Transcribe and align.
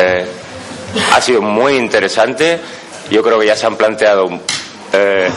Eh, 0.00 0.24
ha 1.12 1.20
sido 1.20 1.42
muy 1.42 1.76
interesante. 1.76 2.58
Yo 3.10 3.22
creo 3.22 3.38
que 3.38 3.46
ya 3.46 3.56
se 3.56 3.66
han 3.66 3.76
planteado 3.76 4.28
eh, 4.92 5.28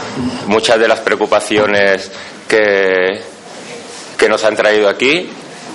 muchas 0.46 0.80
de 0.80 0.88
las 0.88 1.00
preocupaciones 1.00 2.12
que, 2.48 3.22
que 4.18 4.30
nos 4.30 4.44
han 4.44 4.56
traído 4.56 4.88
aquí, 4.88 5.30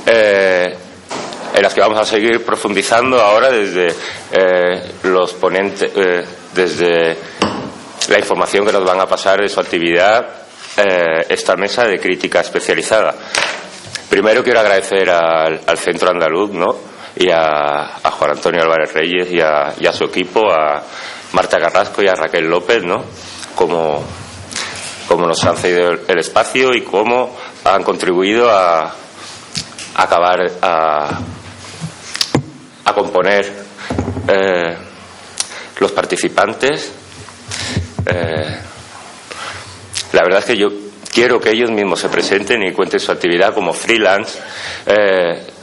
eh, 0.06 0.76
en 1.54 1.62
las 1.62 1.74
que 1.74 1.80
vamos 1.80 1.98
a 1.98 2.04
seguir 2.04 2.44
profundizando 2.44 3.20
ahora 3.20 3.50
desde 3.50 3.94
los 5.04 5.32
ponentes, 5.34 5.90
desde 6.52 7.16
la 8.08 8.18
información 8.18 8.66
que 8.66 8.72
nos 8.72 8.84
van 8.84 9.00
a 9.00 9.06
pasar 9.06 9.40
de 9.40 9.48
su 9.48 9.58
actividad 9.58 10.28
esta 11.28 11.56
mesa 11.56 11.84
de 11.84 11.98
crítica 11.98 12.40
especializada. 12.40 13.14
Primero 14.10 14.44
quiero 14.44 14.60
agradecer 14.60 15.08
al, 15.08 15.62
al 15.66 15.78
Centro 15.78 16.10
Andaluz, 16.10 16.50
¿no? 16.50 16.95
Y 17.16 17.30
a, 17.30 18.00
Juan 18.10 18.30
Antonio 18.32 18.62
Álvarez 18.62 18.92
Reyes 18.92 19.32
y 19.32 19.40
a, 19.40 19.92
su 19.92 20.04
equipo, 20.04 20.52
a 20.52 20.82
Marta 21.32 21.58
Carrasco 21.58 22.02
y 22.02 22.08
a 22.08 22.14
Raquel 22.14 22.48
López, 22.48 22.84
¿no? 22.84 23.04
Como, 23.54 24.04
como 25.08 25.26
nos 25.26 25.42
han 25.44 25.56
cedido 25.56 25.92
el, 26.06 26.18
espacio 26.18 26.74
y 26.74 26.82
cómo 26.82 27.36
han 27.64 27.82
contribuido 27.82 28.50
a, 28.50 28.94
acabar, 29.96 30.40
a, 30.60 31.20
a 32.84 32.92
componer 32.94 33.50
eh, 34.28 34.76
los 35.78 35.92
participantes. 35.92 36.92
Eh, 38.06 38.56
la 40.12 40.22
verdad 40.22 40.40
es 40.40 40.44
que 40.44 40.56
yo 40.56 40.68
quiero 41.12 41.40
que 41.40 41.50
ellos 41.50 41.70
mismos 41.70 42.00
se 42.00 42.08
presenten 42.08 42.62
y 42.62 42.72
cuenten 42.72 43.00
su 43.00 43.10
actividad 43.10 43.54
como 43.54 43.72
freelance. 43.72 44.38
Eh, 44.86 45.55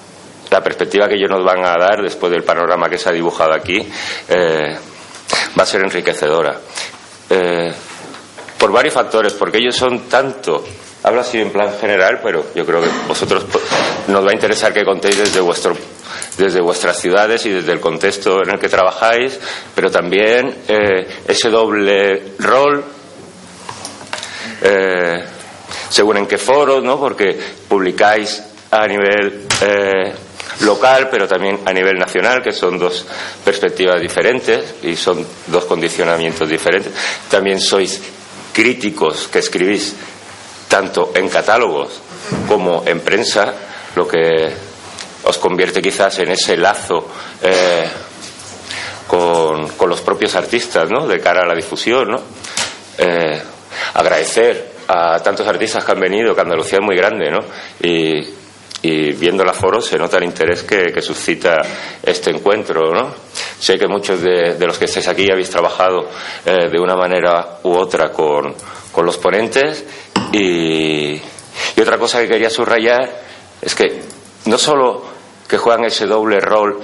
la 0.54 0.62
perspectiva 0.62 1.08
que 1.08 1.16
ellos 1.16 1.32
nos 1.32 1.44
van 1.44 1.66
a 1.66 1.76
dar 1.80 2.04
después 2.04 2.32
del 2.32 2.44
panorama 2.44 2.88
que 2.88 3.00
se 3.00 3.10
ha 3.10 3.12
dibujado 3.12 3.56
aquí 3.56 3.90
eh, 4.30 4.78
va 5.58 5.64
a 5.64 5.66
ser 5.66 5.82
enriquecedora. 5.82 6.60
Eh, 7.28 7.74
por 8.60 8.72
varios 8.72 8.94
factores, 8.94 9.34
porque 9.34 9.58
ellos 9.58 9.76
son 9.76 10.02
tanto, 10.02 10.64
hablo 11.02 11.22
así 11.22 11.42
en 11.42 11.50
plan 11.50 11.74
general, 11.82 12.20
pero 12.22 12.46
yo 12.54 12.64
creo 12.68 12.82
que 12.82 12.90
vosotros 13.08 13.46
nos 14.08 14.24
va 14.24 14.30
a 14.30 14.34
interesar 14.34 14.72
que 14.72 14.86
contéis 14.86 15.18
desde 15.18 15.40
vuestro 15.42 15.76
desde 16.38 16.62
vuestras 16.62 16.98
ciudades 16.98 17.46
y 17.48 17.50
desde 17.50 17.72
el 17.72 17.80
contexto 17.80 18.44
en 18.44 18.52
el 18.52 18.60
que 18.60 18.70
trabajáis, 18.70 19.40
pero 19.74 19.90
también 19.90 20.56
eh, 20.68 21.08
ese 21.28 21.50
doble 21.50 22.34
rol, 22.40 22.84
según 25.90 26.18
en 26.18 26.28
qué 26.28 26.38
foro, 26.38 26.80
¿no? 26.80 27.00
porque 27.00 27.38
publicáis 27.68 28.42
a 28.72 28.88
nivel 28.88 29.48
local, 30.62 31.10
pero 31.10 31.28
también 31.28 31.60
a 31.66 31.74
nivel 31.74 31.98
nacional, 31.98 32.42
que 32.42 32.52
son 32.52 32.78
dos 32.78 33.06
perspectivas 33.44 34.00
diferentes 34.00 34.76
y 34.84 34.96
son 34.96 35.26
dos 35.48 35.66
condicionamientos 35.66 36.48
diferentes. 36.48 36.94
También 37.30 37.60
sois 37.60 38.02
críticos 38.54 39.28
que 39.28 39.40
escribís 39.40 39.96
tanto 40.68 41.12
en 41.16 41.30
catálogos 41.30 42.00
como 42.48 42.84
en 42.86 43.00
prensa, 43.02 43.54
lo 43.96 44.08
que 44.08 44.54
os 45.24 45.38
convierte 45.38 45.82
quizás 45.82 46.20
en 46.20 46.32
ese 46.32 46.58
lazo 46.58 47.08
eh, 47.42 47.88
con, 49.08 49.90
los 49.90 50.02
propios 50.02 50.36
artistas, 50.36 50.90
¿no? 50.90 51.08
De 51.08 51.20
cara 51.20 51.42
a 51.42 51.46
la 51.46 51.56
difusión, 51.56 52.10
¿no? 52.10 52.22
Eh, 52.98 53.42
agradecer 53.94 54.74
a 54.88 55.20
tantos 55.20 55.48
artistas 55.48 55.84
que 55.84 55.92
han 55.92 56.00
venido, 56.00 56.34
que 56.34 56.42
Andalucía 56.42 56.80
es 56.80 56.86
muy 56.86 56.96
grande, 56.96 57.30
¿no? 57.30 57.40
Y, 57.82 58.43
y 58.84 59.14
viendo 59.14 59.44
el 59.44 59.50
aforo 59.50 59.82
se 59.82 59.98
nota 59.98 60.18
el 60.18 60.26
interés 60.26 60.64
que, 60.64 61.02
suscita 61.02 61.62
este 62.04 62.32
encuentro. 62.32 62.94
¿no? 62.94 63.16
Sé 63.58 63.80
que 63.80 63.88
muchos 63.88 64.22
de, 64.22 64.58
los 64.60 64.78
que 64.78 64.86
estáis 64.86 65.08
aquí 65.08 65.32
habéis 65.32 65.50
trabajado 65.50 66.10
eh, 66.46 66.70
de 66.70 66.80
una 66.80 66.96
manera 66.96 67.60
u 67.64 67.72
otra 67.72 68.12
con, 68.12 68.54
los 69.04 69.18
ponentes 69.18 69.86
y, 70.34 71.20
otra 71.82 71.98
cosa 71.98 72.20
que 72.22 72.28
quería 72.28 72.50
subrayar 72.50 73.10
es 73.62 73.74
que 73.74 74.02
no 74.46 74.58
solo 74.58 75.06
que 75.48 75.58
juegan 75.58 75.86
ese 75.86 76.06
doble 76.06 76.40
rol 76.42 76.82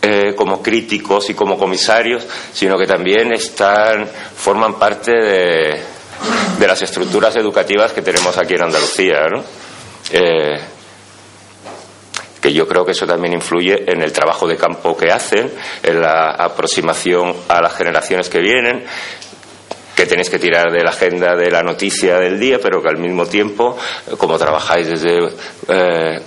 eh, 0.00 0.34
como 0.34 0.62
críticos 0.62 1.28
y 1.28 1.34
como 1.34 1.58
comisarios, 1.58 2.26
sino 2.52 2.78
que 2.78 2.86
también 2.86 3.32
están, 3.34 4.06
forman 4.06 4.78
parte 4.78 5.12
de, 5.12 5.82
de 6.58 6.66
las 6.66 6.80
estructuras 6.80 7.36
educativas 7.36 7.92
que 7.92 8.00
tenemos 8.00 8.38
aquí 8.38 8.54
en 8.54 8.62
Andalucía. 8.62 9.26
¿no? 9.30 9.44
Eh, 10.12 10.58
que 12.40 12.52
yo 12.52 12.66
creo 12.66 12.84
que 12.84 12.92
eso 12.92 13.06
también 13.06 13.34
influye 13.34 13.84
en 13.86 14.02
el 14.02 14.12
trabajo 14.12 14.46
de 14.46 14.56
campo 14.56 14.96
que 14.96 15.10
hacen, 15.10 15.52
en 15.82 16.00
la 16.00 16.30
aproximación 16.30 17.34
a 17.48 17.60
las 17.60 17.74
generaciones 17.74 18.28
que 18.28 18.40
vienen, 18.40 18.84
que 19.94 20.06
tenéis 20.06 20.30
que 20.30 20.38
tirar 20.38 20.72
de 20.72 20.82
la 20.82 20.90
agenda 20.90 21.36
de 21.36 21.50
la 21.50 21.62
noticia 21.62 22.16
del 22.18 22.40
día, 22.40 22.58
pero 22.62 22.82
que 22.82 22.88
al 22.88 22.96
mismo 22.96 23.26
tiempo, 23.26 23.76
como 24.16 24.38
trabajáis 24.38 24.88
desde 24.88 25.18
eh, 25.68 26.22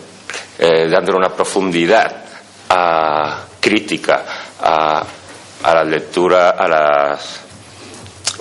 eh, 0.59 0.87
dándole 0.89 1.17
una 1.17 1.29
profundidad 1.29 2.23
a, 2.69 3.45
crítica 3.59 4.25
a, 4.61 5.03
a 5.63 5.73
la 5.73 5.83
lectura, 5.83 6.51
a 6.51 6.67
las 6.67 7.43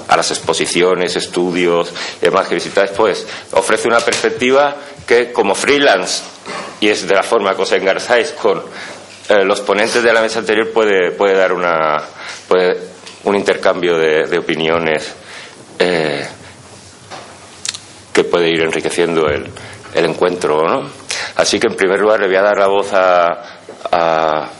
a 0.09 0.17
las 0.17 0.31
exposiciones, 0.31 1.17
estudios 1.17 1.93
y 2.21 2.25
demás 2.25 2.49
que 2.49 2.57
visitáis, 2.57 2.91
pues 2.91 3.27
ofrece 3.53 3.89
una 3.89 4.01
perspectiva 4.01 4.75
que 5.07 5.33
como 5.33 5.55
freelance 5.55 6.23
y 6.81 6.89
es 6.89 7.07
de 7.07 7.15
la 7.15 7.23
forma 7.23 7.55
que 7.55 7.63
os 7.63 7.73
engarzáis 7.73 8.33
con 8.33 8.63
eh, 9.29 9.45
los 9.45 9.61
ponentes 9.61 10.03
de 10.03 10.13
la 10.13 10.21
mesa 10.21 10.41
anterior 10.41 10.73
puede, 10.73 11.13
puede 11.13 11.37
dar 11.37 11.53
una, 11.53 12.03
puede, 12.49 12.77
un 13.25 13.37
intercambio 13.37 13.97
de, 13.97 14.37
opiniones 14.37 15.15
eh, 15.79 16.27
que 18.13 18.25
puede 18.25 18.49
ir 18.51 18.63
enriqueciendo 18.63 19.29
el, 19.29 19.49
el 19.95 20.05
encuentro. 20.05 20.67
¿no? 20.67 20.91
Así 21.37 21.59
que 21.61 21.69
en 21.69 21.77
primer 21.77 22.01
lugar 22.01 22.21
le 22.21 22.27
voy 22.27 22.37
a 22.37 22.43
dar 22.43 22.59
la 22.59 22.67
voz 22.67 22.93
a, 22.93 23.27
a, 23.91 24.51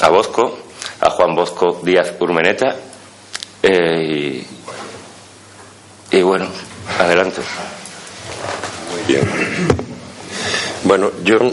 a 0.00 0.08
Bosco, 0.08 0.58
a 1.00 1.10
Juan 1.10 1.34
Bosco 1.34 1.80
Díaz 1.82 2.14
Urmeneta. 2.20 2.76
Eh, 3.62 4.44
y, 6.12 6.16
y 6.16 6.22
bueno, 6.22 6.46
adelante. 6.98 7.42
Bien. 9.06 9.22
Bueno, 10.84 11.10
yo. 11.24 11.38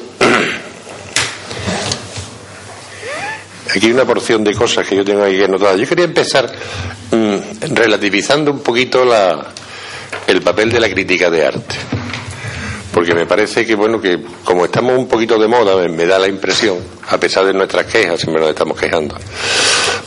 Aquí 3.75 3.85
hay 3.85 3.91
una 3.91 4.05
porción 4.05 4.43
de 4.43 4.55
cosas 4.55 4.87
que 4.87 4.95
yo 4.95 5.05
tengo 5.05 5.23
ahí 5.23 5.43
anotadas. 5.43 5.79
Yo 5.79 5.87
quería 5.87 6.05
empezar 6.05 6.51
mm, 7.11 7.35
relativizando 7.75 8.51
un 8.51 8.61
poquito 8.61 9.05
la, 9.05 9.53
el 10.25 10.41
papel 10.41 10.71
de 10.71 10.79
la 10.79 10.89
crítica 10.89 11.29
de 11.29 11.45
arte. 11.45 11.75
Porque 12.93 13.13
me 13.13 13.25
parece 13.25 13.65
que, 13.65 13.75
bueno, 13.75 14.01
que 14.01 14.19
como 14.43 14.65
estamos 14.65 14.97
un 14.97 15.07
poquito 15.07 15.37
de 15.37 15.47
moda, 15.47 15.87
me, 15.87 16.05
da 16.05 16.17
la 16.17 16.27
impresión, 16.27 16.79
a 17.09 17.19
pesar 17.19 17.45
de 17.45 17.53
nuestras 17.53 17.85
quejas, 17.85 18.19
siempre 18.19 18.41
nos 18.41 18.49
estamos 18.49 18.79
quejando. 18.79 19.15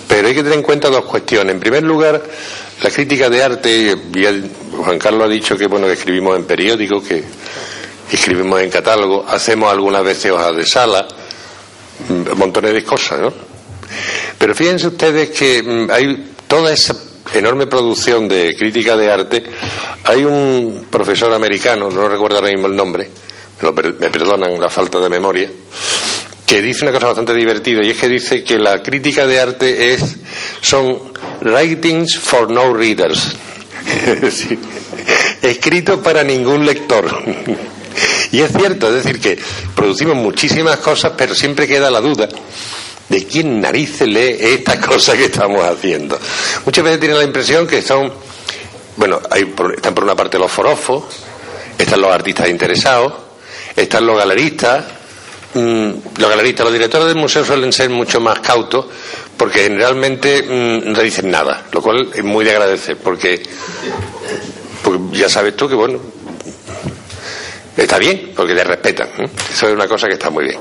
Pero 0.09 0.29
hay 0.29 0.35
que 0.35 0.43
tener 0.43 0.59
en 0.59 0.65
cuenta 0.65 0.91
dos 0.91 1.05
cuestiones. 1.05 1.55
En 1.55 1.61
primer 1.61 1.85
lugar, 1.85 2.21
la 2.83 2.91
crítica 2.91 3.31
de 3.31 3.43
arte, 3.43 3.97
Juan 4.77 4.99
Carlos 4.99 5.25
ha 5.25 5.29
dicho 5.29 5.57
que 5.57 5.67
bueno 5.67 5.87
que 5.87 5.93
escribimos 5.93 6.37
en 6.37 6.45
periódicos, 6.45 7.05
que 7.05 7.23
escribimos 8.11 8.61
en 8.61 8.71
catálogo, 8.71 9.25
hacemos 9.27 9.71
algunas 9.71 10.03
veces 10.05 10.33
hojas 10.33 10.57
de 10.57 10.67
sala, 10.67 11.07
mm, 12.09 12.37
montones 12.37 12.73
de 12.73 12.85
cosas, 12.85 13.21
¿no? 13.21 13.33
Pero 14.39 14.55
fíjense 14.55 14.89
ustedes 14.89 15.31
que 15.31 15.63
mm, 15.63 15.91
hay 15.91 16.33
toda 16.49 16.73
esa 16.73 16.97
enorme 17.35 17.67
producción 17.67 18.29
de 18.29 18.57
crítica 18.57 18.97
de 18.97 19.11
arte. 19.11 19.45
Hay 20.05 20.25
un 20.25 20.87
profesor 20.91 21.33
americano, 21.33 21.89
no 21.89 22.09
recuerdo 22.09 22.39
ahora 22.39 22.51
mismo 22.51 22.67
el 22.67 22.77
nombre, 22.77 23.09
me 23.63 24.11
perdonan 24.11 24.61
la 24.61 24.69
falta 24.69 24.99
de 24.99 25.09
memoria, 25.09 25.49
que 26.47 26.61
dice 26.61 26.85
una 26.85 26.93
cosa 26.93 27.07
bastante 27.07 27.35
divertida 27.35 27.81
y 27.85 27.91
es 27.91 27.99
que 27.99 28.09
dice 28.09 28.45
que 28.45 28.59
la 28.59 28.83
crítica 28.83 29.27
de 29.27 29.41
arte 29.41 29.95
es 29.95 30.17
son 30.61 31.13
writings 31.41 32.19
for 32.19 32.51
no 32.51 32.75
readers, 32.75 33.35
escrito 35.43 36.03
para 36.03 36.23
ningún 36.23 36.65
lector. 36.67 37.07
y 38.33 38.41
es 38.41 38.53
cierto, 38.53 38.89
es 38.89 39.05
decir, 39.05 39.21
que 39.21 39.39
producimos 39.75 40.17
muchísimas 40.17 40.79
cosas, 40.79 41.13
pero 41.17 41.35
siempre 41.35 41.67
queda 41.67 41.91
la 41.91 42.01
duda 42.01 42.29
de 43.09 43.27
quién 43.27 43.61
narices 43.61 44.09
lee 44.09 44.37
estas 44.41 44.79
cosas 44.79 45.17
que 45.17 45.27
estamos 45.27 45.63
haciendo. 45.65 46.19
Muchas 46.65 46.85
veces 46.85 47.01
tienen 47.01 47.19
la 47.19 47.25
impresión 47.25 47.67
que 47.67 47.83
son, 47.83 48.11
bueno, 48.97 49.21
hay, 49.31 49.53
están 49.77 49.95
por 49.95 50.05
una 50.05 50.17
parte 50.17 50.39
los 50.39 50.51
forofos, 50.51 51.05
están 51.79 52.01
los 52.01 52.11
artistas 52.11 52.49
interesados, 52.49 53.13
están 53.77 54.07
los 54.07 54.17
galeristas, 54.17 54.85
mm, 55.55 56.19
los 56.19 56.31
galeristas, 56.31 56.65
los 56.65 56.73
directores 56.73 57.09
del 57.09 57.17
museo 57.17 57.45
suelen 57.45 57.73
ser 57.73 57.91
mucho 57.91 58.21
más 58.21 58.41
cautos 58.41 58.87
porque 59.37 59.61
generalmente 59.61 60.43
mm, 60.43 60.93
no 60.93 61.01
dicen 61.01 61.31
nada, 61.31 61.67
lo 61.73 61.83
cual 61.83 62.09
es 62.15 62.25
muy 62.25 62.45
de 62.45 62.53
agradecer 62.53 62.97
porque, 62.97 63.43
porque 64.83 65.19
ya 65.19 65.29
sabes 65.29 65.57
tú 65.57 65.69
que, 65.69 65.75
bueno, 65.75 65.99
está 67.77 67.99
bien, 67.99 68.33
porque 68.37 68.55
te 68.55 68.65
respetan. 68.65 69.09
Eso 69.53 69.69
es 69.69 69.75
una 69.75 69.89
cosa 69.89 70.07
que 70.07 70.15
está 70.15 70.31
muy 70.31 70.45
bien. 70.45 70.59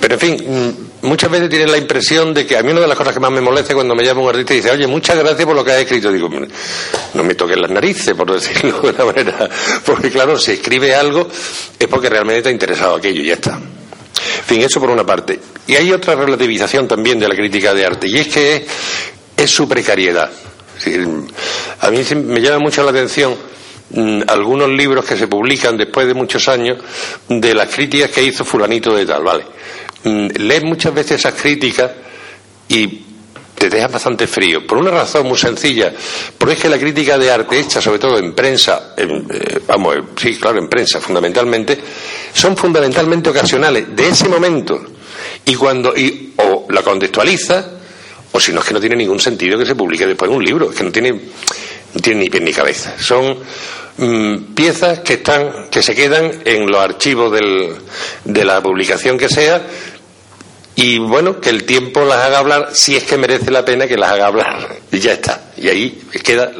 Pero 0.00 0.14
en 0.14 0.20
fin, 0.20 0.36
mm, 0.36 1.06
muchas 1.06 1.30
veces 1.30 1.48
tienen 1.48 1.70
la 1.70 1.78
impresión 1.78 2.32
de 2.32 2.46
que 2.46 2.56
a 2.56 2.62
mí 2.62 2.70
una 2.70 2.80
de 2.80 2.88
las 2.88 2.96
cosas 2.96 3.12
que 3.12 3.20
más 3.20 3.30
me 3.30 3.40
molesta 3.40 3.74
cuando 3.74 3.94
me 3.94 4.04
llama 4.04 4.22
un 4.22 4.28
artista 4.28 4.54
y 4.54 4.56
dice, 4.56 4.70
oye, 4.70 4.86
muchas 4.86 5.18
gracias 5.18 5.44
por 5.44 5.56
lo 5.56 5.64
que 5.64 5.72
has 5.72 5.80
escrito. 5.80 6.12
Digo, 6.12 6.28
no 7.14 7.24
me 7.24 7.34
toques 7.34 7.58
las 7.58 7.70
narices, 7.70 8.14
por 8.14 8.32
decirlo 8.32 8.80
de 8.80 8.90
una 8.90 9.04
manera. 9.12 9.48
Porque 9.84 10.10
claro, 10.10 10.38
si 10.38 10.52
escribe 10.52 10.94
algo 10.94 11.28
es 11.78 11.88
porque 11.88 12.08
realmente 12.08 12.42
te 12.42 12.48
ha 12.48 12.52
interesado 12.52 12.96
aquello 12.96 13.20
y 13.22 13.26
ya 13.26 13.34
está. 13.34 13.60
En 14.38 14.44
fin, 14.44 14.62
eso 14.62 14.80
por 14.80 14.90
una 14.90 15.04
parte. 15.04 15.38
Y 15.66 15.76
hay 15.76 15.92
otra 15.92 16.14
relativización 16.14 16.86
también 16.88 17.18
de 17.18 17.28
la 17.28 17.34
crítica 17.34 17.74
de 17.74 17.86
arte, 17.86 18.08
y 18.08 18.18
es 18.18 18.28
que 18.28 18.66
es, 19.36 19.50
su 19.50 19.68
precariedad. 19.68 20.30
a 21.80 21.90
mí 21.90 21.98
me 22.16 22.40
llama 22.40 22.58
mucho 22.58 22.82
la 22.82 22.90
atención 22.90 23.36
mm, 23.90 24.22
algunos 24.28 24.68
libros 24.70 25.04
que 25.04 25.16
se 25.16 25.26
publican 25.26 25.76
después 25.76 26.06
de 26.06 26.14
muchos 26.14 26.48
años 26.48 26.78
de 27.28 27.54
las 27.54 27.74
críticas 27.74 28.10
que 28.10 28.22
hizo 28.22 28.44
fulanito 28.44 28.94
de 28.94 29.06
tal, 29.06 29.22
¿vale? 29.22 29.44
Mm, 30.04 30.28
lees 30.36 30.64
muchas 30.64 30.94
veces 30.94 31.20
esas 31.20 31.34
críticas 31.34 31.90
y 32.68 33.04
te 33.56 33.70
dejas 33.70 33.92
bastante 33.92 34.26
frío. 34.26 34.66
Por 34.66 34.78
una 34.78 34.90
razón 34.90 35.26
muy 35.26 35.38
sencilla, 35.38 35.92
porque 36.36 36.54
es 36.54 36.60
que 36.60 36.68
la 36.68 36.78
crítica 36.78 37.16
de 37.16 37.30
arte 37.30 37.58
hecha 37.58 37.80
sobre 37.80 37.98
todo 37.98 38.18
en 38.18 38.34
prensa, 38.34 38.94
eh, 38.96 39.60
vamos, 39.66 39.96
sí, 40.16 40.36
claro, 40.36 40.58
en 40.58 40.68
prensa 40.68 41.00
fundamentalmente, 41.00 41.78
son 42.32 42.56
fundamentalmente 42.56 43.30
ocasionales 43.30 43.94
de 43.94 44.08
ese 44.08 44.28
momento. 44.28 44.80
Y 45.44 45.54
cuando, 45.54 45.96
y, 45.96 46.32
o 46.36 46.66
la 46.70 46.82
contextualiza, 46.82 47.70
o 48.32 48.40
si 48.40 48.52
no 48.52 48.60
es 48.60 48.66
que 48.66 48.74
no 48.74 48.80
tiene 48.80 48.96
ningún 48.96 49.20
sentido 49.20 49.58
que 49.58 49.66
se 49.66 49.74
publique 49.74 50.06
después 50.06 50.30
un 50.30 50.44
libro, 50.44 50.70
es 50.70 50.76
que 50.76 50.84
no 50.84 50.90
tiene, 50.90 51.12
no 51.12 52.00
tiene 52.00 52.20
ni 52.20 52.30
pie 52.30 52.40
ni 52.40 52.52
cabeza. 52.52 52.94
Son 52.98 53.38
mm, 53.96 54.54
piezas 54.54 55.00
que 55.00 55.14
están, 55.14 55.68
que 55.70 55.82
se 55.82 55.94
quedan 55.94 56.42
en 56.44 56.66
los 56.66 56.80
archivos 56.80 57.32
del, 57.32 57.76
de 58.24 58.44
la 58.44 58.60
publicación 58.60 59.16
que 59.16 59.28
sea, 59.28 59.62
y 60.76 60.98
bueno, 60.98 61.40
que 61.40 61.50
el 61.50 61.64
tiempo 61.64 62.04
las 62.04 62.18
haga 62.18 62.38
hablar 62.38 62.68
si 62.72 62.96
es 62.96 63.04
que 63.04 63.16
merece 63.16 63.50
la 63.50 63.64
pena 63.64 63.86
que 63.86 63.96
las 63.96 64.10
haga 64.10 64.26
hablar. 64.26 64.76
Y 64.90 64.98
ya 64.98 65.12
está. 65.12 65.52
Y 65.56 65.68
ahí 65.68 66.02
queda 66.22 66.50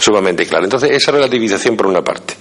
sumamente 0.00 0.46
claro. 0.46 0.64
Entonces, 0.64 0.90
esa 0.92 1.12
relativización 1.12 1.76
por 1.76 1.86
una 1.86 2.02
parte. 2.02 2.34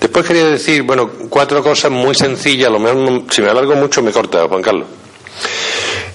Después 0.00 0.26
quería 0.26 0.44
decir, 0.44 0.82
bueno, 0.82 1.10
cuatro 1.28 1.62
cosas 1.62 1.90
muy 1.90 2.14
sencillas, 2.14 2.68
a 2.68 2.72
lo 2.72 2.78
mejor 2.78 3.24
si 3.30 3.42
me 3.42 3.50
alargo 3.50 3.74
mucho 3.74 4.02
me 4.02 4.12
corta, 4.12 4.46
Juan 4.48 4.62
Carlos. 4.62 4.86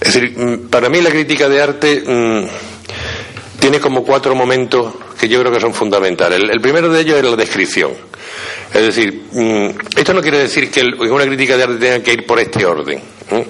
Es 0.00 0.14
decir, 0.14 0.36
mm, 0.36 0.68
para 0.68 0.88
mí 0.88 1.00
la 1.02 1.10
crítica 1.10 1.48
de 1.48 1.60
arte 1.60 2.02
mm, 2.06 2.48
tiene 3.60 3.78
como 3.78 4.02
cuatro 4.02 4.34
momentos 4.34 4.94
que 5.18 5.28
yo 5.28 5.40
creo 5.40 5.52
que 5.52 5.60
son 5.60 5.74
fundamentales. 5.74 6.40
El, 6.50 6.60
primero 6.60 6.88
de 6.88 7.00
ellos 7.00 7.18
es 7.18 7.24
la 7.24 7.36
descripción. 7.36 7.92
Es 8.72 8.82
decir, 8.82 9.24
mm, 9.32 9.98
esto 9.98 10.14
no 10.14 10.22
quiere 10.22 10.38
decir 10.38 10.70
que 10.70 10.82
una 10.82 11.26
crítica 11.26 11.56
de 11.56 11.62
arte 11.64 11.76
tenga 11.76 12.02
que 12.02 12.12
ir 12.14 12.26
por 12.26 12.40
este 12.40 12.64
orden. 12.64 13.00
Mm, 13.30 13.42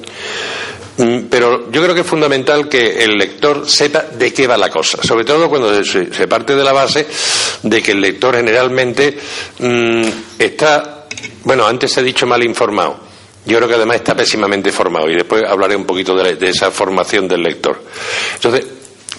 pero 1.30 1.70
yo 1.70 1.82
creo 1.82 1.94
que 1.94 2.02
es 2.02 2.06
fundamental 2.06 2.68
que 2.68 3.02
el 3.04 3.16
lector 3.16 3.68
sepa 3.68 4.02
de 4.02 4.32
qué 4.32 4.46
va 4.46 4.56
la 4.56 4.68
cosa, 4.68 5.02
sobre 5.02 5.24
todo 5.24 5.48
cuando 5.48 5.82
se, 5.84 6.06
parte 6.28 6.54
de 6.54 6.64
la 6.64 6.72
base 6.72 7.06
de 7.62 7.82
que 7.82 7.92
el 7.92 8.00
lector 8.00 8.36
generalmente 8.36 9.16
mm, 9.58 10.02
está, 10.38 11.06
bueno, 11.44 11.66
antes 11.66 11.96
he 11.96 12.02
dicho 12.02 12.26
mal 12.26 12.42
informado. 12.42 13.08
Yo 13.46 13.56
creo 13.56 13.68
que 13.68 13.74
además 13.74 13.96
está 13.96 14.14
pésimamente 14.14 14.70
formado 14.70 15.08
y 15.08 15.14
después 15.14 15.42
hablaré 15.44 15.74
un 15.74 15.86
poquito 15.86 16.14
de, 16.14 16.36
de 16.36 16.50
esa 16.50 16.70
formación 16.70 17.26
del 17.26 17.42
lector. 17.42 17.82
Entonces, 18.34 18.66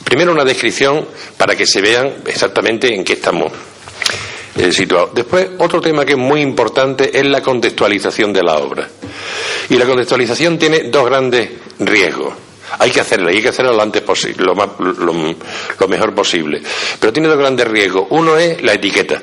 primero 0.03 0.31
una 0.31 0.45
descripción 0.45 1.07
para 1.37 1.55
que 1.55 1.65
se 1.65 1.81
vean 1.81 2.17
exactamente 2.27 2.93
en 2.93 3.03
qué 3.03 3.13
estamos 3.13 3.51
eh. 4.55 4.87
Después, 5.13 5.49
otro 5.59 5.81
tema 5.81 6.05
que 6.05 6.13
es 6.13 6.17
muy 6.17 6.41
importante 6.41 7.17
es 7.17 7.25
la 7.25 7.41
contextualización 7.41 8.33
de 8.33 8.43
la 8.43 8.57
obra. 8.57 8.87
Y 9.69 9.75
la 9.77 9.85
contextualización 9.85 10.57
tiene 10.57 10.89
dos 10.89 11.05
grandes 11.05 11.49
riesgos. 11.79 12.33
Hay 12.79 12.91
que 12.91 13.01
hacerla, 13.01 13.31
hay 13.31 13.41
que 13.41 13.49
hacerla 13.49 13.73
lo 13.73 13.81
antes 13.81 14.01
posible, 14.01 14.45
lo, 14.45 15.87
mejor 15.87 16.15
posible. 16.15 16.61
Pero 16.99 17.11
tiene 17.11 17.27
dos 17.27 17.37
grandes 17.37 17.67
riesgos. 17.67 18.07
Uno 18.11 18.37
es 18.37 18.61
la 18.61 18.73
etiqueta. 18.73 19.21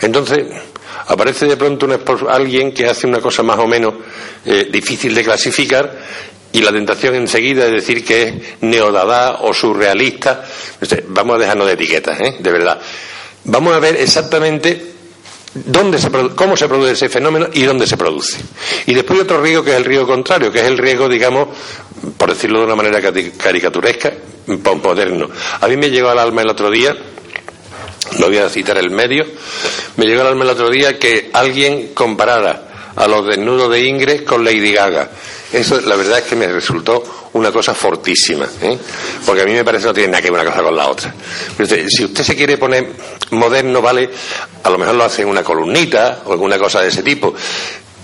Entonces, 0.00 0.46
aparece 1.08 1.46
de 1.46 1.56
pronto 1.56 1.86
alguien 2.28 2.72
que 2.72 2.86
hace 2.86 3.06
una 3.06 3.20
cosa 3.20 3.42
más 3.42 3.58
o 3.58 3.66
menos 3.66 3.94
eh, 4.44 4.68
difícil 4.70 5.14
de 5.14 5.24
clasificar 5.24 5.98
y 6.52 6.62
la 6.62 6.72
tentación 6.72 7.14
enseguida 7.14 7.66
es 7.66 7.72
decir 7.72 8.04
que 8.04 8.22
es 8.22 8.34
neodadá 8.62 9.38
o 9.42 9.52
surrealista. 9.52 10.44
Vamos 11.08 11.36
a 11.36 11.38
dejarnos 11.38 11.66
de 11.66 11.72
etiquetas, 11.74 12.20
¿eh? 12.20 12.36
de 12.38 12.50
verdad. 12.50 12.80
Vamos 13.48 13.74
a 13.74 13.78
ver 13.78 13.96
exactamente 13.96 14.92
dónde 15.54 15.98
se, 15.98 16.10
cómo 16.10 16.56
se 16.56 16.68
produce 16.68 16.92
ese 16.92 17.08
fenómeno 17.08 17.48
y 17.52 17.62
dónde 17.62 17.86
se 17.86 17.96
produce. 17.96 18.38
Y 18.86 18.94
después 18.94 19.20
otro 19.20 19.40
riesgo 19.40 19.64
que 19.64 19.70
es 19.70 19.76
el 19.76 19.84
riesgo 19.84 20.06
contrario, 20.06 20.52
que 20.52 20.60
es 20.60 20.66
el 20.66 20.76
riesgo, 20.76 21.08
digamos, 21.08 21.48
por 22.16 22.30
decirlo 22.30 22.60
de 22.60 22.66
una 22.66 22.76
manera 22.76 23.00
caricaturesca, 23.00 24.12
moderno. 24.46 25.28
A 25.60 25.66
mí 25.66 25.76
me 25.76 25.90
llegó 25.90 26.10
al 26.10 26.18
alma 26.18 26.42
el 26.42 26.50
otro 26.50 26.70
día, 26.70 26.94
no 28.18 28.26
voy 28.26 28.38
a 28.38 28.48
citar 28.48 28.76
el 28.78 28.90
medio, 28.90 29.24
me 29.96 30.06
llegó 30.06 30.20
al 30.22 30.28
alma 30.28 30.44
el 30.44 30.50
otro 30.50 30.70
día 30.70 30.98
que 30.98 31.30
alguien 31.32 31.94
comparara 31.94 32.92
a 32.96 33.06
los 33.06 33.26
desnudos 33.26 33.70
de 33.70 33.80
Ingres 33.80 34.22
con 34.22 34.44
Lady 34.44 34.72
Gaga. 34.72 35.10
Eso 35.52 35.80
la 35.80 35.96
verdad 35.96 36.18
es 36.18 36.24
que 36.24 36.36
me 36.36 36.48
resultó 36.48 37.02
una 37.34 37.52
cosa 37.52 37.74
fortísima, 37.74 38.46
¿eh? 38.62 38.78
porque 39.24 39.42
a 39.42 39.44
mí 39.44 39.52
me 39.52 39.64
parece 39.64 39.82
que 39.82 39.88
no 39.88 39.94
tiene 39.94 40.08
nada 40.10 40.22
que 40.22 40.30
ver 40.30 40.40
una 40.40 40.50
cosa 40.50 40.62
con 40.62 40.76
la 40.76 40.88
otra. 40.88 41.14
si 41.88 42.04
usted 42.04 42.24
se 42.24 42.36
quiere 42.36 42.56
poner 42.56 42.88
moderno, 43.30 43.82
vale, 43.82 44.10
a 44.62 44.70
lo 44.70 44.78
mejor 44.78 44.94
lo 44.94 45.04
hace 45.04 45.22
en 45.22 45.28
una 45.28 45.42
columnita 45.42 46.22
o 46.26 46.34
en 46.34 46.40
una 46.40 46.58
cosa 46.58 46.80
de 46.80 46.88
ese 46.88 47.02
tipo, 47.02 47.34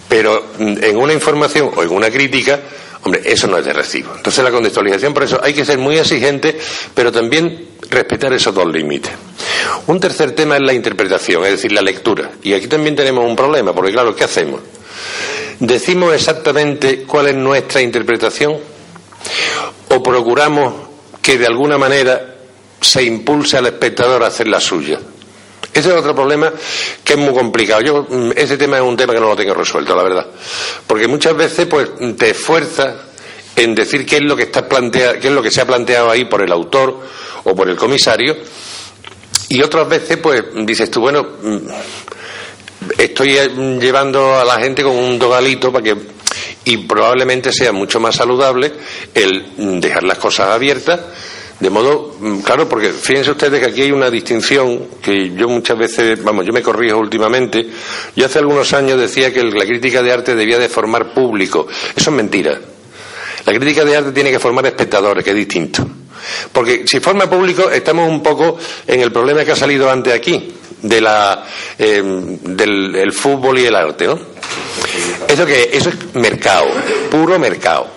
pero 0.08 0.52
en 0.58 0.96
una 0.96 1.12
información 1.12 1.70
o 1.74 1.82
en 1.82 1.90
una 1.90 2.10
crítica, 2.10 2.60
hombre, 3.02 3.22
eso 3.24 3.46
no 3.46 3.58
es 3.58 3.64
de 3.64 3.72
recibo. 3.72 4.14
Entonces 4.16 4.44
la 4.44 4.50
contextualización, 4.50 5.14
por 5.14 5.24
eso 5.24 5.40
hay 5.42 5.54
que 5.54 5.64
ser 5.64 5.78
muy 5.78 5.98
exigente, 5.98 6.58
pero 6.94 7.10
también 7.10 7.68
respetar 7.90 8.32
esos 8.32 8.54
dos 8.54 8.66
límites. 8.66 9.12
Un 9.86 10.00
tercer 10.00 10.32
tema 10.32 10.56
es 10.56 10.62
la 10.62 10.72
interpretación, 10.72 11.44
es 11.44 11.52
decir, 11.52 11.72
la 11.72 11.82
lectura. 11.82 12.30
Y 12.42 12.54
aquí 12.54 12.66
también 12.66 12.96
tenemos 12.96 13.24
un 13.24 13.36
problema, 13.36 13.74
porque 13.74 13.92
claro, 13.92 14.14
¿qué 14.14 14.24
hacemos? 14.24 14.60
¿Decimos 15.60 16.14
exactamente 16.14 17.02
cuál 17.02 17.28
es 17.28 17.34
nuestra 17.36 17.80
interpretación? 17.80 18.73
¿O 19.88 20.02
procuramos 20.02 20.74
que 21.22 21.38
de 21.38 21.46
alguna 21.46 21.78
manera 21.78 22.36
se 22.80 23.02
impulse 23.02 23.56
al 23.56 23.66
espectador 23.66 24.22
a 24.22 24.28
hacer 24.28 24.48
la 24.48 24.60
suya? 24.60 24.98
Ese 25.72 25.88
es 25.88 25.94
otro 25.94 26.14
problema 26.14 26.52
que 27.02 27.14
es 27.14 27.18
muy 27.18 27.34
complicado. 27.34 27.80
Yo, 27.80 28.06
mm, 28.08 28.32
ese 28.36 28.56
tema 28.56 28.76
es 28.76 28.82
un 28.82 28.96
tema 28.96 29.12
que 29.12 29.20
no 29.20 29.28
lo 29.28 29.36
tengo 29.36 29.54
resuelto, 29.54 29.96
la 29.96 30.04
verdad. 30.04 30.26
Porque 30.86 31.08
muchas 31.08 31.36
veces, 31.36 31.66
pues, 31.66 31.90
te 32.16 32.30
esfuerzas 32.30 32.94
en 33.56 33.74
decir 33.74 34.06
qué 34.06 34.16
es 34.16 34.22
lo 34.22 34.36
que 34.36 34.44
está 34.44 34.68
plantea, 34.68 35.18
qué 35.18 35.28
es 35.28 35.34
lo 35.34 35.42
que 35.42 35.50
se 35.50 35.60
ha 35.60 35.66
planteado 35.66 36.10
ahí 36.10 36.26
por 36.26 36.42
el 36.42 36.52
autor 36.52 37.00
o 37.44 37.54
por 37.54 37.68
el 37.68 37.76
comisario, 37.76 38.36
y 39.48 39.62
otras 39.62 39.88
veces, 39.88 40.16
pues, 40.18 40.42
dices 40.54 40.90
tú, 40.90 41.00
bueno, 41.00 41.26
mm, 41.42 41.58
estoy 42.98 43.36
eh, 43.36 43.48
llevando 43.80 44.38
a 44.38 44.44
la 44.44 44.58
gente 44.58 44.82
con 44.82 44.92
un 44.96 45.18
dogalito 45.18 45.72
para 45.72 45.84
que 45.84 45.96
y 46.64 46.78
probablemente 46.78 47.52
sea 47.52 47.72
mucho 47.72 48.00
más 48.00 48.16
saludable 48.16 48.72
el 49.14 49.80
dejar 49.80 50.04
las 50.04 50.18
cosas 50.18 50.48
abiertas. 50.48 51.00
De 51.60 51.70
modo 51.70 52.16
mm, 52.18 52.40
claro 52.40 52.68
porque 52.68 52.90
fíjense 52.90 53.30
ustedes 53.30 53.60
que 53.60 53.66
aquí 53.66 53.82
hay 53.82 53.92
una 53.92 54.10
distinción 54.10 54.88
que 55.00 55.30
yo 55.34 55.48
muchas 55.48 55.78
veces 55.78 56.22
vamos 56.22 56.44
yo 56.44 56.52
me 56.52 56.62
corrijo 56.62 56.98
últimamente. 56.98 57.68
Yo 58.16 58.26
hace 58.26 58.40
algunos 58.40 58.72
años 58.72 58.98
decía 58.98 59.32
que 59.32 59.42
la 59.42 59.64
crítica 59.64 60.02
de 60.02 60.12
arte 60.12 60.34
debía 60.34 60.58
de 60.58 60.68
formar 60.68 61.14
público. 61.14 61.66
Eso 61.94 62.10
es 62.10 62.16
mentira. 62.16 62.58
La 63.46 63.52
crítica 63.52 63.84
de 63.84 63.96
arte 63.96 64.12
tiene 64.12 64.30
que 64.30 64.38
formar 64.38 64.66
espectadores 64.66 65.22
que 65.22 65.30
es 65.30 65.36
distinto. 65.36 65.86
Porque 66.52 66.84
si 66.86 67.00
forma 67.00 67.28
público 67.28 67.70
estamos 67.70 68.08
un 68.08 68.22
poco 68.22 68.56
en 68.86 69.00
el 69.00 69.12
problema 69.12 69.44
que 69.44 69.52
ha 69.52 69.56
salido 69.56 69.90
antes 69.90 70.12
aquí 70.12 70.54
de 70.84 71.00
la, 71.00 71.44
eh, 71.78 72.02
del 72.04 73.12
fútbol 73.12 73.58
y 73.58 73.66
el 73.66 73.74
arte. 73.74 74.06
Eso 75.26 75.46
que 75.46 75.70
eso 75.72 75.88
es 75.88 76.14
mercado, 76.14 76.66
puro 77.10 77.38
mercado. 77.38 77.88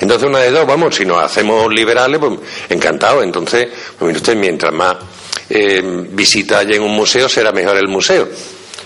Entonces 0.00 0.28
una 0.28 0.40
de 0.40 0.50
dos, 0.50 0.66
vamos, 0.66 0.94
si 0.94 1.04
nos 1.04 1.22
hacemos 1.22 1.72
liberales, 1.72 2.18
pues 2.18 2.38
encantado. 2.68 3.22
Entonces, 3.22 3.68
pues 3.98 4.16
usted, 4.16 4.36
mientras 4.36 4.72
más 4.72 4.96
eh, 5.48 5.82
visita 6.10 6.58
haya 6.58 6.76
en 6.76 6.82
un 6.82 6.92
museo, 6.92 7.28
será 7.28 7.52
mejor 7.52 7.76
el 7.76 7.88
museo. 7.88 8.28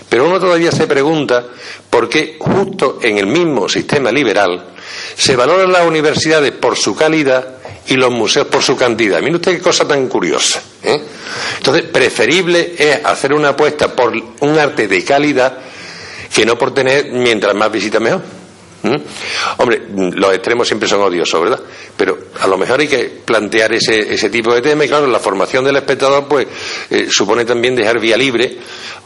Pero 0.09 0.25
uno 0.25 0.39
todavía 0.39 0.71
se 0.71 0.87
pregunta 0.87 1.47
por 1.89 2.09
qué 2.09 2.37
justo 2.39 2.99
en 3.01 3.17
el 3.17 3.27
mismo 3.27 3.69
sistema 3.69 4.11
liberal 4.11 4.71
se 5.15 5.37
valoran 5.37 5.71
las 5.71 5.85
universidades 5.85 6.51
por 6.51 6.75
su 6.75 6.95
calidad 6.95 7.60
y 7.87 7.95
los 7.95 8.11
museos 8.11 8.47
por 8.47 8.61
su 8.61 8.75
cantidad. 8.75 9.21
Mire 9.21 9.35
usted 9.35 9.57
qué 9.57 9.61
cosa 9.61 9.87
tan 9.87 10.07
curiosa. 10.07 10.61
¿eh? 10.83 11.01
Entonces, 11.57 11.83
preferible 11.83 12.75
es 12.77 13.05
hacer 13.05 13.33
una 13.33 13.49
apuesta 13.49 13.95
por 13.95 14.13
un 14.13 14.59
arte 14.59 14.87
de 14.87 15.03
calidad 15.03 15.57
que 16.33 16.45
no 16.45 16.57
por 16.57 16.73
tener 16.73 17.11
mientras 17.11 17.55
más 17.55 17.71
visita 17.71 17.99
mejor. 17.99 18.21
Hombre, 19.57 19.81
los 20.13 20.33
extremos 20.33 20.67
siempre 20.67 20.89
son 20.89 21.01
odiosos, 21.01 21.39
¿verdad? 21.39 21.59
Pero 21.95 22.17
a 22.39 22.47
lo 22.47 22.57
mejor 22.57 22.79
hay 22.79 22.87
que 22.87 23.21
plantear 23.23 23.73
ese, 23.73 24.13
ese 24.13 24.29
tipo 24.29 24.53
de 24.53 24.61
tema 24.61 24.85
y 24.85 24.87
claro, 24.87 25.05
la 25.05 25.19
formación 25.19 25.63
del 25.63 25.75
espectador 25.75 26.27
pues 26.27 26.47
eh, 26.89 27.07
supone 27.09 27.45
también 27.45 27.75
dejar 27.75 27.99
vía 27.99 28.17
libre 28.17 28.57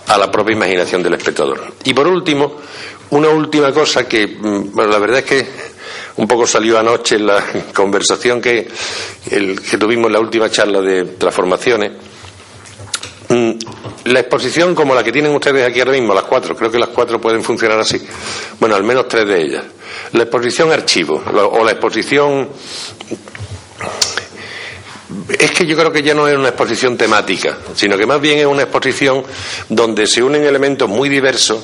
a 0.07 0.17
la 0.17 0.31
propia 0.31 0.55
imaginación 0.55 1.03
del 1.03 1.15
espectador. 1.15 1.73
Y 1.83 1.93
por 1.93 2.07
último, 2.07 2.57
una 3.09 3.29
última 3.29 3.73
cosa 3.73 4.07
que, 4.07 4.27
mm, 4.27 4.71
bueno, 4.71 4.91
la 4.91 4.99
verdad 4.99 5.19
es 5.19 5.25
que 5.25 5.74
un 6.17 6.27
poco 6.27 6.47
salió 6.47 6.79
anoche 6.79 7.15
en 7.15 7.27
la 7.27 7.43
conversación 7.73 8.41
que, 8.41 8.67
que 9.29 9.77
tuvimos 9.77 10.07
en 10.07 10.13
la 10.13 10.19
última 10.19 10.49
charla 10.49 10.81
de 10.81 11.05
transformaciones. 11.05 11.91
Mm, 13.29 13.51
la 14.05 14.19
exposición 14.19 14.75
como 14.75 14.93
la 14.93 15.03
que 15.03 15.11
tienen 15.11 15.33
ustedes 15.33 15.67
aquí 15.67 15.79
ahora 15.79 15.93
mismo, 15.93 16.13
las 16.13 16.25
cuatro, 16.25 16.55
creo 16.55 16.71
que 16.71 16.77
las 16.77 16.89
cuatro 16.89 17.19
pueden 17.19 17.43
funcionar 17.43 17.79
así. 17.79 17.99
Bueno, 18.59 18.75
al 18.75 18.83
menos 18.83 19.07
tres 19.07 19.27
de 19.27 19.41
ellas. 19.41 19.63
La 20.13 20.23
exposición 20.23 20.71
archivo 20.71 21.23
o 21.25 21.63
la 21.63 21.71
exposición 21.71 22.49
es 25.39 25.51
que 25.51 25.65
yo 25.65 25.75
creo 25.75 25.91
que 25.91 26.03
ya 26.03 26.13
no 26.13 26.27
es 26.27 26.37
una 26.37 26.49
exposición 26.49 26.97
temática, 26.97 27.57
sino 27.75 27.97
que 27.97 28.05
más 28.05 28.21
bien 28.21 28.39
es 28.39 28.45
una 28.45 28.63
exposición 28.63 29.23
donde 29.69 30.07
se 30.07 30.21
unen 30.21 30.43
elementos 30.43 30.89
muy 30.89 31.09
diversos 31.09 31.59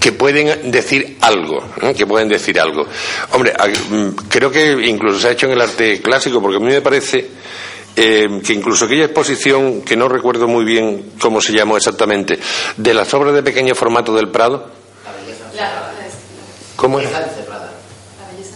que 0.00 0.12
pueden 0.12 0.70
decir 0.70 1.18
algo, 1.20 1.62
¿eh? 1.82 1.94
que 1.94 2.06
pueden 2.06 2.28
decir 2.28 2.58
algo. 2.60 2.86
Hombre, 3.32 3.52
mm, 3.90 4.08
creo 4.28 4.50
que 4.50 4.72
incluso 4.86 5.18
se 5.18 5.28
ha 5.28 5.30
hecho 5.32 5.46
en 5.46 5.52
el 5.52 5.60
arte 5.60 6.00
clásico, 6.00 6.40
porque 6.40 6.56
a 6.56 6.60
mí 6.60 6.66
me 6.66 6.80
parece 6.80 7.28
eh, 7.96 8.40
que 8.44 8.52
incluso 8.52 8.84
aquella 8.84 9.06
exposición, 9.06 9.82
que 9.82 9.96
no 9.96 10.08
recuerdo 10.08 10.46
muy 10.46 10.64
bien 10.64 11.12
cómo 11.20 11.40
se 11.40 11.52
llamó 11.52 11.76
exactamente, 11.76 12.38
de 12.76 12.94
las 12.94 13.12
obras 13.14 13.34
de 13.34 13.42
pequeño 13.42 13.74
formato 13.74 14.14
del 14.14 14.28
Prado. 14.28 14.70
¿Cómo 16.76 17.00
era? 17.00 17.10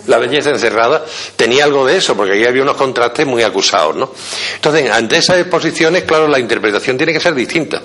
la 0.06 0.18
belleza 0.18 0.50
encerrada, 0.50 1.04
tenía 1.36 1.64
algo 1.64 1.86
de 1.86 1.96
eso, 1.96 2.16
porque 2.16 2.34
aquí 2.34 2.44
había 2.44 2.62
unos 2.62 2.76
contrastes 2.76 3.26
muy 3.26 3.42
acusados, 3.42 3.96
¿no? 3.96 4.12
Entonces, 4.56 4.90
ante 4.90 5.18
esas 5.18 5.38
exposiciones, 5.38 6.04
claro, 6.04 6.28
la 6.28 6.38
interpretación 6.38 6.96
tiene 6.96 7.12
que 7.12 7.20
ser 7.20 7.34
distinta. 7.34 7.80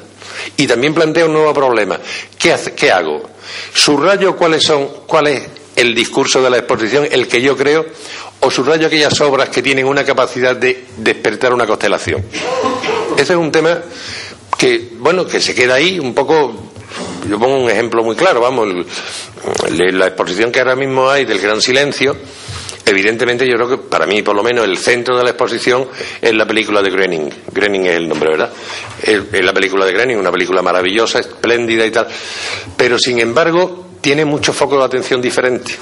Y 0.58 0.68
también 0.68 0.94
plantea 0.94 1.26
un 1.26 1.34
nuevo 1.34 1.54
problema. 1.54 2.00
¿Qué, 2.38 2.56
qué 2.76 2.92
hago? 2.92 3.30
¿Subrayo 3.74 4.36
cuáles 4.36 4.64
son, 4.64 4.88
cuál 5.06 5.28
es 5.28 5.44
el 5.76 5.94
discurso 5.94 6.42
de 6.42 6.50
la 6.50 6.58
exposición, 6.58 7.08
el 7.10 7.28
que 7.28 7.42
yo 7.42 7.56
creo, 7.56 7.86
o 8.40 8.52
subrayo 8.52 8.88
aquellas 8.88 9.20
obras 9.22 9.50
que 9.50 9.62
tienen 9.62 9.86
una 9.86 10.04
capacidad 10.04 10.56
de 10.56 10.86
despertar 10.98 11.54
una 11.54 11.66
constelación? 11.66 12.24
Ese 13.18 13.34
es 13.34 13.40
un 13.40 13.52
tema 13.52 13.80
que, 14.58 14.90
bueno, 14.98 15.26
que 15.26 15.40
se 15.40 15.54
queda 15.54 15.76
ahí 15.76 16.00
un 16.00 16.14
poco 16.14 16.68
yo 17.30 17.40
pongo 17.40 17.58
un 17.58 17.70
ejemplo 17.70 18.04
muy 18.04 18.16
claro, 18.16 18.42
vamos, 18.42 18.68
la 19.70 20.08
exposición 20.08 20.52
que 20.52 20.60
ahora 20.60 20.76
mismo 20.76 21.10
hay 21.10 21.26
del 21.26 21.40
gran 21.40 21.62
silencio, 21.62 22.16
evidentemente 22.88 23.46
yo 23.48 23.56
creo 23.56 23.70
que 23.70 23.78
para 23.78 24.06
mí 24.06 24.22
por 24.22 24.36
lo 24.36 24.44
menos 24.44 24.66
el 24.66 24.78
centro 24.78 25.18
de 25.18 25.24
la 25.24 25.32
exposición 25.32 25.88
es 26.22 26.34
la 26.34 26.48
película 26.48 26.82
de 26.82 26.90
Groening. 26.90 27.30
Groening 27.52 27.86
es 27.86 27.96
el 27.98 28.08
nombre, 28.08 28.30
¿verdad? 28.32 28.52
Es, 29.02 29.44
la 29.44 29.54
película 29.54 29.86
de 29.86 29.94
Groening, 29.94 30.18
una 30.18 30.32
película 30.32 30.62
maravillosa, 30.62 31.20
espléndida 31.20 31.86
y 31.86 31.92
tal. 31.92 32.08
Pero 32.76 32.98
sin 32.98 33.20
embargo 33.20 33.88
tiene 34.02 34.26
mucho 34.26 34.54
foco 34.54 34.78
de 34.80 34.86
atención 34.86 35.22
diferente. 35.22 35.76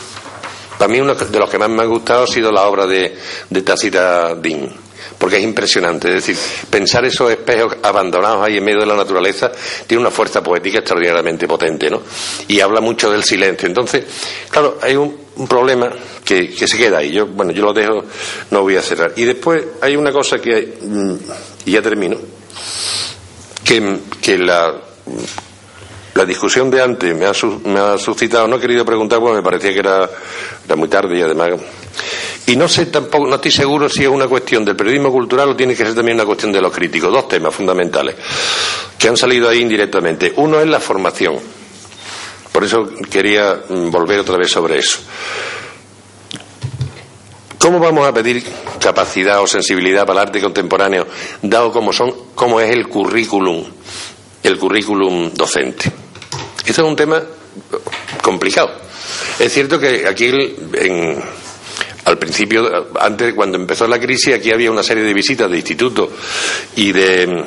Para 0.77 0.91
mí 0.91 0.99
uno 0.99 1.15
de 1.15 1.39
los 1.39 1.49
que 1.49 1.57
más 1.57 1.69
me 1.69 1.83
ha 1.83 1.85
gustado 1.85 2.23
ha 2.23 2.27
sido 2.27 2.51
la 2.51 2.63
obra 2.63 2.85
de, 2.85 3.17
de 3.49 3.61
Tacita 3.61 4.35
Dean 4.35 4.84
porque 5.17 5.37
es 5.37 5.43
impresionante. 5.43 6.09
Es 6.09 6.25
decir, 6.25 6.37
pensar 6.69 7.05
esos 7.05 7.31
espejos 7.31 7.77
abandonados 7.83 8.45
ahí 8.45 8.57
en 8.57 8.63
medio 8.63 8.79
de 8.79 8.85
la 8.85 8.95
naturaleza 8.95 9.51
tiene 9.87 10.01
una 10.01 10.11
fuerza 10.11 10.41
poética 10.43 10.79
extraordinariamente 10.79 11.47
potente, 11.47 11.89
¿no? 11.89 12.01
Y 12.47 12.59
habla 12.59 12.81
mucho 12.81 13.11
del 13.11 13.23
silencio. 13.23 13.67
Entonces, 13.67 14.03
claro, 14.49 14.77
hay 14.81 14.95
un, 14.95 15.25
problema 15.49 15.91
que, 16.23 16.55
se 16.55 16.77
queda 16.77 16.99
ahí. 16.99 17.11
Yo, 17.11 17.27
bueno, 17.27 17.51
yo 17.51 17.65
lo 17.65 17.73
dejo, 17.73 18.05
no 18.51 18.61
voy 18.61 18.77
a 18.77 18.81
cerrar. 18.81 19.11
Y 19.17 19.25
después 19.25 19.63
hay 19.81 19.95
una 19.95 20.11
cosa 20.11 20.39
que, 20.39 20.77
mm, 20.81 21.13
y 21.65 21.71
ya 21.71 21.81
termino, 21.81 22.17
que, 23.63 23.99
que 24.21 24.37
la, 24.37 24.73
la 26.15 26.25
discusión 26.25 26.71
de 26.71 26.81
antes 26.81 27.13
me 27.13 27.25
ha, 27.25 27.33
me 27.65 27.79
ha 27.79 27.97
suscitado, 27.97 28.47
no 28.47 28.55
he 28.55 28.59
querido 28.59 28.85
preguntar 28.85 29.19
porque 29.19 29.35
me 29.35 29.43
parecía 29.43 29.73
que 29.73 29.79
era, 29.79 30.09
era 30.65 30.75
muy 30.77 30.87
tarde 30.87 31.17
y 31.17 31.21
además 31.21 31.49
y 32.47 32.55
no 32.55 32.67
sé 32.67 32.87
tampoco, 32.87 33.27
no 33.27 33.35
estoy 33.35 33.51
seguro 33.51 33.89
si 33.89 34.03
es 34.03 34.09
una 34.09 34.27
cuestión 34.27 34.63
del 34.63 34.75
periodismo 34.75 35.11
cultural 35.11 35.49
o 35.49 35.55
tiene 35.55 35.75
que 35.75 35.83
ser 35.83 35.95
también 35.95 36.15
una 36.15 36.25
cuestión 36.25 36.51
de 36.51 36.61
los 36.61 36.71
críticos. 36.71 37.11
Dos 37.11 37.27
temas 37.27 37.53
fundamentales 37.53 38.15
que 38.97 39.07
han 39.07 39.17
salido 39.17 39.49
ahí 39.49 39.61
indirectamente. 39.61 40.33
Uno 40.37 40.59
es 40.59 40.67
la 40.67 40.79
formación. 40.79 41.37
Por 42.51 42.63
eso 42.63 42.89
quería 43.09 43.63
mm, 43.67 43.89
volver 43.89 44.19
otra 44.19 44.37
vez 44.37 44.51
sobre 44.51 44.77
eso. 44.77 44.99
¿Cómo 47.57 47.79
vamos 47.79 48.07
a 48.07 48.13
pedir 48.13 48.43
capacidad 48.79 49.41
o 49.41 49.47
sensibilidad 49.47 50.05
para 50.05 50.21
el 50.21 50.27
arte 50.27 50.39
contemporáneo, 50.39 51.07
dado 51.41 51.71
como 51.71 51.91
son, 51.91 52.13
cómo 52.35 52.61
es 52.61 52.69
el 52.69 52.87
currículum, 52.87 53.65
el 54.43 54.59
currículum 54.59 55.33
docente? 55.33 55.91
Eso 56.63 56.83
es 56.83 56.87
un 56.87 56.95
tema 56.95 57.23
complicado. 58.21 58.71
Es 59.39 59.51
cierto 59.51 59.79
que 59.79 60.07
aquí 60.07 60.27
en, 60.27 61.23
al 62.05 62.19
principio, 62.19 62.87
antes, 62.99 63.33
cuando 63.33 63.57
empezó 63.57 63.87
la 63.87 63.99
crisis, 63.99 64.35
aquí 64.35 64.51
había 64.51 64.69
una 64.69 64.83
serie 64.83 65.03
de 65.03 65.13
visitas 65.13 65.49
de 65.49 65.57
institutos 65.57 66.09
y 66.75 66.91
de, 66.91 67.43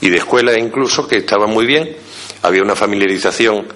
y 0.00 0.08
de 0.08 0.16
escuelas 0.16 0.56
incluso 0.56 1.06
que 1.06 1.18
estaban 1.18 1.50
muy 1.50 1.66
bien. 1.66 1.96
Había 2.42 2.62
una 2.62 2.76
familiarización 2.76 3.66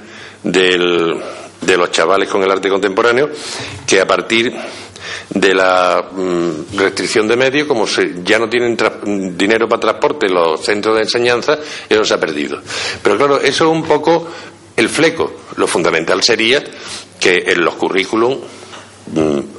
del, 0.44 1.20
de 1.60 1.76
los 1.76 1.90
chavales 1.90 2.28
con 2.28 2.42
el 2.42 2.50
arte 2.50 2.68
contemporáneo 2.68 3.30
que 3.84 4.00
a 4.00 4.06
partir 4.06 4.54
de 5.30 5.54
la 5.54 6.08
mm, 6.12 6.76
restricción 6.76 7.26
de 7.26 7.36
medios, 7.36 7.66
como 7.66 7.86
se, 7.86 8.22
ya 8.22 8.38
no 8.38 8.48
tienen 8.48 8.76
dinero 9.36 9.68
para 9.68 9.80
transporte 9.80 10.28
los 10.28 10.64
centros 10.64 10.94
de 10.96 11.02
enseñanza, 11.02 11.58
eso 11.88 12.04
se 12.04 12.14
ha 12.14 12.20
perdido. 12.20 12.60
Pero 13.02 13.16
claro, 13.16 13.40
eso 13.40 13.64
es 13.64 13.70
un 13.70 13.82
poco 13.82 14.28
el 14.76 14.88
fleco. 14.88 15.40
Lo 15.56 15.66
fundamental 15.66 16.22
sería 16.22 16.62
que 17.18 17.44
en 17.46 17.64
los 17.64 17.75
currículums 17.75 18.38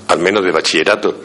al 0.07 0.19
menos 0.19 0.43
de 0.43 0.51
bachillerato 0.51 1.21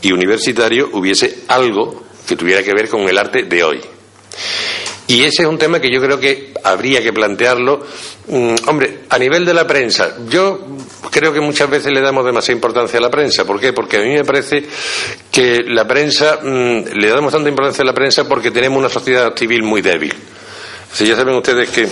y 0.00 0.12
universitario, 0.12 0.90
hubiese 0.92 1.44
algo 1.48 2.04
que 2.26 2.36
tuviera 2.36 2.62
que 2.62 2.72
ver 2.72 2.88
con 2.88 3.02
el 3.08 3.18
arte 3.18 3.44
de 3.44 3.64
hoy. 3.64 3.80
Y 5.08 5.24
ese 5.24 5.42
es 5.42 5.48
un 5.48 5.58
tema 5.58 5.80
que 5.80 5.92
yo 5.92 6.00
creo 6.00 6.18
que 6.18 6.54
habría 6.62 7.02
que 7.02 7.12
plantearlo. 7.12 7.84
Mm, 8.28 8.54
hombre, 8.66 9.00
a 9.10 9.18
nivel 9.18 9.44
de 9.44 9.52
la 9.52 9.66
prensa, 9.66 10.16
yo 10.28 10.60
creo 11.10 11.32
que 11.32 11.40
muchas 11.40 11.68
veces 11.68 11.92
le 11.92 12.00
damos 12.00 12.24
demasiada 12.24 12.56
importancia 12.56 12.98
a 12.98 13.02
la 13.02 13.10
prensa. 13.10 13.44
¿Por 13.44 13.60
qué? 13.60 13.72
Porque 13.72 13.98
a 13.98 14.00
mí 14.00 14.14
me 14.14 14.24
parece 14.24 14.64
que 15.30 15.64
la 15.66 15.86
prensa, 15.86 16.38
mm, 16.42 16.94
le 16.94 17.08
damos 17.10 17.32
tanta 17.32 17.48
importancia 17.48 17.82
a 17.82 17.86
la 17.86 17.92
prensa 17.92 18.26
porque 18.26 18.50
tenemos 18.50 18.78
una 18.78 18.88
sociedad 18.88 19.36
civil 19.36 19.62
muy 19.64 19.82
débil. 19.82 20.14
Si 20.92 21.06
ya 21.06 21.16
saben 21.16 21.34
ustedes 21.34 21.68
que 21.70 21.88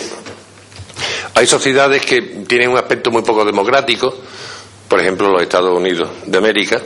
hay 1.34 1.46
sociedades 1.46 2.04
que 2.04 2.22
tienen 2.46 2.70
un 2.70 2.78
aspecto 2.78 3.10
muy 3.10 3.22
poco 3.22 3.44
democrático, 3.44 4.14
por 4.90 5.00
ejemplo, 5.00 5.30
los 5.30 5.42
Estados 5.42 5.72
Unidos 5.72 6.10
de 6.26 6.36
América, 6.36 6.82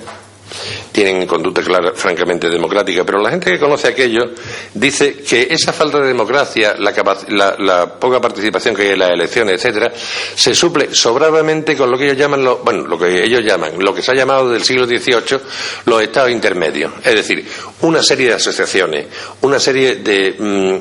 tienen 0.93 1.27
conducta 1.27 1.63
clara, 1.63 1.93
francamente 1.95 2.49
democrática, 2.49 3.05
pero 3.05 3.21
la 3.21 3.31
gente 3.31 3.51
que 3.51 3.59
conoce 3.59 3.89
aquello 3.89 4.31
dice 4.73 5.17
que 5.17 5.49
esa 5.51 5.73
falta 5.73 5.99
de 5.99 6.09
democracia, 6.09 6.75
la, 6.79 7.87
poca 7.99 8.21
participación 8.21 8.75
que 8.75 8.83
hay 8.83 8.89
en 8.91 8.99
las 8.99 9.11
elecciones, 9.11 9.55
etcétera, 9.57 9.93
se 10.35 10.55
suple 10.55 10.95
sobradamente 10.95 11.77
con 11.77 11.91
lo 11.91 11.99
que 11.99 12.05
ellos 12.05 12.19
llaman, 12.19 12.45
lo, 12.45 12.59
bueno, 12.59 12.87
lo 12.87 12.99
que 12.99 13.25
ellos 13.25 13.43
llaman, 13.45 13.73
lo 13.79 13.95
que 13.95 14.03
se 14.03 14.13
ha 14.13 14.15
llamado 14.15 14.51
del 14.51 14.63
siglo 14.63 14.87
XVIII 14.87 15.41
los 15.87 16.03
estados 16.03 16.31
intermedios, 16.31 16.93
es 17.05 17.15
decir, 17.15 17.45
una 17.83 18.03
serie 18.03 18.29
de 18.29 18.35
asociaciones, 18.35 19.07
una 19.43 19.59
serie 19.59 19.97
de 19.97 20.35
mm, 20.39 20.75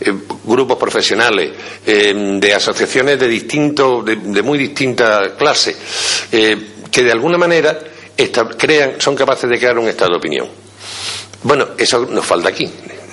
eh, 0.00 0.14
grupos 0.44 0.76
profesionales, 0.78 1.52
eh, 1.86 2.14
de 2.38 2.54
asociaciones 2.54 3.18
de 3.18 3.28
distinto, 3.28 4.02
de, 4.02 4.42
muy 4.42 4.58
distinta 4.58 5.36
clase, 5.36 5.76
eh, 6.32 6.56
que 6.90 7.02
de 7.02 7.12
alguna 7.12 7.38
manera 7.38 7.78
crean, 8.56 8.94
son 8.98 9.14
capaces 9.14 9.48
de 9.48 9.58
crear 9.58 9.78
un 9.78 9.88
estado 9.88 10.12
de 10.12 10.16
opinión. 10.18 10.48
Bueno, 11.42 11.68
eso 11.78 12.04
nos 12.06 12.26
falta 12.26 12.48
aquí. 12.48 12.68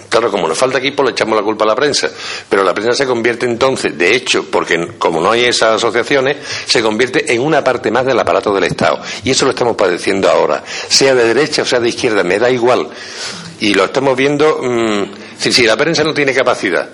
Claro, 0.09 0.31
como 0.31 0.47
nos 0.47 0.57
falta 0.57 0.77
aquí, 0.77 0.91
pues 0.91 1.07
le 1.07 1.11
echamos 1.11 1.35
la 1.35 1.43
culpa 1.43 1.65
a 1.65 1.67
la 1.67 1.75
prensa. 1.75 2.09
Pero 2.49 2.63
la 2.63 2.73
prensa 2.73 2.93
se 2.93 3.05
convierte 3.05 3.45
entonces, 3.45 3.97
de 3.97 4.15
hecho, 4.15 4.45
porque 4.49 4.93
como 4.97 5.19
no 5.19 5.31
hay 5.31 5.43
esas 5.43 5.75
asociaciones, 5.75 6.37
se 6.65 6.81
convierte 6.81 7.33
en 7.33 7.41
una 7.41 7.63
parte 7.63 7.91
más 7.91 8.05
del 8.05 8.17
aparato 8.19 8.53
del 8.53 8.63
Estado. 8.63 9.01
Y 9.23 9.31
eso 9.31 9.45
lo 9.45 9.51
estamos 9.51 9.75
padeciendo 9.75 10.29
ahora. 10.29 10.63
Sea 10.65 11.13
de 11.13 11.33
derecha 11.33 11.63
o 11.63 11.65
sea 11.65 11.79
de 11.79 11.89
izquierda, 11.89 12.23
me 12.23 12.39
da 12.39 12.49
igual. 12.49 12.87
Y 13.59 13.73
lo 13.73 13.85
estamos 13.85 14.15
viendo. 14.15 14.59
Mm, 14.61 15.03
si 15.37 15.63
la 15.63 15.75
prensa 15.75 16.03
no 16.03 16.13
tiene 16.13 16.33
capacidad 16.33 16.87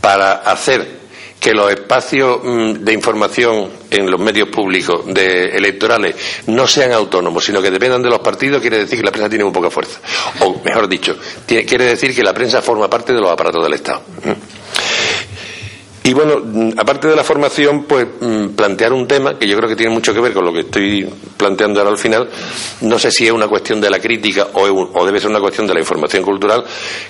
para 0.00 0.32
hacer 0.32 0.99
que 1.40 1.54
los 1.54 1.72
espacios 1.72 2.40
mm, 2.44 2.72
de 2.84 2.92
información 2.92 3.70
en 3.90 4.10
los 4.10 4.20
medios 4.20 4.50
públicos 4.50 5.06
electorales 5.08 6.14
no 6.46 6.66
sean 6.66 6.92
autónomos, 6.92 7.44
sino 7.44 7.62
que 7.62 7.70
dependan 7.70 8.02
de 8.02 8.10
los 8.10 8.20
partidos, 8.20 8.60
quiere 8.60 8.78
decir 8.78 8.98
que 8.98 9.04
la 9.04 9.10
prensa 9.10 9.30
tiene 9.30 9.44
muy 9.44 9.52
poca 9.52 9.70
fuerza. 9.70 10.00
O, 10.40 10.60
mejor 10.62 10.86
dicho, 10.86 11.16
quiere 11.46 11.86
decir 11.86 12.14
que 12.14 12.22
la 12.22 12.34
prensa 12.34 12.60
forma 12.60 12.88
parte 12.90 13.14
de 13.14 13.20
los 13.20 13.30
aparatos 13.30 13.64
del 13.64 13.72
Estado. 13.72 14.02
Mm. 14.22 14.60
Y 16.02 16.12
bueno, 16.12 16.40
mm, 16.44 16.72
aparte 16.76 17.08
de 17.08 17.16
la 17.16 17.24
formación, 17.24 17.84
pues 17.84 18.06
plantear 18.54 18.92
un 18.92 19.08
tema 19.08 19.38
que 19.38 19.48
yo 19.48 19.56
creo 19.56 19.68
que 19.68 19.76
tiene 19.76 19.94
mucho 19.94 20.12
que 20.12 20.20
ver 20.20 20.34
con 20.34 20.44
lo 20.44 20.52
que 20.52 20.60
estoy 20.60 21.08
planteando 21.38 21.80
ahora 21.80 21.92
al 21.92 21.98
final. 21.98 22.28
No 22.82 22.98
sé 22.98 23.10
si 23.10 23.26
es 23.26 23.32
una 23.32 23.48
cuestión 23.48 23.80
de 23.80 23.88
la 23.88 23.98
crítica 23.98 24.48
o 24.52 25.06
debe 25.06 25.18
ser 25.18 25.30
una 25.30 25.40
cuestión 25.40 25.66
de 25.66 25.74
la 25.74 25.80
información 25.80 26.22
cultural, 26.22 26.64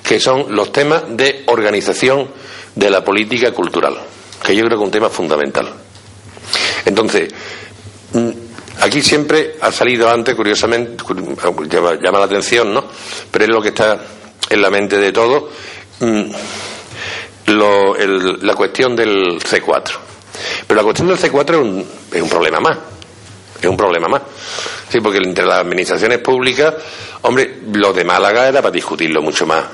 que 0.05 0.21
son 0.21 0.55
los 0.55 0.71
temas 0.71 1.03
de 1.09 1.43
organización 1.47 2.29
de 2.77 2.91
la 2.91 3.05
política 3.05 3.51
cultural 3.53 3.99
que 4.43 4.55
yo 4.55 4.65
creo 4.65 4.79
que 4.79 4.83
es 4.83 4.87
un 4.87 4.91
tema 4.91 5.09
fundamental. 5.09 5.73
Entonces, 6.85 7.33
mm, 8.13 8.31
Aquí 8.81 9.03
siempre 9.03 9.57
ha 9.61 9.71
salido 9.71 10.09
antes, 10.09 10.35
curiosamente, 10.35 11.05
llama, 11.69 12.19
la 12.19 12.25
atención, 12.25 12.73
¿no? 12.73 12.85
Pero 13.31 13.45
es 13.45 13.51
lo 13.51 13.61
que 13.61 13.69
está 13.69 14.01
en 14.49 14.63
la 14.63 14.71
mente 14.71 14.97
de 14.97 15.13
todo, 15.13 15.51
mm, 16.01 16.23
la 17.47 18.55
cuestión 18.55 18.97
del 18.97 19.39
C4. 19.39 19.99
Pero 20.67 20.81
la 20.81 20.85
cuestión 20.85 21.09
del 21.09 21.19
C4 21.19 21.51
es 21.51 21.61
un, 21.61 21.87
es 22.11 22.23
un 22.23 22.29
problema 22.31 22.59
más. 22.61 22.79
Es 23.61 23.69
un 23.69 23.77
problema 23.77 24.09
más. 24.09 24.23
Sí, 24.89 24.99
porque 25.01 25.19
entre 25.19 25.45
las 25.45 25.59
administraciones 25.59 26.19
públicas, 26.21 26.75
hombre, 27.23 27.61
lo 27.73 27.93
de 27.93 28.05
Málaga 28.05 28.49
era 28.49 28.63
para 28.63 28.73
discutirlo 28.73 29.21
mucho 29.21 29.45
más 29.47 29.65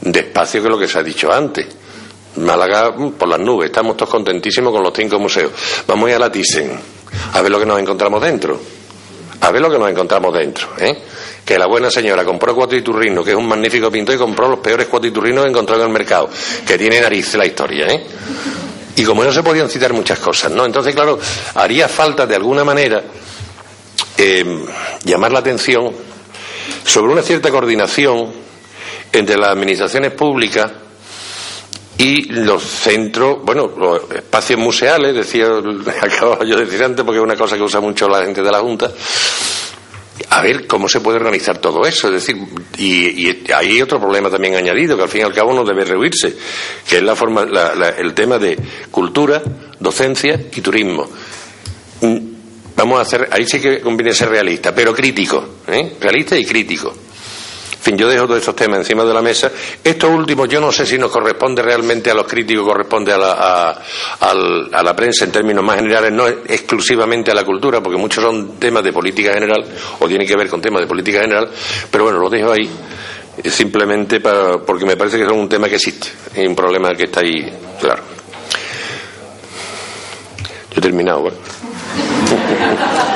despacio 0.00 0.60
que 0.60 0.68
lo 0.68 0.78
que 0.78 0.88
se 0.88 0.98
ha 0.98 1.02
dicho 1.04 1.32
antes. 1.32 1.68
Málaga 2.36 2.92
mm, 2.96 3.12
por 3.12 3.28
las 3.28 3.40
nubes, 3.40 3.66
estamos 3.70 3.96
todos 3.96 4.10
contentísimos 4.10 4.72
con 4.72 4.82
los 4.82 4.92
cinco 4.94 5.18
museos. 5.18 5.52
Vamos 5.86 6.06
a 6.06 6.10
ir 6.10 6.16
a 6.16 6.18
la 6.18 6.32
Thyssen 6.32 6.78
a 7.34 7.42
ver 7.42 7.50
lo 7.50 7.58
que 7.58 7.66
nos 7.66 7.78
encontramos 7.78 8.22
dentro. 8.22 8.58
A 9.40 9.50
ver 9.50 9.60
lo 9.60 9.70
que 9.70 9.78
nos 9.78 9.90
encontramos 9.90 10.32
dentro. 10.34 10.68
¿eh? 10.78 11.02
Que 11.44 11.58
la 11.58 11.66
buena 11.66 11.90
señora 11.90 12.24
compró 12.24 12.54
Cuatiturrino, 12.54 13.24
que 13.24 13.30
es 13.30 13.36
un 13.36 13.46
magnífico 13.46 13.90
pintor, 13.90 14.14
y 14.14 14.18
compró 14.18 14.48
los 14.48 14.60
peores 14.60 14.86
Cuatiturrinos 14.86 15.44
que 15.44 15.50
encontró 15.50 15.76
en 15.76 15.82
el 15.82 15.88
mercado, 15.88 16.30
que 16.66 16.78
tiene 16.78 17.00
nariz 17.00 17.34
la 17.34 17.44
historia. 17.44 17.86
¿eh? 17.88 18.06
Y 18.96 19.04
como 19.04 19.24
no 19.24 19.32
se 19.32 19.42
podían 19.42 19.68
citar 19.68 19.92
muchas 19.92 20.18
cosas, 20.20 20.52
¿no? 20.52 20.64
Entonces, 20.64 20.94
claro, 20.94 21.18
haría 21.54 21.88
falta 21.88 22.26
de 22.26 22.36
alguna 22.36 22.62
manera 22.62 23.02
eh, 24.16 24.64
llamar 25.04 25.32
la 25.32 25.40
atención 25.40 25.90
sobre 26.84 27.12
una 27.12 27.22
cierta 27.22 27.50
coordinación 27.50 28.30
entre 29.12 29.36
las 29.36 29.48
administraciones 29.48 30.12
públicas 30.12 30.70
y 32.02 32.24
los 32.32 32.64
centros, 32.64 33.38
bueno, 33.44 33.70
los 33.78 34.10
espacios 34.10 34.58
museales, 34.58 35.14
decía, 35.14 35.46
acababa 36.02 36.44
yo 36.44 36.56
de 36.56 36.64
decir 36.64 36.82
antes, 36.82 37.04
porque 37.04 37.18
es 37.18 37.24
una 37.24 37.36
cosa 37.36 37.56
que 37.56 37.62
usa 37.62 37.80
mucho 37.80 38.08
la 38.08 38.24
gente 38.24 38.42
de 38.42 38.50
la 38.50 38.58
Junta, 38.58 38.90
a 40.30 40.42
ver 40.42 40.66
cómo 40.66 40.88
se 40.88 41.00
puede 41.00 41.18
organizar 41.18 41.58
todo 41.58 41.86
eso. 41.86 42.08
Es 42.08 42.14
decir, 42.14 42.36
y, 42.76 43.28
y 43.28 43.52
hay 43.54 43.80
otro 43.80 44.00
problema 44.00 44.28
también 44.30 44.56
añadido, 44.56 44.96
que 44.96 45.04
al 45.04 45.08
fin 45.08 45.20
y 45.20 45.24
al 45.24 45.32
cabo 45.32 45.54
no 45.54 45.64
debe 45.64 45.84
rehuirse, 45.84 46.36
que 46.88 46.96
es 46.96 47.02
la 47.04 47.14
forma, 47.14 47.46
el 47.96 48.14
tema 48.14 48.36
de 48.36 48.58
cultura, 48.90 49.40
docencia 49.78 50.40
y 50.52 50.60
turismo. 50.60 51.08
Mm, 52.00 52.18
vamos 52.74 52.98
a 52.98 53.02
hacer, 53.02 53.28
ahí 53.30 53.46
sí 53.46 53.60
que 53.60 53.80
conviene 53.80 54.12
ser 54.12 54.28
realista, 54.28 54.74
pero 54.74 54.92
crítico, 54.92 55.58
¿eh? 55.68 55.92
realista 56.00 56.36
y 56.36 56.44
crítico. 56.44 56.92
Fin, 57.82 57.98
yo 57.98 58.08
dejo 58.08 58.26
todos 58.26 58.38
estos 58.38 58.54
temas 58.54 58.78
encima 58.78 59.04
de 59.04 59.12
la 59.12 59.20
mesa. 59.20 59.50
Esto 59.82 60.08
último, 60.08 60.46
yo 60.46 60.60
no 60.60 60.70
sé 60.70 60.86
si 60.86 60.96
nos 60.98 61.10
corresponde 61.10 61.62
realmente 61.62 62.12
a 62.12 62.14
los 62.14 62.28
críticos, 62.28 62.64
corresponde 62.64 63.12
a 63.12 63.18
la, 63.18 63.82
a, 64.20 64.82
la 64.84 64.94
prensa 64.94 65.24
en 65.24 65.32
términos 65.32 65.64
más 65.64 65.78
generales, 65.78 66.12
no 66.12 66.28
exclusivamente 66.28 67.32
a 67.32 67.34
la 67.34 67.44
cultura, 67.44 67.82
porque 67.82 67.98
muchos 67.98 68.22
son 68.22 68.56
temas 68.60 68.84
de 68.84 68.92
política 68.92 69.34
general 69.34 69.64
o 69.98 70.06
tienen 70.06 70.28
que 70.28 70.36
ver 70.36 70.48
con 70.48 70.62
temas 70.62 70.82
de 70.82 70.86
política 70.86 71.22
general, 71.22 71.50
pero 71.90 72.04
bueno, 72.04 72.20
lo 72.20 72.30
dejo 72.30 72.52
ahí 72.52 72.70
simplemente 73.46 74.20
para, 74.20 74.58
porque 74.58 74.86
me 74.86 74.96
parece 74.96 75.16
que 75.16 75.24
es 75.24 75.32
un 75.32 75.48
tema 75.48 75.68
que 75.68 75.74
existe, 75.74 76.06
es 76.36 76.46
un 76.46 76.54
problema 76.54 76.94
que 76.94 77.06
está 77.06 77.18
ahí, 77.18 77.52
claro. 77.80 78.04
Yo 80.70 80.78
he 80.78 80.80
terminado, 80.80 81.24
¿vale? 81.24 81.36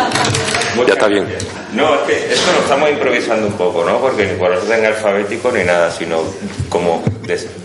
ya 0.84 0.94
está 0.94 1.08
bien. 1.08 1.26
No, 1.72 1.94
es 1.94 2.00
que 2.02 2.32
esto 2.32 2.52
lo 2.52 2.60
estamos 2.60 2.90
improvisando 2.90 3.46
un 3.46 3.54
poco, 3.54 3.84
¿no? 3.84 4.00
Porque 4.00 4.26
ni 4.26 4.38
por 4.38 4.50
orden 4.50 4.84
alfabético 4.84 5.50
ni 5.52 5.64
nada, 5.64 5.90
sino 5.90 6.22
como 6.68 7.02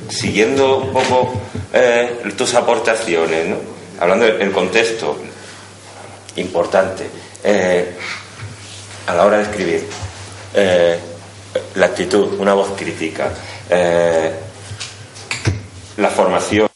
siguiendo 0.10 0.78
un 0.78 0.94
poco 0.94 1.34
eh, 1.74 2.22
tus 2.38 2.54
aportaciones, 2.54 3.48
¿no? 3.48 3.58
Hablando 4.00 4.26
del 4.26 4.52
contexto 4.52 5.18
importante 6.38 7.08
eh, 7.44 7.94
a 9.08 9.14
la 9.14 9.26
hora 9.26 9.38
de 9.38 9.44
escribir. 9.44 9.88
Eh, 10.54 11.00
la 11.76 11.88
actitud, 11.88 12.40
una 12.40 12.54
voz 12.54 12.70
crítica, 12.78 13.30
la 15.98 16.10
formación. 16.10 16.71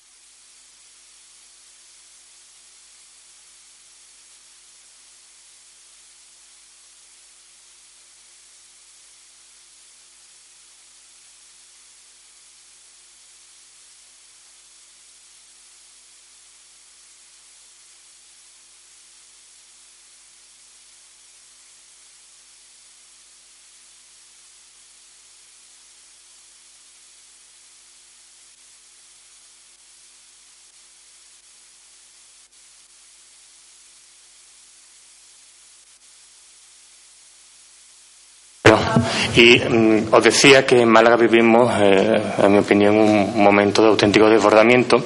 Y 39.36 39.60
mm, 39.60 40.08
os 40.12 40.23
decía 40.23 40.65
que 40.65 40.81
en 40.81 40.89
Málaga 40.89 41.17
vivimos, 41.17 41.73
eh, 41.79 42.21
en 42.43 42.51
mi 42.51 42.60
opinión, 42.60 42.95
un 42.95 43.43
momento 43.43 43.81
de 43.81 43.89
auténtico 43.89 44.29
desbordamiento, 44.29 44.97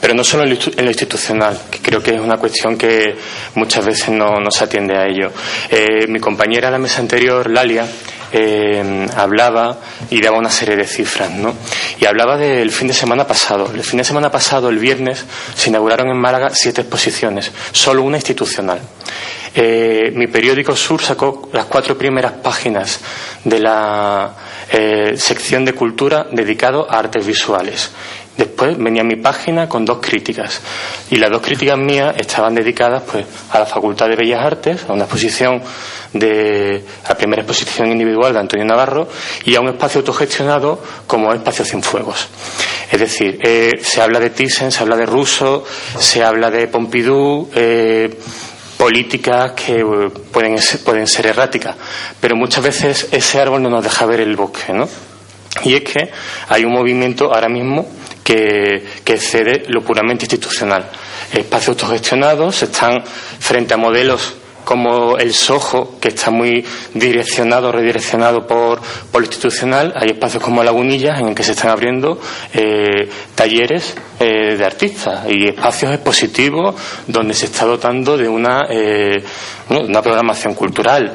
pero 0.00 0.14
no 0.14 0.24
solo 0.24 0.44
en 0.44 0.84
lo 0.84 0.90
institucional, 0.90 1.58
que 1.70 1.78
creo 1.78 2.02
que 2.02 2.14
es 2.14 2.20
una 2.20 2.36
cuestión 2.36 2.76
que 2.76 3.14
muchas 3.54 3.84
veces 3.84 4.10
no, 4.10 4.50
se 4.50 4.64
atiende 4.64 4.96
a 4.96 5.06
ello. 5.06 5.32
Eh, 5.70 6.06
mi 6.08 6.20
compañera 6.20 6.68
en 6.68 6.72
la 6.72 6.78
mesa 6.78 7.00
anterior, 7.00 7.50
Lalia, 7.50 7.86
eh, 8.32 9.08
hablaba 9.16 9.78
y 10.08 10.20
daba 10.20 10.38
una 10.38 10.50
serie 10.50 10.76
de 10.76 10.86
cifras, 10.86 11.30
¿no? 11.30 11.54
Y 11.98 12.04
hablaba 12.04 12.36
del 12.36 12.70
fin 12.70 12.88
de 12.88 12.94
semana 12.94 13.26
pasado. 13.26 13.72
El 13.74 13.82
fin 13.82 13.98
de 13.98 14.04
semana 14.04 14.30
pasado, 14.30 14.68
el 14.68 14.78
viernes, 14.78 15.24
se 15.54 15.70
inauguraron 15.70 16.08
en 16.08 16.18
Málaga 16.18 16.50
siete 16.52 16.82
exposiciones, 16.82 17.50
solo 17.72 18.02
una 18.02 18.18
institucional. 18.18 18.80
Eh, 19.54 20.12
mi 20.14 20.28
periódico 20.28 20.76
Sur 20.76 21.02
sacó 21.02 21.48
las 21.52 21.66
cuatro 21.66 21.98
primeras 21.98 22.32
páginas 22.32 23.00
de 23.44 23.58
la 23.58 24.34
eh, 24.70 25.14
sección 25.16 25.64
de 25.64 25.72
cultura 25.72 26.26
dedicado 26.30 26.86
a 26.88 26.98
artes 26.98 27.26
visuales. 27.26 27.90
Después 28.36 28.78
venía 28.78 29.02
mi 29.02 29.16
página 29.16 29.68
con 29.68 29.84
dos 29.84 29.98
críticas 30.00 30.62
y 31.10 31.16
las 31.16 31.30
dos 31.30 31.42
críticas 31.42 31.76
mías 31.76 32.14
estaban 32.16 32.54
dedicadas 32.54 33.02
pues 33.02 33.26
a 33.50 33.58
la 33.58 33.66
Facultad 33.66 34.08
de 34.08 34.16
Bellas 34.16 34.42
Artes, 34.42 34.86
a 34.88 34.92
una 34.92 35.04
exposición 35.04 35.60
de 36.12 36.82
la 37.06 37.14
primera 37.16 37.42
exposición 37.42 37.90
individual 37.90 38.32
de 38.32 38.38
Antonio 38.38 38.64
Navarro 38.64 39.08
y 39.44 39.54
a 39.56 39.60
un 39.60 39.68
espacio 39.68 39.98
autogestionado 39.98 40.82
como 41.06 41.32
Espacio 41.34 41.64
Sin 41.64 41.82
Fuegos. 41.82 42.28
Es 42.90 42.98
decir, 42.98 43.38
eh, 43.42 43.78
se 43.82 44.00
habla 44.00 44.18
de 44.18 44.30
Thyssen, 44.30 44.72
se 44.72 44.82
habla 44.82 44.96
de 44.96 45.06
Russo, 45.06 45.64
se 45.98 46.24
habla 46.24 46.50
de 46.50 46.66
Pompidou, 46.68 47.50
políticas 48.80 49.52
que 49.52 49.80
eh, 49.80 50.10
pueden 50.32 50.56
ser, 50.58 50.80
pueden 50.82 51.06
ser 51.06 51.26
erráticas, 51.26 51.76
pero 52.18 52.34
muchas 52.34 52.64
veces 52.64 53.08
ese 53.12 53.38
árbol 53.38 53.62
no 53.62 53.68
nos 53.68 53.84
deja 53.84 54.06
ver 54.06 54.20
el 54.20 54.34
bosque, 54.36 54.72
¿no? 54.72 54.88
Y 55.64 55.74
es 55.74 55.82
que 55.82 56.10
hay 56.48 56.64
un 56.64 56.72
movimiento 56.72 57.26
ahora 57.26 57.50
mismo 57.50 57.86
que, 58.24 58.82
que 59.04 59.12
excede 59.12 59.64
lo 59.68 59.82
puramente 59.82 60.24
institucional. 60.24 60.88
Espacios 61.30 61.76
autogestionados 61.76 62.62
están 62.62 63.04
frente 63.04 63.74
a 63.74 63.76
modelos 63.76 64.39
como 64.64 65.18
el 65.18 65.32
SOJO, 65.32 65.98
que 66.00 66.08
está 66.08 66.30
muy 66.30 66.64
direccionado, 66.94 67.72
redireccionado 67.72 68.46
por, 68.46 68.80
por 69.10 69.20
lo 69.20 69.26
institucional, 69.26 69.92
hay 69.96 70.10
espacios 70.10 70.42
como 70.42 70.62
Lagunillas 70.62 71.20
en 71.20 71.28
el 71.28 71.34
que 71.34 71.42
se 71.42 71.52
están 71.52 71.70
abriendo 71.70 72.20
eh, 72.52 73.08
talleres 73.34 73.96
eh, 74.18 74.56
de 74.56 74.64
artistas. 74.64 75.26
Y 75.28 75.46
espacios 75.46 75.92
expositivos 75.92 76.74
donde 77.06 77.34
se 77.34 77.46
está 77.46 77.64
dotando 77.64 78.16
de 78.16 78.28
una, 78.28 78.66
eh, 78.70 79.22
una 79.70 80.02
programación 80.02 80.54
cultural. 80.54 81.12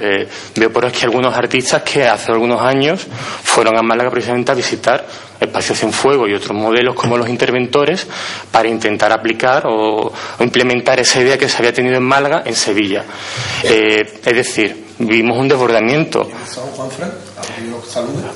veo 0.55 0.71
por 0.71 0.85
aquí 0.85 1.03
algunos 1.03 1.35
artistas 1.35 1.83
que 1.83 2.07
hace 2.07 2.31
algunos 2.31 2.61
años 2.61 3.05
fueron 3.43 3.77
a 3.77 3.81
Málaga 3.81 4.09
precisamente 4.09 4.51
a 4.51 4.55
visitar 4.55 5.05
espacios 5.39 5.81
en 5.83 5.91
fuego 5.91 6.27
y 6.27 6.33
otros 6.33 6.57
modelos 6.57 6.95
como 6.95 7.17
los 7.17 7.29
interventores 7.29 8.07
para 8.51 8.67
intentar 8.67 9.11
aplicar 9.11 9.63
o, 9.67 10.11
implementar 10.39 10.99
esa 10.99 11.21
idea 11.21 11.37
que 11.37 11.49
se 11.49 11.57
había 11.57 11.73
tenido 11.73 11.95
en 11.95 12.03
Málaga 12.03 12.43
en 12.45 12.55
Sevilla. 12.55 13.03
Eh, 13.63 14.19
es 14.25 14.35
decir, 14.35 14.85
vimos 14.99 15.37
un 15.37 15.47
desbordamiento. 15.47 16.27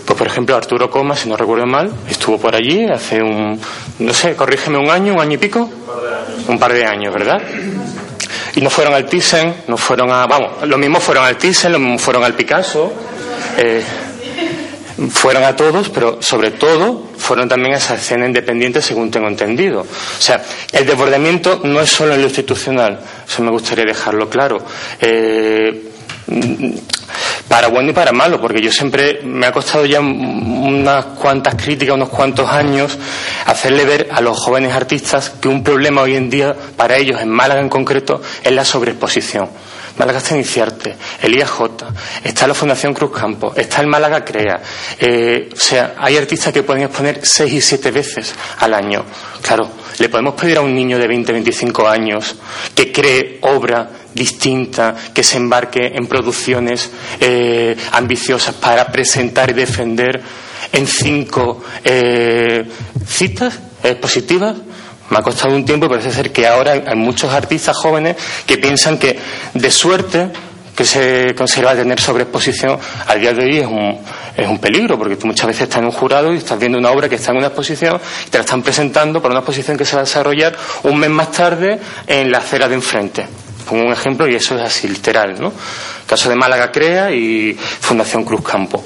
Pues 0.06 0.18
por 0.18 0.28
ejemplo 0.28 0.56
Arturo 0.56 0.90
Coma, 0.90 1.16
si 1.16 1.30
no 1.30 1.38
recuerdo 1.38 1.66
mal, 1.66 1.92
estuvo 2.10 2.38
por 2.38 2.56
allí 2.56 2.86
hace 2.86 3.22
un, 3.22 3.60
no 4.00 4.14
sé, 4.14 4.36
corrígeme, 4.36 4.78
un 4.78 4.90
año, 4.90 5.14
un 5.14 5.22
año 5.22 5.36
y 5.36 5.38
pico, 5.38 5.70
un 6.48 6.60
par 6.60 6.74
de 6.74 6.86
años, 6.86 7.14
¿verdad? 7.14 7.42
Y 8.56 8.62
no 8.62 8.70
fueron 8.70 8.94
al 8.94 9.06
Thyssen, 9.06 9.64
no 9.68 9.78
fueron 9.78 10.12
a, 10.12 10.26
vamos, 10.26 10.68
lo 10.68 10.78
mismo 10.78 11.00
fueron 11.00 11.26
al 11.26 11.38
Thyssen, 11.38 11.72
lo 11.72 11.80
mismo 11.80 12.00
fueron 12.00 12.24
al 12.24 12.34
Picasso. 12.34 12.92
Eh, 13.58 13.84
fueron 15.10 15.44
a 15.44 15.56
todos, 15.56 15.90
pero 15.90 16.22
sobre 16.22 16.52
todo 16.52 17.10
fueron 17.18 17.48
también 17.48 17.74
a 17.76 17.78
esa 17.78 17.96
escena 17.96 18.26
independiente, 18.26 18.82
según 18.82 19.10
tengo 19.10 19.28
entendido. 19.28 19.82
O 19.82 20.22
sea, 20.22 20.44
el 20.72 20.86
desbordamiento 20.86 21.62
no 21.64 21.80
es 21.80 21.90
solo 21.90 22.14
en 22.14 22.22
lo 22.22 22.28
institucional, 22.28 23.00
eso 23.28 23.42
me 23.42 23.52
gustaría 23.52 23.86
dejarlo 23.86 24.30
claro. 24.30 24.64
Eh, 25.00 25.90
para 27.48 27.68
bueno 27.68 27.90
y 27.90 27.94
para 27.94 28.12
malo, 28.12 28.40
porque 28.40 28.62
yo 28.62 28.72
siempre 28.72 29.22
me 29.24 29.48
ha 29.48 29.52
costado 29.52 29.86
ya 29.86 30.00
unas 30.00 31.06
cuantas 31.06 31.56
críticas, 31.56 31.96
unos 31.96 32.10
cuantos 32.10 32.48
años, 32.50 32.98
hacerle 33.46 33.86
ver 33.86 34.10
a 34.12 34.22
los 34.22 34.38
jóvenes 34.38 34.74
artistas 34.74 35.32
que 35.42 35.48
un 35.48 35.64
problema 35.64 36.02
hoy 36.02 36.16
en 36.16 36.30
día 36.30 36.56
para 36.78 36.98
ellos, 36.98 37.20
en 37.20 37.30
Málaga 37.30 37.60
en 37.60 37.70
concreto, 37.70 38.22
es 38.44 38.52
la 38.52 38.64
sobreexposición. 38.64 39.50
Málaga 39.98 40.20
está 40.20 40.36
en 40.36 40.42
Iciarte, 40.42 40.96
el 41.22 41.36
IAJ, 41.36 41.62
está 42.24 42.48
la 42.48 42.54
Fundación 42.54 42.94
Cruz 42.94 43.12
Campo, 43.12 43.54
está 43.54 43.82
el 43.82 43.88
Málaga 43.88 44.24
Crea. 44.24 44.62
Eh, 44.98 45.50
o 45.52 45.60
sea, 45.60 45.96
hay 45.98 46.16
artistas 46.16 46.54
que 46.54 46.64
pueden 46.64 46.84
exponer 46.84 47.20
seis 47.24 47.52
y 47.52 47.60
siete 47.60 47.92
veces 47.92 48.34
al 48.60 48.74
año. 48.76 49.04
Claro, 49.42 49.70
le 49.98 50.08
podemos 50.08 50.36
pedir 50.36 50.58
a 50.58 50.62
un 50.62 50.74
niño 50.74 50.98
de 50.98 51.06
20, 51.06 51.34
25 51.34 51.88
años 51.88 52.36
que 52.74 52.94
cree 52.94 53.40
obra 53.42 53.90
distinta, 54.14 54.96
que 55.14 55.24
se 55.24 55.38
embarque 55.38 55.92
en 55.94 56.08
producciones 56.08 56.90
eh, 57.20 57.76
ambiciosas 57.92 58.56
para 58.56 58.92
presentar 58.92 59.50
y 59.50 59.54
defender 59.54 60.22
en 60.72 60.88
cinco 60.88 61.64
eh, 61.84 62.66
citas 63.08 63.60
expositivas 63.84 64.56
me 65.10 65.18
ha 65.18 65.22
costado 65.22 65.56
un 65.56 65.66
tiempo 65.66 65.88
y 65.88 65.90
parece 65.90 66.12
ser 66.12 66.32
que 66.32 66.46
ahora 66.46 66.74
hay 66.74 66.96
muchos 66.96 67.34
artistas 67.34 67.76
jóvenes 67.76 68.16
que 68.46 68.58
piensan 68.58 68.98
que 68.98 69.18
de 69.54 69.72
suerte 69.72 70.30
que 70.76 70.86
se 70.86 71.36
conserva 71.36 71.76
tener 71.76 72.00
sobreexposición 72.00 72.80
al 73.08 73.20
día 73.20 73.34
de 73.34 73.44
hoy 73.44 73.58
es 73.58 73.66
un, 73.66 74.00
es 74.38 74.48
un 74.48 74.60
peligro, 74.60 74.98
porque 74.98 75.18
tú 75.18 75.28
muchas 75.28 75.48
veces 75.48 75.64
estás 75.64 75.80
en 75.80 75.86
un 75.86 75.92
jurado 75.92 76.34
y 76.34 76.38
estás 76.38 76.58
viendo 76.58 76.78
una 76.78 76.92
obra 76.92 77.10
que 77.10 77.16
está 77.16 77.32
en 77.32 77.38
una 77.38 77.48
exposición 77.48 78.00
y 78.26 78.30
te 78.30 78.38
la 78.38 78.46
están 78.46 78.62
presentando 78.62 79.22
por 79.22 79.30
una 79.30 79.42
exposición 79.42 79.76
que 79.76 79.84
se 79.84 79.98
va 79.98 80.04
a 80.04 80.06
desarrollar 80.06 80.56
un 80.84 80.98
mes 80.98 81.10
más 81.10 81.34
tarde 81.34 81.80
en 82.08 82.32
la 82.32 82.38
acera 82.38 82.70
de 82.70 82.76
enfrente. 82.76 83.26
Pongo 83.70 83.86
un 83.86 83.94
ejemplo 83.94 84.28
y 84.28 84.36
eso 84.36 84.56
es 84.58 84.62
así, 84.64 84.88
literal, 84.88 85.40
¿no? 85.40 85.54
caso 86.10 86.28
de 86.28 86.36
Málaga 86.36 86.72
Crea 86.72 87.12
y 87.12 87.54
Fundación 87.54 88.24
Cruz 88.26 88.42
Campo. 88.42 88.84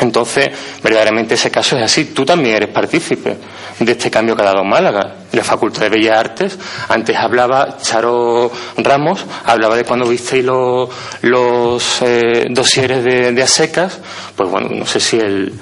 Entonces, 0.00 0.50
verdaderamente 0.82 1.34
ese 1.34 1.50
caso 1.50 1.76
es 1.76 1.82
así. 1.82 2.06
Tú 2.06 2.24
también 2.24 2.56
eres 2.56 2.68
partícipe 2.68 3.36
de 3.78 3.92
este 3.92 4.10
cambio 4.10 4.36
que 4.36 4.42
ha 4.42 4.46
dado 4.46 4.64
Málaga. 4.64 5.16
La 5.32 5.42
Facultad 5.42 5.82
de 5.82 5.88
Bellas 5.88 6.18
Artes, 6.18 6.58
antes 6.88 7.16
hablaba 7.16 7.76
Charo 7.78 8.50
Ramos, 8.76 9.24
hablaba 9.44 9.76
de 9.76 9.84
cuando 9.84 10.08
visteis 10.08 10.44
los, 10.44 10.88
los 11.22 12.02
eh, 12.02 12.46
dosieres 12.50 13.04
de, 13.04 13.32
de 13.32 13.42
ASECAS, 13.42 14.00
pues 14.36 14.48
bueno, 14.48 14.68
no 14.70 14.86
sé 14.86 15.00
si 15.00 15.18
el 15.18 15.52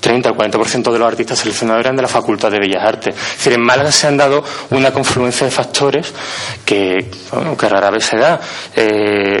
30 0.00 0.30
o 0.30 0.36
40% 0.36 0.92
de 0.92 0.98
los 0.98 1.08
artistas 1.08 1.38
seleccionados 1.38 1.80
eran 1.80 1.96
de 1.96 2.02
la 2.02 2.08
Facultad 2.08 2.50
de 2.50 2.58
Bellas 2.58 2.84
Artes. 2.84 3.14
Es 3.14 3.36
decir, 3.38 3.52
en 3.54 3.60
Málaga 3.60 3.90
se 3.92 4.06
han 4.06 4.16
dado 4.16 4.44
una 4.70 4.92
confluencia 4.92 5.46
de 5.46 5.50
factores 5.50 6.12
que, 6.64 7.10
rara 7.68 7.90
vez 7.90 8.04
se 8.04 8.16
da. 8.16 8.40
Eh, 8.74 9.40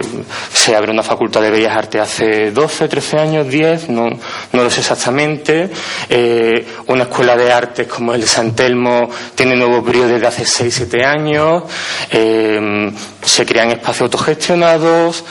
se 0.52 0.74
abre 0.74 0.90
una 0.90 1.02
Facultad 1.02 1.40
de 1.42 1.50
Bellas 1.50 1.76
Artes 1.76 2.00
hace 2.00 2.50
12, 2.50 2.88
13 2.88 3.18
años, 3.18 3.48
10, 3.48 3.88
no, 3.90 4.08
no 4.52 4.62
lo 4.62 4.70
sé 4.70 4.80
exactamente. 4.80 5.70
Eh, 6.08 6.66
una 6.88 7.04
escuela 7.04 7.36
de 7.36 7.52
artes 7.52 7.86
como 7.86 8.14
el 8.14 8.20
de 8.20 8.26
San 8.26 8.54
Telmo 8.54 9.08
tiene 9.34 9.56
nuevos 9.56 9.84
bríos 9.84 10.08
desde 10.08 10.26
hace 10.26 10.44
6, 10.44 10.74
7 10.74 11.04
años. 11.04 11.62
Eh, 12.10 12.90
se 13.22 13.46
crean 13.46 13.70
espacios 13.70 14.02
autogestionados. 14.02 15.24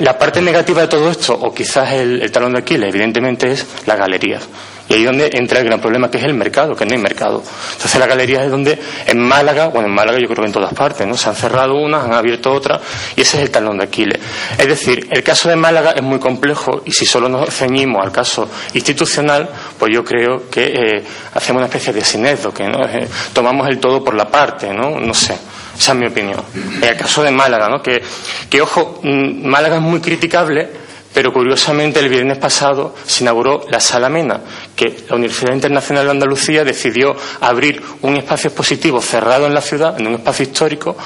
La 0.00 0.18
parte 0.18 0.40
negativa 0.40 0.80
de 0.80 0.88
todo 0.88 1.10
esto, 1.10 1.34
o 1.34 1.52
quizás 1.52 1.92
el, 1.92 2.32
talón 2.32 2.54
de 2.54 2.60
Aquiles, 2.60 2.88
evidentemente 2.88 3.52
es 3.52 3.66
las 3.84 3.98
galerías. 3.98 4.48
Y 4.88 4.94
ahí 4.94 5.00
es 5.00 5.06
donde 5.06 5.30
entra 5.34 5.58
el 5.60 5.66
gran 5.66 5.78
problema, 5.78 6.10
que 6.10 6.16
es 6.16 6.24
el 6.24 6.32
mercado, 6.32 6.74
que 6.74 6.86
no 6.86 6.92
hay 6.92 6.98
mercado. 6.98 7.42
Entonces 7.74 8.00
las 8.00 8.08
galerías 8.08 8.44
es 8.44 8.50
donde 8.50 8.78
en 9.06 9.20
Málaga, 9.20 9.68
bueno, 9.68 9.88
en 9.88 9.94
Málaga 9.94 10.18
yo 10.18 10.26
creo 10.26 10.42
que 10.42 10.46
en 10.46 10.52
todas 10.52 10.72
partes, 10.72 11.06
¿no? 11.06 11.18
Se 11.18 11.28
han 11.28 11.36
cerrado 11.36 11.74
unas, 11.74 12.04
han 12.04 12.14
abierto 12.14 12.50
otras, 12.50 12.80
y 13.14 13.20
ese 13.20 13.36
es 13.36 13.42
el 13.42 13.50
talón 13.50 13.76
de 13.76 13.84
Aquiles. 13.84 14.18
Es 14.58 14.66
decir, 14.66 15.06
el 15.10 15.22
caso 15.22 15.50
de 15.50 15.56
Málaga 15.56 15.90
es 15.90 16.02
muy 16.02 16.18
complejo, 16.18 16.80
y 16.86 16.92
si 16.92 17.04
solo 17.04 17.28
nos 17.28 17.54
ceñimos 17.54 18.02
al 18.02 18.10
caso 18.10 18.48
institucional, 18.72 19.50
pues 19.78 19.92
yo 19.94 20.02
creo 20.02 20.48
que 20.50 20.64
eh, 20.64 21.04
hacemos 21.34 21.60
una 21.60 21.66
especie 21.66 21.92
de 21.92 22.02
sinesdo, 22.02 22.54
que 22.54 22.66
¿no? 22.66 22.82
Eh, 22.86 23.06
tomamos 23.34 23.68
el 23.68 23.78
todo 23.78 24.02
por 24.02 24.14
la 24.14 24.28
parte, 24.28 24.72
¿no? 24.72 24.98
No 24.98 25.12
sé. 25.12 25.36
Esa 25.80 25.92
es 25.92 25.98
mi 25.98 26.04
opinión. 26.04 26.44
En 26.54 26.84
el 26.84 26.94
caso 26.94 27.22
de 27.22 27.30
Málaga, 27.30 27.70
¿no? 27.70 27.82
que, 27.82 28.02
que 28.50 28.60
ojo, 28.60 29.00
mm, 29.02 29.46
Málaga 29.46 29.76
es 29.76 29.80
muy 29.80 29.98
criticable 29.98 30.68
pero 31.12 31.32
curiosamente 31.32 31.98
el 32.00 32.08
viernes 32.08 32.38
pasado 32.38 32.94
se 33.04 33.24
inauguró 33.24 33.64
la 33.68 33.80
Sala 33.80 34.08
Mena, 34.08 34.40
que 34.76 35.04
la 35.08 35.16
Universidad 35.16 35.52
Internacional 35.54 36.04
de 36.04 36.10
Andalucía 36.12 36.64
decidió 36.64 37.16
abrir 37.40 37.82
un 38.02 38.16
espacio 38.16 38.48
expositivo 38.48 39.00
cerrado 39.00 39.46
en 39.46 39.54
la 39.54 39.60
ciudad, 39.60 39.98
en 39.98 40.06
un 40.06 40.14
espacio 40.14 40.44
histórico, 40.44 40.96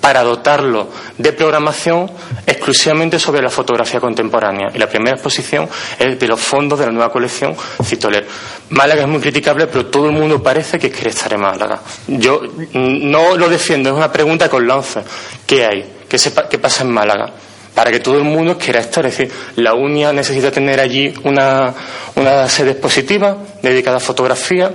para 0.00 0.22
dotarlo 0.22 0.88
de 1.16 1.32
programación 1.32 2.10
exclusivamente 2.46 3.18
sobre 3.18 3.40
la 3.40 3.50
fotografía 3.50 4.00
contemporánea. 4.00 4.68
Y 4.74 4.78
la 4.78 4.88
primera 4.88 5.12
exposición 5.12 5.68
es 5.98 6.18
de 6.18 6.26
los 6.26 6.40
fondos 6.40 6.78
de 6.78 6.86
la 6.86 6.92
nueva 6.92 7.12
colección 7.12 7.54
Citoler. 7.84 8.26
Málaga 8.70 9.02
es 9.02 9.08
muy 9.08 9.20
criticable, 9.20 9.68
pero 9.68 9.86
todo 9.86 10.06
el 10.06 10.12
mundo 10.12 10.42
parece 10.42 10.78
que 10.78 10.90
quiere 10.90 11.10
estar 11.10 11.32
en 11.32 11.40
Málaga. 11.40 11.80
Yo 12.08 12.40
no 12.72 13.36
lo 13.36 13.48
defiendo, 13.48 13.90
es 13.90 13.96
una 13.96 14.10
pregunta 14.10 14.48
con 14.48 14.66
lance. 14.66 15.02
¿Qué 15.46 15.64
hay? 15.64 15.92
¿Qué, 16.08 16.16
qué 16.50 16.58
pasa 16.58 16.82
en 16.82 16.90
Málaga? 16.90 17.32
Para 17.74 17.90
que 17.90 18.00
todo 18.00 18.16
el 18.18 18.24
mundo 18.24 18.58
quiera 18.58 18.80
estar. 18.80 19.04
Es 19.06 19.16
decir, 19.16 19.32
la 19.56 19.74
UNIA 19.74 20.12
necesita 20.12 20.50
tener 20.50 20.80
allí 20.80 21.12
una, 21.24 21.74
una 22.16 22.48
sede 22.48 22.72
expositiva 22.72 23.36
dedicada 23.62 23.96
a 23.96 24.00
fotografía. 24.00 24.70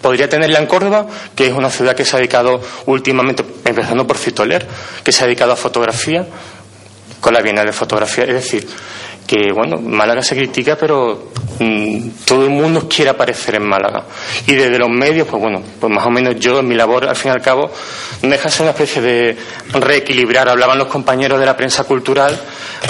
Podría 0.00 0.28
tenerla 0.28 0.58
en 0.58 0.66
Córdoba, 0.66 1.06
que 1.34 1.48
es 1.48 1.52
una 1.52 1.68
ciudad 1.68 1.94
que 1.94 2.04
se 2.04 2.16
ha 2.16 2.18
dedicado 2.18 2.60
últimamente, 2.86 3.44
empezando 3.64 4.06
por 4.06 4.16
Citoler, 4.16 4.66
que 5.04 5.12
se 5.12 5.24
ha 5.24 5.26
dedicado 5.26 5.52
a 5.52 5.56
fotografía, 5.56 6.26
con 7.20 7.34
la 7.34 7.42
Bienal 7.42 7.66
de 7.66 7.72
Fotografía. 7.72 8.24
Es 8.24 8.34
decir, 8.34 8.66
que 9.30 9.52
bueno, 9.54 9.76
Málaga 9.80 10.22
se 10.22 10.34
critica, 10.34 10.74
pero 10.74 11.30
mm, 11.60 12.08
todo 12.26 12.42
el 12.46 12.50
mundo 12.50 12.88
quiere 12.88 13.12
aparecer 13.12 13.54
en 13.54 13.62
Málaga. 13.62 14.04
Y 14.48 14.56
desde 14.56 14.76
los 14.76 14.88
medios, 14.90 15.28
pues 15.28 15.40
bueno, 15.40 15.62
pues 15.78 15.92
más 15.92 16.04
o 16.04 16.10
menos 16.10 16.34
yo 16.40 16.58
en 16.58 16.66
mi 16.66 16.74
labor, 16.74 17.08
al 17.08 17.14
fin 17.14 17.30
y 17.30 17.34
al 17.34 17.40
cabo, 17.40 17.70
deja 18.22 18.48
ser 18.48 18.62
una 18.62 18.72
especie 18.72 19.00
de 19.00 19.36
reequilibrar. 19.72 20.48
Hablaban 20.48 20.78
los 20.78 20.88
compañeros 20.88 21.38
de 21.38 21.46
la 21.46 21.56
prensa 21.56 21.84
cultural, 21.84 22.36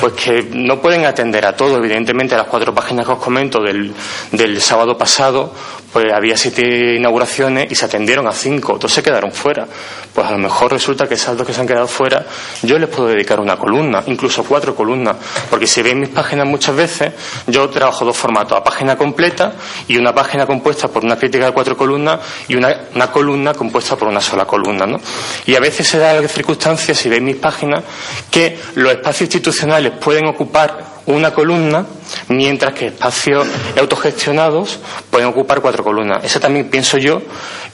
pues 0.00 0.14
que 0.14 0.48
no 0.54 0.80
pueden 0.80 1.04
atender 1.04 1.44
a 1.44 1.54
todo. 1.54 1.76
Evidentemente, 1.76 2.34
a 2.34 2.38
las 2.38 2.46
cuatro 2.46 2.74
páginas 2.74 3.04
que 3.04 3.12
os 3.12 3.18
comento 3.18 3.60
del, 3.62 3.92
del 4.32 4.62
sábado 4.62 4.96
pasado, 4.96 5.52
pues 5.92 6.12
había 6.12 6.36
siete 6.36 6.96
inauguraciones 6.96 7.70
y 7.70 7.74
se 7.74 7.84
atendieron 7.84 8.26
a 8.26 8.32
cinco, 8.32 8.78
dos 8.78 8.92
se 8.92 9.02
quedaron 9.02 9.32
fuera. 9.32 9.66
Pues 10.14 10.26
a 10.26 10.32
lo 10.32 10.38
mejor 10.38 10.72
resulta 10.72 11.08
que 11.08 11.14
esas 11.14 11.36
dos 11.36 11.46
que 11.46 11.52
se 11.52 11.60
han 11.60 11.66
quedado 11.66 11.86
fuera, 11.86 12.26
yo 12.62 12.78
les 12.78 12.88
puedo 12.88 13.08
dedicar 13.08 13.40
una 13.40 13.56
columna, 13.56 14.02
incluso 14.06 14.44
cuatro 14.44 14.74
columnas, 14.74 15.16
porque 15.48 15.66
si 15.66 15.82
ven 15.82 16.00
mis 16.00 16.08
páginas 16.08 16.46
muchas 16.46 16.74
veces, 16.74 17.12
yo 17.46 17.68
trabajo 17.68 18.04
dos 18.04 18.16
formatos, 18.16 18.58
a 18.58 18.62
página 18.62 18.96
completa 18.96 19.54
y 19.88 19.96
una 19.96 20.14
página 20.14 20.46
compuesta 20.46 20.88
por 20.88 21.04
una 21.04 21.16
crítica 21.16 21.46
de 21.46 21.52
cuatro 21.52 21.76
columnas 21.76 22.20
y 22.48 22.54
una, 22.54 22.88
una 22.94 23.10
columna 23.10 23.54
compuesta 23.54 23.96
por 23.96 24.08
una 24.08 24.20
sola 24.20 24.44
columna. 24.44 24.86
¿no? 24.86 25.00
Y 25.46 25.54
a 25.54 25.60
veces 25.60 25.88
se 25.88 25.98
da 25.98 26.14
la 26.14 26.28
circunstancia, 26.28 26.94
si 26.94 27.08
veis 27.08 27.22
mis 27.22 27.36
páginas, 27.36 27.82
que 28.30 28.58
los 28.74 28.92
espacios 28.92 29.22
institucionales 29.22 29.92
pueden 30.00 30.26
ocupar 30.26 30.99
una 31.06 31.32
columna, 31.32 31.84
mientras 32.28 32.74
que 32.74 32.86
espacios 32.88 33.46
autogestionados 33.78 34.78
pueden 35.10 35.28
ocupar 35.28 35.60
cuatro 35.60 35.82
columnas. 35.84 36.24
Eso 36.24 36.40
también 36.40 36.68
pienso 36.68 36.98
yo, 36.98 37.22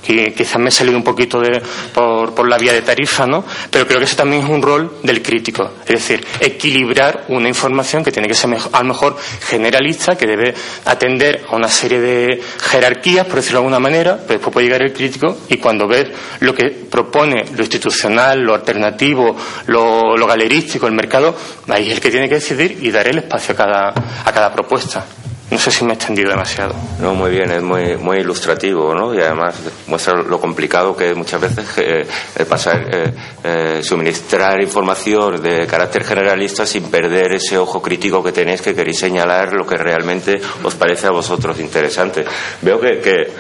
que 0.07 0.33
quizás 0.33 0.61
me 0.61 0.69
he 0.69 0.73
salido 0.73 0.97
un 0.97 1.03
poquito 1.03 1.41
de, 1.41 1.61
por, 1.93 2.35
por, 2.35 2.49
la 2.49 2.59
vía 2.59 2.73
de 2.73 2.83
tarifa, 2.83 3.27
¿no? 3.27 3.45
Pero 3.71 3.87
creo 3.87 3.99
que 3.99 4.05
eso 4.05 4.17
también 4.17 4.45
es 4.45 4.49
un 4.49 4.63
rol 4.63 4.99
del 5.03 5.21
crítico. 5.23 5.73
Es 5.83 5.95
decir, 5.95 6.25
equilibrar 6.41 7.25
una 7.29 7.49
información 7.49 8.05
que 8.05 8.13
tiene 8.13 8.29
que 8.29 8.35
ser 8.35 8.51
a 8.73 8.79
lo 8.79 8.85
mejor 8.85 9.17
generalista, 9.49 10.17
que 10.17 10.27
debe 10.27 10.55
atender 10.85 11.45
a 11.51 11.57
una 11.57 11.69
serie 11.69 12.01
de 12.01 12.41
jerarquías, 12.71 13.27
por 13.27 13.37
decirlo 13.37 13.59
de 13.61 13.65
alguna 13.65 13.81
manera, 13.81 14.17
pero 14.17 14.35
después 14.35 14.53
puede 14.53 14.67
llegar 14.67 14.83
el 14.83 14.93
crítico 14.93 15.39
y 15.49 15.57
cuando 15.57 15.89
ve 15.89 16.13
lo 16.41 16.55
que 16.55 16.71
propone 16.71 17.45
lo 17.57 17.63
institucional, 17.63 18.41
lo 18.41 18.55
alternativo, 18.55 19.37
lo, 19.67 20.17
lo 20.17 20.27
galerístico, 20.27 20.87
el 20.87 20.95
mercado, 20.95 21.35
ahí 21.69 21.89
es 21.89 21.95
el 21.95 22.01
que 22.01 22.11
tiene 22.11 22.29
que 22.29 22.37
decidir 22.37 22.79
y 22.81 22.91
dar 22.91 23.09
el 23.09 23.19
espacio 23.19 23.55
a 23.55 23.57
cada, 23.57 23.89
a 24.25 24.33
cada 24.33 24.53
propuesta. 24.53 25.05
No 25.49 25.59
sé 25.59 25.71
si 25.71 25.85
me 25.85 25.93
he 25.93 25.95
extendido 25.95 26.31
demasiado. 26.31 26.75
No, 27.01 27.15
muy 27.15 27.31
bien, 27.31 27.53
es 27.53 27.63
muy, 27.63 27.97
muy 27.97 28.19
ilustrativo, 28.19 28.93
¿no? 28.93 29.15
Y 29.15 29.21
además 29.21 29.55
muestra 29.87 30.15
lo 30.15 30.41
complicado 30.41 30.97
que 30.97 31.11
es 31.11 31.17
muchas 31.17 31.41
veces 31.41 31.67
eh, 31.77 32.45
pasar, 32.49 32.89
eh, 32.93 33.13
eh, 33.45 33.81
suministrar 33.81 34.61
información 34.61 35.41
de 35.41 35.65
carácter 35.69 36.03
generalista 36.03 36.67
sin 36.67 36.91
perder 36.91 37.35
ese 37.35 37.57
ojo 37.59 37.81
crítico 37.81 38.25
que 38.25 38.33
tenéis, 38.33 38.61
que 38.61 38.75
queréis 38.75 38.99
señalar 38.99 39.53
lo 39.53 39.65
que 39.65 39.77
realmente 39.77 40.41
os 40.65 40.75
parece 40.75 41.07
a 41.07 41.11
vosotros 41.13 41.61
interesante. 41.61 42.25
Veo 42.63 42.81
que, 42.81 42.99
que 42.99 43.31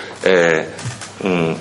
mm, 1.24 1.52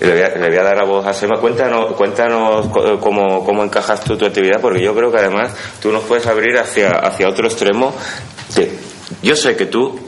le 0.00 0.48
voy, 0.48 0.56
a, 0.58 0.62
dar 0.64 0.80
a 0.80 0.84
vos 0.84 1.06
a 1.06 1.14
Sema. 1.14 1.38
Cuéntanos, 1.38 1.92
cuéntanos 1.92 2.66
cómo, 3.00 3.44
cómo 3.44 3.62
encajas 3.62 4.00
tú 4.02 4.16
tu 4.18 4.26
actividad, 4.26 4.60
porque 4.60 4.82
yo 4.82 4.96
creo 4.96 5.12
que 5.12 5.18
además 5.18 5.52
tú 5.80 5.92
nos 5.92 6.02
puedes 6.02 6.26
abrir 6.26 6.58
hacia, 6.58 6.90
hacia 6.90 7.28
otro 7.28 7.46
extremo. 7.46 7.94
Yo 9.22 9.36
sé 9.36 9.56
que 9.56 9.66
tú 9.66 9.98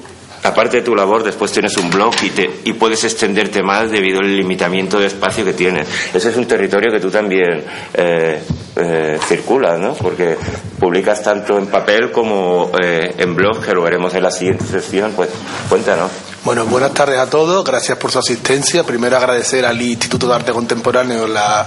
aparte 0.42 0.78
de 0.78 0.82
tu 0.82 0.94
labor, 0.94 1.22
después 1.22 1.52
tienes 1.52 1.76
un 1.76 1.90
blog 1.90 2.14
y, 2.22 2.30
te, 2.30 2.50
y 2.64 2.72
puedes 2.74 3.04
extenderte 3.04 3.62
más 3.62 3.90
debido 3.90 4.20
al 4.20 4.36
limitamiento 4.36 4.98
de 4.98 5.06
espacio 5.06 5.44
que 5.44 5.52
tienes. 5.52 5.88
Ese 6.14 6.30
es 6.30 6.36
un 6.36 6.46
territorio 6.46 6.92
que 6.92 7.00
tú 7.00 7.10
también 7.10 7.64
eh, 7.94 8.42
eh, 8.76 9.18
circulas, 9.26 9.78
¿no? 9.78 9.94
Porque 9.94 10.36
publicas 10.78 11.22
tanto 11.22 11.58
en 11.58 11.66
papel 11.66 12.10
como 12.10 12.70
eh, 12.82 13.14
en 13.18 13.34
blog, 13.34 13.64
que 13.64 13.74
lo 13.74 13.82
veremos 13.82 14.14
en 14.14 14.22
la 14.22 14.30
siguiente 14.30 14.64
sesión. 14.64 15.12
Pues 15.14 15.30
cuéntanos. 15.68 16.10
Bueno, 16.48 16.64
buenas 16.64 16.94
tardes 16.94 17.18
a 17.18 17.28
todos. 17.28 17.62
Gracias 17.62 17.98
por 17.98 18.10
su 18.10 18.20
asistencia. 18.20 18.82
Primero 18.82 19.18
agradecer 19.18 19.66
al 19.66 19.82
Instituto 19.82 20.26
de 20.26 20.34
Arte 20.34 20.50
Contemporáneo 20.50 21.26
la, 21.26 21.66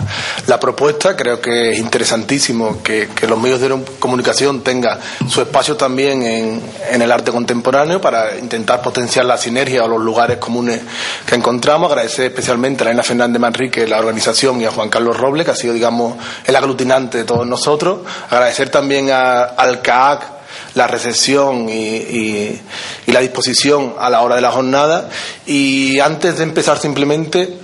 propuesta. 0.59 1.15
Creo 1.15 1.39
que 1.39 1.73
es 1.73 1.77
interesantísimo 1.77 2.81
que, 2.81 3.07
los 3.27 3.39
medios 3.39 3.61
de 3.61 3.79
comunicación 3.99 4.61
tengan 4.61 4.97
su 5.29 5.39
espacio 5.39 5.77
también 5.77 6.23
en, 6.23 6.63
en, 6.89 6.99
el 6.99 7.11
arte 7.11 7.31
contemporáneo 7.31 8.01
para 8.01 8.39
intentar 8.39 8.81
potenciar 8.81 9.25
la 9.25 9.37
sinergia 9.37 9.83
o 9.83 9.87
los 9.87 10.01
lugares 10.01 10.39
comunes 10.39 10.81
que 11.27 11.35
encontramos. 11.35 11.91
Agradecer 11.91 12.25
especialmente 12.25 12.83
a 12.83 12.87
Elena 12.87 13.03
Fernández 13.03 13.39
Manrique, 13.39 13.87
la 13.87 13.99
organización, 13.99 14.61
y 14.61 14.65
a 14.65 14.71
Juan 14.71 14.89
Carlos 14.89 15.15
Robles, 15.15 15.45
que 15.45 15.51
ha 15.51 15.55
sido, 15.55 15.75
digamos, 15.75 16.17
el 16.43 16.55
aglutinante 16.55 17.19
de 17.19 17.23
todos 17.23 17.45
nosotros. 17.45 17.99
Agradecer 18.31 18.69
también 18.69 19.11
a, 19.11 19.43
al 19.43 19.83
CAAC 19.83 20.40
la 20.75 20.87
recepción 20.87 21.67
y, 21.69 22.59
la 23.07 23.19
disposición 23.19 23.95
a 23.99 24.09
la 24.09 24.21
hora 24.21 24.35
de 24.35 24.41
la 24.41 24.51
jornada. 24.51 25.09
Y 25.45 25.99
antes 25.99 26.37
de 26.37 26.43
empezar 26.43 26.77
simplemente, 26.77 27.57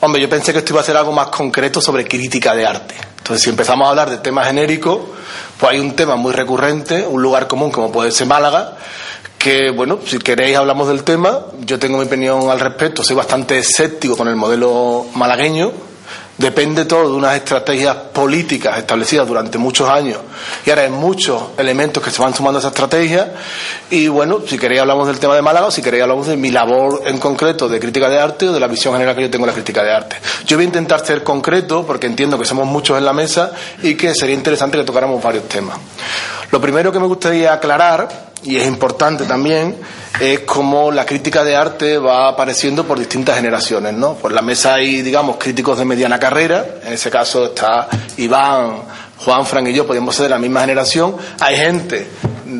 hombre, 0.00 0.22
yo 0.22 0.28
pensé 0.28 0.52
que 0.52 0.58
esto 0.58 0.72
iba 0.72 0.80
a 0.80 0.84
ser 0.84 0.96
algo 0.96 1.12
más 1.12 1.28
concreto 1.28 1.80
sobre 1.80 2.06
crítica 2.06 2.54
de 2.54 2.66
arte. 2.66 2.94
Entonces, 3.18 3.42
si 3.42 3.50
empezamos 3.50 3.86
a 3.86 3.90
hablar 3.90 4.10
de 4.10 4.18
temas 4.18 4.46
genéricos, 4.46 5.00
pues 5.58 5.72
hay 5.72 5.78
un 5.78 5.96
tema 5.96 6.16
muy 6.16 6.32
recurrente, 6.32 7.06
un 7.06 7.22
lugar 7.22 7.48
común 7.48 7.70
como 7.70 7.90
puede 7.90 8.12
ser 8.12 8.26
Málaga, 8.26 8.76
que, 9.38 9.70
bueno, 9.70 9.98
si 10.06 10.18
queréis 10.18 10.56
hablamos 10.56 10.88
del 10.88 11.04
tema. 11.04 11.40
Yo 11.60 11.78
tengo 11.78 11.98
mi 11.98 12.04
opinión 12.04 12.50
al 12.50 12.60
respecto, 12.60 13.02
soy 13.02 13.16
bastante 13.16 13.58
escéptico 13.58 14.16
con 14.16 14.28
el 14.28 14.36
modelo 14.36 15.06
malagueño 15.14 15.93
Depende 16.36 16.84
todo 16.84 17.10
de 17.10 17.16
unas 17.16 17.36
estrategias 17.36 17.94
políticas 18.12 18.78
establecidas 18.78 19.26
durante 19.26 19.56
muchos 19.56 19.88
años 19.88 20.18
y 20.66 20.70
ahora 20.70 20.82
hay 20.82 20.90
muchos 20.90 21.50
elementos 21.56 22.02
que 22.02 22.10
se 22.10 22.20
van 22.20 22.34
sumando 22.34 22.58
a 22.58 22.60
esa 22.60 22.68
estrategia 22.68 23.34
y 23.88 24.08
bueno, 24.08 24.40
si 24.44 24.58
queréis 24.58 24.80
hablamos 24.80 25.06
del 25.06 25.20
tema 25.20 25.36
de 25.36 25.42
Málaga 25.42 25.66
o 25.66 25.70
si 25.70 25.80
queréis 25.80 26.02
hablamos 26.02 26.26
de 26.26 26.36
mi 26.36 26.50
labor 26.50 27.02
en 27.06 27.18
concreto 27.18 27.68
de 27.68 27.78
crítica 27.78 28.08
de 28.08 28.18
arte 28.18 28.48
o 28.48 28.52
de 28.52 28.58
la 28.58 28.66
visión 28.66 28.94
general 28.94 29.14
que 29.14 29.22
yo 29.22 29.30
tengo 29.30 29.46
de 29.46 29.52
la 29.52 29.54
crítica 29.54 29.84
de 29.84 29.92
arte. 29.92 30.16
Yo 30.44 30.56
voy 30.56 30.64
a 30.64 30.66
intentar 30.66 31.06
ser 31.06 31.22
concreto 31.22 31.86
porque 31.86 32.08
entiendo 32.08 32.36
que 32.36 32.44
somos 32.44 32.66
muchos 32.66 32.98
en 32.98 33.04
la 33.04 33.12
mesa 33.12 33.52
y 33.82 33.94
que 33.94 34.12
sería 34.12 34.34
interesante 34.34 34.76
que 34.76 34.84
tocáramos 34.84 35.22
varios 35.22 35.48
temas. 35.48 35.78
Lo 36.50 36.60
primero 36.60 36.90
que 36.90 36.98
me 36.98 37.06
gustaría 37.06 37.52
aclarar 37.52 38.33
y 38.44 38.56
es 38.56 38.66
importante 38.66 39.24
también, 39.24 39.76
es 40.20 40.40
cómo 40.40 40.92
la 40.92 41.04
crítica 41.04 41.42
de 41.42 41.56
arte 41.56 41.98
va 41.98 42.28
apareciendo 42.28 42.84
por 42.84 42.98
distintas 42.98 43.36
generaciones, 43.36 43.94
¿no? 43.94 44.14
Por 44.14 44.32
la 44.32 44.42
mesa 44.42 44.74
hay, 44.74 45.02
digamos, 45.02 45.36
críticos 45.36 45.78
de 45.78 45.84
mediana 45.84 46.18
carrera, 46.18 46.64
en 46.84 46.92
ese 46.92 47.10
caso 47.10 47.46
está 47.46 47.88
Iván, 48.18 48.82
Juan, 49.18 49.46
Frank 49.46 49.68
y 49.68 49.72
yo, 49.72 49.86
podemos 49.86 50.14
ser 50.14 50.24
de 50.24 50.30
la 50.30 50.38
misma 50.38 50.60
generación, 50.60 51.16
hay 51.40 51.56
gente 51.56 52.08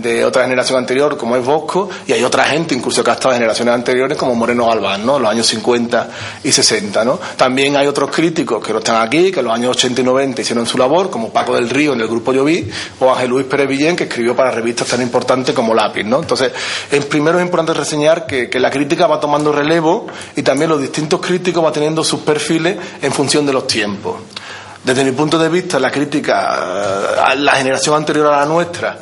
de 0.03 0.25
otra 0.25 0.45
generación 0.45 0.79
anterior, 0.79 1.17
como 1.17 1.37
es 1.37 1.45
Bosco, 1.45 1.89
y 2.07 2.13
hay 2.13 2.23
otra 2.23 2.45
gente, 2.45 2.75
incluso 2.75 3.03
que 3.05 3.11
ha 3.11 3.15
estado 3.15 3.35
en 3.35 3.41
generaciones 3.41 3.75
anteriores, 3.75 4.17
como 4.17 4.35
Moreno 4.35 4.67
Galván, 4.67 5.05
¿no? 5.05 5.19
Los 5.19 5.31
años 5.31 5.47
50 5.47 6.11
y 6.43 6.53
60, 6.53 7.05
¿no? 7.05 7.19
También 7.37 7.77
hay 7.77 7.87
otros 7.87 8.11
críticos 8.11 8.65
que 8.65 8.73
no 8.73 8.79
están 8.79 9.07
aquí, 9.07 9.31
que 9.31 9.41
en 9.41 9.47
los 9.47 9.55
años 9.55 9.77
80 9.77 10.01
y 10.01 10.05
90 10.05 10.43
hicieron 10.43 10.67
su 10.67 10.79
labor, 10.79 11.11
como 11.11 11.31
Paco 11.31 11.55
del 11.55 11.69
Río 11.69 11.93
en 11.93 12.01
el 12.01 12.09
grupo 12.09 12.33
Lloví, 12.33 12.71
o 13.01 13.13
Ángel 13.13 13.31
Luis 13.31 13.47
Pérez 13.47 13.69
Villén, 13.69 13.97
que 13.97 14.05
escribió 14.05 14.35
para 14.35 14.51
revistas 14.51 14.89
tan 14.89 15.03
importantes 15.03 15.55
como 15.55 15.75
Lápiz, 15.75 16.05
¿no? 16.05 16.21
Entonces, 16.21 16.53
en 16.91 17.03
primero 17.05 17.39
es 17.39 17.45
importante 17.45 17.75
reseñar 17.75 18.27
que, 18.27 18.49
que 18.49 18.61
la 18.61 18.71
crítica 18.71 19.07
va 19.07 19.21
tomando 19.21 19.53
relevo 19.53 20.07
y 20.37 20.43
también 20.43 20.71
los 20.71 20.81
distintos 20.81 21.21
críticos 21.21 21.63
van 21.63 21.73
teniendo 21.73 22.03
sus 22.03 22.21
perfiles 22.21 22.77
en 23.03 23.13
función 23.13 23.45
de 23.47 23.53
los 23.53 23.67
tiempos. 23.67 24.17
Desde 24.85 25.03
mi 25.03 25.13
punto 25.13 25.39
de 25.39 25.49
vista, 25.49 25.79
la 25.79 25.91
crítica 25.91 27.25
a 27.25 27.35
la 27.35 27.53
generación 27.53 27.97
anterior 27.97 28.27
a 28.27 28.41
la 28.41 28.45
nuestra 28.47 28.99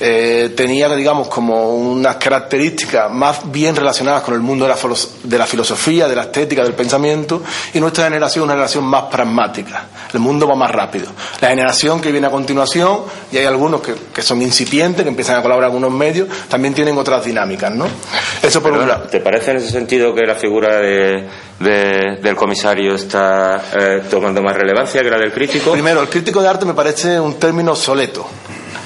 eh, 0.00 0.52
tenía, 0.56 0.88
digamos, 0.94 1.28
como 1.28 1.74
unas 1.74 2.16
características 2.16 3.10
más 3.10 3.50
bien 3.50 3.76
relacionadas 3.76 4.22
con 4.22 4.34
el 4.34 4.40
mundo 4.40 4.66
de 4.66 4.70
la, 4.70 4.96
de 5.22 5.38
la, 5.38 5.46
filosofía, 5.46 6.08
de 6.08 6.16
la 6.16 6.22
estética, 6.22 6.62
del 6.62 6.74
pensamiento, 6.74 7.42
y 7.74 7.80
nuestra 7.80 8.04
generación 8.04 8.44
una 8.44 8.54
generación 8.54 8.84
más 8.84 9.04
pragmática. 9.04 9.86
El 10.12 10.20
mundo 10.20 10.46
va 10.46 10.54
más 10.54 10.70
rápido. 10.70 11.06
La 11.40 11.48
generación 11.48 12.00
que 12.00 12.10
viene 12.10 12.26
a 12.26 12.30
continuación, 12.30 13.00
y 13.30 13.38
hay 13.38 13.44
algunos 13.44 13.80
que, 13.80 13.94
que 14.12 14.22
son 14.22 14.42
incipientes, 14.42 15.02
que 15.02 15.08
empiezan 15.08 15.36
a 15.36 15.42
colaborar 15.42 15.70
en 15.70 15.76
algunos 15.76 15.96
medios, 15.96 16.28
también 16.48 16.74
tienen 16.74 16.96
otras 16.98 17.24
dinámicas, 17.24 17.72
¿no? 17.72 17.86
Eso 18.42 18.62
por 18.62 18.72
un 18.72 18.88
lado. 18.88 19.06
¿Te 19.08 19.20
parece 19.20 19.52
en 19.52 19.58
ese 19.58 19.70
sentido 19.70 20.14
que 20.14 20.26
la 20.26 20.34
figura 20.34 20.78
de, 20.78 21.28
del 21.60 22.34
comisario 22.34 22.94
está 22.94 23.62
eh, 23.78 24.02
tomando 24.10 24.42
más 24.42 24.56
relevancia 24.56 25.02
que 25.02 25.10
la 25.10 25.18
del 25.18 25.32
crítico? 25.32 25.72
Primero, 25.72 26.00
el 26.00 26.08
crítico 26.08 26.42
de 26.42 26.48
arte 26.48 26.64
me 26.64 26.74
parece 26.74 27.20
un 27.20 27.38
término 27.38 27.76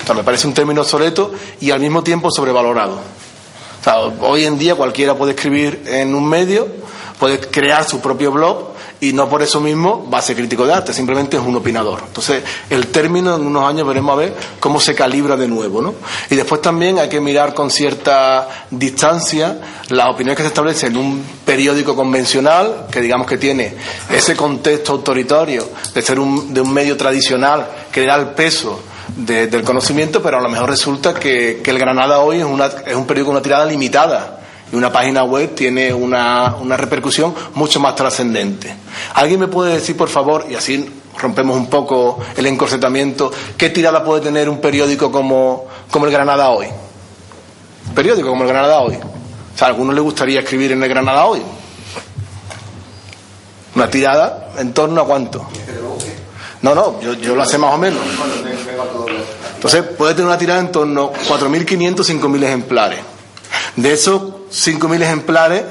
obsoleto 0.07 0.15
me 0.15 0.25
parece 0.25 0.47
un 0.47 0.55
término 0.55 0.83
obsoleto 0.83 1.33
y 1.61 1.71
al 1.71 1.81
mismo 1.81 2.03
tiempo 2.03 2.31
sobrevalorado. 2.31 2.99
hoy 4.21 4.45
en 4.45 4.59
día 4.59 4.75
cualquiera 4.75 5.15
puede 5.15 5.33
escribir 5.33 5.83
en 5.87 6.15
un 6.15 6.29
medio, 6.29 6.69
puede 7.19 7.41
crear 7.41 7.85
su 7.85 8.01
propio 8.01 8.31
blog 8.31 8.77
y 9.01 9.13
no 9.13 9.29
por 9.29 9.43
eso 9.43 9.61
mismo 9.61 10.09
va 10.09 10.19
a 10.19 10.23
ser 10.23 10.37
crítico 10.37 10.65
de 10.65 10.73
arte, 10.73 10.93
simplemente 10.93 11.37
es 11.37 11.43
un 11.43 11.57
opinador. 11.57 12.03
Entonces, 12.07 12.43
el 12.71 12.87
término 12.87 13.35
en 13.35 13.47
unos 13.47 13.69
años 13.69 13.87
veremos 13.87 14.13
a 14.13 14.17
ver 14.17 14.35
cómo 14.59 14.81
se 14.81 14.95
calibra 14.95 15.37
de 15.37 15.49
nuevo, 15.49 15.83
¿no? 15.83 15.95
Y 16.31 16.37
después 16.37 16.63
también 16.63 16.99
hay 16.99 17.09
que 17.09 17.21
mirar 17.21 17.53
con 17.53 17.71
cierta 17.71 18.49
distancia 18.71 19.59
las 19.89 20.07
opiniones 20.07 20.37
que 20.37 20.45
se 20.45 20.49
establecen 20.49 20.93
en 20.93 20.99
un 20.99 21.25
periódico 21.45 21.95
convencional, 21.95 22.87
que 22.91 23.01
digamos 23.01 23.27
que 23.27 23.37
tiene 23.37 23.75
ese 24.09 24.35
contexto 24.35 24.93
autoritario 24.93 25.69
de 25.93 26.01
ser 26.03 26.19
un, 26.19 26.55
de 26.55 26.61
un 26.61 26.73
medio 26.73 26.97
tradicional 26.97 27.69
que 27.93 28.01
le 28.01 28.07
da 28.07 28.17
el 28.17 28.29
peso 28.31 28.81
del 29.15 29.63
conocimiento, 29.63 30.23
pero 30.23 30.39
a 30.39 30.41
lo 30.41 30.49
mejor 30.49 30.69
resulta 30.69 31.15
que, 31.15 31.63
el 31.65 31.79
Granada 31.79 32.21
hoy 32.21 32.39
es, 32.39 32.45
una, 32.45 32.67
es 32.67 32.95
un 32.95 33.07
periódico 33.07 33.27
con 33.27 33.37
una 33.37 33.43
tirada 33.43 33.65
limitada 33.65 34.41
y 34.73 34.77
una 34.77 34.91
página 34.91 35.23
web 35.23 35.55
tiene 35.55 35.93
una, 35.95 36.57
una 36.57 36.77
repercusión 36.77 37.35
mucho 37.55 37.79
más 37.79 37.95
trascendente. 37.95 38.75
¿Alguien 39.15 39.41
me 39.41 39.49
puede 39.49 39.75
decir, 39.75 39.97
por 39.97 40.09
favor, 40.09 40.47
y 40.51 40.55
así 40.55 40.91
rompemos 41.19 41.57
un 41.57 41.71
poco 41.71 42.19
el 42.37 42.47
encorsetamiento, 42.47 43.31
qué 43.57 43.71
tirada 43.71 44.05
puede 44.05 44.23
tener 44.23 44.49
un 44.49 44.61
periódico 44.61 45.11
como, 45.13 45.67
como 45.91 46.07
el 46.07 46.13
Granada 46.13 46.51
hoy? 46.51 46.67
Un 47.89 47.95
periódico 47.95 48.29
como 48.29 48.43
el 48.43 48.49
Granada 48.49 48.81
hoy. 48.81 48.97
O 48.97 49.59
sea, 49.59 49.69
¿a 49.69 49.71
alguno 49.71 49.93
le 49.93 50.01
gustaría 50.01 50.41
escribir 50.41 50.73
en 50.73 50.83
el 50.83 50.89
Granada 50.89 51.27
hoy? 51.27 51.41
Una 53.75 53.89
tirada 53.89 54.51
en 54.59 54.73
torno 54.73 55.01
a 55.03 55.07
cuánto? 55.07 55.47
No, 56.63 56.75
no, 56.75 57.01
yo, 57.01 57.13
yo 57.15 57.37
lo 57.37 57.45
sé 57.45 57.59
más 57.59 57.73
o 57.73 57.79
menos. 57.79 58.01
Entonces 59.67 59.97
puede 59.97 60.15
tener 60.15 60.29
una 60.29 60.39
tirada 60.39 60.61
en 60.61 60.71
torno 60.71 61.07
a 61.13 61.19
4.500, 61.29 61.97
5.000 61.97 62.45
ejemplares. 62.45 63.01
De 63.75 63.93
esos 63.93 64.23
5.000 64.53 65.03
ejemplares, 65.03 65.65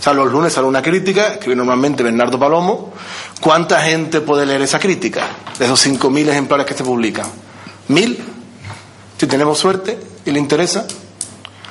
o 0.00 0.02
sea, 0.02 0.14
los 0.14 0.32
lunes 0.32 0.54
sale 0.54 0.66
una 0.66 0.80
crítica, 0.80 1.34
escribe 1.34 1.54
normalmente 1.54 2.02
Bernardo 2.02 2.38
Palomo. 2.38 2.94
¿Cuánta 3.42 3.82
gente 3.82 4.22
puede 4.22 4.46
leer 4.46 4.62
esa 4.62 4.78
crítica 4.78 5.26
de 5.58 5.66
esos 5.66 5.86
5.000 5.86 6.30
ejemplares 6.30 6.64
que 6.64 6.72
se 6.72 6.84
publican? 6.84 7.26
¿Mil? 7.88 8.18
Si 9.18 9.26
tenemos 9.26 9.58
suerte 9.58 10.00
y 10.24 10.30
le 10.30 10.38
interesa. 10.38 10.86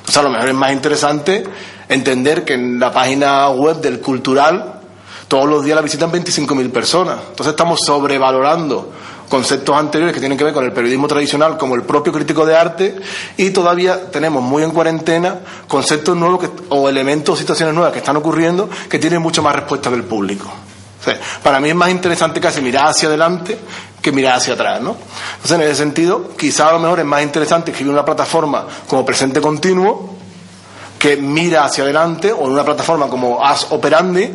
O 0.07 0.11
sea, 0.11 0.21
a 0.21 0.25
lo 0.25 0.29
mejor 0.29 0.49
es 0.49 0.55
más 0.55 0.73
interesante 0.73 1.43
entender 1.89 2.45
que 2.45 2.53
en 2.53 2.79
la 2.79 2.93
página 2.93 3.49
web 3.49 3.81
del 3.81 3.99
cultural 3.99 4.81
todos 5.27 5.49
los 5.49 5.65
días 5.65 5.75
la 5.75 5.81
visitan 5.81 6.11
25.000 6.11 6.71
personas. 6.71 7.17
Entonces 7.29 7.53
estamos 7.53 7.79
sobrevalorando 7.83 8.91
conceptos 9.29 9.75
anteriores 9.75 10.13
que 10.13 10.19
tienen 10.19 10.37
que 10.37 10.43
ver 10.43 10.53
con 10.53 10.63
el 10.63 10.71
periodismo 10.71 11.07
tradicional, 11.07 11.57
como 11.57 11.75
el 11.75 11.83
propio 11.83 12.13
crítico 12.13 12.45
de 12.45 12.55
arte, 12.55 12.95
y 13.37 13.49
todavía 13.49 14.11
tenemos 14.11 14.43
muy 14.43 14.63
en 14.63 14.71
cuarentena 14.71 15.39
conceptos 15.67 16.15
nuevos 16.15 16.49
o 16.69 16.89
elementos 16.89 17.33
o 17.33 17.37
situaciones 17.37 17.73
nuevas 17.73 17.91
que 17.91 17.99
están 17.99 18.17
ocurriendo 18.17 18.69
que 18.89 18.99
tienen 18.99 19.21
mucho 19.21 19.41
más 19.41 19.55
respuesta 19.55 19.89
del 19.89 20.03
público. 20.03 20.51
para 21.41 21.59
mí 21.59 21.69
es 21.69 21.75
más 21.75 21.89
interesante 21.89 22.39
casi 22.39 22.61
mirar 22.61 22.87
hacia 22.87 23.09
adelante 23.09 23.57
que 24.01 24.11
mirar 24.11 24.37
hacia 24.37 24.53
atrás, 24.53 24.81
¿no? 24.81 24.95
Entonces, 25.35 25.51
en 25.51 25.61
ese 25.61 25.75
sentido, 25.75 26.29
quizá 26.37 26.69
a 26.69 26.73
lo 26.73 26.79
mejor 26.79 26.99
es 26.99 27.05
más 27.05 27.23
interesante 27.23 27.71
escribir 27.71 27.93
una 27.93 28.03
plataforma 28.03 28.65
como 28.87 29.05
presente 29.05 29.39
continuo 29.39 30.17
que 30.99 31.17
mira 31.17 31.65
hacia 31.65 31.83
adelante 31.83 32.31
o 32.31 32.45
en 32.45 32.51
una 32.51 32.63
plataforma 32.63 33.07
como 33.07 33.43
As 33.43 33.67
Operandi 33.71 34.29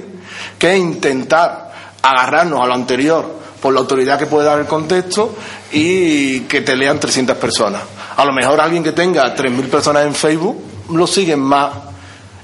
que 0.58 0.76
intentar 0.76 1.72
agarrarnos 2.02 2.60
a 2.60 2.66
lo 2.66 2.74
anterior 2.74 3.37
por 3.60 3.74
la 3.74 3.80
autoridad 3.80 4.18
que 4.18 4.26
puede 4.26 4.46
dar 4.46 4.58
el 4.58 4.66
contexto 4.66 5.34
y 5.72 6.40
que 6.40 6.60
te 6.60 6.76
lean 6.76 7.00
300 7.00 7.36
personas. 7.36 7.82
A 8.16 8.24
lo 8.24 8.32
mejor 8.32 8.60
alguien 8.60 8.82
que 8.82 8.92
tenga 8.92 9.34
3.000 9.34 9.68
personas 9.68 10.06
en 10.06 10.14
Facebook 10.14 10.62
lo 10.90 11.06
siguen 11.06 11.40
más 11.40 11.72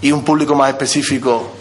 y 0.01 0.13
un 0.13 0.23
público 0.23 0.55
más 0.55 0.71
específico 0.71 1.54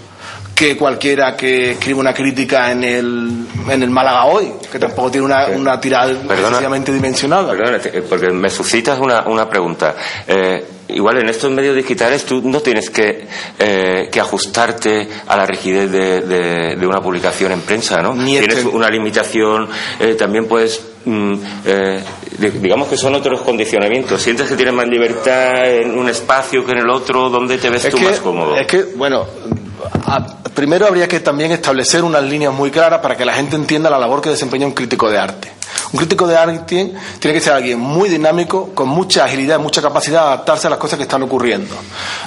que 0.64 0.78
cualquiera 0.78 1.36
que 1.36 1.72
escriba 1.72 2.00
una 2.00 2.14
crítica 2.14 2.72
en 2.72 2.86
el, 2.86 3.46
en 3.70 3.84
el 3.84 3.90
Málaga 3.90 4.28
hoy, 4.28 4.54
que 4.72 4.80
tampoco 4.80 5.12
tiene 5.12 5.26
una, 5.26 5.48
una 5.48 5.78
tirada 5.82 6.10
excesivamente 6.12 6.94
dimensionada. 6.94 7.52
Perdona, 7.52 7.80
porque 8.10 8.30
me 8.30 8.50
suscitas 8.50 8.98
una, 8.98 9.28
una 9.28 9.50
pregunta. 9.50 9.94
Eh, 10.26 10.64
igual 10.88 11.18
en 11.18 11.28
estos 11.28 11.52
medios 11.52 11.76
digitales 11.76 12.24
tú 12.26 12.42
no 12.46 12.62
tienes 12.62 12.90
que, 12.90 13.28
eh, 13.60 14.08
que 14.10 14.20
ajustarte 14.22 15.10
a 15.28 15.36
la 15.36 15.46
rigidez 15.46 15.92
de, 15.92 16.22
de, 16.78 16.88
una 16.88 17.02
publicación 17.02 17.52
en 17.52 17.60
prensa, 17.60 18.02
¿no? 18.02 18.14
Tienes 18.14 18.64
una 18.64 18.90
limitación, 18.90 19.68
eh, 20.00 20.16
también 20.16 20.48
puedes 20.48 20.82
mm, 21.04 21.34
eh, 21.66 22.04
digamos 22.62 22.88
que 22.88 22.96
son 22.96 23.16
otros 23.16 23.42
condicionamientos. 23.42 24.22
¿Sientes 24.22 24.48
que 24.48 24.56
tienes 24.56 24.74
más 24.74 24.88
libertad 24.88 25.70
en 25.70 25.98
un 25.98 26.08
espacio 26.08 26.66
que 26.66 26.72
en 26.72 26.78
el 26.78 26.90
otro? 26.90 27.30
¿Dónde 27.30 27.58
te 27.58 27.70
ves 27.70 27.90
tú 27.90 28.00
más 28.00 28.22
cómodo? 28.22 28.56
Es 28.56 28.68
que, 28.68 28.84
bueno, 28.96 29.26
primero 30.54 30.86
habría 30.86 31.08
que 31.08 31.20
también 31.20 31.52
establecer 31.52 32.04
unas 32.04 32.24
líneas 32.24 32.54
muy 32.54 32.72
claras 32.72 33.00
para 33.00 33.18
que 33.18 33.26
la 33.26 33.34
gente 33.34 33.56
entienda 33.56 33.90
la 33.90 33.98
labor 33.98 34.22
que 34.22 34.30
desempeña 34.30 34.66
un 34.66 34.74
crítico 34.74 35.10
de 35.10 35.18
arte. 35.18 35.52
Un 35.92 35.98
crítico 35.98 36.28
de 36.28 36.38
arte 36.38 36.94
tiene 37.20 37.34
que 37.34 37.42
ser 37.42 37.54
alguien 37.54 37.80
muy 37.80 38.10
dinámico, 38.10 38.70
con 38.74 38.90
mucha 38.90 39.26
agilidad, 39.26 39.60
mucha 39.60 39.82
capacidad 39.82 40.22
de 40.22 40.28
adaptarse 40.28 40.68
a 40.68 40.70
las 40.70 40.80
cosas 40.80 40.98
que 40.98 41.04
están 41.04 41.24
ocurriendo. 41.24 41.76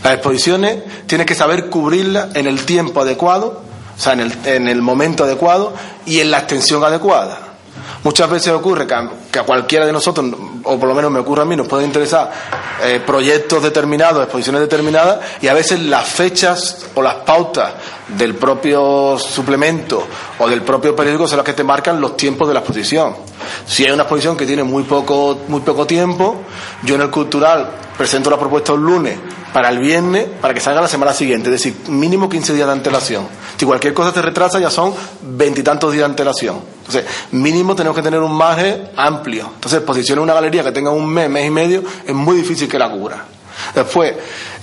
Las 0.03 0.15
exposiciones 0.15 0.79
tiene 1.07 1.25
que 1.25 1.35
saber 1.35 1.69
cubrirlas 1.69 2.35
en 2.35 2.47
el 2.47 2.65
tiempo 2.65 3.01
adecuado, 3.01 3.63
o 3.97 4.01
sea, 4.01 4.13
en 4.13 4.69
el 4.69 4.83
momento 4.83 5.25
adecuado 5.25 5.73
y 6.05 6.21
en 6.21 6.31
la 6.31 6.39
extensión 6.39 6.85
adecuada. 6.85 7.56
Muchas 8.05 8.31
veces 8.31 8.53
ocurre 8.53 8.87
que 8.87 8.95
a, 9.39 9.43
cualquiera 9.43 9.87
de 9.87 9.93
nosotros, 9.93 10.27
o 10.63 10.79
por 10.79 10.89
lo 10.89 10.95
menos 10.95 11.11
me 11.11 11.21
ocurre 11.21 11.43
a 11.43 11.45
mí, 11.45 11.57
nos 11.57 11.67
puede 11.67 11.85
interesar 11.85 12.31
eh, 12.83 13.01
proyectos 13.05 13.63
determinados, 13.63 14.23
exposiciones 14.23 14.61
determinadas, 14.61 15.19
y 15.41 15.49
a 15.49 15.55
veces 15.55 15.81
las 15.81 16.07
fechas 16.07 16.87
o 16.95 17.03
las 17.03 17.17
pautas 17.17 17.75
del 18.09 18.37
propio 18.37 19.19
suplemento 19.19 20.07
o 20.39 20.49
del 20.49 20.63
propio 20.63 20.95
periódico 20.95 21.27
son 21.27 21.39
las 21.39 21.47
que 21.47 21.55
te 21.55 21.65
marcan 21.65 22.01
los 22.01 22.17
tiempos 22.17 22.47
de 22.47 22.55
la 22.55 22.61
exposición. 22.61 23.17
Si 23.67 23.85
hay 23.85 23.91
una 23.91 24.05
exposición 24.05 24.37
que 24.37 24.47
tiene 24.47 24.63
muy 24.63 24.85
poco, 24.85 25.41
muy 25.49 25.61
poco 25.61 25.87
tiempo, 25.87 26.43
yo 26.83 26.95
en 26.95 27.03
el 27.03 27.11
cultural 27.11 27.69
presento 27.97 28.31
la 28.31 28.39
propuesta 28.39 28.73
un 28.73 28.85
lunes 28.85 29.19
para 29.57 29.71
el 29.71 29.79
viernes, 29.79 30.27
para 30.43 30.53
que 30.53 30.61
salga 30.61 30.83
la 30.83 30.87
semana 30.87 31.15
siguiente, 31.15 31.49
es 31.49 31.53
decir, 31.53 31.75
mínimo 31.89 32.29
15 32.29 32.53
días 32.53 32.67
de 32.67 32.73
antelación. 32.75 33.27
Si 33.57 33.65
cualquier 33.65 33.95
cosa 33.95 34.13
se 34.13 34.21
retrasa, 34.21 34.61
ya 34.61 34.69
son 34.69 34.93
veintitantos 35.23 35.91
días 35.93 36.03
de 36.03 36.11
antelación. 36.11 36.61
Entonces, 36.81 37.07
mínimo 37.31 37.75
tenemos 37.75 37.97
que 37.97 38.03
tener 38.03 38.21
un 38.21 38.37
margen 38.37 38.91
amplio. 38.95 39.51
Entonces, 39.55 39.81
posicionar 39.81 40.23
una 40.23 40.35
galería 40.35 40.63
que 40.63 40.73
tenga 40.73 40.91
un 40.91 41.09
mes, 41.09 41.31
mes 41.31 41.47
y 41.47 41.51
medio, 41.51 41.83
es 42.07 42.15
muy 42.15 42.37
difícil 42.37 42.69
que 42.69 42.79
la 42.79 42.91
cubra. 42.91 43.25
Después, 43.75 44.13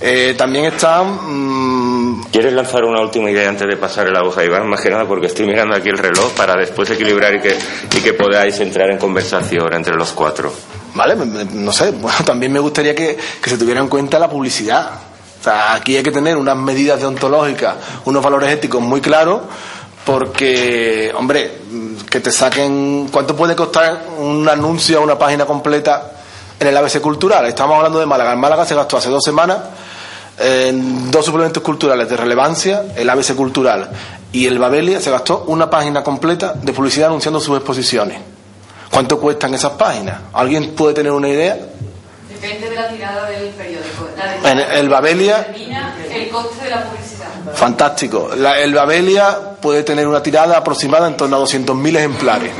eh, 0.00 0.36
también 0.38 0.66
está... 0.66 1.02
Mm, 1.02 2.26
¿Quieres 2.30 2.52
lanzar 2.52 2.84
una 2.84 3.00
última 3.00 3.28
idea 3.28 3.48
antes 3.48 3.66
de 3.66 3.76
pasar 3.76 4.08
la 4.10 4.22
hoja, 4.22 4.44
Iván? 4.44 4.68
Más 4.68 4.80
que 4.80 4.90
nada 4.90 5.08
porque 5.08 5.26
estoy 5.26 5.44
mirando 5.44 5.74
aquí 5.74 5.88
el 5.88 5.98
reloj 5.98 6.34
para 6.36 6.54
después 6.54 6.88
equilibrar 6.90 7.34
y 7.34 7.40
que, 7.40 7.58
y 7.96 8.00
que 8.00 8.12
podáis 8.12 8.60
entrar 8.60 8.88
en 8.92 8.98
conversación 8.98 9.74
entre 9.74 9.96
los 9.96 10.12
cuatro. 10.12 10.52
Vale, 10.94 11.16
no 11.16 11.72
sé, 11.72 11.90
bueno, 12.00 12.18
también 12.24 12.52
me 12.52 12.60
gustaría 12.60 12.94
que, 12.94 13.18
se 13.44 13.58
tuviera 13.58 13.80
en 13.80 13.88
cuenta 13.88 14.18
la 14.18 14.28
publicidad. 14.28 14.90
O 15.40 15.44
sea, 15.44 15.74
aquí 15.74 15.96
hay 15.96 16.02
que 16.02 16.10
tener 16.10 16.36
unas 16.36 16.56
medidas 16.56 16.98
deontológicas, 16.98 17.74
unos 18.06 18.22
valores 18.22 18.50
éticos 18.50 18.80
muy 18.80 19.00
claros, 19.00 19.42
porque, 20.04 21.12
hombre, 21.16 21.58
que 22.08 22.20
te 22.20 22.30
saquen. 22.30 23.08
¿Cuánto 23.10 23.36
puede 23.36 23.54
costar 23.54 24.04
un 24.18 24.48
anuncio 24.48 24.98
a 24.98 25.00
una 25.02 25.18
página 25.18 25.44
completa 25.44 26.12
en 26.58 26.66
el 26.66 26.76
ABC 26.76 27.00
Cultural? 27.00 27.44
Estamos 27.46 27.76
hablando 27.76 27.98
de 27.98 28.06
Málaga. 28.06 28.32
En 28.32 28.40
Málaga 28.40 28.64
se 28.64 28.74
gastó 28.74 28.96
hace 28.96 29.10
dos 29.10 29.22
semanas 29.22 29.58
en 30.38 31.10
dos 31.10 31.24
suplementos 31.24 31.62
culturales 31.62 32.08
de 32.08 32.16
relevancia, 32.16 32.86
el 32.96 33.08
ABC 33.08 33.34
Cultural 33.34 33.88
y 34.32 34.46
el 34.46 34.58
Babelia, 34.58 35.00
se 35.00 35.10
gastó 35.10 35.44
una 35.46 35.70
página 35.70 36.02
completa 36.02 36.54
de 36.54 36.72
publicidad 36.72 37.08
anunciando 37.08 37.40
sus 37.40 37.56
exposiciones. 37.56 38.33
¿Cuánto 38.94 39.18
cuestan 39.18 39.52
esas 39.54 39.72
páginas? 39.72 40.20
¿Alguien 40.32 40.72
puede 40.76 40.94
tener 40.94 41.10
una 41.10 41.28
idea? 41.28 41.58
Depende 42.28 42.70
de 42.70 42.76
la 42.76 42.88
tirada 42.88 43.28
del 43.28 43.48
periódico. 43.48 44.08
en 44.44 44.58
el 44.60 44.88
Babelia. 44.88 45.52
El 46.12 46.28
coste 46.28 46.62
de 46.64 46.70
la 46.70 46.84
publicidad. 46.84 47.26
Fantástico. 47.54 48.30
el 48.32 48.72
Babelia 48.72 49.36
puede 49.60 49.82
tener 49.82 50.06
una 50.06 50.22
tirada 50.22 50.56
aproximada 50.56 51.08
en 51.08 51.16
torno 51.16 51.38
a 51.38 51.40
200.000 51.40 51.96
ejemplares. 51.96 52.52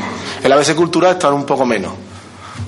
El 0.43 0.51
ABC 0.51 0.75
Cultural 0.75 1.13
está 1.13 1.31
un 1.31 1.45
poco 1.45 1.65
menos. 1.65 1.93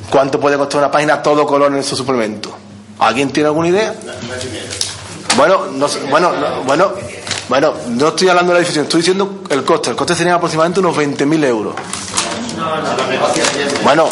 ¿Cuánto 0.09 0.39
puede 0.39 0.55
costar 0.57 0.79
una 0.79 0.89
página 0.89 1.21
todo 1.21 1.45
color 1.45 1.69
en 1.73 1.79
esos 1.79 1.97
suplementos? 1.97 2.53
¿Alguien 2.99 3.31
tiene 3.31 3.47
alguna 3.47 3.67
idea? 3.67 3.93
Bueno, 5.35 5.65
no, 5.73 5.87
bueno, 6.09 6.31
bueno, 6.65 6.93
bueno, 7.49 7.73
no 7.89 8.07
estoy 8.07 8.29
hablando 8.29 8.53
de 8.53 8.59
la 8.59 8.59
difusión, 8.61 8.85
estoy 8.85 9.01
diciendo 9.01 9.43
el 9.49 9.65
coste. 9.65 9.89
El 9.89 9.97
coste 9.97 10.15
sería 10.15 10.35
aproximadamente 10.35 10.79
unos 10.79 10.95
20.000 10.95 11.43
euros. 11.43 11.75
Bueno, 13.83 14.09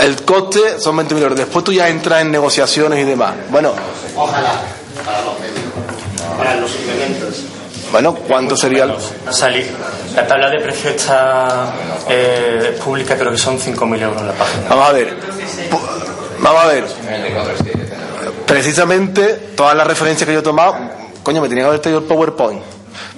el 0.00 0.22
coste 0.24 0.80
son 0.80 0.96
20 0.96 1.14
millones. 1.14 1.38
Después 1.38 1.64
tú 1.64 1.72
ya 1.72 1.88
entras 1.88 2.22
en 2.22 2.30
negociaciones 2.30 2.98
y 3.00 3.04
demás. 3.04 3.34
Bueno. 3.50 3.72
Ojalá. 4.16 4.62
Para 5.04 5.22
los 5.22 5.40
medios. 5.40 6.36
Para 6.36 6.56
los 6.56 6.70
suplementos. 6.70 7.44
Bueno, 7.92 8.14
¿cuánto 8.14 8.56
sería? 8.56 8.84
El... 8.84 8.94
Salir. 9.32 9.70
La 10.16 10.26
tabla 10.26 10.50
de 10.50 10.58
precio 10.60 10.90
está 10.90 11.72
eh, 12.08 12.76
pública, 12.82 13.16
creo 13.16 13.30
que 13.30 13.38
son 13.38 13.58
5.000 13.58 14.02
euros 14.02 14.20
en 14.20 14.26
la 14.26 14.32
página. 14.32 14.68
Vamos 14.68 14.88
a 14.88 14.92
ver. 14.92 15.16
Vamos 16.40 16.64
a 16.64 16.66
ver. 16.66 16.84
Precisamente 18.46 19.52
todas 19.56 19.76
las 19.76 19.86
referencias 19.86 20.26
que 20.26 20.32
yo 20.32 20.40
he 20.40 20.42
tomado, 20.42 20.76
coño, 21.22 21.40
me 21.40 21.48
tenía 21.48 21.64
que 21.64 21.68
haber 21.68 21.80
tenido 21.80 22.00
el 22.00 22.06
PowerPoint. 22.06 22.62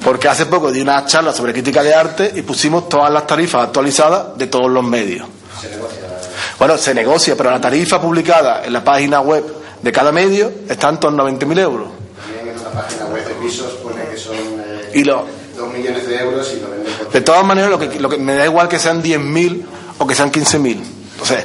Porque 0.04 0.28
hace 0.28 0.46
poco 0.46 0.70
di 0.70 0.80
una 0.80 1.04
charla 1.06 1.32
sobre 1.32 1.52
crítica 1.52 1.82
de 1.82 1.94
arte 1.94 2.32
y 2.34 2.42
pusimos 2.42 2.88
todas 2.88 3.10
las 3.10 3.26
tarifas 3.26 3.64
actualizadas 3.64 4.36
de 4.36 4.46
todos 4.46 4.70
los 4.70 4.84
medios. 4.84 5.26
Bueno, 6.58 6.78
se 6.78 6.94
negocia, 6.94 7.36
pero 7.36 7.50
la 7.50 7.60
tarifa 7.60 8.00
publicada 8.00 8.64
en 8.64 8.72
la 8.72 8.82
página 8.82 9.20
web 9.20 9.44
de 9.82 9.92
cada 9.92 10.12
medio 10.12 10.50
está 10.68 10.88
en 10.88 10.98
torno 10.98 11.22
a 11.22 11.30
20.000 11.30 11.58
euros. 11.60 11.88
También 12.20 12.56
en 12.56 12.62
la 12.62 12.70
página 12.70 13.06
web 13.06 13.26
de 13.26 13.34
pisos 13.34 13.72
pone 13.82 14.04
que 14.08 14.16
son 14.16 14.34
eh, 14.34 14.90
y 14.94 15.04
lo, 15.04 15.26
2 15.56 15.72
millones 15.72 16.06
de 16.08 16.18
euros 16.18 16.52
y 16.56 16.60
lo 16.60 16.70
venden 16.70 16.92
De 17.12 17.20
todas 17.20 17.44
maneras, 17.44 17.70
lo 17.70 17.78
que, 17.78 18.00
lo 18.00 18.08
que 18.08 18.18
me 18.18 18.34
da 18.34 18.44
igual 18.44 18.68
que 18.68 18.78
sean 18.78 19.02
10.000 19.02 19.64
o 19.98 20.06
que 20.06 20.14
sean 20.14 20.32
15.000. 20.32 20.80
Entonces, 21.12 21.44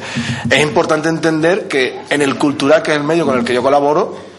es 0.50 0.62
importante 0.62 1.10
entender 1.10 1.68
que 1.68 2.02
en 2.10 2.22
el 2.22 2.38
cultural, 2.38 2.84
que 2.84 2.92
es 2.92 2.98
el 2.98 3.04
medio 3.04 3.26
con 3.26 3.40
el 3.40 3.46
que 3.46 3.54
yo 3.54 3.64
colaboro, 3.64 4.31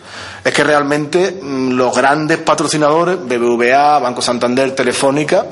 es 0.45 0.53
que 0.53 0.65
realmente 0.65 1.39
mm, 1.41 1.71
los 1.73 1.95
grandes 1.95 2.39
patrocinadores, 2.39 3.19
BBVA, 3.19 3.99
Banco 3.99 4.23
Santander, 4.23 4.75
Telefónica, 4.75 5.45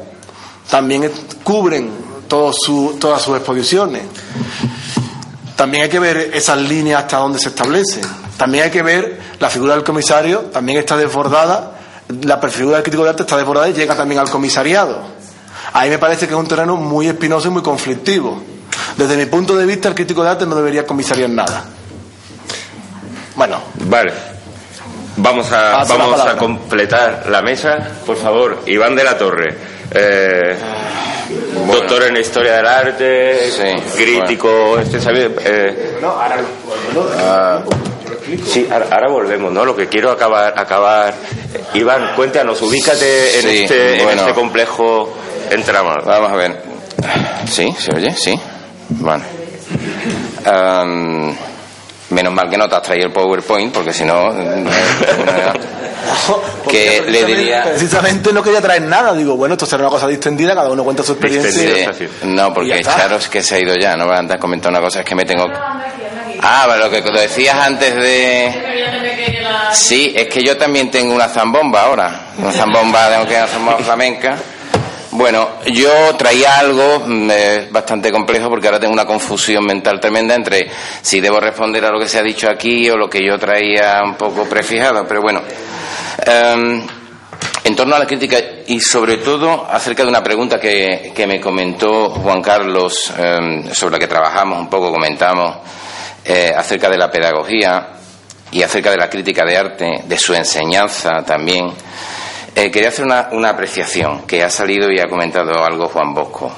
también 0.69 1.11
cubren 1.43 1.91
todas 2.29 2.57
sus 2.65 3.37
exposiciones. 3.37 4.03
También 5.57 5.85
hay 5.85 5.91
que 5.91 5.99
ver 5.99 6.31
esas 6.33 6.59
líneas 6.59 7.03
hasta 7.03 7.19
dónde 7.19 7.39
se 7.39 7.51
establecen. 7.51 8.03
También 8.37 8.65
hay 8.65 8.71
que 8.71 8.83
ver 8.83 9.21
la 9.39 9.51
figura 9.51 9.75
del 9.75 9.85
comisario, 9.85 10.41
también 10.53 10.79
está 10.79 10.97
desbordada, 10.97 11.79
la 12.23 12.39
figura 12.39 12.77
del 12.77 12.83
crítico 12.83 13.05
de 13.05 13.11
arte 13.11 13.23
está 13.23 13.37
desbordada 13.37 13.69
y 13.69 13.75
llega 13.75 13.95
también 13.95 14.21
al 14.21 14.31
comisariado. 14.31 15.03
Ahí 15.73 15.91
me 15.91 15.99
parece 15.99 16.27
que 16.27 16.35
es 16.35 16.41
un 16.41 16.49
terreno 16.49 16.77
muy 16.77 17.09
espinoso 17.09 17.49
y 17.49 17.51
muy 17.51 17.63
conflictivo. 17.63 18.41
Desde 18.97 19.17
mi 19.17 19.27
punto 19.27 19.57
de 19.57 19.67
vista, 19.67 19.89
el 19.89 19.95
crítico 19.95 20.23
de 20.23 20.31
arte 20.31 20.47
no 20.47 20.57
debería 20.57 20.87
comisariar 20.87 21.31
nada. 21.31 21.65
Bueno. 23.37 23.61
Vale. 23.87 24.30
Vamos 25.23 25.53
a, 25.53 25.85
vamos 25.85 26.21
a 26.21 26.37
completar 26.37 27.27
la 27.29 27.43
mesa. 27.43 27.77
Por 28.07 28.17
favor, 28.17 28.63
Iván 28.67 28.97
de 28.97 29.05
la 29.05 29.19
Torre. 29.19 29.57
Eh, 29.93 30.57
doctor 31.67 32.05
en 32.05 32.17
Historia 32.17 32.57
del 32.57 32.67
Arte, 32.67 33.51
crítico, 33.97 34.79
este, 34.79 34.99
eh, 35.45 36.01
ah, 37.19 37.63
sí, 38.47 38.67
ahora, 38.71 39.09
volvemos, 39.09 39.53
¿no? 39.53 39.65
Lo 39.65 39.77
que 39.77 39.89
quiero 39.89 40.11
acabar, 40.11 40.55
acabar. 40.57 41.15
Iván, 41.75 42.13
cuéntanos, 42.17 42.63
ubícate 42.63 43.41
en, 43.41 43.49
este, 43.49 44.03
en 44.03 44.19
este 44.19 44.33
complejo 44.33 45.13
entramado. 45.51 46.07
Vamos 46.07 46.33
a 46.33 46.37
ver. 46.37 46.63
¿Sí? 47.47 47.75
¿Se 47.79 47.95
oye? 47.95 48.15
Sí. 48.15 48.39
Bueno. 48.89 49.25
Menos 52.11 52.33
mal 52.33 52.51
que 52.51 52.57
no 52.57 52.69
te 52.69 52.77
has 52.77 52.83
traído 52.83 53.07
el 53.07 53.13
PowerPoint, 53.13 53.73
porque 53.73 53.93
si 53.93 54.05
no. 54.05 54.31
Eh, 56.73 57.03
que 57.03 57.11
le 57.11 57.25
diría. 57.25 57.65
Precisamente 57.65 58.33
no 58.33 58.43
quería 58.43 58.61
traer 58.61 58.83
nada. 58.83 59.13
Digo, 59.13 59.37
bueno, 59.37 59.55
esto 59.55 59.67
será 59.67 59.83
una 59.83 59.91
cosa 59.91 60.07
distendida, 60.07 60.55
cada 60.55 60.71
uno 60.71 60.83
cuenta 60.85 61.03
su 61.03 61.13
experiencia. 61.13 61.93
no, 62.23 62.55
porque 62.55 62.83
Charos 62.83 63.29
que 63.29 63.43
se 63.43 63.57
ha 63.57 63.59
ido 63.61 63.75
ya, 63.77 63.97
no 63.97 64.07
me 64.07 64.35
a 64.35 64.39
comentar 64.39 64.71
una 64.71 64.81
cosa, 64.81 65.01
es 65.01 65.05
que 65.05 65.15
me 65.15 65.25
tengo. 65.25 65.45
Ah, 66.43 66.67
pero 66.67 66.85
lo 66.85 66.91
que 66.91 67.03
lo 67.03 67.21
decías 67.21 67.55
antes 67.55 67.95
de. 67.95 68.53
Sí, 69.73 70.13
es 70.17 70.29
que 70.29 70.43
yo 70.43 70.57
también 70.57 70.91
tengo 70.91 71.15
una 71.15 71.29
zambomba 71.29 71.83
ahora. 71.83 72.21
Una 72.39 72.53
zambomba, 72.53 73.11
tengo 73.11 73.27
que 73.27 73.37
hacer 73.37 73.61
más 73.61 73.83
flamenca. 73.83 74.37
Bueno, 75.13 75.49
yo 75.67 76.15
traía 76.17 76.61
algo 76.61 77.03
mm, 77.05 77.31
eh, 77.33 77.69
bastante 77.71 78.13
complejo 78.13 78.49
porque 78.49 78.69
ahora 78.69 78.79
tengo 78.79 78.93
una 78.93 79.07
confusión 79.07 79.65
mental 79.65 79.99
tremenda 79.99 80.35
entre 80.37 80.71
si 81.03 81.21
debo 81.21 81.41
responder 81.41 81.85
a 81.85 81.91
lo 81.91 81.99
que 81.99 82.07
se 82.07 82.19
ha 82.19 82.23
dicho 82.23 82.49
aquí 82.49 82.89
o 82.89 82.97
lo 82.97 83.11
que 83.11 83.25
yo 83.27 83.37
traía 83.37 84.03
un 84.05 84.15
poco 84.15 84.45
prefijado, 84.49 85.07
pero 85.09 85.21
bueno. 85.21 85.43
Em, 86.25 86.87
en 87.63 87.77
torno 87.77 87.95
a 87.95 87.99
la 87.99 88.07
crítica 88.07 88.39
y 88.67 88.81
sobre 88.81 89.19
todo 89.19 89.67
acerca 89.71 90.03
de 90.03 90.09
una 90.09 90.23
pregunta 90.23 90.59
que, 90.59 91.13
que 91.15 91.27
me 91.27 91.41
comentó 91.41 92.11
Juan 92.11 92.41
Carlos, 92.41 93.13
eh, 93.19 93.65
sobre 93.73 93.93
la 93.93 93.99
que 93.99 94.07
trabajamos 94.07 94.59
un 94.59 94.71
poco, 94.71 94.91
comentamos, 94.91 95.57
eh, 96.25 96.53
acerca 96.57 96.89
de 96.89 96.97
la 96.97 97.11
pedagogía 97.11 97.89
y 98.53 98.63
acerca 98.63 98.91
de 98.91 98.97
la 98.97 99.09
crítica 99.09 99.45
de 99.45 99.57
arte, 99.57 100.03
de 100.05 100.19
su 100.19 100.35
enseñanza 100.35 101.23
también. 101.25 101.73
Eh, 102.55 102.71
quería 102.71 102.89
hacer 102.89 103.05
una, 103.05 103.29
una, 103.33 103.51
apreciación 103.51 104.23
que 104.27 104.43
ha 104.43 104.51
salido 104.51 104.91
y 104.91 104.99
ha 104.99 105.09
comentado 105.09 105.65
algo 105.65 105.89
Juan 105.89 106.13
Bosco 106.13 106.53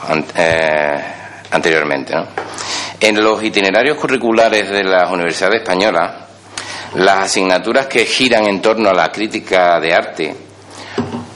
anteriormente. 1.51 2.15
¿no? 2.15 2.27
En 3.01 3.23
los 3.23 3.43
itinerarios 3.43 3.99
curriculares 3.99 4.71
de 4.71 4.85
las 4.85 5.11
universidades 5.11 5.63
españolas, 5.63 6.23
las 6.95 7.27
asignaturas 7.27 7.87
que 7.87 8.05
giran 8.07 8.47
en 8.47 8.61
torno 8.61 8.91
a 8.91 8.95
la 8.95 9.11
crítica 9.11 9.81
de 9.81 9.95
arte 9.95 10.37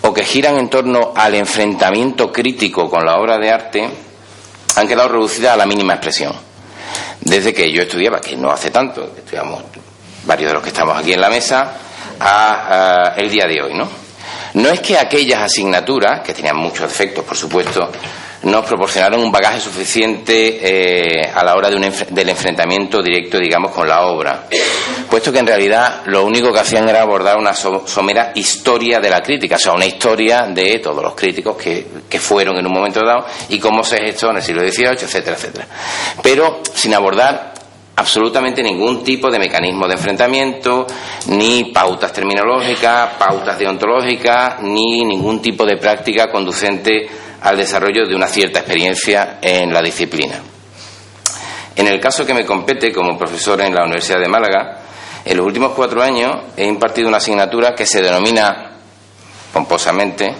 o 0.02 0.12
que 0.12 0.24
giran 0.24 0.58
en 0.58 0.68
torno 0.68 1.12
al 1.14 1.34
enfrentamiento 1.34 2.32
crítico 2.32 2.88
con 2.88 3.04
la 3.04 3.16
obra 3.16 3.38
de 3.38 3.50
arte 3.50 3.90
han 4.76 4.86
quedado 4.86 5.08
reducidas 5.08 5.54
a 5.54 5.56
la 5.56 5.66
mínima 5.66 5.94
expresión. 5.94 6.34
Desde 7.20 7.52
que 7.52 7.70
yo 7.72 7.82
estudiaba, 7.82 8.20
que 8.20 8.36
no 8.36 8.50
hace 8.50 8.70
tanto, 8.70 9.12
estudiamos 9.16 9.64
varios 10.24 10.50
de 10.50 10.54
los 10.54 10.62
que 10.62 10.68
estamos 10.68 10.96
aquí 10.96 11.12
en 11.12 11.20
la 11.20 11.30
mesa, 11.30 11.72
a, 12.20 13.14
el 13.16 13.30
día 13.30 13.46
de 13.46 13.62
hoy, 13.62 13.74
¿no? 13.74 14.05
No 14.56 14.70
es 14.70 14.80
que 14.80 14.96
aquellas 14.96 15.42
asignaturas, 15.42 16.22
que 16.22 16.32
tenían 16.32 16.56
muchos 16.56 16.90
efectos, 16.90 17.24
por 17.24 17.36
supuesto, 17.36 17.90
nos 18.44 18.64
proporcionaron 18.64 19.20
un 19.20 19.30
bagaje 19.30 19.60
suficiente 19.60 20.58
eh, 20.62 21.30
a 21.34 21.44
la 21.44 21.54
hora 21.54 21.68
de 21.68 21.76
un 21.76 21.92
del 22.10 22.28
enfrentamiento 22.30 23.02
directo, 23.02 23.38
digamos, 23.38 23.70
con 23.72 23.86
la 23.86 24.06
obra, 24.06 24.46
puesto 25.10 25.30
que 25.30 25.40
en 25.40 25.46
realidad 25.46 26.02
lo 26.06 26.24
único 26.24 26.54
que 26.54 26.60
hacían 26.60 26.88
era 26.88 27.02
abordar 27.02 27.36
una 27.36 27.52
somera 27.52 28.32
historia 28.34 28.98
de 28.98 29.10
la 29.10 29.20
crítica, 29.20 29.56
o 29.56 29.58
sea, 29.58 29.72
una 29.72 29.84
historia 29.84 30.46
de 30.46 30.78
todos 30.78 31.02
los 31.02 31.14
críticos 31.14 31.54
que, 31.58 31.86
que 32.08 32.18
fueron 32.18 32.56
en 32.56 32.66
un 32.66 32.72
momento 32.72 33.04
dado 33.04 33.26
y 33.50 33.58
cómo 33.58 33.84
se 33.84 33.98
gestó 33.98 34.30
en 34.30 34.36
el 34.36 34.42
siglo 34.42 34.62
XVIII, 34.62 35.02
etcétera, 35.02 35.36
etcétera. 35.36 35.66
Pero 36.22 36.62
sin 36.72 36.94
abordar 36.94 37.55
absolutamente 37.96 38.62
ningún 38.62 39.02
tipo 39.02 39.30
de 39.30 39.38
mecanismo 39.38 39.88
de 39.88 39.94
enfrentamiento, 39.94 40.86
ni 41.28 41.72
pautas 41.72 42.12
terminológicas, 42.12 43.14
pautas 43.14 43.58
deontológicas, 43.58 44.60
ni 44.60 45.04
ningún 45.04 45.40
tipo 45.40 45.64
de 45.64 45.78
práctica 45.78 46.30
conducente 46.30 47.08
al 47.40 47.56
desarrollo 47.56 48.06
de 48.06 48.14
una 48.14 48.26
cierta 48.26 48.60
experiencia 48.60 49.38
en 49.40 49.72
la 49.72 49.80
disciplina. 49.80 50.40
En 51.74 51.86
el 51.86 51.98
caso 51.98 52.24
que 52.24 52.34
me 52.34 52.44
compete 52.44 52.92
como 52.92 53.18
profesor 53.18 53.60
en 53.62 53.74
la 53.74 53.84
Universidad 53.84 54.20
de 54.20 54.28
Málaga, 54.28 54.80
en 55.24 55.36
los 55.36 55.46
últimos 55.46 55.72
cuatro 55.72 56.02
años 56.02 56.36
he 56.56 56.66
impartido 56.66 57.08
una 57.08 57.16
asignatura 57.16 57.74
que 57.74 57.86
se 57.86 58.02
denomina 58.02 58.72
pomposamente 59.52 60.34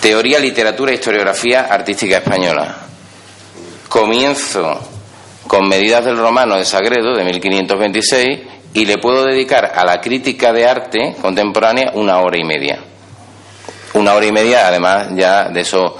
Teoría, 0.00 0.38
Literatura 0.38 0.92
e 0.92 0.94
Historiografía 0.94 1.66
Artística 1.70 2.18
Española. 2.18 2.76
Comienzo 3.88 4.89
con 5.50 5.66
medidas 5.66 6.04
del 6.04 6.16
romano 6.16 6.56
de 6.56 6.64
Sagredo 6.64 7.12
de 7.16 7.24
1526 7.24 8.38
y 8.72 8.84
le 8.84 8.98
puedo 8.98 9.24
dedicar 9.24 9.72
a 9.74 9.84
la 9.84 10.00
crítica 10.00 10.52
de 10.52 10.64
arte 10.64 11.16
contemporánea 11.20 11.90
una 11.94 12.20
hora 12.20 12.38
y 12.38 12.44
media 12.44 12.78
una 13.94 14.14
hora 14.14 14.26
y 14.26 14.30
media, 14.30 14.68
además 14.68 15.08
ya 15.16 15.48
de 15.48 15.62
eso, 15.62 15.96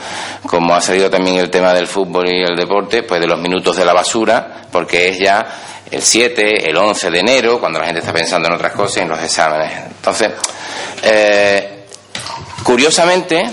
como 0.46 0.72
ha 0.72 0.80
salido 0.80 1.10
también 1.10 1.34
el 1.34 1.50
tema 1.50 1.74
del 1.74 1.88
fútbol 1.88 2.28
y 2.28 2.44
el 2.44 2.54
deporte, 2.54 3.02
pues 3.02 3.20
de 3.20 3.26
los 3.26 3.40
minutos 3.40 3.76
de 3.76 3.84
la 3.84 3.92
basura, 3.92 4.68
porque 4.70 5.08
es 5.08 5.18
ya 5.18 5.44
el 5.90 6.00
7, 6.00 6.70
el 6.70 6.76
11 6.76 7.10
de 7.10 7.18
enero, 7.18 7.58
cuando 7.58 7.80
la 7.80 7.86
gente 7.86 7.98
está 7.98 8.12
pensando 8.12 8.46
en 8.46 8.54
otras 8.54 8.72
cosas 8.72 8.98
en 8.98 9.08
los 9.08 9.20
exámenes. 9.20 9.72
Entonces, 9.88 10.30
eh, 11.02 11.86
curiosamente, 12.62 13.50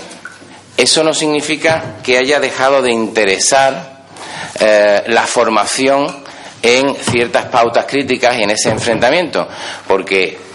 eso 0.76 1.02
no 1.02 1.12
significa 1.12 1.96
que 2.04 2.18
haya 2.18 2.38
dejado 2.38 2.82
de 2.82 2.92
interesar 2.92 3.97
eh, 4.60 5.02
la 5.06 5.26
formación 5.26 6.24
en 6.62 6.94
ciertas 6.96 7.46
pautas 7.46 7.84
críticas 7.86 8.36
y 8.38 8.42
en 8.42 8.50
ese 8.50 8.70
enfrentamiento, 8.70 9.46
porque 9.86 10.48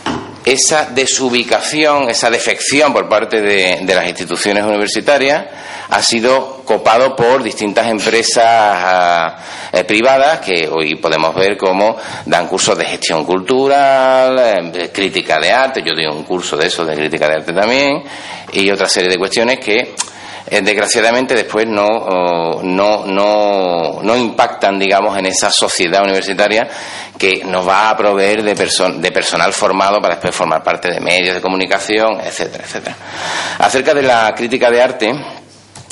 esa 0.46 0.86
desubicación, 0.86 2.10
esa 2.10 2.30
defección 2.30 2.92
por 2.92 3.08
parte 3.08 3.42
de, 3.42 3.82
las 3.86 4.08
instituciones 4.08 4.64
universitarias 4.64 5.46
ha 5.90 6.02
sido 6.02 6.64
copado 6.66 7.16
por 7.16 7.44
distintas 7.44 7.88
empresas 7.88 8.44
ah, 8.46 9.38
eh, 9.72 9.84
privadas 9.84 10.40
que 10.40 10.68
hoy 10.68 10.96
podemos 10.96 11.34
ver 11.36 11.58
cómo 11.58 11.96
dan 12.26 12.48
cursos 12.48 12.78
de 12.78 12.86
gestión 12.86 13.24
cultural, 13.24 14.72
eh, 14.74 14.90
crítica 14.92 15.40
de 15.40 15.52
arte, 15.52 15.82
yo 15.86 15.94
doy 15.94 16.08
un 16.08 16.24
curso 16.24 16.58
de 16.58 16.68
eso, 16.68 16.84
de 16.86 16.96
crítica 16.96 17.28
de 17.28 17.36
arte 17.36 17.54
también, 17.54 18.04
y 18.52 18.70
otra 18.70 18.88
serie 18.88 19.10
de 19.10 19.18
cuestiones 19.18 19.60
que 19.60 19.96
desgraciadamente 20.62 21.34
después 21.34 21.66
no, 21.68 22.62
no, 22.62 23.06
no, 23.06 24.02
no, 24.02 24.18
impactan, 24.18 24.78
digamos, 24.78 25.18
en 25.18 25.26
esa 25.26 25.50
sociedad 25.50 26.04
universitaria 26.04 26.68
que 27.18 27.44
nos 27.46 27.68
va 27.68 27.90
a 27.90 27.98
proveer 27.98 28.44
de, 28.44 28.54
de 28.54 29.12
personal 29.12 29.54
formado 29.54 30.00
para 30.02 30.16
después 30.16 30.36
formar 30.36 30.64
parte 30.64 30.92
de 30.92 31.00
medios 31.00 31.36
de 31.36 31.42
comunicación, 31.42 32.20
etcétera, 32.22 32.64
etcétera. 32.66 32.96
Acerca 33.60 33.94
de 33.94 34.04
la 34.04 34.34
crítica 34.36 34.70
de 34.70 34.82
arte 34.82 35.14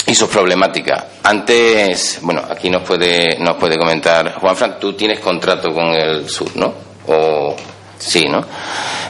y 0.05 0.13
sus 0.13 0.29
problemáticas. 0.29 1.05
Antes, 1.23 2.19
bueno, 2.21 2.43
aquí 2.49 2.69
nos 2.69 2.83
puede, 2.83 3.37
nos 3.39 3.55
puede 3.57 3.77
comentar 3.77 4.33
Juan 4.35 4.55
Fran, 4.55 4.79
tú 4.79 4.93
tienes 4.93 5.19
contrato 5.19 5.71
con 5.73 5.93
el 5.93 6.29
sur, 6.29 6.55
¿no? 6.55 6.73
O 7.07 7.55
sí, 7.97 8.27
¿no? 8.27 8.45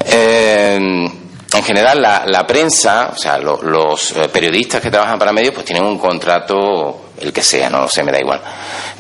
Eh, 0.06 1.10
en 1.54 1.64
general 1.64 2.02
la, 2.02 2.48
prensa, 2.48 3.10
o 3.14 3.18
sea, 3.18 3.38
los 3.38 4.12
eh, 4.12 4.30
periodistas 4.30 4.82
que 4.82 4.90
trabajan 4.90 5.20
para 5.20 5.34
medios, 5.34 5.54
pues 5.54 5.66
tienen 5.66 5.84
un 5.84 5.98
contrato, 5.98 7.12
el 7.20 7.34
que 7.34 7.44
sea, 7.44 7.70
no 7.70 7.88
sé, 7.90 8.04
me 8.04 8.12
da 8.12 8.20
igual. 8.20 8.42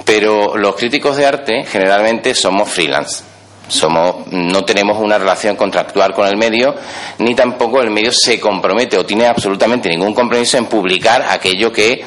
Pero 0.03 0.57
los 0.57 0.75
críticos 0.75 1.15
de 1.15 1.25
arte 1.25 1.63
generalmente 1.65 2.35
somos 2.35 2.69
freelance. 2.69 3.23
Somos, 3.69 4.27
no 4.27 4.65
tenemos 4.65 4.97
una 4.99 5.17
relación 5.17 5.55
contractual 5.55 6.13
con 6.13 6.27
el 6.27 6.35
medio, 6.35 6.75
ni 7.19 7.33
tampoco 7.35 7.79
el 7.79 7.89
medio 7.89 8.11
se 8.11 8.37
compromete 8.37 8.97
o 8.97 9.05
tiene 9.05 9.27
absolutamente 9.27 9.87
ningún 9.87 10.13
compromiso 10.13 10.57
en 10.57 10.65
publicar 10.65 11.25
aquello 11.29 11.71
que 11.71 12.03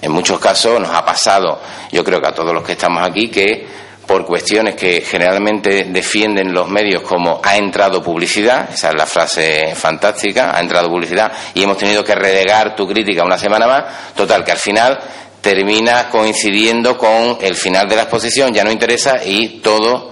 en 0.00 0.12
muchos 0.12 0.38
casos 0.38 0.80
nos 0.80 0.90
ha 0.90 1.04
pasado. 1.04 1.60
Yo 1.90 2.04
creo 2.04 2.20
que 2.20 2.28
a 2.28 2.32
todos 2.32 2.54
los 2.54 2.62
que 2.62 2.72
estamos 2.72 3.02
aquí 3.02 3.28
que 3.28 3.66
por 4.08 4.24
cuestiones 4.24 4.74
que 4.74 5.02
generalmente 5.02 5.84
defienden 5.84 6.54
los 6.54 6.66
medios 6.66 7.02
como 7.02 7.42
ha 7.44 7.58
entrado 7.58 8.02
publicidad, 8.02 8.70
esa 8.72 8.88
es 8.88 8.94
la 8.94 9.04
frase 9.04 9.74
fantástica, 9.74 10.56
ha 10.56 10.60
entrado 10.60 10.88
publicidad 10.88 11.30
y 11.52 11.62
hemos 11.62 11.76
tenido 11.76 12.02
que 12.02 12.14
relegar 12.14 12.74
tu 12.74 12.88
crítica 12.88 13.22
una 13.22 13.36
semana 13.36 13.66
más, 13.66 14.14
total, 14.14 14.42
que 14.42 14.52
al 14.52 14.58
final 14.58 14.98
termina 15.42 16.08
coincidiendo 16.08 16.96
con 16.96 17.36
el 17.42 17.54
final 17.54 17.86
de 17.86 17.96
la 17.96 18.02
exposición, 18.04 18.54
ya 18.54 18.64
no 18.64 18.72
interesa 18.72 19.22
y 19.22 19.60
todo 19.60 20.10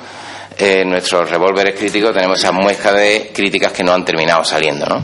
eh, 0.59 0.85
nuestros 0.85 1.31
revólveres 1.31 1.75
críticos 1.75 2.13
tenemos 2.13 2.39
esa 2.39 2.53
muesca 2.53 2.93
de 2.93 3.31
críticas 3.35 3.73
que 3.73 3.83
no 3.83 3.95
han 3.95 4.05
terminado 4.05 4.45
saliendo, 4.45 4.85
¿no? 4.85 5.03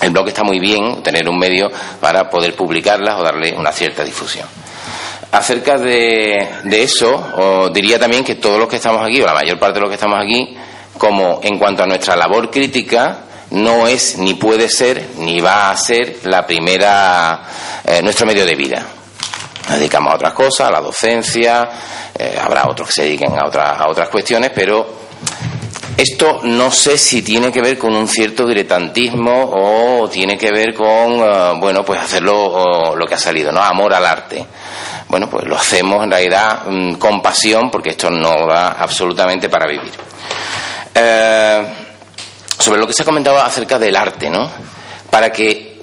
El 0.00 0.10
blog 0.10 0.28
está 0.28 0.44
muy 0.44 0.60
bien 0.60 1.02
tener 1.02 1.28
un 1.28 1.38
medio 1.38 1.68
para 2.00 2.30
poder 2.30 2.54
publicarlas 2.54 3.18
o 3.18 3.24
darle 3.24 3.52
una 3.56 3.72
cierta 3.72 4.04
difusión. 4.04 4.46
Acerca 5.34 5.78
de, 5.78 6.60
eso, 6.70 7.68
diría 7.74 7.98
también 7.98 8.22
que 8.22 8.36
todos 8.36 8.56
los 8.56 8.68
que 8.68 8.76
estamos 8.76 9.04
aquí, 9.04 9.20
o 9.20 9.26
la 9.26 9.34
mayor 9.34 9.58
parte 9.58 9.74
de 9.74 9.80
los 9.80 9.88
que 9.88 9.96
estamos 9.96 10.20
aquí, 10.22 10.56
como 10.96 11.40
en 11.42 11.58
cuanto 11.58 11.82
a 11.82 11.86
nuestra 11.86 12.14
labor 12.14 12.52
crítica, 12.52 13.24
no 13.50 13.88
es 13.88 14.16
ni 14.16 14.34
puede 14.34 14.68
ser 14.68 15.10
ni 15.18 15.40
va 15.40 15.72
a 15.72 15.76
ser 15.76 16.18
la 16.22 16.46
primera 16.46 17.42
eh, 17.84 18.00
nuestro 18.00 18.26
medio 18.26 18.46
de 18.46 18.54
vida. 18.54 18.86
Nos 19.68 19.78
dedicamos 19.78 20.12
a 20.12 20.16
otras 20.16 20.32
cosas, 20.34 20.68
a 20.68 20.70
la 20.70 20.80
docencia, 20.80 21.68
eh, 22.16 22.38
habrá 22.40 22.68
otros 22.68 22.86
que 22.88 22.94
se 22.94 23.02
dediquen 23.02 23.32
a, 23.32 23.70
a 23.72 23.88
otras 23.88 24.08
cuestiones, 24.10 24.52
pero 24.54 24.86
esto 25.96 26.42
no 26.44 26.70
sé 26.70 26.96
si 26.96 27.22
tiene 27.22 27.50
que 27.50 27.60
ver 27.60 27.76
con 27.76 27.92
un 27.96 28.06
cierto 28.06 28.46
diletantismo 28.46 29.50
o 29.52 30.08
tiene 30.08 30.38
que 30.38 30.52
ver 30.52 30.74
con, 30.74 30.86
eh, 30.86 31.54
bueno, 31.58 31.84
pues 31.84 32.00
hacerlo 32.00 32.94
lo 32.94 33.04
que 33.04 33.14
ha 33.14 33.18
salido, 33.18 33.50
¿no? 33.50 33.60
Amor 33.60 33.94
al 33.94 34.06
arte 34.06 34.46
bueno, 35.08 35.28
pues 35.28 35.46
lo 35.46 35.56
hacemos 35.56 36.02
en 36.04 36.10
realidad 36.10 36.62
mm, 36.66 36.94
con 36.94 37.22
pasión 37.22 37.70
porque 37.70 37.90
esto 37.90 38.10
no 38.10 38.46
va 38.46 38.72
absolutamente 38.72 39.48
para 39.48 39.66
vivir. 39.66 39.92
Eh, 40.94 41.66
sobre 42.58 42.80
lo 42.80 42.86
que 42.86 42.92
se 42.92 43.02
ha 43.02 43.04
comentado 43.04 43.38
acerca 43.38 43.78
del 43.78 43.96
arte, 43.96 44.30
¿no? 44.30 44.50
Para 45.10 45.30
que 45.30 45.74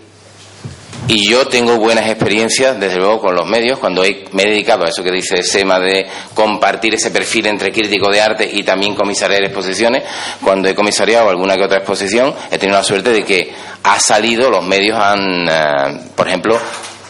y 1.07 1.27
yo 1.29 1.47
tengo 1.47 1.77
buenas 1.77 2.07
experiencias, 2.07 2.79
desde 2.79 2.97
luego, 2.97 3.19
con 3.19 3.35
los 3.35 3.45
medios, 3.45 3.79
cuando 3.79 4.03
me 4.31 4.43
he 4.43 4.49
dedicado 4.49 4.85
a 4.85 4.89
eso 4.89 5.03
que 5.03 5.11
dice 5.11 5.43
Sema 5.43 5.79
de 5.79 6.07
compartir 6.33 6.93
ese 6.95 7.11
perfil 7.11 7.47
entre 7.47 7.71
crítico 7.71 8.09
de 8.09 8.21
arte 8.21 8.49
y 8.49 8.63
también 8.63 8.95
comisariar 8.95 9.43
exposiciones. 9.43 10.03
Cuando 10.41 10.69
he 10.69 10.75
comisariado 10.75 11.29
alguna 11.29 11.57
que 11.57 11.63
otra 11.63 11.79
exposición, 11.79 12.33
he 12.49 12.57
tenido 12.57 12.77
la 12.77 12.83
suerte 12.83 13.11
de 13.11 13.25
que 13.25 13.51
ha 13.83 13.99
salido, 13.99 14.49
los 14.49 14.63
medios 14.63 14.97
han, 14.97 15.49
eh, 15.49 15.99
por 16.15 16.27
ejemplo, 16.27 16.57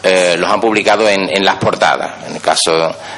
eh, 0.04 0.34
los 0.36 0.50
han 0.50 0.60
publicado 0.60 1.08
en, 1.08 1.28
en, 1.28 1.44
las 1.44 1.56
portadas. 1.56 2.26
En 2.26 2.34
el 2.34 2.40
caso 2.40 2.72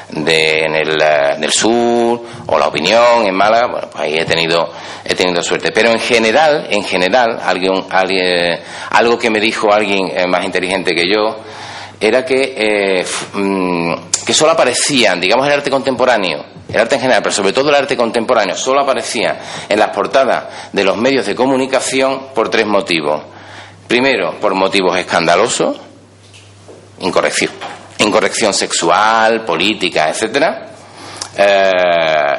de 0.09 0.65
en 0.65 0.75
el, 0.75 1.01
eh, 1.01 1.35
del 1.39 1.51
sur 1.51 2.21
o 2.45 2.59
la 2.59 2.67
opinión 2.67 3.25
en 3.25 3.33
Málaga, 3.33 3.67
bueno, 3.71 3.87
pues 3.91 4.03
ahí 4.03 4.17
he 4.17 4.25
tenido 4.25 4.69
he 5.03 5.15
tenido 5.15 5.41
suerte. 5.41 5.71
Pero 5.71 5.89
en 5.89 5.99
general, 5.99 6.67
en 6.69 6.83
general, 6.83 7.39
alguien, 7.43 7.85
alguien 7.89 8.59
algo 8.91 9.17
que 9.17 9.31
me 9.31 9.39
dijo 9.39 9.73
alguien 9.73 10.11
eh, 10.15 10.27
más 10.27 10.45
inteligente 10.45 10.93
que 10.93 11.09
yo 11.09 11.37
era 11.99 12.23
que 12.23 13.03
mm, 13.33 13.93
que 14.25 14.33
solo 14.33 14.51
aparecían, 14.51 15.19
digamos, 15.19 15.47
el 15.47 15.53
arte 15.53 15.71
contemporáneo, 15.71 16.43
el 16.67 16.79
arte 16.79 16.95
en 16.95 17.01
general, 17.01 17.23
pero 17.23 17.33
sobre 17.33 17.53
todo 17.53 17.69
el 17.69 17.75
arte 17.75 17.95
contemporáneo, 17.95 18.55
solo 18.55 18.81
aparecía 18.81 19.39
en 19.69 19.79
las 19.79 19.89
portadas 19.89 20.45
de 20.71 20.83
los 20.83 20.97
medios 20.97 21.25
de 21.25 21.35
comunicación 21.35 22.27
por 22.33 22.49
tres 22.49 22.65
motivos. 22.65 23.23
Primero, 23.87 24.39
por 24.39 24.55
motivos 24.55 24.97
escandalosos, 24.97 25.79
incorrección, 26.99 27.51
incorrección 27.99 28.53
sexual, 28.53 29.43
política, 29.45 30.09
etcétera. 30.09 30.67
Eh, 31.37 32.33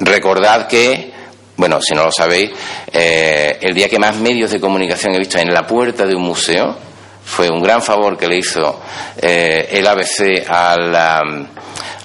recordad 0.00 0.66
que, 0.66 1.12
bueno, 1.56 1.80
si 1.80 1.94
no 1.94 2.04
lo 2.04 2.12
sabéis, 2.12 2.50
eh, 2.92 3.58
el 3.60 3.74
día 3.74 3.88
que 3.88 3.98
más 3.98 4.16
medios 4.16 4.50
de 4.50 4.60
comunicación 4.60 5.14
he 5.14 5.18
visto 5.18 5.38
en 5.38 5.52
la 5.52 5.66
puerta 5.66 6.06
de 6.06 6.14
un 6.14 6.22
museo 6.22 6.76
fue 7.24 7.48
un 7.48 7.62
gran 7.62 7.80
favor 7.80 8.18
que 8.18 8.28
le 8.28 8.36
hizo 8.36 8.82
eh, 9.16 9.68
el 9.70 9.86
ABC 9.86 10.46
al, 10.46 10.94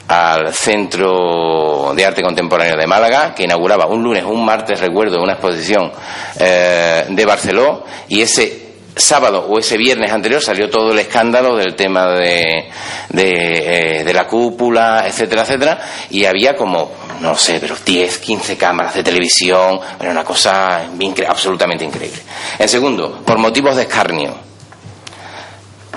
al 0.08 0.54
Centro 0.54 1.94
de 1.94 2.06
Arte 2.06 2.22
Contemporáneo 2.22 2.78
de 2.78 2.88
Málaga, 2.88 3.36
que 3.36 3.44
inauguraba 3.44 3.86
un 3.88 4.02
lunes, 4.02 4.24
un 4.24 4.46
martes, 4.46 4.80
recuerdo, 4.80 5.22
una 5.22 5.34
exposición 5.34 5.92
de 6.38 7.26
Barceló, 7.26 7.84
y 8.08 8.22
ese 8.22 8.69
sábado 8.96 9.46
o 9.48 9.60
ese 9.60 9.78
viernes 9.78 10.12
anterior 10.12 10.42
salió 10.42 10.70
todo 10.70 10.92
el 10.92 11.00
escándalo 11.00 11.56
del 11.56 11.76
tema 11.76 12.08
de, 12.08 12.70
de, 13.10 14.02
eh, 14.02 14.14
la 14.14 14.28
cúpula, 14.28 15.06
etcétera, 15.08 15.44
etcétera, 15.44 15.80
y 16.10 16.26
había 16.26 16.56
como, 16.56 16.92
no 17.22 17.36
sé, 17.36 17.60
pero 17.60 17.76
10, 17.84 18.18
15 18.18 18.58
cámaras 18.58 18.96
de 18.96 19.04
televisión, 19.04 19.80
era 20.00 20.12
una 20.12 20.24
cosa 20.24 20.82
absolutamente 21.28 21.86
increíble. 21.86 22.20
En 22.58 22.68
segundo, 22.68 23.22
por 23.26 23.38
motivos 23.38 23.76
de 23.76 23.84
escarnio, 23.84 24.36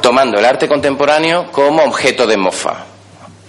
tomando 0.00 0.38
el 0.38 0.44
arte 0.44 0.68
contemporáneo 0.68 1.50
como 1.50 1.82
objeto 1.82 2.26
de 2.26 2.36
mofa. 2.36 2.86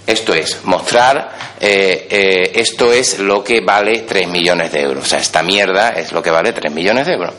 Esto 0.05 0.33
es, 0.33 0.65
mostrar, 0.65 1.31
eh, 1.61 2.07
eh, 2.09 2.51
esto 2.55 2.91
es 2.91 3.19
lo 3.19 3.41
que 3.41 3.61
vale 3.61 3.99
3 3.99 4.27
millones 4.27 4.71
de 4.73 4.81
euros. 4.81 5.05
O 5.05 5.07
sea, 5.07 5.19
esta 5.19 5.41
mierda 5.41 5.89
es 5.89 6.11
lo 6.11 6.21
que 6.21 6.29
vale 6.29 6.51
3 6.51 6.73
millones 6.73 7.07
de 7.07 7.13
euros 7.13 7.33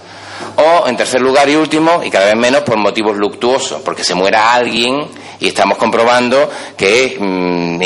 o 0.56 0.88
en 0.88 0.96
tercer 0.96 1.20
lugar 1.20 1.48
y 1.48 1.56
último, 1.56 2.02
y 2.04 2.10
cada 2.10 2.26
vez 2.26 2.36
menos 2.36 2.62
por 2.62 2.76
motivos 2.76 3.16
luctuosos, 3.16 3.82
porque 3.82 4.04
se 4.04 4.14
muera 4.14 4.52
alguien 4.52 5.06
y 5.40 5.48
estamos 5.48 5.76
comprobando 5.78 6.50
que 6.76 7.16
mm, 7.18 7.82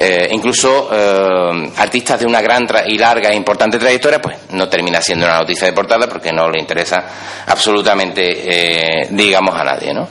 eh, 0.00 0.28
incluso 0.30 0.88
eh, 0.92 1.72
artistas 1.76 2.20
de 2.20 2.26
una 2.26 2.40
gran 2.40 2.66
y 2.86 2.98
larga 2.98 3.30
e 3.30 3.36
importante 3.36 3.78
trayectoria, 3.78 4.20
pues 4.20 4.36
no 4.50 4.68
termina 4.68 5.00
siendo 5.00 5.26
una 5.26 5.38
noticia 5.38 5.66
de 5.66 5.72
portada 5.72 6.06
porque 6.08 6.32
no 6.32 6.48
le 6.50 6.60
interesa 6.60 7.04
absolutamente, 7.46 9.02
eh, 9.02 9.08
digamos, 9.10 9.54
a 9.58 9.64
nadie, 9.64 9.94
¿no? 9.94 10.08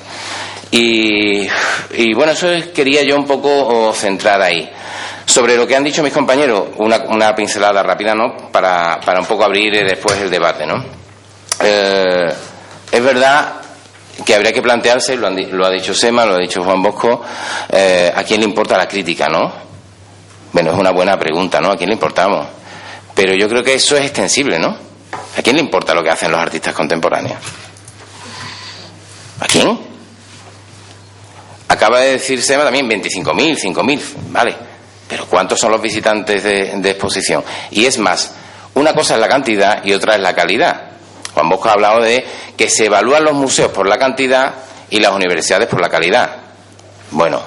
Y, 0.72 1.48
y, 1.96 2.14
bueno, 2.14 2.34
eso 2.34 2.48
quería 2.74 3.04
yo 3.04 3.16
un 3.16 3.26
poco 3.26 3.94
centrar 3.94 4.42
ahí. 4.42 4.70
Sobre 5.28 5.58
lo 5.58 5.68
que 5.68 5.76
han 5.76 5.84
dicho 5.84 6.02
mis 6.02 6.14
compañeros, 6.14 6.70
una, 6.78 7.04
una 7.10 7.36
pincelada 7.36 7.84
rápida, 7.84 8.16
¿no? 8.16 8.50
Para, 8.50 9.00
para 9.06 9.20
un 9.20 9.26
poco 9.26 9.44
abrir 9.44 9.74
después 9.86 10.20
el 10.22 10.32
debate, 10.32 10.66
¿no? 10.66 10.84
Eh, 11.60 12.34
es 12.92 13.04
verdad 13.04 13.56
que 14.26 14.34
habría 14.34 14.54
que 14.54 14.62
plantearse, 14.62 15.16
lo, 15.18 15.28
ha 15.28 15.70
dicho 15.70 15.94
Sema, 15.94 16.26
lo 16.26 16.36
ha 16.36 16.40
dicho 16.40 16.64
Juan 16.64 16.82
Bosco, 16.82 17.22
eh, 17.70 18.12
¿a 18.16 18.24
quién 18.24 18.40
le 18.40 18.46
importa 18.48 18.78
la 18.78 18.88
crítica, 18.88 19.28
no? 19.28 19.52
Bueno, 20.54 20.72
es 20.72 20.78
una 20.78 20.92
buena 20.92 21.18
pregunta, 21.20 21.60
¿no? 21.60 21.72
¿A 21.72 21.78
quién 21.78 21.90
le 21.90 21.96
importamos? 21.96 22.48
Pero 23.14 23.34
yo 23.38 23.50
creo 23.50 23.64
que 23.64 23.76
eso 23.76 23.98
es 23.98 24.06
extensible, 24.06 24.58
¿no? 24.58 24.70
¿A 25.38 25.42
quién 25.42 25.56
le 25.56 25.62
importa 25.62 25.94
lo 25.94 26.04
que 26.04 26.10
hacen 26.10 26.32
los 26.32 26.40
artistas 26.40 26.74
contemporáneos? 26.74 27.38
¿A 29.40 29.46
quién? 29.46 29.78
Acaba 31.68 32.00
de 32.00 32.14
decir 32.14 32.42
Sema 32.42 32.64
también 32.64 32.90
25.000, 32.90 33.74
5.000, 33.74 34.02
vale. 34.30 34.56
Pero 35.08 35.26
¿cuántos 35.26 35.60
son 35.60 35.72
los 35.72 35.82
visitantes 35.82 36.44
de 36.44 36.90
exposición? 36.90 37.44
Y 37.72 37.86
es 37.86 37.98
más, 37.98 38.34
una 38.74 38.94
cosa 38.94 39.16
es 39.16 39.20
la 39.20 39.28
cantidad 39.28 39.84
y 39.84 39.94
otra 39.94 40.16
es 40.16 40.22
la 40.22 40.34
calidad. 40.34 40.92
Juan 41.34 41.50
Bosco 41.50 41.70
ha 41.70 41.74
hablado 41.74 42.02
de 42.02 42.26
que 42.56 42.70
se 42.70 42.86
evalúan 42.86 43.24
los 43.24 43.34
museos 43.34 43.72
por 43.72 43.88
la 43.88 43.98
cantidad 43.98 44.54
y 44.90 45.00
las 45.00 45.12
universidades 45.14 45.68
por 45.68 45.82
la 45.82 45.90
calidad. 45.90 46.30
Bueno, 47.12 47.42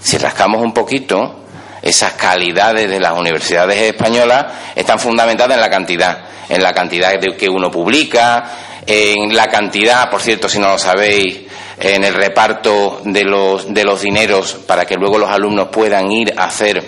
si 0.00 0.18
rascamos 0.18 0.62
un 0.62 0.72
poquito, 0.72 1.44
esas 1.82 2.12
calidades 2.14 2.88
de 2.88 3.00
las 3.00 3.12
universidades 3.12 3.78
españolas 3.78 4.46
están 4.74 4.98
fundamentadas 4.98 5.54
en 5.56 5.60
la 5.60 5.70
cantidad, 5.70 6.24
en 6.48 6.62
la 6.62 6.72
cantidad 6.72 7.18
de 7.18 7.36
que 7.36 7.48
uno 7.48 7.70
publica, 7.70 8.44
en 8.86 9.34
la 9.34 9.48
cantidad, 9.48 10.08
por 10.10 10.22
cierto, 10.22 10.48
si 10.48 10.58
no 10.58 10.68
lo 10.68 10.78
sabéis, 10.78 11.42
en 11.84 12.02
el 12.02 12.14
reparto 12.14 13.02
de 13.04 13.24
los, 13.24 13.72
de 13.72 13.84
los 13.84 14.00
dineros 14.00 14.54
para 14.66 14.86
que 14.86 14.96
luego 14.96 15.18
los 15.18 15.28
alumnos 15.28 15.68
puedan 15.68 16.10
ir 16.10 16.32
a 16.34 16.44
hacer 16.44 16.82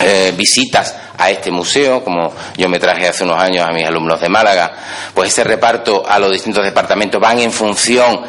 eh, 0.00 0.34
visitas 0.36 0.94
a 1.16 1.30
este 1.30 1.52
museo, 1.52 2.02
como 2.02 2.32
yo 2.56 2.68
me 2.68 2.80
traje 2.80 3.06
hace 3.06 3.22
unos 3.22 3.40
años 3.40 3.64
a 3.64 3.72
mis 3.72 3.86
alumnos 3.86 4.20
de 4.20 4.28
Málaga, 4.28 4.72
pues 5.14 5.30
ese 5.30 5.44
reparto 5.44 6.04
a 6.08 6.18
los 6.18 6.32
distintos 6.32 6.64
departamentos 6.64 7.20
van 7.20 7.38
en 7.38 7.52
función 7.52 8.22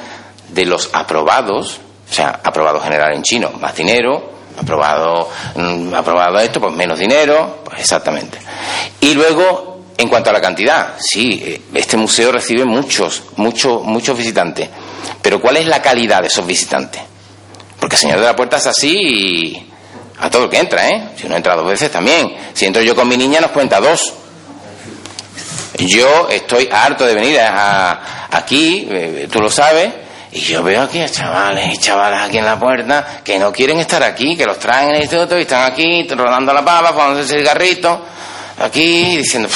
de 0.49 0.65
los 0.65 0.91
aprobados, 0.93 1.79
o 2.09 2.13
sea, 2.13 2.39
aprobado 2.43 2.79
general 2.79 3.13
en 3.13 3.23
chino, 3.23 3.51
más 3.59 3.75
dinero, 3.75 4.31
aprobado, 4.61 5.27
mm, 5.55 5.93
aprobado 5.93 6.39
esto, 6.39 6.59
pues 6.61 6.73
menos 6.73 6.99
dinero, 6.99 7.61
pues 7.63 7.79
exactamente. 7.79 8.37
Y 9.01 9.15
luego, 9.15 9.78
en 10.00 10.08
cuanto 10.08 10.30
a 10.30 10.34
la 10.34 10.39
cantidad, 10.39 10.93
sí, 10.97 11.43
eh, 11.45 11.62
este 11.74 11.97
museo 11.97 12.32
recibe 12.32 12.64
muchos, 12.64 13.22
muchos, 13.36 13.84
muchos 13.84 14.18
visitantes, 14.18 14.70
pero 15.22 15.41
¿cuál 15.41 15.58
es 15.58 15.68
la 15.68 15.82
calidad 15.82 16.22
de 16.22 16.28
esos 16.28 16.47
visitantes? 16.47 17.02
Porque 17.78 17.97
el 17.97 18.00
Señor 18.00 18.20
de 18.22 18.26
la 18.26 18.36
Puerta 18.36 18.56
es 18.56 18.68
así 18.68 18.97
y 18.97 19.72
a 20.20 20.30
todo 20.30 20.45
el 20.45 20.50
que 20.50 20.58
entra, 20.58 20.88
¿eh? 20.88 21.10
Si 21.18 21.26
uno 21.26 21.36
entra 21.36 21.54
dos 21.54 21.68
veces 21.68 21.91
también. 21.91 22.34
Si 22.54 22.66
entro 22.66 22.82
yo 22.82 22.95
con 22.95 23.10
mi 23.10 23.18
niña 23.18 23.41
nos 23.41 23.52
cuenta 23.52 23.82
dos. 23.82 24.14
Yo 25.78 26.30
estoy 26.30 26.70
harto 26.72 27.06
de 27.06 27.14
venir 27.14 27.38
a, 27.41 28.28
aquí, 28.32 28.88
eh, 28.89 29.28
tú 29.30 29.41
lo 29.41 29.52
sabes, 29.52 29.91
y 30.32 30.39
yo 30.39 30.64
veo 30.64 30.84
aquí 30.84 31.02
a 31.02 31.10
chavales 31.10 31.74
y 31.74 31.78
chavalas 31.78 32.30
aquí 32.30 32.38
en 32.38 32.45
la 32.45 32.58
puerta 32.58 33.22
que 33.22 33.38
no 33.38 33.52
quieren 33.52 33.80
estar 33.80 34.02
aquí, 34.04 34.38
que 34.38 34.45
los 34.45 34.60
traen 34.60 34.91
en 34.91 34.95
el 34.95 35.02
instituto 35.02 35.38
y 35.38 35.41
están 35.41 35.70
aquí 35.70 36.08
rodando 36.08 36.54
la 36.54 36.64
pava, 36.64 36.93
fumándose 36.93 37.36
el 37.36 37.41
cigarrito, 37.41 38.06
aquí 38.60 39.18
diciendo, 39.18 39.49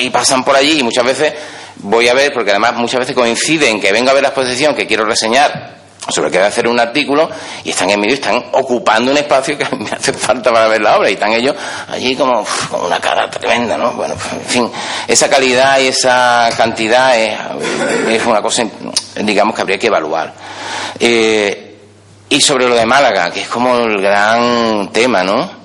y 0.00 0.10
pasan 0.10 0.44
por 0.44 0.56
allí 0.56 0.80
y 0.80 0.82
muchas 0.82 1.04
veces 1.04 1.34
voy 1.76 2.08
a 2.08 2.14
ver, 2.14 2.32
porque 2.32 2.50
además 2.50 2.74
muchas 2.74 3.00
veces 3.00 3.14
coinciden 3.14 3.80
que 3.80 3.92
vengo 3.92 4.10
a 4.10 4.14
ver 4.14 4.22
la 4.22 4.28
exposición 4.28 4.74
que 4.74 4.86
quiero 4.86 5.04
reseñar 5.04 5.78
sobre 6.08 6.30
que 6.30 6.38
voy 6.38 6.46
a 6.46 6.48
hacer 6.48 6.66
un 6.66 6.80
artículo 6.80 7.28
y 7.64 7.70
están 7.70 7.90
en 7.90 8.00
medio 8.00 8.14
y 8.14 8.18
están 8.18 8.42
ocupando 8.52 9.10
un 9.10 9.18
espacio 9.18 9.58
que 9.58 9.64
me 9.76 9.90
hace 9.90 10.12
falta 10.12 10.52
para 10.52 10.68
ver 10.68 10.80
la 10.80 10.96
obra 10.98 11.10
y 11.10 11.14
están 11.14 11.32
ellos 11.32 11.54
allí 11.88 12.16
como 12.16 12.44
con 12.70 12.86
una 12.86 12.98
cara 12.98 13.28
tremenda, 13.30 13.76
¿no? 13.76 13.92
Bueno, 13.92 14.14
pues, 14.14 14.32
en 14.32 14.48
fin, 14.48 14.70
esa 15.06 15.28
calidad 15.28 15.78
y 15.80 15.88
esa 15.88 16.48
cantidad 16.56 17.16
es, 17.18 18.24
una 18.24 18.40
cosa, 18.40 18.64
digamos, 19.22 19.54
que 19.54 19.60
habría 19.60 19.78
que 19.78 19.88
evaluar. 19.88 20.32
Eh, 20.98 21.76
y 22.30 22.40
sobre 22.40 22.68
lo 22.68 22.74
de 22.74 22.86
Málaga, 22.86 23.30
que 23.30 23.42
es 23.42 23.48
como 23.48 23.76
el 23.76 24.00
gran 24.00 24.90
tema, 24.92 25.22
¿no? 25.22 25.58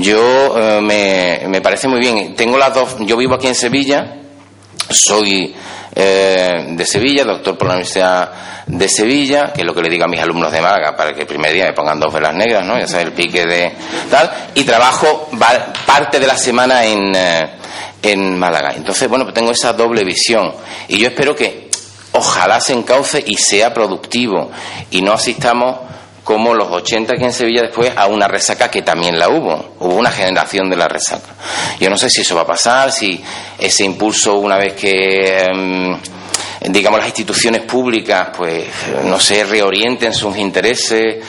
Yo 0.00 0.54
eh, 0.56 0.80
me, 0.80 1.48
me 1.48 1.60
parece 1.60 1.88
muy 1.88 2.00
bien. 2.00 2.34
Tengo 2.34 2.58
las 2.58 2.74
dos, 2.74 2.96
yo 3.00 3.16
vivo 3.16 3.34
aquí 3.34 3.46
en 3.46 3.54
Sevilla, 3.54 4.16
soy 4.90 5.54
eh, 5.94 6.64
de 6.68 6.86
Sevilla, 6.86 7.24
doctor 7.24 7.58
por 7.58 7.68
la 7.68 7.74
Universidad 7.74 8.30
de 8.66 8.88
Sevilla, 8.88 9.52
que 9.52 9.62
es 9.62 9.66
lo 9.66 9.74
que 9.74 9.82
le 9.82 9.88
digo 9.88 10.04
a 10.04 10.08
mis 10.08 10.20
alumnos 10.20 10.52
de 10.52 10.60
Málaga 10.60 10.96
para 10.96 11.12
que 11.12 11.22
el 11.22 11.26
primer 11.26 11.52
día 11.52 11.66
me 11.66 11.72
pongan 11.72 11.98
dos 11.98 12.12
velas 12.12 12.34
negras, 12.34 12.64
¿no? 12.64 12.78
Ya 12.78 12.86
sabes, 12.86 13.06
el 13.06 13.12
pique 13.12 13.44
de 13.44 13.72
tal, 14.10 14.30
y 14.54 14.64
trabajo 14.64 15.28
parte 15.86 16.20
de 16.20 16.26
la 16.26 16.36
semana 16.36 16.84
en, 16.84 17.16
eh, 17.16 17.50
en 18.02 18.38
Málaga. 18.38 18.74
Entonces, 18.76 19.08
bueno, 19.08 19.24
pues 19.24 19.34
tengo 19.34 19.50
esa 19.50 19.72
doble 19.72 20.04
visión 20.04 20.54
y 20.86 20.98
yo 20.98 21.08
espero 21.08 21.34
que 21.34 21.68
ojalá 22.12 22.60
se 22.60 22.74
encauce 22.74 23.22
y 23.26 23.34
sea 23.34 23.74
productivo 23.74 24.50
y 24.90 25.02
no 25.02 25.12
asistamos 25.12 25.87
como 26.28 26.52
los 26.52 26.70
80 26.70 27.14
aquí 27.14 27.24
en 27.24 27.32
Sevilla 27.32 27.62
después 27.62 27.90
a 27.96 28.06
una 28.06 28.28
resaca 28.28 28.70
que 28.70 28.82
también 28.82 29.18
la 29.18 29.30
hubo. 29.30 29.76
Hubo 29.80 29.94
una 29.94 30.10
generación 30.10 30.68
de 30.68 30.76
la 30.76 30.86
resaca. 30.86 31.30
Yo 31.80 31.88
no 31.88 31.96
sé 31.96 32.10
si 32.10 32.20
eso 32.20 32.36
va 32.36 32.42
a 32.42 32.46
pasar, 32.46 32.92
si 32.92 33.24
ese 33.58 33.84
impulso 33.84 34.36
una 34.36 34.58
vez 34.58 34.74
que... 34.74 35.46
Em, 35.46 35.98
digamos 36.68 36.98
las 36.98 37.08
instituciones 37.08 37.62
públicas 37.62 38.28
pues 38.36 38.66
no 39.04 39.18
se 39.18 39.42
reorienten 39.44 40.12
sus 40.12 40.36
intereses 40.36 41.24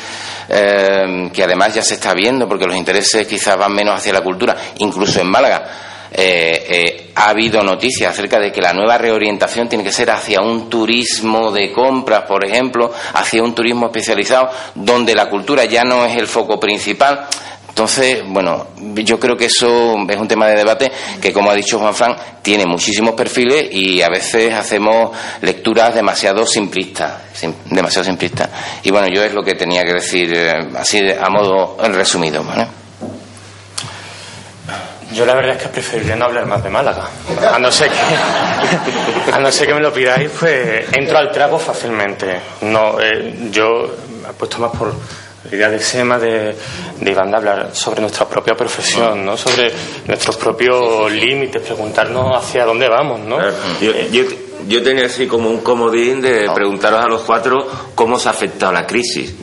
em, 0.50 1.30
que 1.30 1.44
además 1.44 1.76
ya 1.76 1.82
se 1.82 1.94
está 1.94 2.14
viendo 2.14 2.46
porque 2.46 2.66
los 2.66 2.76
intereses 2.76 3.26
quizás 3.26 3.56
van 3.56 3.72
menos 3.72 3.96
hacia 3.96 4.12
la 4.12 4.22
cultura 4.22 4.58
incluso 4.80 5.22
en 5.22 5.28
Málaga 5.28 5.89
eh, 6.12 6.66
eh, 6.70 7.12
ha 7.16 7.30
habido 7.30 7.62
noticias 7.64 8.12
acerca 8.12 8.40
de 8.40 8.52
que 8.52 8.62
la 8.62 8.74
nueva 8.74 8.98
reorientación 8.98 9.70
tiene 9.70 9.84
que 9.84 9.92
ser 9.92 10.10
hacia 10.10 10.42
un 10.42 10.70
turismo 10.70 11.52
de 11.52 11.72
compras, 11.72 12.24
por 12.24 12.46
ejemplo, 12.46 12.92
hacia 13.14 13.44
un 13.44 13.54
turismo 13.54 13.88
especializado, 13.88 14.50
donde 14.76 15.14
la 15.14 15.30
cultura 15.30 15.66
ya 15.66 15.84
no 15.84 16.06
es 16.06 16.16
el 16.18 16.28
foco 16.28 16.60
principal. 16.60 17.28
Entonces, 17.80 18.24
bueno, 18.28 18.68
yo 18.96 19.20
creo 19.20 19.38
que 19.38 19.46
eso 19.46 19.96
es 20.10 20.18
un 20.18 20.28
tema 20.28 20.48
de 20.48 20.56
debate 20.56 20.92
que, 21.22 21.32
como 21.32 21.50
ha 21.50 21.56
dicho 21.56 21.80
Juan 21.80 21.94
Fran, 21.94 22.16
tiene 22.42 22.66
muchísimos 22.66 23.14
perfiles 23.14 23.70
y 23.72 24.02
a 24.02 24.10
veces 24.10 24.54
hacemos 24.54 25.16
lecturas 25.42 25.96
demasiado 25.96 26.46
simplistas, 26.46 27.14
demasiado 27.66 28.04
simplistas. 28.04 28.50
Y 28.84 28.92
bueno, 28.92 29.08
yo 29.08 29.24
es 29.24 29.34
lo 29.34 29.44
que 29.44 29.56
tenía 29.56 29.84
que 29.84 29.94
decir 29.94 30.34
eh, 30.36 30.70
así 30.76 31.02
a 31.10 31.30
modo 31.30 31.78
resumido. 31.94 32.44
Yo 35.12 35.26
la 35.26 35.34
verdad 35.34 35.56
es 35.56 35.64
que 35.64 35.70
preferiría 35.70 36.16
no 36.16 36.26
hablar 36.26 36.46
más 36.46 36.64
de 36.64 36.70
Málaga. 36.70 37.10
A 37.52 37.58
no 37.58 37.72
ser 37.72 37.90
que, 37.90 39.32
a 39.32 39.40
no 39.40 39.52
ser 39.52 39.68
que 39.68 39.74
me 39.74 39.82
lo 39.82 39.92
pidáis, 39.92 40.30
pues 40.40 40.86
entro 40.94 41.18
al 41.18 41.32
trago 41.32 41.58
fácilmente. 41.58 42.40
No, 42.62 43.00
eh, 43.02 43.50
yo 43.52 43.90
apuesto 44.28 44.60
más 44.60 44.72
por 44.72 44.94
la 45.50 45.56
idea 45.56 45.70
de 45.70 45.80
SEMA 45.80 46.20
de, 46.20 46.56
de 47.00 47.12
Iván 47.12 47.32
de 47.32 47.38
hablar 47.38 47.70
sobre 47.74 48.02
nuestra 48.02 48.28
propia 48.28 48.56
profesión, 48.56 49.26
¿no? 49.26 49.36
sobre 49.38 49.72
nuestros 50.06 50.38
propios 50.38 51.12
límites, 51.12 51.62
preguntarnos 51.62 52.38
hacia 52.38 52.66
dónde 52.66 52.88
vamos. 52.88 53.22
¿no? 53.22 53.38
Eh, 53.82 54.28
yo, 54.68 54.84
tenía 54.84 55.06
así 55.06 55.26
como 55.26 55.50
un 55.50 55.62
comodín 55.62 56.22
de 56.22 56.50
preguntaros 56.54 57.04
a 57.04 57.08
los 57.08 57.22
cuatro 57.22 57.68
cómo 57.96 58.20
se 58.20 58.28
ha 58.28 58.32
afectado 58.32 58.72
la 58.74 58.86
crisis. 58.86 59.34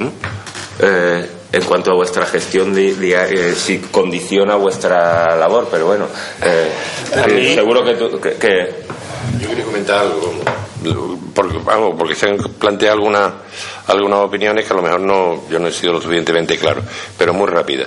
Eh, 0.79 1.31
en 1.53 1.63
cuanto 1.65 1.93
a 1.93 1.95
vuestra 1.95 2.27
gestión 2.27 2.75
diaria, 2.75 3.29
eh, 3.29 3.55
si 3.55 3.79
condiciona 3.79 4.57
vuestra 4.57 5.37
labor, 5.37 5.69
pero 5.71 5.87
bueno, 5.87 6.07
seguro 7.55 7.85
que, 7.85 8.37
que, 8.39 8.75
Yo 9.41 9.49
quería 9.49 9.65
comentar 9.65 9.99
algo 10.01 10.35
porque, 11.35 11.59
vamos, 11.59 11.95
porque 11.99 12.15
se 12.15 12.29
han 12.29 12.39
planteado 12.39 12.95
algunas 12.95 13.33
algunas 13.87 14.21
opiniones 14.21 14.65
que 14.65 14.73
a 14.73 14.77
lo 14.77 14.83
mejor 14.83 15.01
no 15.01 15.49
yo 15.49 15.59
no 15.59 15.69
he 15.69 15.73
sido 15.73 15.93
lo 15.93 16.01
suficientemente 16.01 16.57
claro, 16.59 16.83
pero 17.19 17.33
muy 17.35 17.47
rápida. 17.47 17.87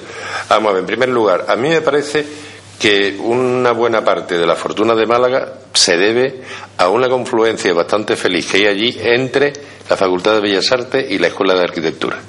Vamos 0.49 0.69
a 0.69 0.73
ver, 0.73 0.81
en 0.81 0.87
primer 0.87 1.09
lugar, 1.09 1.45
a 1.47 1.55
mí 1.55 1.69
me 1.69 1.81
parece 1.81 2.25
que 2.79 3.17
una 3.19 3.71
buena 3.71 4.03
parte 4.03 4.37
de 4.37 4.45
la 4.45 4.55
fortuna 4.55 4.95
de 4.95 5.05
Málaga 5.05 5.53
se 5.73 5.97
debe 5.97 6.41
a 6.77 6.89
una 6.89 7.09
confluencia 7.09 7.73
bastante 7.73 8.15
feliz 8.15 8.49
que 8.49 8.57
hay 8.57 8.67
allí 8.67 8.97
entre 9.01 9.51
la 9.89 9.97
Facultad 9.97 10.35
de 10.35 10.41
Bellas 10.41 10.71
Artes 10.71 11.09
y 11.09 11.17
la 11.17 11.27
Escuela 11.27 11.55
de 11.55 11.63
Arquitectura. 11.63 12.19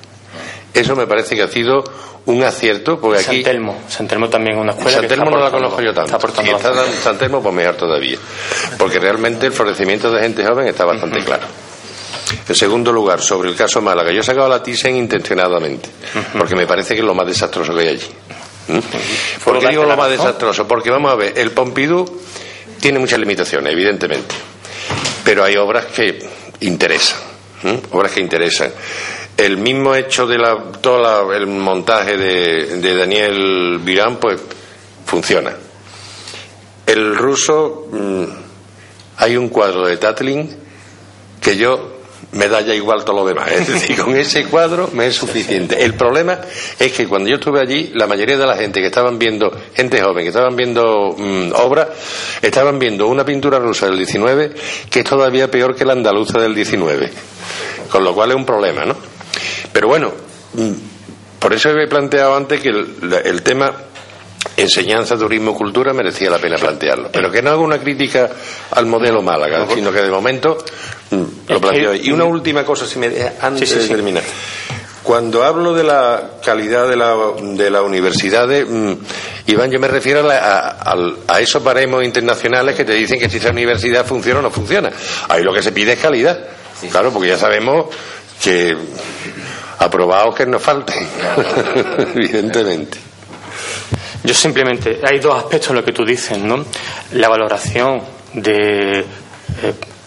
Eso 0.73 0.95
me 0.95 1.07
parece 1.07 1.35
que 1.35 1.43
ha 1.43 1.49
sido 1.49 1.83
un 2.27 2.43
acierto, 2.43 3.01
porque 3.01 3.21
aquí... 3.21 3.43
San 3.43 3.53
Telmo, 3.53 3.83
San 3.89 4.09
Telmo 4.09 4.29
también 4.29 4.57
es 4.57 4.63
una 4.63 4.73
escuela 4.73 4.99
San 4.99 5.09
Telmo 5.09 5.31
no 5.31 5.39
la 5.39 5.51
conozco 5.51 5.81
yo 5.81 5.93
tanto. 5.93 6.17
Está 6.17 6.43
si 6.43 6.51
está 6.51 6.93
San 7.03 7.19
Telmo, 7.19 7.43
pues 7.43 7.55
mejor 7.55 7.77
todavía. 7.77 8.19
Porque 8.79 8.99
realmente 8.99 9.47
el 9.47 9.53
florecimiento 9.53 10.11
de 10.11 10.21
gente 10.21 10.45
joven 10.45 10.69
está 10.69 10.85
bastante 10.85 11.25
claro. 11.25 11.47
En 12.49 12.55
segundo 12.55 12.93
lugar, 12.93 13.21
sobre 13.21 13.49
el 13.49 13.57
caso 13.57 13.81
Málaga, 13.81 14.13
yo 14.13 14.21
he 14.21 14.25
sacado 14.25 14.49
la 14.49 14.63
Thyssen 14.63 14.97
intencionadamente, 14.97 15.89
porque 16.39 16.55
me 16.55 16.67
parece 16.67 16.95
que 16.95 17.01
es 17.01 17.07
lo 17.07 17.15
más 17.15 17.27
desastroso 17.27 17.75
que 17.75 17.81
hay 17.81 17.89
allí. 17.89 18.11
¿Mm? 18.69 18.79
¿Por 19.45 19.59
qué 19.59 19.69
digo 19.69 19.85
lo 19.85 19.97
más 19.97 20.11
desastroso? 20.11 20.69
Porque 20.69 20.91
vamos 20.91 21.11
a 21.13 21.17
ver, 21.17 21.37
el 21.37 21.51
Pompidou 21.51 22.21
tiene 22.81 23.01
muchas 23.01 23.19
limitaciones, 23.19 23.73
evidentemente, 23.73 24.35
pero 25.25 25.43
hay 25.43 25.57
obras 25.57 25.87
que 25.87 26.21
interesan, 26.61 27.19
obras 27.91 28.13
que 28.13 28.21
interesan 28.21 28.73
el 29.41 29.57
mismo 29.57 29.95
hecho 29.95 30.27
de 30.27 30.37
la, 30.37 30.55
todo 30.83 31.33
el 31.33 31.47
montaje 31.47 32.17
de, 32.17 32.95
Daniel 32.95 33.79
Virán, 33.79 34.17
pues 34.17 34.39
funciona. 35.07 35.57
El 36.87 37.17
ruso, 37.17 37.89
mm, 37.91 38.25
hay 39.17 39.37
un 39.37 39.49
cuadro 39.49 39.87
de 39.87 39.97
Tatlin 39.97 40.57
que 41.41 41.57
yo 41.57 42.01
me 42.33 42.49
da 42.49 42.61
ya 42.61 42.75
igual 42.75 43.03
todo 43.03 43.17
lo 43.17 43.27
demás. 43.27 43.51
Es 43.51 43.67
decir, 43.67 43.97
con 44.05 44.15
ese 44.15 44.45
cuadro 44.45 44.91
me 44.93 45.07
es 45.07 45.17
suficiente. 45.17 45.83
El 45.83 45.95
problema 45.95 46.39
es 46.79 46.93
que 46.93 47.07
cuando 47.07 47.31
yo 47.31 47.37
estuve 47.37 47.61
allí, 47.61 47.93
la 47.95 48.07
mayoría 48.07 48.37
de 48.37 48.47
la 48.47 48.57
gente 48.57 48.81
que 48.81 48.89
estaban 48.89 49.19
viendo, 49.19 49.51
gente 49.73 50.03
joven, 50.03 50.25
que 50.25 50.29
estaban 50.29 50.55
viendo 50.55 51.15
mm, 51.17 51.53
obras, 51.55 51.89
estaban 52.43 52.79
viendo 52.79 53.07
una 53.07 53.25
pintura 53.25 53.59
rusa 53.59 53.87
del 53.87 53.97
19 53.97 54.53
que 54.91 55.01
es 55.01 55.07
todavía 55.07 55.51
peor 55.51 55.75
que 55.75 55.87
la 55.87 55.95
andaluza 55.95 56.39
del 56.39 56.55
19. 56.55 57.11
Con 57.91 58.05
lo 58.05 58.15
cual 58.15 58.31
es 58.33 58.37
un 58.37 58.45
problema, 58.45 58.85
¿no? 58.85 59.20
Pero 59.73 59.89
bueno, 59.89 60.13
mm, 60.55 60.73
por 61.39 61.55
eso 61.55 61.71
he 61.71 61.89
planteado 61.89 62.37
antes 62.37 62.61
que 62.61 62.69
el, 62.69 63.43
tema 63.43 63.73
enseñanza, 64.57 65.17
turismo, 65.17 65.55
cultura 65.55 65.93
merecía 65.93 66.31
la 66.31 66.39
pena 66.39 66.57
plantearlo. 66.57 67.11
Pero 67.11 67.31
que 67.31 67.41
no 67.43 67.51
haga 67.51 67.61
una 67.61 67.79
crítica 67.79 68.31
al 68.73 68.87
modelo 68.87 69.23
Málaga, 69.23 69.67
sino 69.75 69.91
que 69.91 70.03
de 70.03 70.11
momento 70.11 70.59
mm, 71.11 71.23
lo 71.49 71.61
planteo. 71.61 71.95
Y 71.95 72.11
una 72.13 72.25
última 72.25 72.65
cosa, 72.65 72.87
si 72.87 72.99
me 72.99 73.11
antes 73.41 73.75
de 73.75 73.89
terminar. 73.89 74.23
Cuando 75.03 75.45
hablo 75.45 75.73
de 75.73 75.83
la 75.83 76.33
calidad 76.45 76.87
de 76.87 76.95
la, 76.95 77.17
de 77.41 77.71
la 77.71 77.81
universidad, 77.81 78.47
mm, 78.47 78.93
Iván, 79.47 79.71
yo 79.71 79.81
me 79.81 79.89
refiero 79.89 80.29
a, 80.31 80.77
a, 81.27 81.41
esos 81.41 81.65
baremos 81.65 82.05
internacionales 82.05 82.75
que 82.77 82.85
te 82.85 82.93
dicen 82.93 83.19
que 83.19 83.31
si 83.31 83.39
esa 83.39 83.51
universidad 83.51 84.05
funciona 84.05 84.41
o 84.41 84.43
no 84.43 84.51
funciona. 84.51 84.91
Ahí 85.29 85.43
lo 85.43 85.55
que 85.55 85.63
se 85.63 85.73
pide 85.73 85.95
es 85.95 86.01
calidad. 86.01 86.39
Claro, 86.91 87.11
porque 87.13 87.29
ya 87.29 87.39
sabemos 87.39 87.87
que 88.43 88.77
aprobados 89.81 90.35
que 90.35 90.47
nos 90.47 90.63
falten, 90.63 91.07
evidentemente. 92.15 92.99
Yo 94.23 94.35
simplemente, 94.35 95.01
hay 95.03 95.19
dos 95.19 95.35
aspectos 95.35 95.71
en 95.71 95.77
lo 95.77 95.85
que 95.85 95.93
tú 95.93 96.05
dices, 96.05 96.39
¿no? 96.39 96.65
La 97.13 97.29
valoración 97.29 98.03
de 98.35 99.01
eh, 99.01 99.05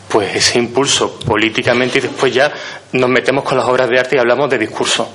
pues 0.08 0.36
ese 0.36 0.60
impulso 0.60 1.20
políticamente 1.20 1.98
y 1.98 2.02
después 2.02 2.32
ya 2.32 2.54
nos 2.92 3.10
metemos 3.10 3.44
con 3.44 3.58
las 3.58 3.66
obras 3.66 3.90
de 3.90 4.00
arte 4.00 4.16
y 4.16 4.20
hablamos 4.20 4.48
de 4.52 4.60
discurso, 4.60 5.10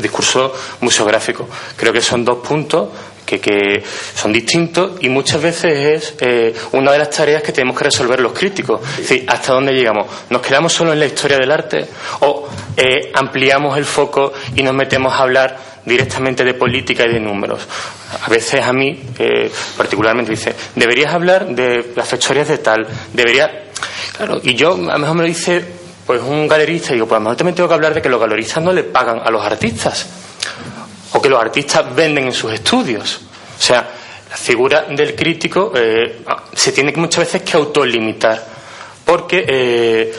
discurso 0.00 0.54
museográfico. 0.80 1.48
Creo 1.76 1.92
que 1.92 2.00
son 2.00 2.24
dos 2.24 2.38
puntos 2.46 2.88
que, 3.26 3.82
son 4.14 4.32
distintos 4.32 4.92
y 5.00 5.08
muchas 5.08 5.42
veces 5.42 5.72
es 5.74 6.14
eh, 6.20 6.54
una 6.72 6.92
de 6.92 6.98
las 6.98 7.10
tareas 7.10 7.42
que 7.42 7.52
tenemos 7.52 7.76
que 7.76 7.84
resolver 7.84 8.20
los 8.20 8.32
críticos. 8.32 8.80
Es 8.92 9.08
decir, 9.08 9.24
¿hasta 9.28 9.52
dónde 9.52 9.72
llegamos? 9.72 10.06
¿Nos 10.30 10.40
quedamos 10.40 10.72
solo 10.72 10.92
en 10.92 11.00
la 11.00 11.06
historia 11.06 11.36
del 11.36 11.50
arte 11.50 11.86
o 12.20 12.48
eh, 12.76 13.10
ampliamos 13.12 13.76
el 13.76 13.84
foco 13.84 14.32
y 14.54 14.62
nos 14.62 14.74
metemos 14.74 15.12
a 15.12 15.18
hablar 15.18 15.58
directamente 15.84 16.44
de 16.44 16.54
política 16.54 17.04
y 17.04 17.12
de 17.12 17.20
números? 17.20 17.66
A 18.24 18.30
veces 18.30 18.62
a 18.62 18.72
mí, 18.72 19.02
eh, 19.18 19.50
particularmente, 19.76 20.30
dice, 20.30 20.54
deberías 20.76 21.12
hablar 21.12 21.46
de 21.48 21.92
las 21.94 22.08
fechorías 22.08 22.48
de 22.48 22.58
tal, 22.58 22.86
debería... 23.12 23.64
Claro, 24.16 24.40
y 24.42 24.54
yo 24.54 24.72
a 24.72 24.76
lo 24.76 24.98
mejor 24.98 25.16
me 25.16 25.22
lo 25.22 25.28
dice 25.28 25.62
pues 26.06 26.22
un 26.22 26.46
galerista 26.46 26.92
y 26.92 26.94
digo, 26.94 27.06
pues 27.06 27.16
a 27.16 27.18
lo 27.18 27.24
mejor 27.24 27.36
también 27.36 27.56
tengo 27.56 27.68
que 27.68 27.74
hablar 27.74 27.92
de 27.92 28.00
que 28.00 28.08
los 28.08 28.20
galeristas 28.20 28.62
no 28.62 28.72
le 28.72 28.84
pagan 28.84 29.20
a 29.22 29.30
los 29.30 29.44
artistas 29.44 30.06
o 31.12 31.22
que 31.22 31.28
los 31.28 31.40
artistas 31.40 31.94
venden 31.94 32.26
en 32.26 32.32
sus 32.32 32.52
estudios. 32.52 33.20
O 33.58 33.62
sea, 33.62 33.88
la 34.30 34.36
figura 34.36 34.82
del 34.82 35.14
crítico 35.14 35.72
eh, 35.74 36.22
se 36.52 36.72
tiene 36.72 36.92
muchas 36.96 37.24
veces 37.24 37.42
que 37.42 37.56
autolimitar, 37.56 38.44
porque 39.04 39.44
eh, 39.46 40.12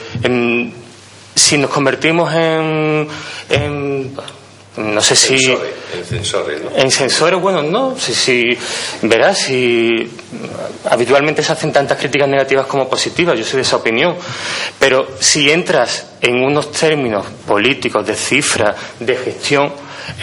si 1.34 1.58
nos 1.58 1.70
convertimos 1.70 2.32
en, 2.34 3.06
no 4.76 5.00
sé 5.00 5.16
si 5.16 5.34
en 5.34 6.04
sensores, 6.04 6.62
¿no? 6.62 6.70
en 6.76 6.90
sensores 6.90 7.40
bueno 7.40 7.62
no 7.62 7.96
si, 7.98 8.14
si 8.14 8.58
verás 9.02 9.38
si 9.38 10.08
habitualmente 10.84 11.42
se 11.42 11.52
hacen 11.52 11.72
tantas 11.72 11.98
críticas 11.98 12.28
negativas 12.28 12.66
como 12.66 12.88
positivas 12.88 13.36
yo 13.36 13.44
soy 13.44 13.56
de 13.56 13.62
esa 13.62 13.76
opinión 13.76 14.14
pero 14.78 15.08
si 15.18 15.50
entras 15.50 16.06
en 16.20 16.44
unos 16.44 16.70
términos 16.70 17.26
políticos 17.46 18.06
de 18.06 18.14
cifra 18.14 18.74
de 19.00 19.16
gestión 19.16 19.72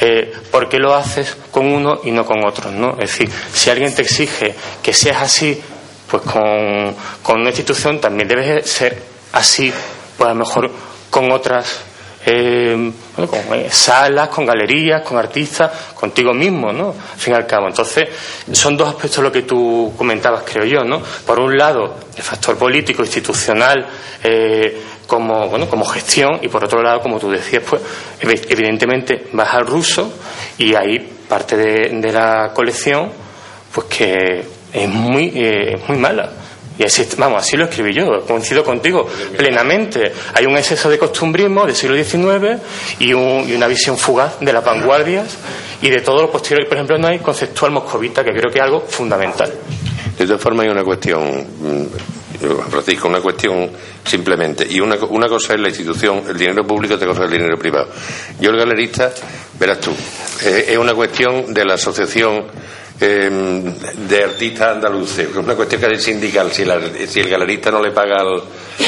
eh, 0.02 0.34
¿por 0.52 0.70
qué 0.70 0.80
lo 0.80 0.94
haces 0.94 1.36
con 1.52 1.68
uno 1.68 2.02
y 2.04 2.12
no 2.12 2.26
con 2.26 2.46
otros? 2.46 2.74
¿no? 2.74 2.92
Es 2.94 3.12
decir, 3.12 3.30
si 3.54 3.70
alguien 3.70 3.94
te 3.94 4.02
exige 4.02 4.56
que 4.82 4.94
seas 4.94 5.22
así, 5.22 5.62
pues 6.10 6.24
con, 6.24 6.96
con 7.22 7.42
una 7.42 7.50
institución 7.50 8.00
también 8.00 8.28
debes 8.28 8.70
ser 8.70 9.02
así, 9.34 9.74
pues 10.18 10.30
a 10.30 10.34
lo 10.34 10.40
mejor 10.40 10.72
con 11.10 11.32
otras 11.32 11.82
eh, 12.28 12.92
con 13.16 13.54
eh, 13.54 13.70
salas, 13.70 14.30
con 14.30 14.46
galerías, 14.46 15.04
con 15.04 15.18
artistas, 15.18 15.72
contigo 15.94 16.34
mismo, 16.34 16.74
¿no? 16.74 16.90
Al 16.90 17.20
fin 17.20 17.34
y 17.34 17.36
al 17.36 17.46
cabo. 17.46 17.68
Entonces, 17.68 18.10
son 18.52 18.76
dos 18.76 18.90
aspectos 18.90 19.24
lo 19.24 19.32
que 19.32 19.44
tú 19.44 19.94
comentabas, 19.96 20.44
creo 20.44 20.66
yo, 20.66 20.84
¿no? 20.84 21.02
Por 21.26 21.40
un 21.40 21.56
lado, 21.56 21.98
el 22.16 22.24
factor 22.24 22.58
político, 22.58 23.04
institucional, 23.04 23.86
eh, 24.24 24.82
como, 25.08 25.50
bueno, 25.50 25.68
como 25.68 25.86
gestión, 25.86 26.40
y 26.42 26.48
por 26.48 26.64
otro 26.64 26.82
lado, 26.82 27.02
como 27.02 27.20
tú 27.20 27.30
decías, 27.30 27.64
pues, 27.68 27.82
evidentemente 28.22 29.28
vas 29.34 29.54
al 29.54 29.66
ruso 29.66 30.12
y 30.58 30.76
ahí 30.76 31.00
parte 31.28 31.58
de, 31.58 32.12
la 32.12 32.52
colección, 32.54 33.12
pues 33.74 33.88
que 33.88 34.44
es 34.74 34.90
muy, 34.90 35.32
muy 35.88 35.98
mala 35.98 36.32
y 36.78 36.84
así, 36.84 37.08
vamos, 37.18 37.42
así 37.42 37.56
lo 37.56 37.66
escribí 37.66 37.94
yo, 37.94 38.26
coincido 38.26 38.64
contigo 38.64 39.08
plenamente. 39.38 40.12
Hay 40.34 40.46
un 40.46 40.58
exceso 40.58 40.90
de 40.90 40.98
costumbrismo 40.98 41.66
del 41.66 41.76
siglo 41.76 41.96
XIX 41.96 42.62
y, 43.00 43.14
una 43.14 43.68
visión 43.68 43.98
fugaz 43.98 44.40
de 44.42 44.52
las 44.52 44.64
vanguardias 44.64 45.38
y 45.82 45.90
de 45.90 46.02
todo 46.02 46.24
lo 46.24 46.32
posterior. 46.32 46.68
Por 46.68 46.76
ejemplo, 46.76 46.98
no 46.98 47.08
hay 47.08 47.20
conceptual 47.20 47.72
moscovita, 47.72 48.24
que 48.24 48.32
creo 48.32 48.52
que 48.52 48.60
es 48.60 48.64
algo 48.64 48.82
fundamental. 48.82 49.54
De 50.18 50.26
todas 50.26 50.42
formas 50.42 50.66
hay 50.66 50.72
una 50.72 50.84
cuestión, 50.84 51.48
mm, 51.60 51.86
Francisco, 52.38 53.08
una 53.08 53.22
cuestión 53.22 53.70
simplemente. 54.04 54.66
Y 54.70 54.80
una, 54.80 54.96
una 55.10 55.28
cosa 55.28 55.54
es 55.54 55.60
la 55.60 55.70
institución, 55.70 56.24
el 56.28 56.38
dinero 56.38 56.66
público, 56.66 56.96
otra 56.96 57.08
cosa 57.08 57.22
es 57.26 57.32
el 57.32 57.38
dinero 57.38 57.58
privado. 57.58 57.88
Yo 58.40 58.50
el 58.52 58.58
galerista, 58.58 59.12
verás 59.60 59.80
tú, 59.80 59.92
eh, 60.44 60.66
es 60.70 60.78
una 60.78 60.94
cuestión 60.94 61.54
de 61.54 61.66
la 61.66 61.76
asociación 61.76 62.46
eh, 63.00 63.30
de 64.08 64.24
artistas 64.24 64.76
andaluces, 64.76 65.30
es 65.30 65.36
una 65.36 65.54
cuestión 65.56 65.82
que 65.82 65.94
es 65.96 66.04
sindical, 66.04 66.50
si, 66.52 66.64
la- 66.64 66.80
si 67.08 67.20
el 67.20 67.30
galerista 67.30 67.70
no 67.72 67.82
le 67.82 67.92
paga 67.92 68.18
al, 68.22 68.42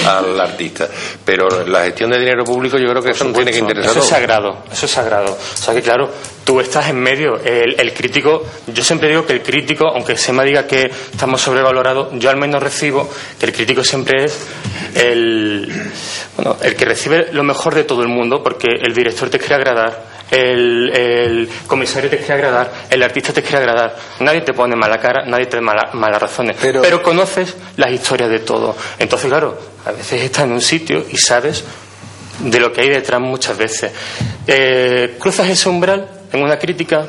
al 0.07 0.39
artista. 0.39 0.87
Pero 1.25 1.65
la 1.67 1.83
gestión 1.83 2.11
de 2.11 2.19
dinero 2.19 2.43
público 2.45 2.77
yo 2.77 2.87
creo 2.87 3.01
que 3.01 3.11
eso 3.11 3.25
no 3.25 3.33
tiene 3.33 3.51
que 3.51 3.59
interesar. 3.59 3.91
Eso 3.91 3.99
es 3.99 4.05
sagrado, 4.07 4.63
eso 4.71 4.85
es 4.85 4.91
sagrado. 4.91 5.33
O 5.33 5.57
sea 5.57 5.73
que 5.73 5.81
claro, 5.81 6.09
tú 6.47 6.61
estás 6.61 6.87
en 6.89 6.95
medio. 6.99 7.39
El, 7.43 7.75
el 7.77 7.93
crítico, 7.93 8.43
yo 8.67 8.81
siempre 8.83 9.09
digo 9.09 9.25
que 9.25 9.33
el 9.33 9.43
crítico, 9.43 9.85
aunque 9.89 10.15
se 10.15 10.31
me 10.31 10.45
diga 10.45 10.65
que 10.65 10.83
estamos 11.11 11.41
sobrevalorados, 11.41 12.07
yo 12.13 12.29
al 12.29 12.37
menos 12.37 12.63
recibo 12.63 13.07
que 13.37 13.45
el 13.47 13.51
crítico 13.51 13.83
siempre 13.83 14.23
es 14.23 14.47
el, 14.95 15.69
bueno, 16.37 16.55
el 16.61 16.75
que 16.75 16.85
recibe 16.85 17.27
lo 17.33 17.43
mejor 17.43 17.75
de 17.75 17.83
todo 17.83 18.01
el 18.01 18.07
mundo, 18.07 18.41
porque 18.41 18.67
el 18.81 18.93
director 18.93 19.29
te 19.29 19.37
quiere 19.39 19.55
agradar. 19.55 20.17
El, 20.31 20.89
el 20.93 21.49
comisario 21.67 22.09
te 22.09 22.17
quiere 22.17 22.33
agradar, 22.35 22.73
el 22.89 23.03
artista 23.03 23.33
te 23.33 23.41
quiere 23.41 23.57
agradar. 23.59 23.95
Nadie 24.21 24.41
te 24.41 24.53
pone 24.53 24.75
mala 24.75 24.97
cara, 24.99 25.25
nadie 25.25 25.47
te 25.47 25.57
da 25.57 25.61
mala- 25.61 25.89
malas 25.93 26.21
razones. 26.21 26.55
Pero- 26.61 26.81
Pero 26.81 27.03
conoces 27.03 27.55
las 27.75 27.91
historias 27.91 28.29
de 28.29 28.39
todo. 28.39 28.75
Entonces, 28.99 29.29
claro, 29.29 29.57
a 29.85 29.91
veces 29.91 30.21
estás 30.23 30.45
en 30.45 30.51
un 30.53 30.61
sitio 30.61 31.05
y 31.09 31.17
sabes 31.17 31.63
de 32.39 32.59
lo 32.59 32.71
que 32.71 32.81
hay 32.81 32.89
detrás 32.89 33.19
muchas 33.21 33.57
veces. 33.57 33.91
Eh, 34.47 35.15
cruzas 35.19 35.47
ese 35.49 35.69
umbral 35.69 36.09
en 36.31 36.41
una 36.41 36.57
crítica. 36.57 37.05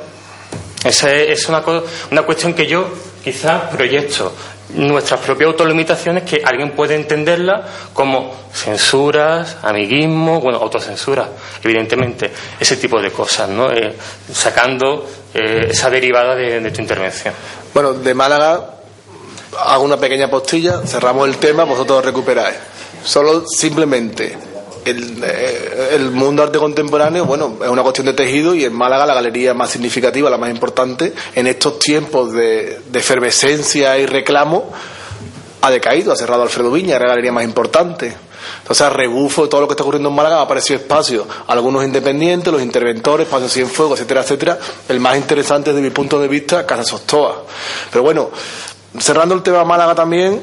Esa 0.84 1.12
es, 1.12 1.48
una, 1.48 1.62
una 2.10 2.22
cuestión 2.22 2.54
que 2.54 2.66
yo 2.66 2.88
quizás 3.22 3.64
proyecto 3.74 4.32
nuestras 4.74 5.20
propias 5.20 5.48
autolimitaciones 5.48 6.24
que 6.24 6.42
alguien 6.44 6.72
puede 6.72 6.94
entenderla 6.94 7.66
como 7.92 8.34
censuras, 8.52 9.56
amiguismo, 9.62 10.40
bueno, 10.40 10.58
autocensura, 10.58 11.28
evidentemente, 11.62 12.30
ese 12.60 12.76
tipo 12.76 13.00
de 13.00 13.10
cosas, 13.10 13.48
¿no? 13.48 13.72
Eh, 13.72 13.94
sacando 14.32 15.08
eh, 15.32 15.68
esa 15.70 15.88
derivada 15.88 16.34
de, 16.34 16.60
de 16.60 16.70
tu 16.70 16.80
intervención. 16.82 17.34
Bueno, 17.72 17.94
de 17.94 18.14
Málaga 18.14 18.74
hago 19.58 19.84
una 19.84 19.96
pequeña 19.96 20.28
postilla, 20.28 20.82
cerramos 20.86 21.28
el 21.28 21.38
tema, 21.38 21.64
vosotros 21.64 22.04
recuperáis. 22.04 22.56
Solo 23.02 23.44
simplemente 23.46 24.36
el, 24.84 25.22
eh, 25.22 25.88
el 25.92 26.10
mundo 26.10 26.42
arte 26.42 26.58
contemporáneo, 26.58 27.24
bueno, 27.24 27.58
es 27.62 27.68
una 27.68 27.82
cuestión 27.82 28.06
de 28.06 28.12
tejido 28.12 28.54
y 28.54 28.64
en 28.64 28.72
Málaga 28.72 29.06
la 29.06 29.14
galería 29.14 29.54
más 29.54 29.70
significativa, 29.70 30.30
la 30.30 30.38
más 30.38 30.50
importante, 30.50 31.12
en 31.34 31.46
estos 31.46 31.78
tiempos 31.78 32.32
de, 32.32 32.80
de 32.90 32.98
efervescencia 32.98 33.98
y 33.98 34.06
reclamo, 34.06 34.72
ha 35.60 35.70
decaído, 35.70 36.12
ha 36.12 36.16
cerrado 36.16 36.42
Alfredo 36.42 36.70
Viña, 36.70 36.96
era 36.96 37.04
la 37.04 37.10
galería 37.10 37.32
más 37.32 37.44
importante. 37.44 38.16
Entonces, 38.60 38.86
a 38.86 38.90
rebufo 38.90 39.42
de 39.42 39.48
todo 39.48 39.62
lo 39.62 39.68
que 39.68 39.72
está 39.72 39.82
ocurriendo 39.82 40.08
en 40.08 40.14
Málaga, 40.14 40.38
ha 40.38 40.42
aparecido 40.42 40.78
espacio, 40.78 41.26
algunos 41.46 41.84
independientes, 41.84 42.52
los 42.52 42.62
interventores, 42.62 43.26
Espacio 43.26 43.48
Cienfuegos, 43.48 43.98
etcétera, 43.98 44.22
etcétera. 44.22 44.58
El 44.88 45.00
más 45.00 45.16
interesante 45.16 45.70
desde 45.72 45.82
mi 45.82 45.90
punto 45.90 46.20
de 46.20 46.28
vista, 46.28 46.64
Casa 46.66 46.84
Sostoa. 46.84 47.44
Pero 47.90 48.02
bueno, 48.02 48.30
cerrando 48.98 49.34
el 49.34 49.42
tema 49.42 49.64
Málaga 49.64 49.94
también, 49.94 50.40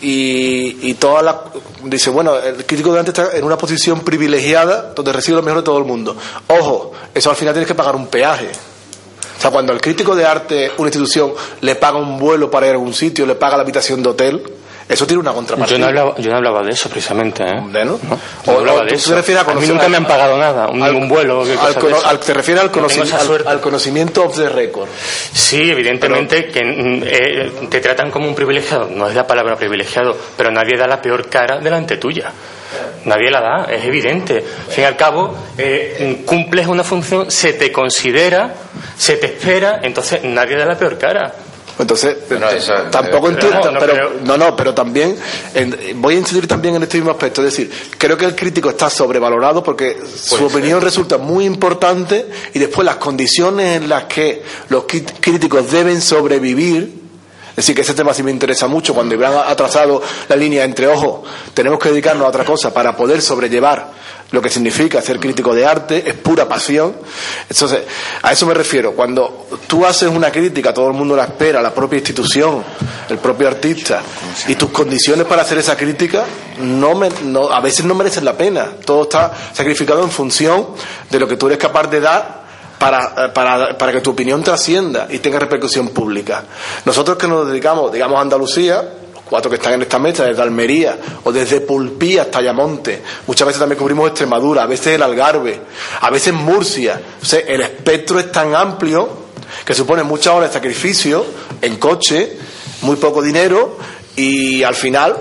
y, 0.00 0.88
y 0.88 0.94
toda 0.94 1.22
la. 1.22 1.44
Dice, 1.84 2.10
bueno, 2.10 2.36
el 2.36 2.64
crítico 2.66 2.92
de 2.92 3.00
arte 3.00 3.10
está 3.10 3.36
en 3.36 3.44
una 3.44 3.56
posición 3.58 4.00
privilegiada 4.00 4.92
donde 4.94 5.12
recibe 5.12 5.36
lo 5.36 5.42
mejor 5.42 5.60
de 5.60 5.64
todo 5.64 5.78
el 5.78 5.84
mundo. 5.84 6.16
Ojo, 6.46 6.92
eso 7.14 7.30
al 7.30 7.36
final 7.36 7.54
tienes 7.54 7.68
que 7.68 7.74
pagar 7.74 7.96
un 7.96 8.06
peaje. 8.08 8.50
O 9.38 9.40
sea, 9.40 9.52
cuando 9.52 9.72
el 9.72 9.80
crítico 9.80 10.16
de 10.16 10.26
arte, 10.26 10.72
una 10.78 10.88
institución, 10.88 11.32
le 11.60 11.76
paga 11.76 11.98
un 11.98 12.18
vuelo 12.18 12.50
para 12.50 12.66
ir 12.66 12.72
a 12.72 12.74
algún 12.74 12.92
sitio, 12.92 13.24
le 13.24 13.36
paga 13.36 13.56
la 13.56 13.62
habitación 13.62 14.02
de 14.02 14.08
hotel, 14.08 14.42
eso 14.88 15.06
tiene 15.06 15.20
una 15.20 15.32
contrapartida. 15.32 15.76
Yo 15.76 15.80
no 15.80 15.86
hablaba, 15.88 16.14
yo 16.18 16.30
no 16.30 16.36
hablaba 16.38 16.62
de 16.62 16.70
eso 16.70 16.88
precisamente, 16.88 17.42
¿eh? 17.44 17.60
¿De 17.72 17.84
no? 17.84 17.98
No, 18.02 18.18
O- 18.46 18.58
hablaba 18.58 18.80
o 18.80 18.84
de 18.84 18.94
eso. 18.94 19.10
te 19.10 19.16
refieres 19.16 19.42
a 19.42 19.46
mí 19.46 19.52
conocer 19.52 19.74
nunca 19.74 19.88
me 19.88 19.96
han 19.98 20.06
pagado 20.06 20.38
nada, 20.38 20.68
un, 20.68 20.82
al- 20.82 20.94
un 20.94 21.08
vuelo. 21.08 21.42
al 21.42 21.48
al- 22.06 22.20
te 22.20 22.32
refieres 22.34 22.62
al, 22.64 22.68
No 22.68 22.72
tengo 22.72 22.88
conoci- 22.88 23.02
esa 23.02 23.18
al- 23.20 23.26
suerte. 23.26 23.48
al 23.48 23.60
conocimiento 23.60 24.24
off 24.24 24.36
the 24.36 24.48
record. 24.48 24.88
Sí, 25.32 25.70
evidentemente 25.70 26.46
que 26.46 26.64
mm, 26.64 27.02
eh, 27.04 27.52
te 27.70 27.80
tratan 27.80 28.10
como 28.10 28.26
un 28.28 28.34
privilegiado. 28.34 28.88
No 28.90 29.08
es 29.08 29.14
la 29.14 29.26
palabra 29.26 29.56
privilegiado, 29.56 30.16
pero 30.36 30.50
nadie 30.50 30.76
da 30.78 30.86
la 30.86 31.00
peor 31.02 31.28
cara 31.28 31.58
delante 31.58 31.96
tuya. 31.98 32.32
Nadie 33.04 33.30
la 33.30 33.40
da, 33.40 33.64
es 33.72 33.84
evidente. 33.84 34.44
Al 34.68 34.72
fin 34.72 34.84
y 34.84 34.86
al 34.86 34.96
cabo, 34.96 35.34
eh, 35.56 36.22
cumples 36.26 36.66
una 36.66 36.84
función, 36.84 37.30
se 37.30 37.52
te 37.54 37.70
considera, 37.72 38.52
se 38.96 39.16
te 39.16 39.26
espera, 39.26 39.80
entonces 39.82 40.22
nadie 40.24 40.56
da 40.56 40.66
la 40.66 40.76
peor 40.76 40.98
cara. 40.98 41.32
Entonces, 41.78 42.16
eso- 42.56 42.72
tampoco 42.90 43.28
pero- 43.28 43.40
entiendo, 43.46 43.72
no, 43.72 43.78
pero, 43.78 43.92
pero- 43.92 44.10
no, 44.24 44.36
no, 44.36 44.56
pero 44.56 44.74
también 44.74 45.16
en- 45.54 46.00
voy 46.02 46.14
a 46.16 46.18
incidir 46.18 46.46
también 46.48 46.74
en 46.74 46.82
este 46.82 46.98
mismo 46.98 47.10
aspecto, 47.12 47.40
es 47.44 47.56
decir, 47.56 47.70
creo 47.96 48.16
que 48.16 48.24
el 48.24 48.34
crítico 48.34 48.70
está 48.70 48.90
sobrevalorado 48.90 49.62
porque 49.62 49.96
su 50.14 50.44
opinión 50.44 50.80
resulta 50.80 51.18
muy 51.18 51.44
importante 51.44 52.26
y 52.52 52.58
después 52.58 52.84
las 52.84 52.96
condiciones 52.96 53.76
en 53.82 53.88
las 53.88 54.04
que 54.04 54.42
los 54.70 54.84
críticos 55.20 55.70
deben 55.70 56.00
sobrevivir, 56.00 57.07
decir, 57.58 57.74
que 57.74 57.82
ese 57.82 57.94
tema 57.94 58.12
sí 58.14 58.22
me 58.22 58.30
interesa 58.30 58.66
mucho 58.66 58.94
cuando 58.94 59.14
Iván 59.14 59.34
ha 59.46 59.54
trazado 59.56 60.02
la 60.28 60.36
línea 60.36 60.64
entre, 60.64 60.86
ojo, 60.88 61.22
tenemos 61.54 61.78
que 61.78 61.90
dedicarnos 61.90 62.24
a 62.24 62.28
otra 62.28 62.44
cosa 62.44 62.72
para 62.72 62.96
poder 62.96 63.20
sobrellevar 63.22 63.92
lo 64.30 64.42
que 64.42 64.50
significa 64.50 65.00
ser 65.00 65.18
crítico 65.18 65.54
de 65.54 65.64
arte, 65.64 66.04
es 66.06 66.12
pura 66.14 66.46
pasión. 66.46 66.94
Entonces, 67.48 67.80
a 68.22 68.30
eso 68.30 68.44
me 68.44 68.52
refiero. 68.52 68.92
Cuando 68.92 69.46
tú 69.66 69.86
haces 69.86 70.08
una 70.10 70.30
crítica, 70.30 70.74
todo 70.74 70.88
el 70.88 70.92
mundo 70.92 71.16
la 71.16 71.24
espera, 71.24 71.62
la 71.62 71.72
propia 71.72 71.96
institución, 71.96 72.62
el 73.08 73.16
propio 73.18 73.48
artista, 73.48 74.02
y 74.46 74.54
tus 74.56 74.68
condiciones 74.68 75.26
para 75.26 75.42
hacer 75.42 75.56
esa 75.56 75.76
crítica 75.78 76.24
no 76.60 76.94
me- 76.94 77.08
no- 77.24 77.50
a 77.50 77.60
veces 77.60 77.86
no 77.86 77.94
merecen 77.94 78.26
la 78.26 78.36
pena. 78.36 78.66
Todo 78.84 79.04
está 79.04 79.32
sacrificado 79.54 80.02
en 80.02 80.10
función 80.10 80.68
de 81.08 81.18
lo 81.18 81.26
que 81.26 81.36
tú 81.38 81.46
eres 81.46 81.58
capaz 81.58 81.86
de 81.86 82.00
dar 82.00 82.47
para, 82.78 83.26
eh, 83.26 83.28
para, 83.30 83.76
para 83.76 83.92
que 83.92 84.00
tu 84.00 84.10
opinión 84.10 84.42
trascienda 84.42 85.06
y 85.10 85.18
tenga 85.18 85.38
repercusión 85.38 85.88
pública. 85.88 86.44
Nosotros 86.84 87.18
que 87.18 87.26
nos 87.26 87.48
dedicamos, 87.48 87.92
digamos, 87.92 88.18
a 88.18 88.22
Andalucía, 88.22 88.82
los 89.14 89.22
cuatro 89.24 89.50
que 89.50 89.56
están 89.56 89.74
en 89.74 89.82
esta 89.82 89.98
mesa, 89.98 90.24
desde 90.24 90.42
Almería 90.42 90.98
o 91.24 91.32
desde 91.32 91.60
Pulpí 91.60 92.18
hasta 92.18 92.38
Ayamonte, 92.38 93.02
muchas 93.26 93.46
veces 93.46 93.60
también 93.60 93.78
cubrimos 93.78 94.08
Extremadura, 94.08 94.62
a 94.62 94.66
veces 94.66 94.94
el 94.94 95.02
Algarve, 95.02 95.60
a 96.00 96.10
veces 96.10 96.32
Murcia. 96.32 97.00
O 97.20 97.24
sea, 97.24 97.40
el 97.40 97.60
espectro 97.60 98.18
es 98.20 98.30
tan 98.30 98.54
amplio 98.54 99.28
que 99.64 99.74
supone 99.74 100.02
muchas 100.02 100.34
horas 100.34 100.50
de 100.50 100.54
sacrificio 100.54 101.24
en 101.60 101.76
coche, 101.76 102.38
muy 102.82 102.96
poco 102.96 103.22
dinero 103.22 103.76
y 104.14 104.62
al 104.62 104.74
final 104.74 105.16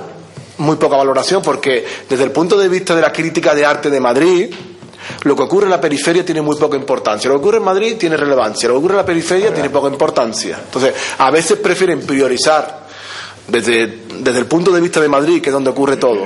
muy 0.59 0.77
poca 0.77 0.97
valoración, 0.97 1.41
porque 1.41 1.85
desde 2.09 2.23
el 2.23 2.31
punto 2.31 2.57
de 2.57 2.67
vista 2.67 2.95
de 2.95 3.01
la 3.01 3.11
crítica 3.11 3.53
de 3.53 3.65
arte 3.65 3.89
de 3.89 3.99
Madrid, 3.99 4.53
lo 5.23 5.35
que 5.35 5.43
ocurre 5.43 5.65
en 5.65 5.71
la 5.71 5.81
periferia 5.81 6.25
tiene 6.25 6.41
muy 6.41 6.55
poca 6.57 6.77
importancia. 6.77 7.29
Lo 7.29 7.35
que 7.35 7.41
ocurre 7.41 7.57
en 7.57 7.63
Madrid 7.63 7.97
tiene 7.97 8.17
relevancia. 8.17 8.67
Lo 8.67 8.75
que 8.75 8.79
ocurre 8.79 8.93
en 8.93 8.97
la 8.97 9.05
periferia 9.05 9.53
tiene 9.53 9.69
poca 9.69 9.87
importancia. 9.87 10.59
Entonces, 10.63 10.93
a 11.17 11.31
veces 11.31 11.57
prefieren 11.59 12.01
priorizar 12.01 12.87
desde, 13.47 14.03
desde 14.19 14.39
el 14.39 14.45
punto 14.45 14.71
de 14.71 14.81
vista 14.81 14.99
de 14.99 15.07
Madrid, 15.07 15.41
que 15.41 15.49
es 15.49 15.53
donde 15.53 15.69
ocurre 15.69 15.97
todo, 15.97 16.25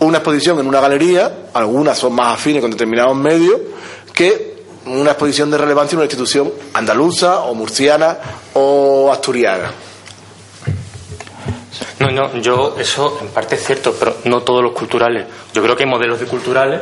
una 0.00 0.18
exposición 0.18 0.58
en 0.58 0.66
una 0.66 0.80
galería, 0.80 1.46
algunas 1.54 1.96
son 1.98 2.14
más 2.14 2.34
afines 2.34 2.60
con 2.60 2.70
determinados 2.70 3.16
medios, 3.16 3.60
que 4.12 4.52
una 4.86 5.12
exposición 5.12 5.50
de 5.50 5.58
relevancia 5.58 5.94
en 5.94 5.98
una 5.98 6.06
institución 6.06 6.52
andaluza 6.74 7.40
o 7.40 7.54
murciana 7.54 8.18
o 8.54 9.10
asturiana. 9.12 9.70
No, 12.00 12.10
no, 12.10 12.36
yo 12.38 12.74
eso 12.78 13.18
en 13.20 13.28
parte 13.28 13.54
es 13.54 13.64
cierto, 13.64 13.94
pero 13.96 14.16
no 14.24 14.42
todos 14.42 14.62
los 14.62 14.72
culturales. 14.72 15.26
Yo 15.54 15.62
creo 15.62 15.76
que 15.76 15.84
hay 15.84 15.88
modelos 15.88 16.18
de 16.18 16.26
culturales 16.26 16.80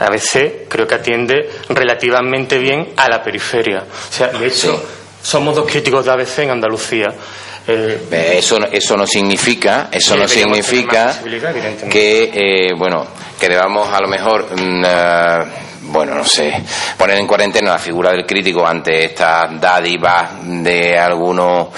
a 0.00 0.10
veces 0.10 0.66
creo 0.68 0.86
que 0.86 0.94
atiende 0.94 1.48
relativamente 1.68 2.58
bien 2.58 2.94
a 2.96 3.08
la 3.08 3.22
periferia. 3.22 3.84
O 3.84 4.12
sea, 4.12 4.28
de 4.28 4.46
hecho, 4.46 4.82
somos 5.22 5.54
dos 5.54 5.70
críticos 5.70 6.06
de 6.06 6.10
ABC 6.10 6.38
en 6.40 6.50
Andalucía. 6.50 7.14
Eh, 8.10 8.38
Eso, 8.38 8.58
no- 8.58 8.66
eso 8.70 8.96
no 8.96 9.06
significa, 9.06 9.88
eso 9.92 10.14
no 10.16 10.26
significa 10.28 11.12
que, 11.90 12.30
eh, 12.32 12.74
bueno, 12.76 13.06
que 13.38 13.48
debamos 13.48 13.92
a 13.92 14.00
lo 14.00 14.08
mejor, 14.08 14.48
eh, 14.56 15.44
bueno, 15.82 16.14
no 16.14 16.24
sé, 16.24 16.62
poner 16.96 17.16
en 17.18 17.26
cuarentena 17.26 17.72
la 17.72 17.78
figura 17.78 18.10
del 18.12 18.24
crítico 18.26 18.66
ante 18.66 19.04
estas 19.06 19.60
dádivas 19.60 20.30
de 20.42 20.98
algunos 20.98 21.68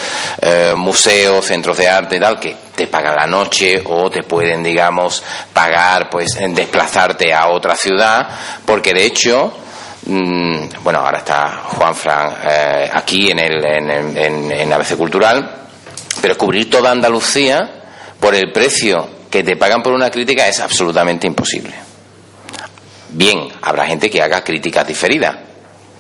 eh, 0.41 0.75
museos, 0.77 1.45
centros 1.47 1.77
de 1.79 1.89
arte 1.89 2.17
y 2.17 2.21
tal, 2.21 2.39
que 2.39 2.55
te 2.75 2.87
pagan 2.89 3.17
la 3.17 3.27
noche 3.27 3.81
o 3.87 4.11
te 4.11 4.23
pueden, 4.23 4.63
digamos, 4.63 5.23
pagar, 5.53 6.11
pues, 6.11 6.37
en 6.37 6.55
desplazarte 6.55 7.33
a 7.33 7.49
otra 7.49 7.75
ciudad, 7.77 8.29
porque 8.65 8.93
de 8.95 9.05
hecho, 9.07 9.57
Mm, 10.05 10.69
bueno, 10.83 10.99
ahora 10.99 11.19
está 11.19 11.61
Juan 11.65 11.95
Fran 11.95 12.35
eh, 12.45 12.91
aquí 12.93 13.31
en, 13.31 13.39
el, 13.39 13.65
en, 13.65 13.89
en- 13.89 14.17
en- 14.17 14.51
en 14.51 14.73
ABC 14.73 14.97
Cultural, 14.97 15.62
pero 16.21 16.37
cubrir 16.37 16.71
toda 16.71 16.91
Andalucía 16.91 17.83
por 18.21 18.35
el 18.35 18.53
precio 18.53 19.09
que 19.31 19.43
te 19.43 19.57
pagan 19.57 19.83
por 19.83 19.93
una 19.93 20.11
crítica 20.11 20.47
es 20.47 20.61
absolutamente 20.61 21.27
imposible. 21.27 21.73
Bien, 23.11 23.49
habrá 23.63 23.87
gente 23.87 24.11
que 24.11 24.23
haga 24.23 24.43
críticas 24.43 24.87
diferidas, 24.87 25.37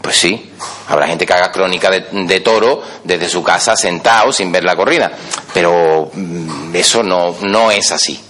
Pues 0.01 0.17
sí, 0.17 0.51
habrá 0.89 1.07
gente 1.07 1.25
que 1.25 1.33
haga 1.33 1.53
crónica 1.53 1.89
de, 1.91 2.41
toro 2.41 2.83
desde 3.05 3.29
su 3.29 3.43
casa 3.43 3.77
sentado 3.77 4.33
sin 4.33 4.51
ver 4.51 4.65
la 4.65 4.75
corrida, 4.75 5.13
pero 5.55 6.11
mm, 6.13 6.75
eso 6.75 7.03
no, 7.03 7.37
no 7.43 7.71
es 7.71 7.93
así. 7.93 8.21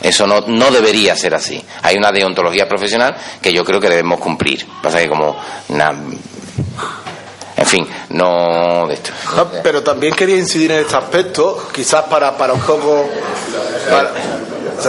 Eso 0.00 0.26
no, 0.26 0.40
no 0.46 0.70
debería 0.70 1.14
ser 1.16 1.34
así. 1.34 1.62
Hay 1.82 1.96
una 1.96 2.10
deontología 2.10 2.66
profesional 2.66 3.14
que 3.42 3.52
yo 3.52 3.64
creo 3.64 3.80
que 3.80 3.88
debemos 3.90 4.20
cumplir. 4.20 4.66
Pasa 4.82 4.98
que 5.00 5.08
como 5.08 5.36
en 7.58 7.66
fin, 7.66 7.88
no 8.10 8.86
de 8.86 8.94
esto. 8.94 9.10
pero 9.64 9.82
también 9.82 10.14
quería 10.14 10.36
incidir 10.36 10.70
en 10.70 10.78
este 10.78 10.96
aspecto, 10.96 11.68
quizás 11.72 12.04
para, 12.04 12.36
para 12.36 12.52
un 12.52 12.60
poco. 12.60 13.10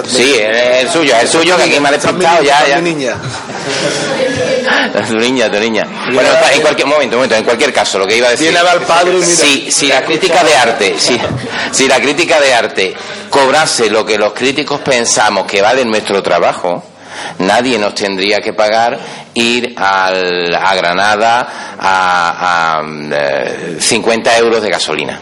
sí, 0.06 0.36
es 0.36 0.84
el 0.84 0.90
suyo, 0.92 1.16
es 1.16 1.24
el 1.24 1.30
suyo 1.30 1.58
que 1.58 1.64
aquí 1.64 1.80
me 1.80 1.90
ha 1.90 1.92
despistado 1.94 2.44
ya, 2.44 2.68
ya. 2.68 2.78
Mi 2.78 2.94
niña. 2.94 3.16
tu 5.08 5.16
niña, 5.16 5.50
tu 5.50 5.60
niña. 5.60 5.88
Bueno, 6.14 6.30
en 6.54 6.62
cualquier 6.62 6.88
momento, 6.88 7.16
momento, 7.16 7.36
en 7.36 7.44
cualquier 7.44 7.74
caso, 7.74 7.98
lo 7.98 8.06
que 8.06 8.18
iba 8.18 8.28
a 8.28 8.32
decir. 8.32 8.52
Viene 8.52 8.70
al 8.70 8.82
padre 8.82 9.20
si, 9.24 9.72
si 9.72 9.88
la 9.88 10.04
crítica 10.04 10.44
de 10.44 10.56
arte, 10.56 10.96
si, 11.00 11.20
si 11.72 11.88
la 11.88 12.00
crítica 12.00 12.40
de 12.40 12.54
arte 12.54 12.96
cobrase 13.32 13.90
lo 13.90 14.06
que 14.06 14.20
los 14.20 14.34
críticos 14.34 14.80
pensamos 14.82 15.48
que 15.48 15.60
vale 15.64 15.84
nuestro 15.86 16.22
trabajo, 16.22 16.84
Nadie 17.40 17.78
nos 17.78 17.96
tendría 17.96 18.40
que 18.40 18.54
pagar 18.54 19.00
ir 19.34 19.74
al, 19.78 20.54
a 20.54 20.76
Granada 20.76 21.76
a, 21.80 22.80
a 22.80 23.80
50 23.80 24.36
eh, 24.36 24.40
euros 24.40 24.62
de 24.62 24.70
gasolina 24.70 25.20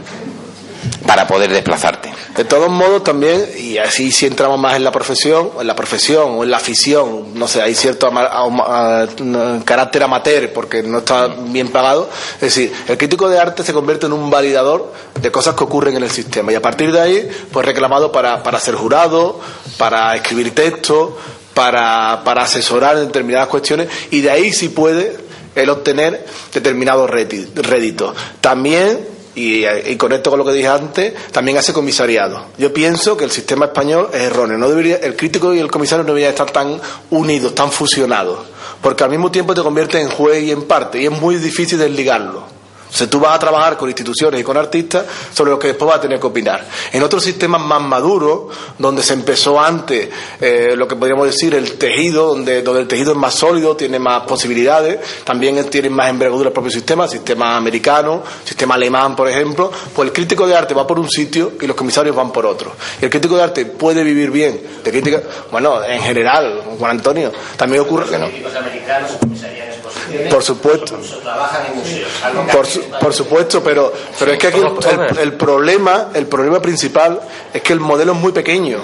para 1.07 1.25
poder 1.25 1.51
desplazarte. 1.51 2.13
De 2.35 2.43
todos 2.43 2.69
modos, 2.69 3.03
también, 3.03 3.49
y 3.57 3.77
así 3.77 4.11
si 4.11 4.27
entramos 4.27 4.59
más 4.59 4.75
en 4.75 4.83
la 4.83 4.91
profesión, 4.91 5.49
en 5.59 5.65
la 5.65 5.75
profesión 5.75 6.33
o 6.35 6.43
en 6.43 6.51
la 6.51 6.57
afición, 6.57 7.33
no 7.33 7.47
sé, 7.47 7.61
hay 7.61 7.73
cierto 7.73 8.11
carácter 9.65 10.03
amateur 10.03 10.51
porque 10.53 10.83
no 10.83 10.99
está 10.99 11.27
bien 11.27 11.69
pagado. 11.69 12.09
Es 12.35 12.41
decir, 12.41 12.71
el 12.87 12.97
crítico 12.97 13.29
de 13.29 13.39
arte 13.39 13.63
se 13.63 13.73
convierte 13.73 14.05
en 14.05 14.13
un 14.13 14.29
validador 14.29 14.93
de 15.19 15.31
cosas 15.31 15.55
que 15.55 15.63
ocurren 15.63 15.95
en 15.95 16.03
el 16.03 16.11
sistema 16.11 16.51
y 16.51 16.55
a 16.55 16.61
partir 16.61 16.91
de 16.91 16.99
ahí, 16.99 17.29
pues 17.51 17.65
reclamado 17.65 18.11
para, 18.11 18.43
para 18.43 18.59
ser 18.59 18.75
jurado, 18.75 19.39
para 19.77 20.15
escribir 20.15 20.53
textos, 20.53 21.11
para, 21.57 22.21
para 22.23 22.43
asesorar 22.43 22.99
en 22.99 23.07
determinadas 23.07 23.47
cuestiones 23.47 23.87
y 24.11 24.21
de 24.21 24.29
ahí 24.29 24.53
sí 24.53 24.69
puede 24.69 25.17
el 25.55 25.71
obtener 25.71 26.23
determinados 26.53 27.09
réditos. 27.09 28.15
También 28.41 28.99
y, 29.33 29.65
y, 29.65 29.95
conecto 29.97 30.29
con 30.29 30.37
lo 30.37 30.45
que 30.45 30.51
dije 30.51 30.67
antes, 30.67 31.15
también 31.31 31.57
hace 31.57 31.73
comisariado. 31.73 32.45
Yo 32.59 32.71
pienso 32.71 33.17
que 33.17 33.23
el 33.23 33.31
sistema 33.31 33.65
español 33.65 34.09
es 34.13 34.21
erróneo. 34.21 34.59
No 34.59 34.69
debería, 34.69 34.97
el 34.97 35.15
crítico 35.15 35.51
y 35.51 35.59
el 35.59 35.71
comisario 35.71 36.03
no 36.03 36.09
deberían 36.09 36.29
estar 36.29 36.51
tan 36.51 36.79
unidos, 37.09 37.55
tan 37.55 37.71
fusionados, 37.71 38.37
porque 38.83 39.03
al 39.03 39.09
mismo 39.09 39.31
tiempo 39.31 39.55
te 39.55 39.63
convierte 39.63 39.99
en 39.99 40.09
juez 40.09 40.43
y 40.43 40.51
en 40.51 40.61
parte, 40.63 41.01
y 41.01 41.05
es 41.05 41.11
muy 41.11 41.37
difícil 41.37 41.79
desligarlo. 41.79 42.56
O 42.89 42.93
sea, 42.93 43.09
tú 43.09 43.19
vas 43.19 43.35
a 43.35 43.39
trabajar 43.39 43.77
con 43.77 43.89
instituciones 43.89 44.39
y 44.39 44.43
con 44.43 44.57
artistas 44.57 45.05
sobre 45.33 45.51
lo 45.51 45.59
que 45.59 45.67
después 45.67 45.87
vas 45.89 45.97
a 45.97 46.01
tener 46.01 46.19
que 46.19 46.27
opinar. 46.27 46.65
En 46.91 47.03
otros 47.03 47.23
sistemas 47.23 47.61
más 47.61 47.81
maduros, 47.81 48.55
donde 48.77 49.03
se 49.03 49.13
empezó 49.13 49.59
antes 49.59 50.09
eh, 50.39 50.73
lo 50.75 50.87
que 50.87 50.95
podríamos 50.95 51.27
decir 51.27 51.53
el 51.53 51.73
tejido, 51.77 52.29
donde, 52.29 52.61
donde 52.61 52.81
el 52.81 52.87
tejido 52.87 53.11
es 53.11 53.17
más 53.17 53.33
sólido, 53.33 53.75
tiene 53.75 53.99
más 53.99 54.23
posibilidades, 54.23 54.99
también 55.23 55.63
tiene 55.69 55.89
más 55.89 56.09
envergadura 56.09 56.49
el 56.49 56.53
propio 56.53 56.71
sistema, 56.71 57.07
sistema 57.07 57.57
americano, 57.57 58.23
sistema 58.43 58.75
alemán, 58.75 59.15
por 59.15 59.27
ejemplo, 59.27 59.71
pues 59.93 60.07
el 60.07 60.13
crítico 60.13 60.47
de 60.47 60.55
arte 60.55 60.73
va 60.73 60.87
por 60.87 60.99
un 60.99 61.09
sitio 61.09 61.53
y 61.59 61.67
los 61.67 61.75
comisarios 61.75 62.15
van 62.15 62.31
por 62.31 62.45
otro. 62.45 62.73
Y 63.01 63.05
el 63.05 63.11
crítico 63.11 63.35
de 63.35 63.43
arte 63.43 63.65
puede 63.65 64.03
vivir 64.03 64.31
bien 64.31 64.61
de 64.83 64.91
crítica, 64.91 65.21
bueno, 65.51 65.83
en 65.83 66.01
general, 66.01 66.63
Juan 66.79 66.91
Antonio, 66.91 67.31
también 67.57 67.81
ocurre 67.81 68.09
que 68.09 68.17
no. 68.17 68.27
Por 70.29 70.43
supuesto. 70.43 70.97
Por, 73.01 73.13
supuesto, 73.13 73.63
pero, 73.63 73.93
pero 74.17 74.33
es 74.33 74.39
que 74.39 74.47
aquí 74.47 74.59
el, 75.19 75.33
problema, 75.33 76.09
el 76.13 76.27
problema 76.27 76.61
principal 76.61 77.19
es 77.53 77.61
que 77.61 77.73
el 77.73 77.79
modelo 77.79 78.13
es 78.13 78.17
muy 78.17 78.31
pequeño. 78.31 78.79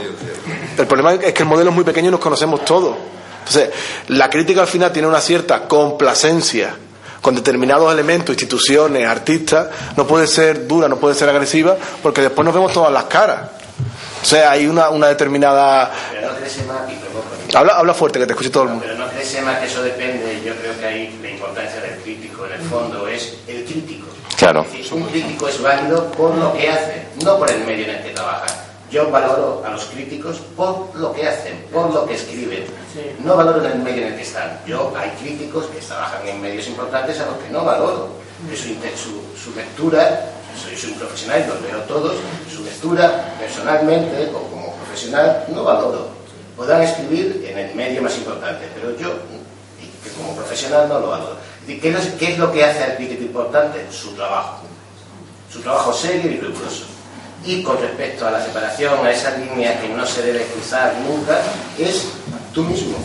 El 0.78 0.88
problema 0.88 1.14
es 1.14 1.34
que 1.34 1.44
el 1.44 1.50
modelo 1.50 1.70
es 1.70 1.76
muy 1.76 1.84
pequeño 1.84 2.10
y 2.10 2.12
nos 2.12 2.20
conocemos 2.20 2.66
todos. 2.66 2.96
Entonces, 3.40 3.70
la 4.08 4.30
crítica 4.30 4.62
al 4.62 4.68
final 4.68 4.92
tiene 4.92 5.08
una 5.08 5.20
cierta 5.20 5.68
complacencia 5.68 6.76
con 7.22 7.36
determinados 7.36 7.92
elementos, 7.92 8.34
instituciones, 8.34 9.08
artistas, 9.08 9.68
no 9.96 10.06
puede 10.06 10.28
ser 10.28 10.68
dura, 10.68 10.90
no 10.90 10.98
puede 10.98 11.16
ser 11.16 11.30
agresiva, 11.30 11.78
porque 12.02 12.22
después 12.22 12.46
nos 12.46 12.54
vemos 12.54 12.74
todas 12.74 12.92
las 12.92 13.06
caras. 13.06 13.50
O 14.24 14.26
sea, 14.26 14.52
hay 14.52 14.68
una, 14.68 14.90
una 14.90 15.08
determinada... 15.10 15.92
Habla, 17.54 17.74
habla 17.74 17.94
fuerte, 17.94 18.20
que 18.20 18.26
te 18.26 18.32
escuche 18.32 18.50
todo 18.50 18.64
el 18.64 18.70
mundo. 18.70 18.86
Pero 18.88 18.98
no 18.98 19.12
crees 19.12 19.44
más 19.44 19.60
que 19.60 19.66
eso 19.66 19.84
depende, 19.84 20.42
yo 20.46 20.56
creo 20.56 20.80
que 20.80 20.86
ahí 20.86 21.20
la 21.22 21.30
importancia 21.30 21.82
del 21.82 22.00
crítico, 22.00 22.46
en 22.46 22.54
el 22.54 22.62
fondo, 22.62 23.06
es 23.06 23.36
el 23.50 23.66
crítico. 23.66 24.08
Claro. 24.38 24.66
un 24.94 25.04
crítico 25.04 25.50
es 25.50 25.62
válido 25.62 26.10
por 26.12 26.36
lo 26.36 26.54
que 26.54 26.70
hace, 26.70 27.06
no 27.22 27.38
por 27.38 27.52
el 27.52 27.66
medio 27.66 27.84
en 27.84 27.90
el 27.98 28.04
que 28.04 28.12
trabaja. 28.12 28.46
Yo 28.90 29.12
valoro 29.12 29.62
a 29.66 29.72
los 29.72 29.84
críticos 29.86 30.38
por 30.56 30.96
lo 30.96 31.12
que 31.12 31.28
hacen, 31.28 31.66
por 31.74 31.94
lo 31.94 32.06
que 32.06 32.14
escriben. 32.14 32.64
No 33.26 33.36
valoro 33.36 33.66
en 33.66 33.72
el 33.74 33.80
medio 33.80 34.04
en 34.04 34.14
el 34.14 34.16
que 34.16 34.24
están. 34.24 34.58
Yo 34.66 34.94
hay 34.98 35.10
críticos 35.22 35.66
que 35.66 35.80
trabajan 35.80 36.26
en 36.26 36.42
medios 36.42 36.66
importantes 36.68 37.20
a 37.20 37.26
los 37.26 37.36
que 37.40 37.50
no 37.50 37.66
valoro. 37.66 38.08
Su, 38.56 38.74
su, 38.98 39.22
su 39.38 39.56
lectura 39.56 40.30
soy, 40.58 40.92
un 40.92 40.98
profesional 40.98 41.44
y 41.44 41.48
los 41.48 41.62
veo 41.62 41.80
todos, 41.82 42.16
su 42.54 42.64
lectura 42.64 43.36
personalmente 43.40 44.30
o 44.34 44.40
como 44.50 44.76
profesional 44.76 45.46
no 45.50 45.64
valoro. 45.64 46.10
Podrán 46.56 46.82
escribir 46.84 47.46
en 47.50 47.58
el 47.58 47.76
medio 47.76 48.02
más 48.02 48.16
importante, 48.18 48.68
pero 48.76 48.98
yo, 48.98 49.10
como 50.18 50.36
profesional, 50.36 50.88
no 50.88 51.00
lo 51.00 51.10
valoro. 51.10 51.38
¿Qué 51.66 51.90
es, 51.90 52.08
¿Qué 52.20 52.34
es 52.34 52.38
lo 52.38 52.52
que 52.52 52.64
hace 52.64 52.84
al 52.84 52.96
crítico 52.96 53.24
importante? 53.24 53.86
Su 53.92 54.12
trabajo. 54.12 54.64
Su 55.52 55.62
trabajo 55.62 55.94
serio 55.94 56.32
y 56.32 56.40
riguroso. 56.40 56.86
Y 57.46 57.64
con 57.64 57.80
respecto 57.80 58.26
a 58.28 58.32
la 58.32 58.44
separación, 58.44 59.06
a 59.06 59.12
esa 59.12 59.38
línea 59.38 59.80
que 59.82 59.90
no 59.90 60.06
se 60.06 60.22
debe 60.22 60.46
cruzar 60.46 60.94
nunca, 61.08 61.40
es 61.78 62.06
tú 62.54 62.64
mismo. 62.64 62.98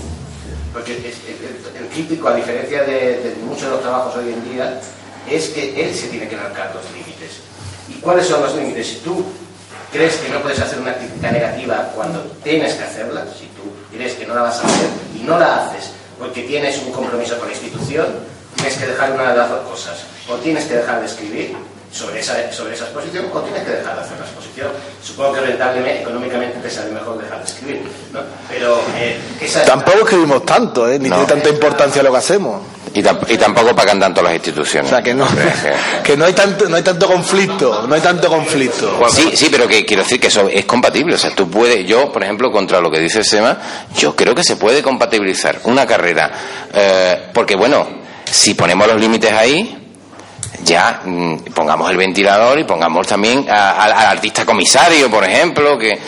Porque 0.73 0.97
el, 0.97 1.89
crítico, 1.89 2.29
a 2.29 2.35
diferencia 2.35 2.85
de, 2.85 3.37
muchos 3.43 3.63
de 3.63 3.71
los 3.71 3.81
trabajos 3.81 4.17
hoy 4.17 4.33
en 4.33 4.53
día, 4.53 4.81
es 5.29 5.49
que 5.49 5.83
él 5.83 5.95
se 5.95 6.09
tiene 6.09 6.29
que 6.29 6.37
marcar 6.37 6.73
los 6.75 6.85
límites. 6.93 7.08
¿Y 7.99 8.01
cuáles 8.01 8.27
son 8.27 8.41
los 8.41 8.55
límites? 8.55 8.87
Si 8.87 8.97
tú 8.99 9.25
crees 9.91 10.17
que 10.19 10.29
no 10.29 10.41
puedes 10.41 10.61
hacer 10.61 10.79
una 10.79 10.95
crítica 10.95 11.33
negativa 11.33 11.91
cuando 11.97 12.21
tienes 12.45 12.75
que 12.75 12.85
hacerla, 12.85 13.25
si 13.37 13.47
tú 13.47 13.63
crees 13.93 14.15
que 14.15 14.25
no 14.25 14.37
la 14.37 14.43
vas 14.43 14.63
a 14.63 14.67
hacer 14.69 14.89
y 15.19 15.25
no 15.25 15.37
la 15.37 15.67
haces 15.67 15.91
porque 16.17 16.43
tienes 16.43 16.79
un 16.79 16.93
compromiso 16.93 17.37
con 17.39 17.49
la 17.49 17.55
institución, 17.55 18.07
tienes 18.55 18.77
que 18.77 18.87
dejar 18.87 19.13
una 19.13 19.33
de 19.33 19.39
las 19.39 19.51
dos 19.51 19.69
cosas. 19.69 20.05
O 20.29 20.37
tienes 20.37 20.67
que 20.67 20.75
dejar 20.75 21.01
de 21.01 21.07
escribir 21.07 21.57
sobre 21.93 22.21
esa, 22.21 22.53
sobre 22.53 22.75
esa 22.75 22.85
exposición 22.85 23.27
o 23.33 23.41
tienes 23.41 23.63
que 23.65 23.71
dejar 23.71 23.97
de 23.97 24.01
hacer 24.03 24.19
la 24.19 24.25
exposición. 24.25 24.69
Supongo 25.03 25.35
que 25.35 25.41
rentablemente, 25.41 26.03
económicamente 26.03 26.59
te 26.59 26.71
sale 26.71 26.91
mejor 26.91 27.21
dejar 27.23 27.39
de 27.39 27.45
escribir. 27.45 27.83
¿no? 28.13 28.21
Pero 28.49 28.81
eh, 28.97 29.19
Tampoco 29.67 29.99
escribimos 30.01 30.45
tanto, 30.45 30.89
¿eh? 30.89 30.99
ni 30.99 31.09
tiene 31.09 31.25
tanta 31.25 31.49
importancia 31.49 32.03
lo 32.03 32.11
que 32.13 32.19
hacemos. 32.19 32.61
Y, 32.95 33.03
tampoco 33.03 33.77
pagan 33.77 34.01
tanto 34.01 34.23
las 34.23 34.35
instituciones. 34.35 34.91
O 34.91 34.95
sea, 34.95 35.03
que 35.03 35.15
no, 35.15 35.27
que 36.03 36.17
no 36.17 36.25
hay 36.25 36.33
tanto, 36.33 36.69
no 36.69 36.77
hay 36.77 36.83
tanto 36.83 37.07
conflicto, 37.07 37.87
no 37.87 37.95
hay 37.95 38.01
tanto 38.01 38.29
conflicto. 38.29 38.99
Sí, 39.09 39.37
sí, 39.37 39.49
pero 39.51 39.69
que 39.69 39.85
quiero 39.85 40.03
decir 40.03 40.19
que 40.19 40.29
eso 40.29 40.49
es 40.49 40.65
compatible. 40.65 41.15
O 41.15 41.19
sea, 41.19 41.31
tú 41.35 41.51
puedes, 41.51 41.87
yo, 41.87 42.11
por 42.11 42.23
ejemplo, 42.23 42.51
contra 42.51 42.81
lo 42.81 42.91
que 42.91 42.99
dice 42.99 43.23
Sema, 43.23 43.59
yo 43.97 44.17
creo 44.17 44.35
que 44.35 44.43
se 44.43 44.57
puede 44.57 44.83
compatibilizar 44.83 45.61
una 45.65 45.87
carrera. 45.87 46.31
Eh, 46.73 47.31
porque, 47.33 47.57
bueno, 47.57 47.87
si 48.25 48.55
ponemos 48.55 48.89
los 48.89 49.01
límites 49.01 49.33
ahí, 49.33 49.88
ya 50.65 51.03
mm, 51.05 51.53
pongamos 51.55 51.91
el 51.91 51.97
ventilador 51.97 52.59
y 52.59 52.65
pongamos 52.65 53.07
también 53.07 53.47
al 53.49 53.93
artista 53.93 54.45
comisario, 54.45 55.11
por 55.11 55.25
ejemplo, 55.25 55.79
que 55.79 55.99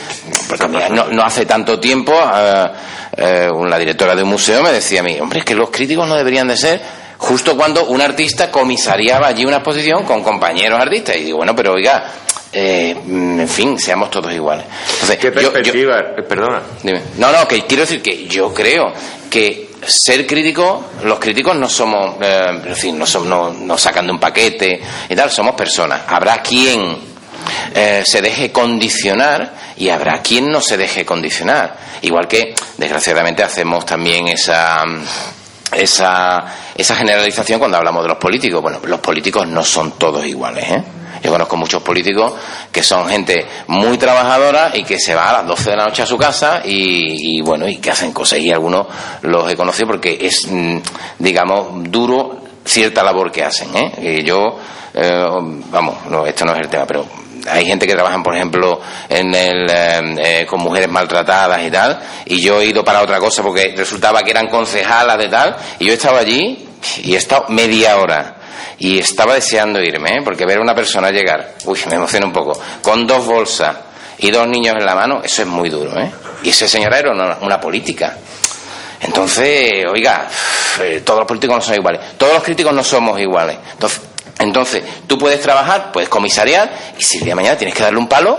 no, 1.11 1.22
hace 1.22 1.47
tanto 1.47 1.78
tiempo 1.78 2.12
eh, 2.12 2.66
eh, 3.16 3.49
la 3.66 3.78
directora 3.78 4.14
de 4.14 4.22
un 4.22 4.31
museo 4.31 4.62
me 4.62 4.72
decía 4.72 5.01
a 5.01 5.03
mí, 5.03 5.18
hombre, 5.20 5.41
es 5.41 5.45
que 5.45 5.55
los 5.55 5.70
críticos 5.70 6.09
no 6.09 6.16
deberían 6.16 6.49
de 6.49 6.57
ser 6.57 6.81
justo 7.20 7.57
cuando 7.57 7.85
un 7.87 8.01
artista 8.01 8.51
comisariaba 8.51 9.28
allí 9.28 9.45
una 9.45 9.57
exposición 9.57 10.05
con 10.05 10.22
compañeros 10.22 10.81
artistas. 10.81 11.16
Y 11.16 11.24
digo, 11.24 11.39
bueno, 11.39 11.55
pero 11.55 11.74
oiga, 11.74 12.11
eh, 12.53 12.97
en 13.07 13.49
fin, 13.49 13.78
seamos 13.78 14.11
todos 14.11 14.33
iguales. 14.33 14.64
¿Qué 15.20 15.31
perspectiva? 15.31 16.03
Perdona. 16.28 16.62
No, 17.18 17.31
no, 17.31 17.47
que 17.47 17.62
quiero 17.62 17.83
decir 17.83 18.03
que 18.03 18.26
yo 18.26 18.53
creo 18.53 18.93
que 19.31 19.69
ser 19.87 20.26
crítico, 20.26 20.91
los 21.05 21.18
críticos 21.18 21.57
no 21.57 21.68
somos, 21.68 22.16
eh, 22.20 22.74
en 22.83 22.99
no, 22.99 23.07
somos, 23.07 23.57
no, 23.57 23.78
sacan 23.78 24.07
de 24.07 24.12
un 24.12 24.20
paquete 24.20 24.81
y 25.09 25.14
tal, 25.14 25.31
somos 25.31 25.55
personas. 25.55 26.03
Habrá 26.07 26.43
quien 26.43 26.99
eh, 27.74 28.03
se 28.05 28.20
deje 28.20 28.53
condicionar 28.53 29.55
y 29.76 29.89
habrá 29.89 30.20
quien 30.20 30.51
no 30.51 30.61
se 30.61 30.76
deje 30.76 31.05
condicionar. 31.05 31.76
Igual 32.03 32.28
que, 32.28 32.55
desgraciadamente, 32.76 33.43
hacemos 33.43 33.87
también 33.87 34.28
esa, 34.28 34.85
esa, 35.72 36.45
esa 36.74 36.97
generalización 36.97 37.59
cuando 37.59 37.78
hablamos 37.78 38.03
de 38.03 38.09
los 38.09 38.18
políticos. 38.18 38.62
Bueno, 38.62 38.81
los 38.85 39.01
políticos 39.01 39.47
no 39.47 39.64
son 39.64 39.93
todos 39.93 40.24
iguales, 40.26 40.64
¿eh? 40.70 40.85
Yo 41.22 41.30
conozco 41.30 41.56
muchos 41.56 41.82
políticos 41.82 42.32
que 42.72 42.82
son 42.82 43.08
gente 43.08 43.46
muy 43.66 43.98
trabajadora 43.98 44.70
y 44.74 44.84
que 44.84 44.98
se 44.98 45.14
va 45.14 45.30
a 45.30 45.32
las 45.34 45.46
12 45.46 45.70
de 45.70 45.76
la 45.76 45.84
noche 45.86 46.02
a 46.02 46.06
su 46.06 46.16
casa 46.16 46.62
y, 46.64 47.38
y 47.38 47.42
bueno, 47.42 47.68
y 47.68 47.76
que 47.76 47.90
hacen 47.90 48.12
cosas. 48.12 48.38
Y 48.38 48.50
algunos 48.50 48.86
los 49.22 49.50
he 49.50 49.56
conocido 49.56 49.88
porque 49.88 50.18
es, 50.20 50.46
mm, 50.48 50.78
digamos, 51.18 51.90
duro 51.90 52.40
cierta 52.64 53.02
labor 53.02 53.30
que 53.30 53.44
hacen. 53.44 53.74
¿eh? 53.76 54.20
Y 54.20 54.24
yo, 54.24 54.58
eh, 54.94 55.24
vamos, 55.70 56.06
no, 56.08 56.26
esto 56.26 56.44
no 56.44 56.52
es 56.52 56.60
el 56.60 56.68
tema, 56.68 56.86
pero 56.86 57.04
hay 57.48 57.64
gente 57.64 57.86
que 57.86 57.94
trabaja, 57.94 58.22
por 58.22 58.34
ejemplo, 58.34 58.80
en 59.08 59.34
el, 59.34 59.66
eh, 59.70 60.46
con 60.48 60.60
mujeres 60.60 60.88
maltratadas 60.88 61.62
y 61.64 61.70
tal, 61.70 62.00
y 62.26 62.40
yo 62.40 62.60
he 62.60 62.66
ido 62.66 62.84
para 62.84 63.02
otra 63.02 63.18
cosa 63.18 63.42
porque 63.42 63.74
resultaba 63.76 64.22
que 64.22 64.30
eran 64.30 64.48
concejalas 64.48 65.18
de 65.18 65.28
tal, 65.28 65.56
y 65.78 65.86
yo 65.86 65.92
estaba 65.94 66.20
allí 66.20 66.66
y 67.02 67.14
he 67.14 67.18
estado 67.18 67.46
media 67.48 67.96
hora. 67.96 68.36
Y 68.78 68.98
estaba 68.98 69.34
deseando 69.34 69.80
irme, 69.80 70.22
porque 70.24 70.46
ver 70.46 70.59
a 70.59 70.62
una 70.62 70.74
persona 70.74 71.11
llegar, 71.11 71.55
uy, 71.64 71.78
me 71.88 71.96
emociona 71.96 72.26
un 72.26 72.32
poco, 72.32 72.61
con 72.82 73.07
dos 73.07 73.24
bolsas 73.26 73.76
y 74.18 74.30
dos 74.30 74.46
niños 74.46 74.74
en 74.78 74.84
la 74.84 74.94
mano, 74.94 75.20
eso 75.22 75.42
es 75.42 75.48
muy 75.48 75.68
duro, 75.68 75.98
¿eh? 75.98 76.11
Y 76.42 76.51
ese 76.51 76.68
señor 76.68 76.94
era 76.94 77.11
una, 77.11 77.38
una 77.40 77.61
política. 77.61 78.16
Entonces, 79.01 79.84
oiga, 79.90 80.28
eh, 80.80 81.03
todos 81.05 81.20
los 81.20 81.28
políticos 81.28 81.57
no 81.57 81.62
son 81.62 81.74
iguales, 81.74 82.18
todos 82.18 82.34
los 82.34 82.42
críticos 82.42 82.72
no 82.72 82.84
somos 82.84 83.18
iguales. 83.18 83.57
Entonces, 83.72 84.01
entonces, 84.38 84.82
tú 85.07 85.18
puedes 85.18 85.40
trabajar, 85.40 85.92
puedes 85.92 86.09
comisariar, 86.09 86.70
y 86.98 87.03
si 87.03 87.18
el 87.18 87.24
día 87.24 87.32
de 87.32 87.36
mañana 87.36 87.57
tienes 87.57 87.74
que 87.74 87.82
darle 87.82 87.98
un 87.98 88.09
palo, 88.09 88.38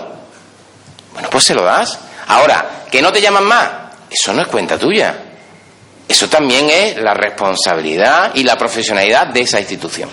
bueno, 1.14 1.30
pues 1.30 1.43
se 1.43 1.53
lo 1.53 1.64
das. 1.64 1.99
Ahora, 2.28 2.86
que 2.91 3.01
no 3.01 3.12
te 3.12 3.22
llaman 3.22 3.45
más, 3.45 3.70
eso 4.09 4.34
no 4.34 4.41
es 4.41 4.47
cuenta 4.47 4.78
tuya. 4.78 5.16
Eso 6.12 6.28
también 6.28 6.70
es 6.70 6.97
la 6.97 7.14
responsabilidad 7.14 8.36
y 8.36 8.43
la 8.43 8.57
profesionalidad 8.57 9.28
de 9.28 9.39
esa 9.39 9.62
institución. 9.62 10.09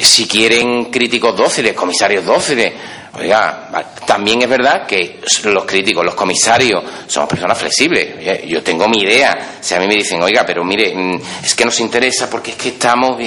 Si 0.00 0.26
quieren 0.26 0.86
críticos 0.86 1.36
dóciles, 1.36 1.74
comisarios 1.74 2.24
dóciles, 2.24 2.72
Oiga, 3.12 3.68
también 4.06 4.40
es 4.40 4.48
verdad 4.48 4.86
que 4.86 5.20
los 5.44 5.64
críticos, 5.66 6.04
los 6.04 6.14
comisarios, 6.14 6.82
somos 7.06 7.28
personas 7.28 7.58
flexibles. 7.58 8.46
Yo 8.46 8.62
tengo 8.62 8.88
mi 8.88 9.02
idea. 9.02 9.58
Si 9.60 9.74
a 9.74 9.80
mí 9.80 9.86
me 9.86 9.96
dicen, 9.96 10.22
oiga, 10.22 10.46
pero 10.46 10.64
mire, 10.64 10.94
mm, 10.94 11.20
es 11.44 11.54
que 11.54 11.66
nos 11.66 11.78
interesa 11.80 12.30
porque 12.30 12.52
es 12.52 12.56
que 12.56 12.68
estamos. 12.70 13.20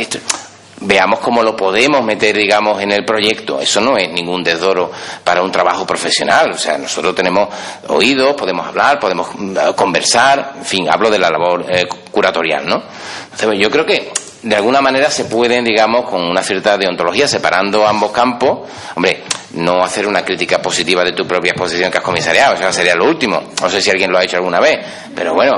Veamos 0.82 1.19
cómo 1.19 1.43
lo 1.43 1.55
podemos 1.55 2.03
meter, 2.03 2.36
digamos, 2.36 2.82
en 2.82 2.91
el 2.91 3.05
proyecto. 3.05 3.59
Eso 3.59 3.80
no 3.80 3.97
es 3.97 4.09
ningún 4.11 4.43
desdoro 4.43 4.91
para 5.24 5.41
un 5.41 5.51
trabajo 5.51 5.86
profesional. 5.86 6.51
O 6.51 6.57
sea, 6.57 6.78
nosotros 6.78 7.15
tenemos 7.15 7.47
oídos, 7.88 8.34
podemos 8.34 8.67
hablar, 8.67 8.99
podemos 8.99 9.30
mm, 9.34 9.74
conversar. 9.76 10.53
En 10.57 10.65
fin, 10.65 10.89
hablo 10.89 11.09
de 11.09 11.19
la 11.19 11.30
labor 11.30 11.65
eh, 11.69 11.88
curatorial, 12.11 12.67
¿no? 12.67 12.84
Entonces, 13.32 13.59
yo 13.59 13.69
creo 13.69 13.86
que 13.86 14.11
de 14.43 14.55
alguna 14.55 14.82
manera 14.82 15.09
se 15.09 15.26
pueden, 15.26 15.63
digamos, 15.63 16.09
con 16.09 16.21
una 16.21 16.43
cierta 16.43 16.78
deontología, 16.78 17.28
separando 17.28 17.88
ambos 17.88 18.11
campos, 18.11 18.69
hombre, 18.95 19.24
no 19.53 19.84
hacer 19.84 20.07
una 20.07 20.24
crítica 20.26 20.61
positiva 20.61 21.03
de 21.03 21.13
tu 21.13 21.26
propia 21.26 21.51
exposición 21.51 21.89
que 21.91 21.99
has 21.99 22.03
comisariado, 22.03 22.55
eso 22.55 22.74
sería 22.74 22.95
lo 22.95 23.05
último. 23.05 23.41
No 23.61 23.69
sé 23.69 23.82
si 23.82 23.89
alguien 23.89 24.11
lo 24.11 24.17
ha 24.17 24.24
hecho 24.24 24.38
alguna 24.38 24.59
vez, 24.59 24.80
pero 25.15 25.34
bueno, 25.34 25.53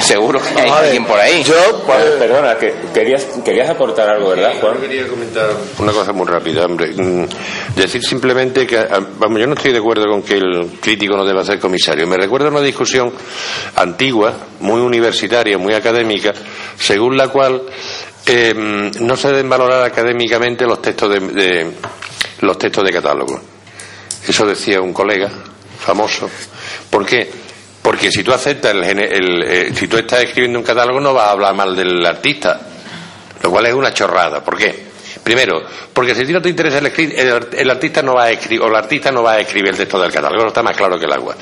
seguro 0.00 0.40
que 0.40 0.60
hay 0.60 0.70
alguien 0.70 1.04
por 1.04 1.18
ahí. 1.18 1.42
Yo, 1.42 1.84
perdona, 2.18 2.56
que 2.56 2.74
querías, 2.92 3.24
querías 3.44 3.70
aportar 3.70 4.08
algo, 4.08 4.30
¿verdad, 4.30 4.52
Juan? 4.60 4.74
Yo 4.74 4.80
quería 4.80 5.08
comentar 5.08 5.50
una 5.78 5.92
cosa 5.92 6.12
muy 6.12 6.26
rápida, 6.26 6.64
hombre. 6.64 6.92
Mm, 6.92 7.26
decir 7.76 8.02
simplemente 8.02 8.66
que, 8.66 8.78
ah, 8.78 9.00
vamos, 9.18 9.40
yo 9.40 9.46
no 9.46 9.54
estoy 9.54 9.72
de 9.72 9.78
acuerdo 9.78 10.04
con 10.10 10.22
que 10.22 10.34
el 10.34 10.78
crítico 10.80 11.16
no 11.16 11.24
deba 11.24 11.44
ser 11.44 11.58
comisario. 11.58 12.06
Me 12.06 12.16
recuerda 12.16 12.48
una 12.48 12.60
discusión 12.60 13.12
antigua, 13.76 14.34
muy 14.60 14.80
universitaria, 14.80 15.58
muy 15.58 15.74
académica, 15.74 16.32
según 16.78 17.16
la 17.16 17.28
cual 17.28 17.62
eh, 18.26 18.54
no 18.54 19.16
se 19.16 19.28
deben 19.28 19.48
valorar 19.48 19.82
académicamente 19.82 20.64
los 20.64 20.80
textos 20.80 21.10
de, 21.10 21.72
los 22.40 22.58
textos 22.58 22.84
de 22.84 22.92
catálogo. 22.92 23.40
Eso 24.26 24.46
decía 24.46 24.80
un 24.80 24.92
colega 24.92 25.30
famoso. 25.78 26.30
¿Por 26.88 27.04
qué? 27.04 27.41
Porque 27.82 28.12
si 28.12 28.22
tú 28.22 28.32
aceptas 28.32 28.72
el, 28.72 29.42
eh, 29.42 29.72
si 29.74 29.88
tú 29.88 29.96
estás 29.96 30.22
escribiendo 30.22 30.58
un 30.58 30.64
catálogo 30.64 31.00
no 31.00 31.12
vas 31.12 31.28
a 31.28 31.32
hablar 31.32 31.54
mal 31.54 31.74
del 31.74 32.06
artista, 32.06 32.60
lo 33.42 33.50
cual 33.50 33.66
es 33.66 33.74
una 33.74 33.92
chorrada. 33.92 34.42
¿Por 34.42 34.56
qué? 34.56 34.92
Primero, 35.22 35.62
porque 35.92 36.14
si 36.14 36.22
a 36.22 36.26
ti 36.26 36.32
no 36.32 36.40
te 36.40 36.48
interesa 36.48 36.78
el, 36.78 36.92
el, 37.52 37.70
artista 37.70 38.02
no 38.02 38.14
va 38.14 38.24
a 38.24 38.30
escribir 38.30 38.62
o 38.62 38.68
el 38.68 38.74
artista 38.74 39.12
no 39.12 39.22
va 39.22 39.34
a 39.34 39.40
escribir 39.40 39.70
el 39.70 39.76
texto 39.76 40.00
del 40.00 40.10
catálogo, 40.10 40.48
está 40.48 40.62
más 40.62 40.76
claro 40.76 40.98
que 40.98 41.04
el 41.04 41.12
agua. 41.12 41.36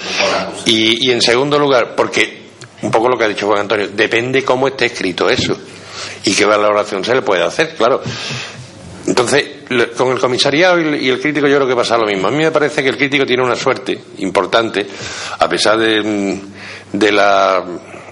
Y, 0.67 1.09
y 1.09 1.13
en 1.13 1.23
segundo 1.23 1.59
lugar, 1.59 1.95
porque 1.95 2.41
un 2.83 2.91
poco 2.91 3.09
lo 3.09 3.17
que 3.17 3.25
ha 3.25 3.29
dicho 3.29 3.47
Juan 3.47 3.61
Antonio, 3.61 3.89
depende 3.89 4.45
cómo 4.45 4.69
esté 4.69 4.87
escrito 4.87 5.29
eso 5.29 5.57
y 6.25 6.35
qué 6.35 6.45
valoración 6.45 7.05
se 7.05 7.15
le 7.15 7.23
puede 7.23 7.43
hacer, 7.43 7.75
claro. 7.75 8.03
Entonces, 9.11 9.45
con 9.97 10.13
el 10.13 10.21
comisariado 10.21 10.81
y 10.81 11.09
el 11.09 11.21
crítico 11.21 11.49
yo 11.49 11.57
creo 11.57 11.67
que 11.67 11.75
pasa 11.75 11.99
lo 11.99 12.07
mismo. 12.07 12.29
A 12.29 12.31
mí 12.31 12.45
me 12.45 12.53
parece 12.53 12.81
que 12.81 12.91
el 12.91 12.97
crítico 12.97 13.27
tiene 13.27 13.43
una 13.43 13.57
suerte 13.57 14.01
importante, 14.19 14.87
a 15.37 15.49
pesar 15.49 15.77
de, 15.77 16.01
mm, 16.01 16.97
la 17.13 17.65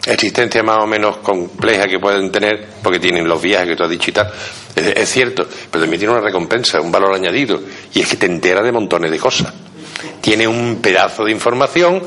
existencia 0.05 0.61
más 0.65 0.79
o 0.83 0.89
menos 0.89 1.19
compleja 1.19 1.85
que 1.85 2.01
pueden 2.01 2.33
tener, 2.33 2.67
porque 2.83 2.99
tienen 2.99 3.29
los 3.29 3.41
viajes 3.41 3.69
que 3.69 3.77
tú 3.77 3.85
has 3.85 3.91
dicho 3.91 4.11
y 4.11 4.13
tal, 4.13 4.29
es, 4.75 5.09
cierto, 5.09 5.47
pero 5.71 5.85
también 5.85 6.01
tiene 6.01 6.15
una 6.15 6.23
recompensa, 6.23 6.81
un 6.81 6.91
valor 6.91 7.15
añadido, 7.15 7.63
y 7.95 8.01
es 8.01 8.09
que 8.09 8.17
te 8.17 8.27
entera 8.27 8.61
de 8.61 8.73
montones 8.73 9.13
de 9.13 9.21
cosas. 9.21 9.55
Tiene 10.21 10.49
un 10.49 10.81
pedazo 10.83 11.25
de 11.25 11.31
información 11.31 12.03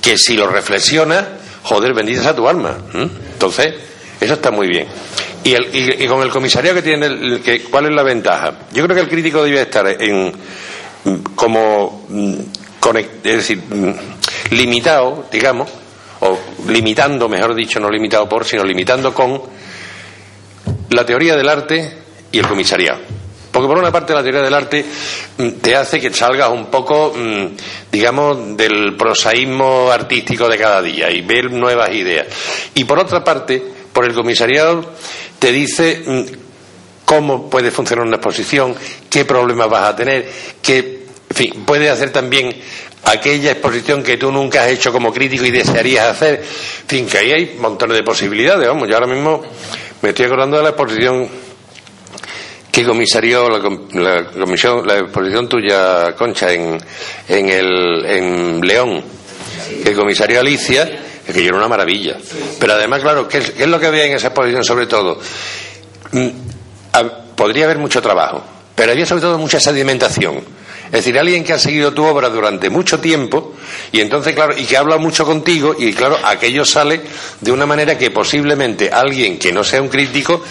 que 0.00 0.16
si 0.16 0.34
lo 0.34 0.46
reflexionas, 0.46 1.26
joder, 1.62 1.92
bendices 1.92 2.24
a 2.24 2.34
tu 2.34 2.48
alma. 2.48 2.78
Entonces, 2.94 3.74
eso 4.18 4.32
está 4.32 4.50
muy 4.50 4.66
bien. 4.66 4.86
Y, 5.44 5.54
el, 5.54 6.08
con 6.08 6.22
el 6.22 6.30
comisariado 6.30 6.76
que 6.76 6.82
tiene, 6.82 7.40
que, 7.40 7.62
¿cuál 7.64 7.86
es 7.86 7.92
la 7.92 8.02
ventaja? 8.02 8.52
Yo 8.72 8.84
creo 8.84 8.96
que 8.96 9.02
el 9.02 9.08
crítico 9.08 9.44
debe 9.44 9.62
estar 9.62 9.86
en 9.86 10.32
como 11.34 12.06
mm, 12.08 12.34
es 13.24 13.36
decir, 13.36 13.58
mm, 13.58 14.54
limitado, 14.54 15.26
digamos, 15.30 15.70
o 16.20 16.38
limitando, 16.68 17.28
mejor 17.28 17.54
dicho, 17.54 17.78
no 17.80 17.90
limitado 17.90 18.28
por, 18.28 18.44
sino 18.44 18.64
limitando 18.64 19.12
con 19.12 19.42
la 20.90 21.04
teoría 21.04 21.36
del 21.36 21.48
arte 21.48 21.98
y 22.32 22.38
el 22.38 22.46
comisariado. 22.46 23.00
Porque 23.52 23.66
por 23.66 23.78
una 23.78 23.90
parte 23.90 24.14
la 24.14 24.22
teoría 24.22 24.42
del 24.42 24.54
arte 24.54 24.84
mm, 25.36 25.48
te 25.60 25.76
hace 25.76 26.00
que 26.00 26.12
salgas 26.12 26.50
un 26.50 26.66
poco, 26.66 27.14
digamos, 27.90 28.56
del 28.56 28.96
prosaísmo 28.96 29.90
artístico 29.90 30.48
de 30.48 30.58
cada 30.58 30.82
día 30.82 31.10
y 31.10 31.20
ver 31.22 31.52
nuevas 31.52 31.92
ideas. 31.92 32.26
Y 32.74 32.84
por 32.84 32.98
otra 32.98 33.22
parte, 33.22 33.62
por 33.92 34.04
el 34.04 34.14
comisariado 34.14 34.92
te 35.38 35.52
dice 35.52 36.02
mm, 36.04 36.22
cómo 37.04 37.48
puede 37.48 37.70
funcionar 37.70 38.06
una 38.06 38.16
exposición, 38.16 38.74
qué 39.08 39.24
problemas 39.24 39.70
vas 39.70 39.88
a 39.88 39.96
tener, 39.96 40.30
que, 40.60 40.78
en 41.30 41.36
fin, 41.36 41.64
puede 41.64 41.88
hacer 41.90 42.10
también 42.10 42.54
aquella 43.04 43.52
exposición 43.52 44.02
que 44.02 44.16
tú 44.16 44.30
nunca 44.30 44.64
has 44.64 44.70
hecho 44.70 44.92
como 44.92 45.12
crítico 45.12 45.44
y 45.44 45.50
desearías 45.50 46.06
hacer. 46.06 46.40
En 46.82 46.88
fin, 46.88 47.06
que 47.06 47.18
ahí 47.18 47.32
hay 47.32 47.56
montones 47.58 47.96
de 47.96 48.02
posibilidades. 48.02 48.68
Vamos, 48.68 48.88
yo 48.88 48.94
ahora 48.94 49.06
mismo 49.06 49.42
me 50.02 50.10
estoy 50.10 50.26
acordando 50.26 50.58
de 50.58 50.64
la 50.64 50.68
exposición 50.70 51.28
que 52.70 52.84
comisarió 52.84 53.48
la, 53.48 53.60
comisión, 53.60 54.86
la 54.86 54.98
exposición 54.98 55.48
tuya, 55.48 56.14
Concha, 56.14 56.52
en, 56.52 56.78
en, 57.28 57.48
el, 57.48 58.04
en 58.06 58.60
León, 58.60 59.02
que 59.82 59.94
comisarió 59.94 60.40
Alicia 60.40 60.88
que 61.32 61.42
yo 61.42 61.48
era 61.48 61.56
una 61.56 61.68
maravilla. 61.68 62.16
Pero 62.58 62.72
además, 62.72 63.02
claro, 63.02 63.28
¿qué 63.28 63.38
es, 63.38 63.66
lo 63.66 63.78
que 63.78 63.86
había 63.86 64.04
en 64.04 64.12
esa 64.12 64.28
exposición 64.28 64.64
sobre 64.64 64.86
todo? 64.86 65.20
Mm, 66.12 66.28
podría 67.36 67.66
haber 67.66 67.78
mucho 67.78 68.02
trabajo, 68.02 68.42
pero 68.74 68.92
había 68.92 69.06
sobre 69.06 69.22
todo 69.22 69.38
mucha 69.38 69.60
sedimentación. 69.60 70.42
Es 70.86 70.92
decir, 70.92 71.18
alguien 71.18 71.44
que 71.44 71.52
ha 71.52 71.58
seguido 71.58 71.92
tu 71.92 72.02
obra 72.02 72.30
durante 72.30 72.70
mucho 72.70 72.98
tiempo 72.98 73.52
y 73.92 74.00
entonces, 74.00 74.34
claro, 74.34 74.56
y 74.56 74.64
que 74.64 74.76
habla 74.78 74.96
mucho 74.96 75.26
contigo 75.26 75.76
y 75.78 75.92
claro, 75.92 76.18
aquello 76.24 76.64
sale 76.64 77.02
de 77.42 77.52
una 77.52 77.66
manera 77.66 77.98
que 77.98 78.10
posiblemente 78.10 78.90
alguien 78.90 79.38
que 79.38 79.52
no 79.52 79.62
sea 79.62 79.82
un 79.82 79.88
crítico 79.88 80.42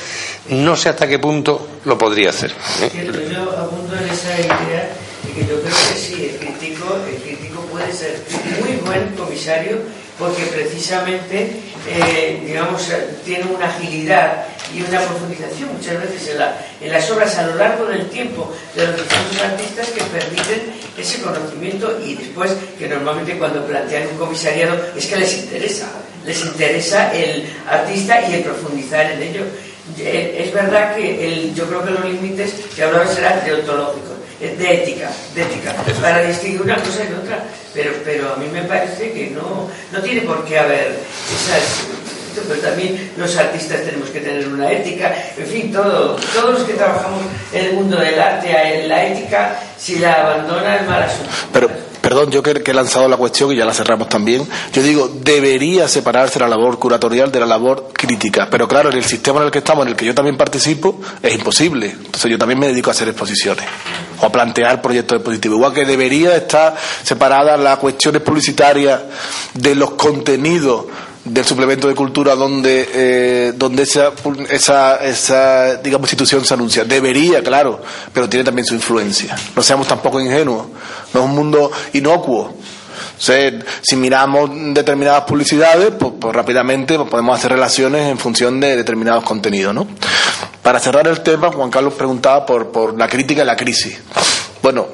no 0.50 0.78
sé 0.78 0.90
hasta 0.90 1.08
qué 1.08 1.18
punto 1.18 1.68
lo 1.86 1.98
podría 1.98 2.30
hacer. 2.30 2.52
¿eh? 2.82 3.10
Yo 3.32 3.52
apunto 3.52 3.96
en 3.98 4.10
esa 4.10 4.40
idea 4.40 4.96
de 5.24 5.34
que 5.34 5.42
yo 5.42 5.60
creo 5.60 5.76
que 5.76 6.00
sí, 6.00 6.32
el 6.32 6.38
crítico, 6.38 6.98
el 7.10 7.16
crítico 7.16 7.62
puede 7.72 7.92
ser 7.92 8.22
muy 8.62 8.78
buen 8.86 9.16
comisario 9.16 9.80
porque 10.18 10.44
precisamente, 10.44 11.52
eh, 11.88 12.42
digamos, 12.46 12.90
tiene 13.24 13.46
una 13.46 13.68
agilidad 13.68 14.46
y 14.74 14.82
una 14.82 15.00
profundización 15.02 15.74
muchas 15.74 16.02
veces 16.02 16.36
en, 16.82 16.92
las 16.92 17.12
obras 17.12 17.38
a 17.38 17.48
lo 17.48 17.56
largo 17.56 17.86
del 17.86 18.10
tiempo 18.10 18.52
de 18.76 18.88
los 18.88 18.96
distintos 18.98 19.42
artistas 19.42 19.88
que 19.90 20.04
permiten 20.04 20.74
ese 20.98 21.22
conocimiento 21.22 22.00
y 22.04 22.16
después 22.16 22.52
que 22.78 22.88
normalmente 22.88 23.38
cuando 23.38 23.66
plantean 23.66 24.08
un 24.12 24.18
comisariado 24.18 24.78
es 24.96 25.06
que 25.06 25.16
les 25.16 25.38
interesa, 25.38 25.88
les 26.26 26.44
interesa 26.44 27.14
el 27.14 27.46
artista 27.70 28.30
y 28.30 28.36
el 28.36 28.44
profundizar 28.44 29.12
en 29.12 29.22
ello. 29.22 29.44
Eh, 30.00 30.44
es 30.46 30.54
verdad 30.54 30.96
que 30.96 31.28
el, 31.28 31.56
yo 31.56 31.66
creo 31.68 31.86
que 31.86 31.92
los 31.92 32.06
límites 32.06 32.54
que 32.76 32.84
hablaba 32.84 33.08
serán 33.08 33.46
deontológicos 33.46 34.18
de 34.40 34.74
ética, 34.84 35.10
de 35.34 35.42
ética, 35.42 35.74
para 36.02 36.22
distinguir 36.24 36.62
una 36.62 36.76
cosa 36.76 37.04
y 37.04 37.14
otra. 37.14 37.44
Pero, 37.74 37.94
pero 38.04 38.34
a 38.34 38.36
mí 38.38 38.48
me 38.52 38.64
parece 38.64 39.12
que 39.12 39.32
no, 39.32 39.70
no 39.92 40.02
tiene 40.02 40.22
por 40.22 40.46
qué 40.46 40.60
haber 40.60 41.00
esas 41.34 41.88
pero 42.48 42.60
también 42.62 43.12
los 43.18 43.36
artistas 43.36 43.82
tenemos 43.84 44.10
que 44.10 44.20
tener 44.20 44.48
una 44.48 44.72
ética, 44.72 45.12
en 45.38 45.48
fin, 45.48 45.72
todo, 45.72 46.16
todos 46.34 46.60
los 46.60 46.64
que 46.64 46.74
trabajamos 46.74 47.24
en 47.52 47.66
el 47.66 47.74
mundo 47.74 47.98
del 47.98 48.20
arte, 48.20 48.86
la 48.88 49.08
ética, 49.08 49.60
si 49.78 50.00
la 50.00 50.14
abandona 50.14 50.76
es 50.76 50.88
mal 50.88 51.04
asunto. 51.04 51.32
Pero, 51.52 51.70
perdón, 52.08 52.32
yo 52.32 52.42
que, 52.42 52.64
he 52.66 52.74
lanzado 52.74 53.10
la 53.10 53.18
cuestión 53.18 53.52
y 53.52 53.58
ya 53.58 53.66
la 53.66 53.74
cerramos 53.74 54.08
también, 54.08 54.48
yo 54.72 54.82
digo, 54.82 55.12
debería 55.14 55.90
separarse 55.90 56.40
la 56.40 56.48
labor 56.48 56.80
curatorial 56.80 57.34
de 57.34 57.42
la 57.42 57.46
labor 57.46 57.90
crítica, 57.92 58.48
pero 58.50 58.66
claro, 58.66 58.90
en 58.90 58.96
el 58.96 59.04
sistema 59.04 59.42
en 59.42 59.48
el 59.48 59.52
que 59.52 59.58
estamos, 59.58 59.84
en 59.84 59.90
el 59.90 59.98
que 59.98 60.06
yo 60.06 60.16
también 60.16 60.38
participo, 60.38 61.02
es 61.22 61.36
imposible. 61.36 61.88
Entonces 61.88 62.32
yo 62.32 62.38
también 62.38 62.62
me 62.62 62.70
dedico 62.70 62.92
a 62.92 62.94
hacer 62.94 63.10
exposiciones 63.10 63.66
o 64.22 64.26
a 64.26 64.32
plantear 64.32 64.82
proyectos 64.82 65.18
expositivos. 65.18 65.58
Igual 65.58 65.74
que 65.74 65.84
debería 65.84 66.34
estar 66.38 66.78
separada 67.04 67.58
las 67.58 67.78
cuestiones 67.78 68.22
publicitarias 68.22 69.02
de 69.54 69.76
los 69.76 69.92
contenidos 69.92 70.86
del 71.34 71.46
suplemento 71.46 71.88
de 71.88 71.96
cultura 71.96 72.36
donde 72.36 72.90
eh, 72.94 73.54
donde 73.56 73.84
esa, 73.84 74.12
esa 74.50 74.96
esa 74.98 75.76
digamos 75.78 76.10
institución 76.10 76.46
se 76.46 76.54
anuncia 76.54 76.84
debería 76.84 77.44
claro 77.44 77.82
pero 78.14 78.28
tiene 78.28 78.44
también 78.44 78.66
su 78.66 78.74
influencia 78.74 79.36
no 79.56 79.62
seamos 79.62 79.88
tampoco 79.88 80.20
ingenuos 80.20 80.68
no 81.14 81.20
es 81.20 81.26
un 81.26 81.36
mundo 81.36 81.72
inocuo 81.94 82.56
si 83.18 83.96
miramos 83.96 84.50
determinadas 84.74 85.24
publicidades, 85.24 85.92
pues, 85.98 86.14
pues 86.20 86.36
rápidamente 86.36 86.98
pues, 86.98 87.10
podemos 87.10 87.38
hacer 87.38 87.52
relaciones 87.52 88.10
en 88.10 88.18
función 88.18 88.60
de 88.60 88.76
determinados 88.76 89.24
contenidos, 89.24 89.74
¿no? 89.74 89.88
Para 90.62 90.80
cerrar 90.80 91.08
el 91.08 91.22
tema, 91.22 91.52
Juan 91.52 91.70
Carlos 91.70 91.94
preguntaba 91.94 92.46
por, 92.46 92.72
por 92.72 92.98
la 92.98 93.08
crítica 93.08 93.42
y 93.44 93.46
la 93.46 93.56
crisis. 93.56 94.00
Bueno, 94.62 94.88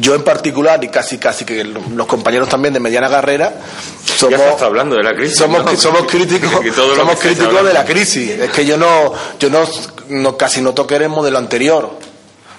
yo 0.00 0.14
en 0.14 0.22
particular 0.22 0.82
y 0.84 0.88
casi 0.88 1.18
casi 1.18 1.44
que 1.44 1.64
los 1.64 2.06
compañeros 2.06 2.48
también 2.48 2.72
de 2.72 2.80
mediana 2.80 3.08
carrera 3.08 3.52
somos 4.04 4.62
hablando 4.62 4.96
de 4.96 5.02
la 5.02 5.14
crisis 5.14 5.36
somos, 5.36 5.80
somos 5.80 6.02
críticos 6.04 6.50
somos 6.74 7.18
críticos 7.18 7.64
de 7.64 7.72
la 7.72 7.84
crisis. 7.84 8.30
Es 8.30 8.50
que 8.50 8.64
yo 8.64 8.76
no 8.76 9.12
yo 9.38 9.50
no, 9.50 9.64
no 10.08 10.36
casi 10.36 10.60
no 10.60 10.72
toqué 10.72 10.96
el 10.96 11.08
modelo 11.08 11.38
anterior. 11.38 11.90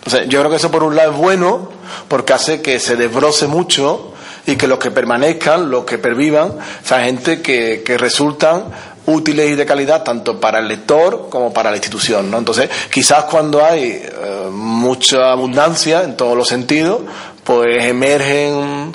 Entonces 0.03 0.27
yo 0.27 0.39
creo 0.39 0.51
que 0.51 0.57
eso 0.57 0.69
por 0.69 0.83
un 0.83 0.95
lado 0.95 1.11
es 1.11 1.17
bueno 1.17 1.69
porque 2.09 2.33
hace 2.33 2.61
que 2.61 2.79
se 2.79 2.97
desbroce 2.97 3.47
mucho 3.47 4.13
y 4.45 4.57
que 4.57 4.67
los 4.67 4.79
que 4.79 4.91
permanezcan 4.91 5.71
los 5.71 5.85
que 5.85 5.97
pervivan 5.97 6.57
sea 6.83 7.05
gente 7.05 7.41
que, 7.41 7.83
que 7.85 7.97
resultan 7.97 8.65
útiles 9.05 9.51
y 9.51 9.55
de 9.55 9.65
calidad 9.65 10.03
tanto 10.03 10.39
para 10.39 10.59
el 10.59 10.67
lector 10.67 11.27
como 11.29 11.53
para 11.53 11.69
la 11.69 11.77
institución. 11.77 12.29
¿no? 12.29 12.37
Entonces, 12.37 12.69
quizás 12.91 13.25
cuando 13.25 13.63
hay 13.63 14.01
eh, 14.03 14.49
mucha 14.51 15.31
abundancia 15.31 16.03
en 16.03 16.15
todos 16.15 16.37
los 16.37 16.47
sentidos, 16.47 17.01
pues 17.43 17.83
emergen 17.83 18.93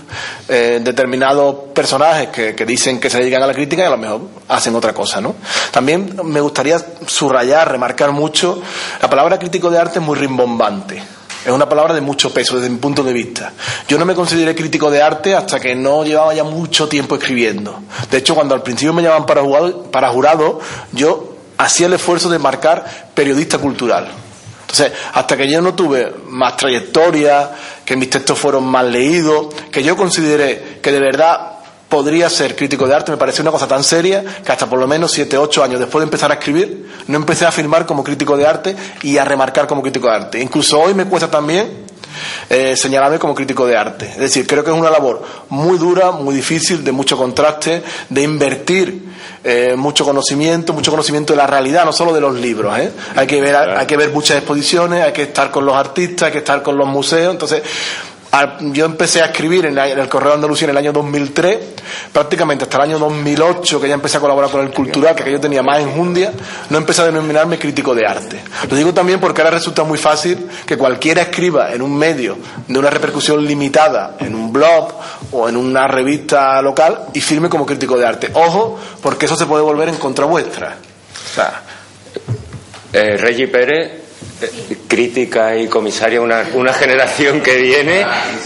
eh, 0.48 0.80
determinados 0.82 1.54
personajes 1.74 2.28
que, 2.28 2.54
que, 2.54 2.64
dicen 2.64 2.98
que 2.98 3.10
se 3.10 3.18
dedican 3.18 3.42
a 3.42 3.46
la 3.46 3.52
crítica 3.52 3.82
y 3.82 3.86
a 3.86 3.90
lo 3.90 3.98
mejor 3.98 4.22
hacen 4.48 4.74
otra 4.74 4.94
cosa, 4.94 5.20
¿no? 5.20 5.34
También 5.70 6.18
me 6.24 6.40
gustaría 6.40 6.78
subrayar, 7.06 7.70
remarcar 7.70 8.12
mucho, 8.12 8.62
la 9.02 9.10
palabra 9.10 9.38
crítico 9.38 9.70
de 9.70 9.78
arte 9.78 9.98
es 9.98 10.04
muy 10.04 10.16
rimbombante. 10.16 11.17
Es 11.48 11.54
una 11.54 11.66
palabra 11.66 11.94
de 11.94 12.02
mucho 12.02 12.30
peso 12.30 12.56
desde 12.56 12.68
mi 12.68 12.76
punto 12.76 13.02
de 13.02 13.10
vista. 13.10 13.54
Yo 13.88 13.98
no 13.98 14.04
me 14.04 14.14
consideré 14.14 14.54
crítico 14.54 14.90
de 14.90 15.00
arte 15.00 15.34
hasta 15.34 15.58
que 15.58 15.74
no 15.74 16.04
llevaba 16.04 16.34
ya 16.34 16.44
mucho 16.44 16.90
tiempo 16.90 17.14
escribiendo. 17.14 17.84
De 18.10 18.18
hecho, 18.18 18.34
cuando 18.34 18.54
al 18.54 18.62
principio 18.62 18.92
me 18.92 19.00
llamaban 19.00 19.24
para 19.24 19.40
jurado, 19.40 19.84
para 19.84 20.10
jurado 20.10 20.60
yo 20.92 21.36
hacía 21.56 21.86
el 21.86 21.94
esfuerzo 21.94 22.28
de 22.28 22.38
marcar 22.38 22.84
periodista 23.14 23.56
cultural. 23.56 24.08
Entonces, 24.60 24.92
hasta 25.14 25.38
que 25.38 25.50
yo 25.50 25.62
no 25.62 25.74
tuve 25.74 26.12
más 26.26 26.54
trayectoria, 26.58 27.50
que 27.82 27.96
mis 27.96 28.10
textos 28.10 28.38
fueron 28.38 28.64
más 28.66 28.84
leídos, 28.84 29.46
que 29.72 29.82
yo 29.82 29.96
consideré 29.96 30.80
que 30.82 30.92
de 30.92 31.00
verdad 31.00 31.57
podría 31.88 32.28
ser 32.28 32.54
crítico 32.54 32.86
de 32.86 32.94
arte, 32.94 33.12
me 33.12 33.18
pareció 33.18 33.42
una 33.42 33.50
cosa 33.50 33.66
tan 33.66 33.82
seria 33.82 34.24
que 34.44 34.52
hasta 34.52 34.66
por 34.66 34.78
lo 34.78 34.86
menos 34.86 35.12
siete, 35.12 35.38
ocho 35.38 35.62
años 35.64 35.80
después 35.80 36.00
de 36.00 36.04
empezar 36.04 36.30
a 36.30 36.34
escribir, 36.34 36.88
no 37.06 37.16
empecé 37.16 37.46
a 37.46 37.52
firmar 37.52 37.86
como 37.86 38.04
crítico 38.04 38.36
de 38.36 38.46
arte 38.46 38.76
y 39.02 39.16
a 39.16 39.24
remarcar 39.24 39.66
como 39.66 39.82
crítico 39.82 40.08
de 40.08 40.14
arte. 40.14 40.40
Incluso 40.40 40.80
hoy 40.80 40.94
me 40.94 41.06
cuesta 41.06 41.30
también 41.30 41.88
eh, 42.50 42.76
señalarme 42.76 43.18
como 43.18 43.34
crítico 43.34 43.66
de 43.66 43.76
arte. 43.76 44.06
Es 44.06 44.18
decir, 44.18 44.46
creo 44.46 44.64
que 44.64 44.70
es 44.70 44.76
una 44.76 44.90
labor 44.90 45.22
muy 45.48 45.78
dura, 45.78 46.10
muy 46.10 46.34
difícil, 46.34 46.84
de 46.84 46.92
mucho 46.92 47.16
contraste, 47.16 47.82
de 48.08 48.22
invertir 48.22 49.02
eh, 49.44 49.74
mucho 49.76 50.04
conocimiento, 50.04 50.72
mucho 50.72 50.90
conocimiento 50.90 51.32
de 51.32 51.36
la 51.36 51.46
realidad, 51.46 51.84
no 51.84 51.92
solo 51.92 52.12
de 52.12 52.20
los 52.20 52.34
libros. 52.34 52.76
¿eh? 52.78 52.90
Hay, 53.16 53.26
que 53.26 53.40
ver, 53.40 53.54
hay 53.54 53.86
que 53.86 53.96
ver 53.96 54.10
muchas 54.10 54.38
exposiciones, 54.38 55.02
hay 55.02 55.12
que 55.12 55.22
estar 55.22 55.50
con 55.50 55.64
los 55.64 55.76
artistas, 55.76 56.26
hay 56.26 56.32
que 56.32 56.38
estar 56.38 56.62
con 56.62 56.76
los 56.76 56.88
museos. 56.88 57.32
Entonces, 57.32 57.62
yo 58.72 58.84
empecé 58.84 59.22
a 59.22 59.26
escribir 59.26 59.66
en, 59.66 59.78
el 59.78 60.08
Correo 60.08 60.30
de 60.30 60.34
Andalucía 60.36 60.66
en 60.66 60.70
el 60.70 60.76
año 60.76 60.92
2003, 60.92 61.58
prácticamente 62.12 62.64
hasta 62.64 62.76
el 62.76 62.82
año 62.84 62.98
2008 62.98 63.80
que 63.80 63.88
ya 63.88 63.94
empecé 63.94 64.18
a 64.18 64.20
colaborar 64.20 64.50
con 64.50 64.60
el 64.60 64.70
Cultural, 64.70 65.14
que 65.14 65.30
yo 65.30 65.40
tenía 65.40 65.62
más 65.62 65.80
enjundia, 65.80 66.32
no 66.68 66.78
empecé 66.78 67.02
a 67.02 67.06
denominarme 67.06 67.58
crítico 67.58 67.94
de 67.94 68.06
arte. 68.06 68.40
Lo 68.70 68.76
digo 68.76 68.92
también 68.92 69.18
porque 69.18 69.40
ahora 69.40 69.56
resulta 69.56 69.82
muy 69.84 69.98
fácil 69.98 70.46
que 70.66 70.76
cualquiera 70.76 71.22
escriba 71.22 71.72
en 71.72 71.80
un 71.80 71.96
medio 71.96 72.36
de 72.66 72.78
una 72.78 72.90
repercusión 72.90 73.44
limitada, 73.44 74.16
en 74.20 74.34
un 74.34 74.52
blog 74.52 74.94
o 75.32 75.48
en 75.48 75.56
una 75.56 75.88
revista 75.88 76.60
local 76.60 77.06
y 77.14 77.20
firme 77.20 77.48
como 77.48 77.64
crítico 77.64 77.96
de 77.96 78.06
arte. 78.06 78.30
Ojo, 78.34 78.78
porque 79.02 79.26
eso 79.26 79.36
se 79.36 79.46
puede 79.46 79.62
volver 79.62 79.88
en 79.88 79.96
contra 79.96 80.26
vuestra. 80.26 80.76
O 81.30 81.34
sea, 81.34 81.62
eh, 82.92 83.16
Reggie 83.16 83.48
Pérez 83.48 84.07
crítica 84.86 85.56
y 85.56 85.66
comisaria, 85.68 86.20
una, 86.20 86.48
una 86.54 86.72
generación 86.72 87.40
que 87.40 87.56
viene. 87.56 88.04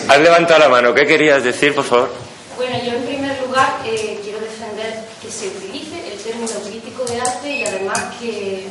Has 0.09 0.21
levantado 0.21 0.61
la 0.61 0.69
mano, 0.69 0.95
¿qué 0.95 1.07
querías 1.07 1.43
decir, 1.43 1.75
por 1.75 1.85
favor? 1.85 2.13
Bueno, 2.57 2.77
yo 2.85 2.93
en 2.93 3.05
primer 3.05 3.41
lugar 3.41 3.81
eh, 3.85 4.21
quiero 4.23 4.39
defender 4.41 5.05
que 5.21 5.31
se 5.31 5.49
utilice 5.49 6.13
el 6.13 6.19
término 6.19 6.53
crítico 6.67 7.05
de 7.05 7.21
arte 7.21 7.51
y 7.51 7.65
además 7.65 7.99
que 8.21 8.67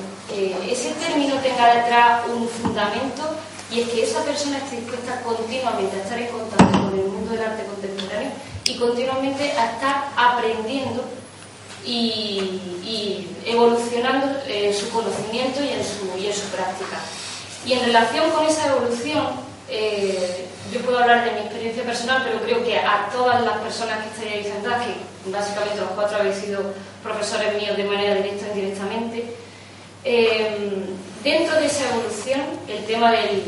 ese 0.69 0.91
término 0.93 1.35
tenga 1.41 1.75
detrás 1.75 2.21
un 2.27 2.47
fundamento 2.47 3.35
y 3.71 3.81
es 3.81 3.89
que 3.89 4.03
esa 4.03 4.23
persona 4.23 4.57
esté 4.57 4.77
dispuesta 4.77 5.21
continuamente 5.21 5.97
a 5.97 6.03
estar 6.03 6.19
en 6.19 6.27
contacto 6.27 6.79
con 6.83 6.99
el 6.99 7.05
mundo 7.05 7.31
del 7.31 7.41
arte 7.41 7.63
contemporáneo 7.65 8.31
y 8.65 8.77
continuamente 8.77 9.51
a 9.51 9.71
estar 9.71 10.11
aprendiendo 10.15 11.03
y, 11.85 13.27
evolucionando 13.45 14.27
en 14.47 14.73
su 14.73 14.89
conocimiento 14.89 15.63
y 15.63 15.69
en 15.69 15.83
su, 15.83 16.17
y 16.17 16.27
en 16.27 16.33
su 16.33 16.47
práctica. 16.47 16.99
Y 17.65 17.73
en 17.73 17.85
relación 17.85 18.29
con 18.31 18.45
esa 18.45 18.67
evolución, 18.67 19.27
eh, 19.67 20.45
yo 20.71 20.79
puedo 20.81 20.99
hablar 20.99 21.25
de 21.25 21.31
mi 21.31 21.39
experiencia 21.39 21.83
personal, 21.83 22.23
pero 22.23 22.41
creo 22.41 22.63
que 22.63 22.77
a 22.77 23.09
todas 23.11 23.41
las 23.43 23.57
personas 23.57 23.99
que 24.03 24.09
estáis 24.09 24.45
ahí 24.45 24.51
sentadas, 24.51 24.85
que 24.85 25.29
básicamente 25.31 25.81
los 25.81 25.91
cuatro 25.91 26.17
habéis 26.17 26.37
sido 26.37 26.61
profesores 27.03 27.55
míos 27.61 27.75
de 27.77 27.83
manera 27.83 28.15
directa 28.15 28.45
o 28.45 28.49
indirectamente, 28.55 29.35
eh, 30.03 30.85
dentro 31.23 31.55
de 31.55 31.65
esa 31.65 31.89
evolución, 31.89 32.41
el 32.67 32.85
tema 32.85 33.11
de 33.11 33.43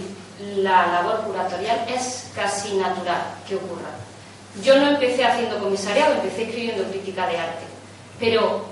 la 0.57 0.87
labor 0.87 1.21
curatorial 1.21 1.85
es 1.87 2.31
casi 2.35 2.75
natural 2.75 3.21
que 3.47 3.55
ocurra. 3.55 3.89
Yo 4.63 4.75
no 4.77 4.89
empecé 4.89 5.23
haciendo 5.25 5.59
comisariado, 5.59 6.15
empecé 6.15 6.43
escribiendo 6.43 6.83
crítica 6.83 7.27
de 7.27 7.37
arte 7.37 7.72
pero 8.19 8.65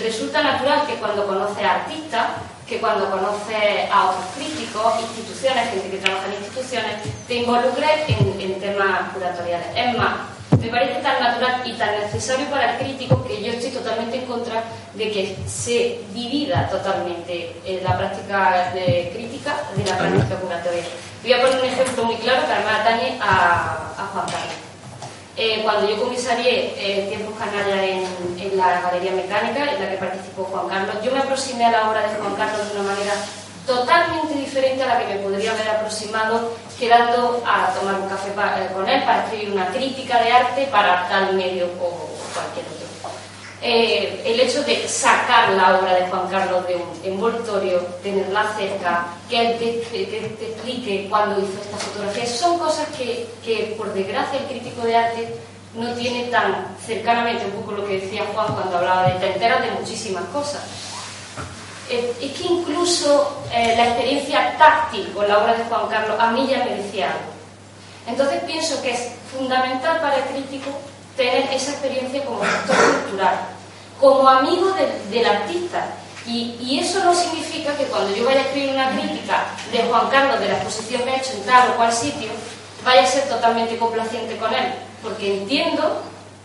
resulta 0.00 0.42
natural 0.42 0.86
que 0.86 0.94
cuando 0.94 1.26
conoces 1.26 1.64
a 1.64 1.74
artistas, 1.76 2.26
que 2.66 2.78
cuando 2.78 3.10
conoces 3.10 3.90
a 3.92 4.10
otros 4.10 4.24
críticos, 4.36 5.00
instituciones, 5.00 5.70
gente 5.70 5.90
que 5.90 5.98
trabaja 5.98 6.26
en 6.26 6.34
instituciones, 6.34 6.94
te 7.26 7.34
involucres 7.34 8.08
en, 8.08 8.60
temas 8.60 9.12
curatoriales. 9.12 9.68
Es 9.74 9.96
más, 9.96 10.14
me 10.60 10.68
parece 10.68 11.00
tan 11.00 11.22
natural 11.22 11.62
y 11.64 11.72
tan 11.74 12.00
necesario 12.00 12.46
para 12.46 12.72
el 12.72 12.78
crítico 12.78 13.24
que 13.24 13.42
yo 13.42 13.52
estoy 13.52 13.70
totalmente 13.70 14.18
en 14.18 14.26
contra 14.26 14.64
de 14.94 15.10
que 15.12 15.36
se 15.46 16.00
divida 16.12 16.68
totalmente 16.68 17.56
eh, 17.64 17.80
la 17.84 17.96
práctica 17.96 18.72
de 18.72 19.10
crítica 19.14 19.56
de 19.76 19.84
la 19.84 19.98
práctica 19.98 20.36
curatoria. 20.36 20.82
Voy 21.22 21.32
a 21.32 21.42
poner 21.42 21.60
un 21.60 21.66
ejemplo 21.66 22.04
muy 22.04 22.16
claro 22.16 22.46
que 22.46 22.52
además 22.52 22.80
atañe 22.80 23.18
a, 23.20 23.92
a 23.96 24.06
Juan 24.12 24.26
Carlos. 24.26 24.65
Eh, 25.38 25.60
cuando 25.62 25.86
yo 25.86 26.02
comisarié 26.02 26.72
eh, 26.78 27.08
Tiempos 27.08 27.34
Canarias 27.38 27.78
en, 27.78 28.40
en, 28.40 28.56
la 28.56 28.80
Galería 28.80 29.12
Mecánica, 29.12 29.70
en 29.70 29.84
la 29.84 29.90
que 29.90 29.98
participó 29.98 30.44
Juan 30.44 30.66
Carlos, 30.66 31.04
yo 31.04 31.12
me 31.12 31.18
aproximé 31.18 31.66
a 31.66 31.72
la 31.72 31.90
obra 31.90 32.08
de 32.08 32.14
Juan 32.16 32.34
Carlos 32.36 32.72
de 32.72 32.80
una 32.80 32.90
manera 32.90 33.12
totalmente 33.66 34.32
diferente 34.32 34.82
a 34.82 34.86
la 34.86 34.98
que 34.98 35.14
me 35.14 35.20
podría 35.20 35.52
haber 35.52 35.68
aproximado 35.68 36.56
quedando 36.78 37.42
a 37.44 37.70
tomar 37.74 38.00
un 38.00 38.08
café 38.08 38.30
eh, 38.30 38.68
con 38.72 38.88
él 38.88 39.02
para 39.02 39.24
escribir 39.24 39.52
una 39.52 39.66
crítica 39.68 40.22
de 40.22 40.32
arte 40.32 40.68
para 40.70 41.06
tal 41.08 41.34
medio 41.34 41.66
o 41.82 42.08
cualquier 42.32 42.64
otro. 42.64 42.85
Eh, 43.62 44.22
el 44.26 44.38
hecho 44.38 44.62
de 44.64 44.86
sacar 44.86 45.50
la 45.52 45.78
obra 45.78 45.94
de 45.94 46.06
Juan 46.08 46.28
Carlos 46.28 46.66
de 46.68 46.76
un 46.76 47.00
envoltorio, 47.02 47.78
tenerla 48.02 48.54
cerca, 48.56 49.06
que 49.30 49.40
él 49.40 49.58
te, 49.58 50.46
explique 50.46 51.06
cuándo 51.08 51.40
hizo 51.40 51.58
esta 51.62 51.76
fotografía, 51.78 52.26
son 52.26 52.58
cosas 52.58 52.86
que, 52.98 53.26
que, 53.42 53.74
por 53.78 53.94
desgracia, 53.94 54.40
el 54.40 54.46
crítico 54.46 54.82
de 54.82 54.96
arte 54.96 55.34
no 55.74 55.92
tiene 55.94 56.24
tan 56.24 56.76
cercanamente, 56.84 57.46
un 57.46 57.62
poco 57.62 57.72
lo 57.72 57.86
que 57.86 58.00
decía 58.00 58.24
Juan 58.34 58.54
cuando 58.54 58.76
hablaba 58.76 59.08
de 59.08 59.18
te 59.18 59.32
enteras 59.32 59.62
de 59.62 59.70
muchísimas 59.72 60.24
cosas. 60.26 60.62
Eh, 61.88 62.12
es 62.20 62.32
que 62.32 62.46
incluso 62.46 63.42
eh, 63.52 63.74
la 63.76 63.88
experiencia 63.88 64.56
táctil 64.58 65.12
con 65.12 65.28
la 65.28 65.38
obra 65.38 65.54
de 65.54 65.64
Juan 65.64 65.86
Carlos 65.88 66.16
a 66.18 66.30
mí 66.32 66.46
ya 66.48 66.64
me 66.64 66.76
decía 66.76 67.06
algo. 67.06 67.36
Entonces 68.06 68.42
pienso 68.44 68.82
que 68.82 68.90
es 68.90 69.12
fundamental 69.32 70.00
para 70.00 70.16
el 70.16 70.24
crítico 70.24 70.70
tener 71.16 71.52
esa 71.52 71.72
experiencia 71.72 72.24
como 72.24 72.42
actor 72.42 72.76
cultural, 72.76 73.40
como 74.00 74.28
amigo 74.28 74.74
del 75.10 75.26
artista. 75.26 75.86
Y, 76.26 76.78
eso 76.80 77.04
no 77.04 77.14
significa 77.14 77.76
que 77.76 77.84
cuando 77.84 78.14
yo 78.14 78.24
vaya 78.24 78.40
a 78.40 78.42
escribir 78.42 78.70
una 78.70 78.90
crítica 78.90 79.44
de 79.72 79.78
Juan 79.84 80.08
Carlos 80.08 80.40
de 80.40 80.48
la 80.48 80.54
exposición 80.54 81.02
que 81.02 81.10
ha 81.10 81.16
hecho 81.16 81.32
en 81.32 81.42
tal 81.44 81.70
o 81.70 81.76
cual 81.76 81.92
sitio, 81.92 82.30
vaya 82.84 83.02
a 83.02 83.06
ser 83.06 83.28
totalmente 83.28 83.76
complaciente 83.78 84.36
con 84.36 84.52
él, 84.52 84.74
porque 85.02 85.38
entiendo 85.38 86.02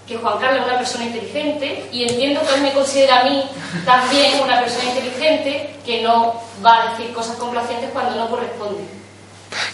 que 0.07 0.17
Juan 0.17 0.39
Carlos 0.39 0.61
es 0.61 0.67
una 0.67 0.77
persona 0.77 1.05
inteligente 1.05 1.89
y 1.91 2.03
entiendo 2.03 2.41
que 2.41 2.55
él 2.55 2.61
me 2.61 2.73
considera 2.73 3.21
a 3.21 3.23
mí 3.23 3.43
también 3.85 4.41
una 4.41 4.59
persona 4.59 4.85
inteligente 4.85 5.75
que 5.85 6.01
no 6.01 6.35
va 6.63 6.83
a 6.83 6.91
decir 6.91 7.13
cosas 7.13 7.35
complacientes 7.37 7.89
cuando 7.91 8.15
no 8.15 8.29
corresponde. 8.29 9.00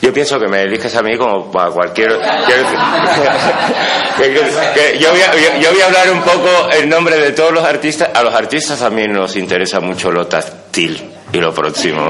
Yo 0.01 0.13
pienso 0.13 0.39
que 0.39 0.47
me 0.47 0.63
eliges 0.63 0.95
a 0.95 1.01
mí 1.01 1.17
como 1.17 1.51
a 1.59 1.71
cualquier... 1.71 2.11
yo, 4.99 5.11
voy 5.11 5.21
a, 5.21 5.59
yo, 5.59 5.71
voy 5.71 5.81
a, 5.81 5.85
hablar 5.85 6.11
un 6.11 6.21
poco 6.21 6.69
en 6.71 6.89
nombre 6.89 7.17
de 7.17 7.31
todos 7.31 7.51
los 7.51 7.63
artistas. 7.63 8.09
A 8.13 8.23
los 8.23 8.33
artistas 8.33 8.79
también 8.79 9.13
nos 9.13 9.35
interesa 9.35 9.79
mucho 9.79 10.11
lo 10.11 10.27
táctil 10.27 11.13
y 11.31 11.37
lo 11.37 11.53
próximo. 11.53 12.01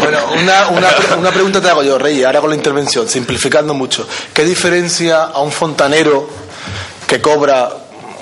bueno, 0.00 0.18
una, 0.40 0.68
una, 0.68 0.88
una 1.18 1.30
pregunta 1.30 1.60
te 1.60 1.68
hago 1.68 1.82
yo, 1.82 1.98
Rey, 1.98 2.22
ahora 2.24 2.40
con 2.40 2.50
la 2.50 2.56
intervención, 2.56 3.08
simplificando 3.08 3.74
mucho. 3.74 4.06
¿Qué 4.32 4.44
diferencia 4.44 5.24
a 5.24 5.40
un 5.40 5.52
fontanero 5.52 6.28
que 7.06 7.20
cobra 7.20 7.70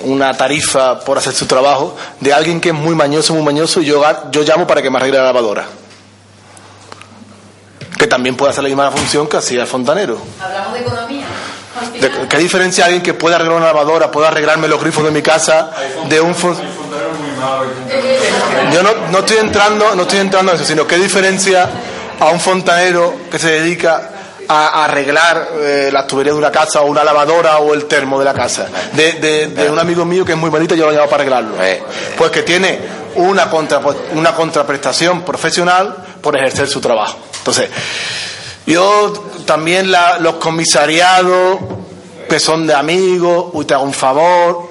una 0.03 0.33
tarifa 0.33 0.99
por 0.99 1.17
hacer 1.17 1.33
su 1.33 1.45
trabajo 1.45 1.95
de 2.19 2.33
alguien 2.33 2.59
que 2.59 2.69
es 2.69 2.75
muy 2.75 2.95
mañoso, 2.95 3.33
muy 3.33 3.43
mañoso 3.43 3.81
y 3.81 3.85
yo, 3.85 4.03
yo 4.31 4.43
llamo 4.43 4.67
para 4.67 4.81
que 4.81 4.89
me 4.89 4.97
arregle 4.97 5.19
la 5.19 5.25
lavadora? 5.25 5.80
Que 8.01 8.07
también 8.07 8.35
puede 8.35 8.49
hacer 8.49 8.63
la 8.63 8.69
misma 8.69 8.89
función 8.89 9.27
que 9.27 9.37
hacía 9.37 9.61
el 9.61 9.67
fontanero. 9.67 10.17
Hablamos 10.39 10.73
de 10.73 10.79
economía. 10.79 11.23
¿Qué 12.27 12.37
diferencia 12.39 12.85
alguien 12.85 13.03
que 13.03 13.13
puede 13.13 13.35
arreglar 13.35 13.57
una 13.57 13.67
lavadora, 13.67 14.09
puede 14.09 14.25
arreglarme 14.25 14.67
los 14.67 14.81
grifos 14.81 15.03
de 15.03 15.11
mi 15.11 15.21
casa 15.21 15.69
de 16.09 16.19
un 16.19 16.33
Yo 18.73 18.81
no, 18.81 18.89
no 19.11 19.19
estoy 19.19 19.37
entrando, 19.37 19.93
no 19.93 20.01
estoy 20.01 20.17
entrando 20.17 20.51
en 20.51 20.55
eso, 20.55 20.65
sino 20.65 20.87
qué 20.87 20.97
diferencia 20.97 21.69
a 22.19 22.29
un 22.31 22.39
fontanero 22.39 23.13
que 23.29 23.37
se 23.37 23.51
dedica 23.51 24.09
a, 24.47 24.85
arreglar 24.85 25.49
eh, 25.59 25.91
las 25.93 26.07
tuberías 26.07 26.33
de 26.33 26.39
una 26.39 26.51
casa 26.51 26.81
o 26.81 26.87
una 26.87 27.03
lavadora 27.03 27.59
o 27.59 27.75
el 27.75 27.85
termo 27.85 28.17
de 28.17 28.25
la 28.25 28.33
casa. 28.33 28.67
De, 28.93 29.67
un 29.71 29.77
amigo 29.77 30.05
mío 30.05 30.25
que 30.25 30.31
es 30.31 30.37
muy 30.39 30.49
bonito, 30.49 30.73
yo 30.73 30.85
lo 30.85 30.89
he 30.89 30.95
llamado 30.95 31.11
para 31.11 31.21
arreglarlo. 31.21 31.53
Pues 32.17 32.31
que 32.31 32.41
tiene 32.41 32.79
una, 33.13 33.47
contra, 33.47 33.79
una 34.13 34.33
contraprestación 34.33 35.21
profesional 35.21 35.95
por 36.19 36.35
ejercer 36.35 36.67
su 36.67 36.81
trabajo. 36.81 37.30
Entonces, 37.41 37.69
yo 38.67 39.11
también 39.45 39.91
los 40.19 40.35
comisariados 40.35 41.59
que 42.29 42.39
son 42.39 42.65
de 42.65 42.73
amigos, 42.73 43.47
uy, 43.53 43.65
te 43.65 43.75
un 43.75 43.93
favor, 43.93 44.69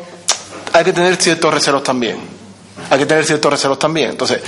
hay 0.72 0.84
que 0.84 0.92
tener 0.92 1.16
ciertos 1.16 1.52
recelos 1.52 1.82
también. 1.82 2.18
Hay 2.88 2.98
que 2.98 3.06
tener 3.06 3.26
ciertos 3.26 3.52
recelos 3.52 3.78
también. 3.78 4.10
Entonces, 4.10 4.40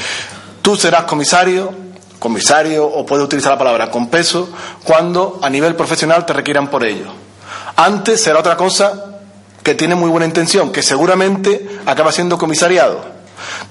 tú 0.62 0.76
serás 0.76 1.04
comisario, 1.04 1.74
comisario 2.18 2.86
o 2.86 3.04
puede 3.04 3.24
utilizar 3.24 3.52
la 3.52 3.58
palabra 3.58 3.90
con 3.90 4.08
peso 4.08 4.48
cuando 4.84 5.40
a 5.42 5.50
nivel 5.50 5.74
profesional 5.74 6.24
te 6.24 6.32
requieran 6.32 6.68
por 6.68 6.84
ello. 6.84 7.12
Antes 7.76 8.22
será 8.22 8.38
otra 8.38 8.56
cosa 8.56 9.20
que 9.62 9.74
tiene 9.74 9.94
muy 9.94 10.08
buena 10.08 10.26
intención, 10.26 10.72
que 10.72 10.82
seguramente 10.82 11.80
acaba 11.84 12.12
siendo 12.12 12.38
comisariado. 12.38 13.04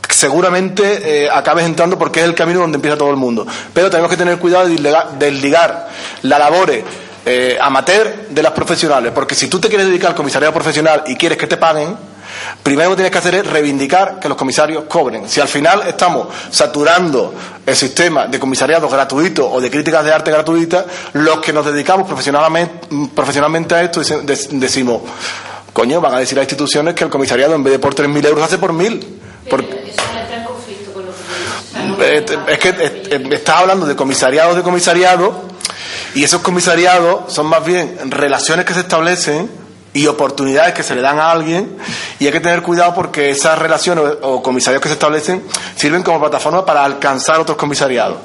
Seguramente 0.09 1.23
eh, 1.23 1.29
acabes 1.31 1.65
entrando 1.65 1.97
porque 1.97 2.19
es 2.19 2.25
el 2.25 2.35
camino 2.35 2.59
donde 2.59 2.75
empieza 2.75 2.97
todo 2.97 3.09
el 3.09 3.17
mundo. 3.17 3.45
Pero 3.73 3.89
tenemos 3.89 4.09
que 4.09 4.17
tener 4.17 4.37
cuidado 4.37 4.67
de 4.67 4.93
desligar 5.17 5.89
la 6.23 6.37
labore 6.37 6.83
eh, 7.25 7.57
amateur 7.61 8.27
de 8.29 8.41
las 8.41 8.51
profesionales, 8.51 9.11
porque 9.13 9.35
si 9.35 9.47
tú 9.47 9.59
te 9.59 9.67
quieres 9.67 9.85
dedicar 9.85 10.09
al 10.09 10.15
comisariado 10.15 10.53
profesional 10.53 11.03
y 11.05 11.15
quieres 11.15 11.37
que 11.37 11.45
te 11.45 11.55
paguen, 11.55 11.95
primero 12.63 12.89
lo 12.89 12.95
que 12.95 13.03
tienes 13.03 13.11
que 13.11 13.17
hacer 13.19 13.35
es 13.35 13.47
reivindicar 13.47 14.19
que 14.19 14.27
los 14.27 14.35
comisarios 14.35 14.85
cobren. 14.85 15.29
Si 15.29 15.39
al 15.39 15.47
final 15.47 15.83
estamos 15.87 16.29
saturando 16.49 17.33
el 17.63 17.75
sistema 17.75 18.25
de 18.25 18.39
comisariados 18.39 18.91
gratuitos 18.91 19.47
o 19.51 19.61
de 19.61 19.69
críticas 19.69 20.03
de 20.03 20.11
arte 20.11 20.31
gratuitas, 20.31 20.85
los 21.13 21.39
que 21.41 21.53
nos 21.53 21.63
dedicamos 21.63 22.07
profesionalmente, 22.07 22.87
profesionalmente 23.13 23.75
a 23.75 23.83
esto 23.83 24.01
decimos, 24.53 25.03
coño, 25.73 26.01
van 26.01 26.15
a 26.15 26.19
decir 26.19 26.39
a 26.39 26.41
instituciones 26.41 26.95
que 26.95 27.03
el 27.03 27.11
comisariado 27.11 27.53
en 27.53 27.63
vez 27.63 27.73
de 27.73 27.79
por 27.79 27.93
3.000 27.93 28.25
euros 28.25 28.43
hace 28.43 28.57
por 28.57 28.73
1.000. 28.73 29.20
Es 32.47 32.59
que 32.59 33.29
estás 33.31 33.57
hablando 33.57 33.85
de 33.85 33.95
comisariados 33.95 34.55
de 34.55 34.63
comisariados 34.63 35.35
y 36.15 36.23
esos 36.23 36.41
comisariados 36.41 37.31
son 37.33 37.47
más 37.47 37.63
bien 37.63 38.11
relaciones 38.11 38.65
que 38.65 38.73
se 38.73 38.81
establecen 38.81 39.49
y 39.93 40.07
oportunidades 40.07 40.73
que 40.73 40.83
se 40.83 40.95
le 40.95 41.01
dan 41.01 41.19
a 41.19 41.31
alguien 41.31 41.77
y 42.19 42.25
hay 42.25 42.31
que 42.31 42.39
tener 42.39 42.61
cuidado 42.61 42.93
porque 42.95 43.29
esas 43.29 43.59
relaciones 43.59 44.05
o 44.21 44.41
comisarios 44.41 44.81
que 44.81 44.87
se 44.87 44.93
establecen 44.93 45.43
sirven 45.75 46.01
como 46.01 46.19
plataforma 46.19 46.65
para 46.65 46.85
alcanzar 46.85 47.39
otros 47.39 47.57
comisariados. 47.57 48.17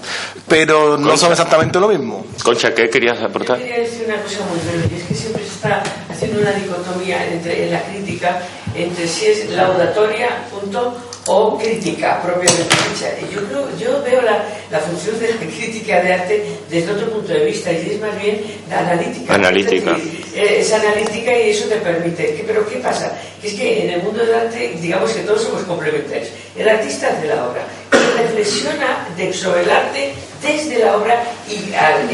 Pero 0.47 0.97
no 0.97 1.17
son 1.17 1.33
exactamente 1.33 1.81
lo 1.81 1.89
mismo. 1.89 2.25
Concha, 2.43 2.73
¿qué 2.73 2.89
querías 2.89 3.21
aportar? 3.21 3.59
Yo 3.59 3.65
quería 3.65 3.81
decir 3.81 4.05
una 4.07 4.23
cosa 4.23 4.39
muy 4.49 4.61
breve 4.61 4.97
es 4.97 5.05
que 5.05 5.15
siempre 5.15 5.43
se 5.43 5.55
está 5.55 5.83
haciendo 6.09 6.41
una 6.41 6.53
dicotomía 6.53 7.27
entre, 7.27 7.65
en 7.65 7.73
la 7.73 7.83
crítica 7.83 8.39
entre 8.75 9.09
si 9.09 9.27
es 9.27 9.51
laudatoria 9.51 10.45
punto 10.51 10.97
o 11.27 11.59
crítica 11.59 12.23
propiamente 12.23 12.77
dicha. 12.89 13.11
Yo, 13.33 13.43
creo, 13.49 13.69
yo 13.79 14.03
veo 14.03 14.23
la, 14.23 14.45
la, 14.71 14.79
función 14.79 15.19
de 15.19 15.31
la 15.31 15.37
crítica 15.37 16.01
de 16.01 16.13
arte 16.13 16.43
desde 16.71 16.93
otro 16.93 17.11
punto 17.11 17.33
de 17.33 17.45
vista 17.45 17.73
y 17.73 17.91
es 17.91 18.01
más 18.01 18.23
bien 18.23 18.41
la 18.71 18.79
analítica. 18.81 19.35
Analítica. 19.35 19.97
Es, 20.35 20.73
analítica 20.73 21.37
y 21.37 21.51
eso 21.51 21.69
te 21.69 21.77
permite. 21.77 22.45
Pero 22.47 22.69
¿qué 22.69 22.77
pasa? 22.77 23.13
Que 23.41 23.49
es 23.49 23.55
que 23.55 23.85
en 23.85 23.91
el 23.95 24.03
mundo 24.03 24.25
del 24.25 24.35
arte, 24.35 24.77
digamos 24.81 25.11
que 25.11 25.23
todos 25.23 25.43
somos 25.43 25.63
complementarios. 25.65 26.29
El 26.57 26.69
artista 26.69 27.09
hace 27.09 27.27
la 27.27 27.49
obra 27.49 27.63
y 27.93 28.23
reflexiona 28.23 29.09
sobre 29.33 29.63
el 29.63 29.71
arte 29.71 30.13
desde 30.43 30.79
la 30.79 30.97
obra 30.97 31.23
y 31.49 31.57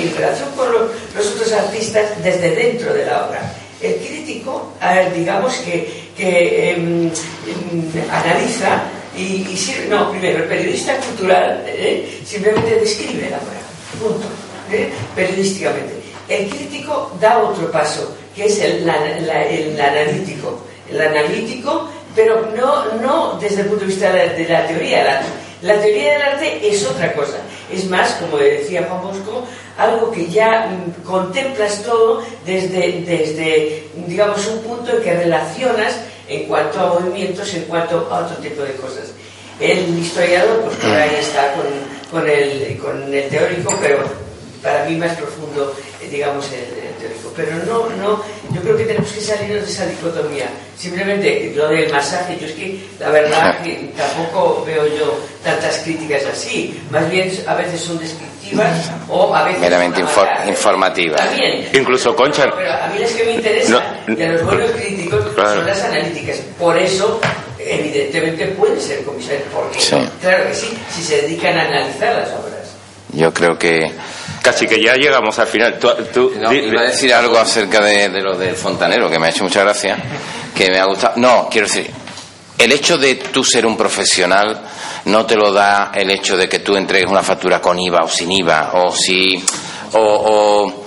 en 0.00 0.16
relación 0.16 0.50
con 0.56 0.72
los, 0.72 0.90
los 1.14 1.26
otros 1.34 1.52
artistas 1.52 2.22
desde 2.22 2.54
dentro 2.54 2.94
de 2.94 3.04
la 3.04 3.26
obra. 3.26 3.52
El 3.80 3.96
crítico, 3.96 4.72
digamos 5.14 5.56
que, 5.56 5.92
que 6.16 6.70
em, 6.70 7.06
em, 7.06 8.10
analiza 8.10 8.82
y, 9.16 9.44
no, 9.88 10.10
primero, 10.10 10.44
el 10.44 10.48
periodista 10.48 10.96
cultural 10.96 11.62
¿eh? 11.66 12.20
simplemente 12.24 12.76
describe 12.76 13.28
la 13.28 13.36
obra, 13.36 13.60
punto, 14.00 14.26
¿eh? 14.70 14.90
periodísticamente. 15.14 15.94
El 16.28 16.48
crítico 16.48 17.12
da 17.20 17.38
otro 17.38 17.70
paso, 17.70 18.16
que 18.34 18.46
es 18.46 18.58
el, 18.60 18.88
el, 18.88 19.80
analítico. 19.80 20.60
El 20.90 21.00
analítico, 21.00 21.88
pero 22.14 22.52
no, 22.56 22.92
no 23.02 23.38
desde 23.38 23.62
el 23.62 23.66
punto 23.66 23.84
de 23.84 23.90
vista 23.90 24.12
de, 24.12 24.46
la 24.48 24.66
teoría 24.66 24.98
del 24.98 25.08
arte. 25.08 25.28
La 25.60 25.80
teoría 25.80 26.12
del 26.14 26.22
arte 26.22 26.68
es 26.68 26.86
otra 26.86 27.12
cosa. 27.12 27.36
Es 27.70 27.88
más, 27.88 28.12
como 28.12 28.38
decía 28.38 28.86
Juan 28.88 29.02
Bosco, 29.02 29.44
algo 29.76 30.10
que 30.10 30.26
ya 30.26 30.68
mm, 30.68 31.02
contemplas 31.04 31.82
todo 31.82 32.22
desde, 32.46 33.02
desde, 33.02 33.84
digamos, 34.06 34.46
un 34.46 34.58
punto 34.60 34.96
en 34.96 35.02
que 35.02 35.14
relacionas 35.14 36.00
en 36.28 36.44
cuanto 36.44 36.80
a 36.80 37.00
movimientos, 37.00 37.52
en 37.54 37.64
cuanto 37.64 38.08
a 38.10 38.26
otro 38.26 38.36
tipo 38.36 38.62
de 38.62 38.74
cosas. 38.74 39.12
El 39.60 39.98
historiador, 39.98 40.62
pues 40.62 40.76
por 40.76 40.90
ahí 40.90 41.16
está 41.18 41.54
con, 41.54 41.66
con, 42.10 42.28
el, 42.28 42.78
con 42.78 43.14
el 43.14 43.28
teórico, 43.28 43.76
pero 43.80 44.04
para 44.62 44.84
mí 44.84 44.96
más 44.96 45.16
profundo, 45.16 45.74
eh, 46.00 46.08
digamos, 46.08 46.46
el, 46.52 46.91
teórico. 47.02 47.32
Pero 47.36 47.56
no, 47.66 47.88
no, 47.96 48.24
yo 48.54 48.62
creo 48.62 48.76
que 48.76 48.84
tenemos 48.84 49.10
que 49.12 49.20
salirnos 49.20 49.66
de 49.66 49.72
esa 49.72 49.86
dicotomía. 49.86 50.46
Simplemente 50.78 51.52
lo 51.54 51.68
del 51.68 51.90
masaje, 51.92 52.38
yo 52.40 52.46
es 52.46 52.52
que 52.52 52.80
la 52.98 53.10
verdad 53.10 53.62
que 53.62 53.92
tampoco 53.96 54.64
veo 54.64 54.86
yo 54.86 55.18
tantas 55.44 55.78
críticas 55.78 56.24
así. 56.24 56.80
Más 56.90 57.08
bien 57.10 57.30
a 57.46 57.54
veces 57.54 57.80
son 57.80 57.98
descriptivas 57.98 58.90
o 59.08 59.34
a 59.34 59.44
veces 59.44 59.60
meramente 59.60 60.00
informativas. 60.46 61.20
También. 61.20 61.68
Incluso 61.72 62.14
Concha. 62.16 62.50
Pero 62.56 62.72
a 62.72 62.88
mí 62.88 62.98
las 62.98 63.10
que 63.12 63.24
me 63.24 63.32
interesan 63.34 63.82
de 64.06 64.28
los 64.28 64.44
buenos 64.44 64.70
críticos 64.72 65.24
son 65.34 65.66
las 65.66 65.82
analíticas. 65.82 66.36
Por 66.58 66.76
eso 66.76 67.20
evidentemente 67.58 68.46
puede 68.48 68.80
ser 68.80 69.04
comisario, 69.04 69.44
porque 69.52 69.78
claro 70.20 70.46
que 70.48 70.54
sí, 70.54 70.76
si 70.90 71.02
se 71.02 71.22
dedican 71.22 71.56
a 71.58 71.62
analizar 71.62 72.14
las 72.16 72.28
obras. 72.30 72.52
Yo 73.12 73.32
creo 73.32 73.58
que 73.58 73.92
Casi 74.42 74.66
que 74.66 74.82
ya 74.82 74.94
llegamos 74.94 75.38
al 75.38 75.46
final. 75.46 75.78
Tú, 75.78 76.32
iba 76.34 76.80
a 76.80 76.84
decir 76.84 77.14
algo 77.14 77.38
acerca 77.38 77.80
de, 77.80 78.08
lo 78.20 78.36
del 78.36 78.56
fontanero, 78.56 79.08
que 79.08 79.18
me 79.18 79.26
ha 79.26 79.30
hecho 79.30 79.44
mucha 79.44 79.62
gracia, 79.62 79.96
que 80.54 80.68
me 80.68 80.78
ha 80.80 80.84
gustado. 80.84 81.14
No, 81.16 81.48
quiero 81.50 81.68
decir, 81.68 81.88
el 82.58 82.72
hecho 82.72 82.98
de 82.98 83.14
tú 83.14 83.44
ser 83.44 83.64
un 83.64 83.76
profesional 83.76 84.62
no 85.04 85.24
te 85.26 85.36
lo 85.36 85.52
da 85.52 85.92
el 85.94 86.10
hecho 86.10 86.36
de 86.36 86.48
que 86.48 86.58
tú 86.58 86.76
entregues 86.76 87.10
una 87.10 87.22
factura 87.22 87.60
con 87.60 87.78
IVA 87.78 88.00
o 88.04 88.08
sin 88.08 88.32
IVA, 88.32 88.70
o 88.74 88.92
si. 88.92 89.42
o. 89.92 90.86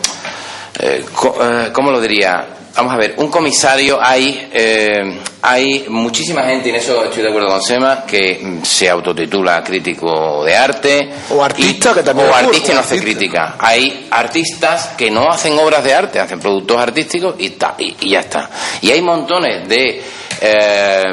Eh, 0.77 1.06
eh, 1.41 1.69
¿Cómo 1.72 1.91
lo 1.91 2.02
diría? 2.02 2.48
Vamos 2.76 2.94
a 2.94 2.98
ver, 2.98 3.14
un 3.18 3.30
comisario 3.30 3.98
hay, 4.02 4.50
eh, 4.52 5.22
hay 5.42 5.86
muchísima 5.88 6.44
gente, 6.44 6.68
y 6.68 6.72
en 6.72 6.76
eso 6.76 7.06
estoy 7.06 7.24
de 7.24 7.30
acuerdo 7.30 7.48
con 7.48 7.64
Sema, 7.64 8.06
que 8.06 8.60
se 8.64 8.90
autotitula 8.90 9.64
crítico 9.64 10.44
de 10.44 10.58
arte. 10.58 11.10
O 11.30 11.42
artista 11.42 11.94
que 11.94 12.04
también. 12.04 12.30
O 12.30 12.36
artista 12.36 12.74
y 12.74 12.76
no 12.76 12.82
hace 12.82 13.00
crítica. 13.00 13.56
Hay 13.60 14.08
artistas 14.12 14.88
que 14.98 15.10
no 15.10 15.32
hacen 15.32 15.58
obras 15.58 15.86
de 15.86 15.94
arte, 15.94 16.20
hacen 16.20 16.42
productos 16.42 16.78
artísticos 16.78 17.36
y, 17.40 17.56
y, 17.78 18.10
ya 18.10 18.20
está. 18.20 18.50
Y 18.82 18.92
hay 18.92 19.02
montones 19.02 19.70
de 19.70 20.04
eh, 20.42 21.04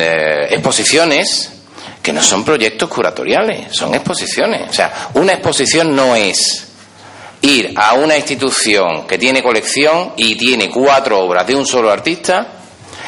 eh, 0.00 0.46
exposiciones 0.50 1.50
que 2.00 2.12
no 2.12 2.22
son 2.22 2.44
proyectos 2.44 2.88
curatoriales, 2.88 3.76
son 3.76 3.92
exposiciones. 3.92 4.70
O 4.70 4.72
sea, 4.72 5.10
una 5.14 5.32
exposición 5.32 5.96
no 5.96 6.14
es 6.14 6.67
ir 7.42 7.72
a 7.76 7.94
una 7.94 8.16
institución 8.16 9.06
que 9.06 9.18
tiene 9.18 9.42
colección 9.42 10.12
y 10.16 10.34
tiene 10.36 10.70
cuatro 10.70 11.20
obras 11.20 11.46
de 11.46 11.54
un 11.54 11.66
solo 11.66 11.90
artista 11.90 12.58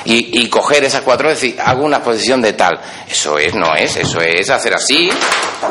y, 0.05 0.49
coger 0.49 0.85
esas 0.85 1.03
cuatro 1.03 1.29
y 1.29 1.35
decir, 1.35 1.57
hago 1.63 1.85
una 1.85 1.99
exposición 1.99 2.41
de 2.41 2.55
tal. 2.55 2.81
Eso 3.09 3.39
es, 3.39 3.55
no 3.55 3.75
es, 3.75 3.97
eso 3.97 4.21
es 4.21 4.49
hacer 4.49 4.75
así 4.75 5.11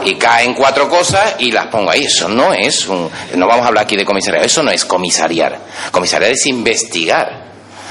y 0.04 0.16
caen 0.16 0.54
cuatro 0.54 0.88
cosas 0.88 1.36
y 1.40 1.52
las 1.52 1.68
pongo 1.68 1.90
ahí. 1.90 2.04
Eso 2.04 2.30
no 2.30 2.54
es 2.54 2.88
un. 2.88 3.10
No 3.36 3.48
vamos 3.48 3.66
a 3.66 3.70
hablar 3.70 3.86
aquí 3.86 3.96
de 3.96 4.06
comisariar, 4.06 4.46
eso 4.46 4.62
no 4.62 4.72
es 4.72 4.86
comisariar. 4.86 5.60
Comisariar 5.92 6.32
es 6.32 6.46
investigar 6.46 7.50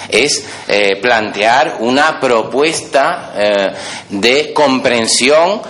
es 0.08 0.42
eh, 0.66 0.96
plantear 1.02 1.76
una 1.80 2.18
propuesta 2.18 3.32
eh, 3.36 3.72
de 4.08 4.52
comprensión 4.54 5.60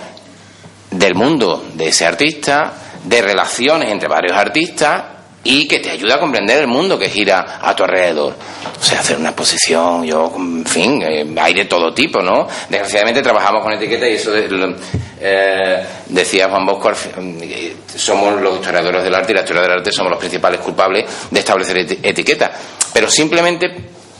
del 0.91 1.13
mundo 1.13 1.65
de 1.73 1.89
ese 1.89 2.05
artista, 2.05 2.73
de 3.03 3.21
relaciones 3.21 3.91
entre 3.91 4.07
varios 4.07 4.35
artistas 4.35 5.03
y 5.43 5.67
que 5.67 5.79
te 5.79 5.89
ayuda 5.89 6.15
a 6.15 6.19
comprender 6.19 6.59
el 6.59 6.67
mundo 6.67 6.99
que 6.99 7.09
gira 7.09 7.59
a 7.61 7.75
tu 7.75 7.83
alrededor. 7.83 8.35
O 8.79 8.83
sea, 8.83 8.99
hacer 8.99 9.17
una 9.17 9.29
exposición, 9.29 10.03
yo, 10.03 10.31
en 10.35 10.65
fin, 10.65 11.01
eh, 11.01 11.25
hay 11.39 11.53
de 11.53 11.65
todo 11.65 11.93
tipo, 11.93 12.21
¿no? 12.21 12.47
Desgraciadamente 12.69 13.21
trabajamos 13.21 13.63
con 13.63 13.73
etiqueta 13.73 14.07
y 14.07 14.15
eso 14.15 14.31
eh, 14.35 15.85
decía 16.07 16.49
Juan 16.49 16.65
Bosco, 16.65 16.91
eh, 16.91 17.75
somos 17.95 18.41
los 18.41 18.55
historiadores 18.55 19.03
del 19.03 19.15
arte 19.15 19.31
y 19.31 19.35
la 19.35 19.41
historia 19.41 19.61
del 19.63 19.71
arte 19.71 19.91
somos 19.91 20.11
los 20.11 20.19
principales 20.19 20.59
culpables 20.59 21.05
de 21.31 21.39
establecer 21.39 21.77
etiqueta. 22.03 22.51
Pero 22.93 23.09
simplemente 23.09 23.71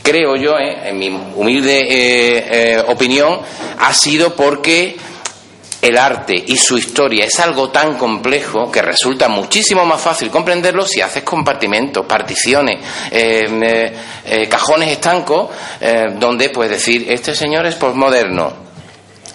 creo 0.02 0.36
yo, 0.36 0.54
en 0.58 0.98
mi 0.98 1.08
humilde 1.08 2.82
opinión, 2.88 3.40
ha 3.78 3.92
sido 3.92 4.34
porque 4.34 4.96
el 5.80 5.96
arte 5.96 6.34
y 6.46 6.56
su 6.56 6.76
historia 6.76 7.24
es 7.24 7.40
algo 7.40 7.70
tan 7.70 7.96
complejo 7.96 8.70
que 8.70 8.82
resulta 8.82 9.28
muchísimo 9.28 9.84
más 9.86 10.00
fácil 10.00 10.30
comprenderlo 10.30 10.84
si 10.84 11.00
haces 11.00 11.22
compartimentos, 11.22 12.04
particiones, 12.06 12.84
eh, 13.10 13.48
eh, 13.62 13.92
eh, 14.24 14.48
cajones 14.48 14.90
estancos, 14.90 15.48
donde 16.18 16.50
puedes 16.50 16.72
decir, 16.72 17.06
este 17.10 17.34
señor 17.34 17.66
es 17.66 17.74
postmoderno, 17.76 18.52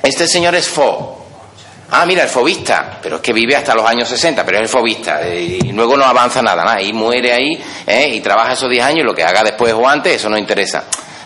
este 0.04 0.28
señor 0.28 0.56
es 0.56 0.68
fo. 0.68 1.22
Ah, 1.92 2.06
mira, 2.06 2.24
el 2.24 2.30
fobista, 2.30 3.00
pero 3.02 3.18
es 3.18 3.22
que 3.22 3.32
vive 3.32 3.56
hasta 3.56 3.76
los 3.76 3.86
años 3.86 4.10
60, 4.10 4.44
pero 4.44 4.58
es 4.58 4.64
el 4.64 4.70
fobista, 4.70 5.28
y 5.28 5.72
luego 5.72 5.96
no 5.96 6.04
avanza 6.04 6.42
nada, 6.42 6.64
nada, 6.64 6.82
y 6.82 6.92
muere 6.94 7.32
ahí, 7.32 7.64
y 8.12 8.20
trabaja 8.22 8.54
esos 8.54 8.70
10 8.70 8.84
años, 8.84 9.00
y 9.02 9.04
lo 9.04 9.14
que 9.14 9.24
haga 9.24 9.44
después 9.44 9.74
o 9.74 9.88
antes, 9.88 10.16
eso 10.16 10.30
no 10.30 10.38
interesa 10.38 10.84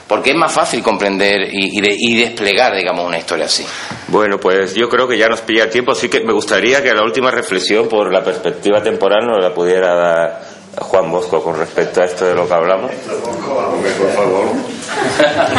porque 0.09 0.31
es 0.31 0.35
más 0.35 0.51
fácil 0.51 0.81
comprender 0.81 1.49
y, 1.51 2.17
desplegar, 2.17 2.75
digamos, 2.75 3.05
una 3.05 3.19
historia 3.19 3.45
así. 3.45 3.63
Bueno, 4.07 4.39
pues 4.39 4.73
yo 4.73 4.89
creo 4.89 5.07
que 5.07 5.15
ya 5.19 5.27
nos 5.27 5.41
pilla 5.41 5.65
el 5.65 5.69
tiempo, 5.69 5.91
así 5.91 6.09
que 6.09 6.21
me 6.21 6.33
gustaría 6.33 6.81
que 6.81 6.91
la 6.95 7.03
última 7.03 7.29
reflexión 7.29 7.87
por 7.87 8.11
la 8.11 8.23
perspectiva 8.23 8.81
temporal 8.81 9.27
nos 9.27 9.37
la 9.43 9.53
pudiera 9.53 9.93
dar 9.93 10.41
Juan 10.79 11.11
Bosco 11.11 11.43
con 11.43 11.59
respecto 11.59 12.01
a 12.01 12.05
esto 12.05 12.25
de 12.25 12.33
lo 12.33 12.47
que 12.47 12.53
hablamos. 12.55 12.91
por 12.91 14.11
favor. 14.13 14.47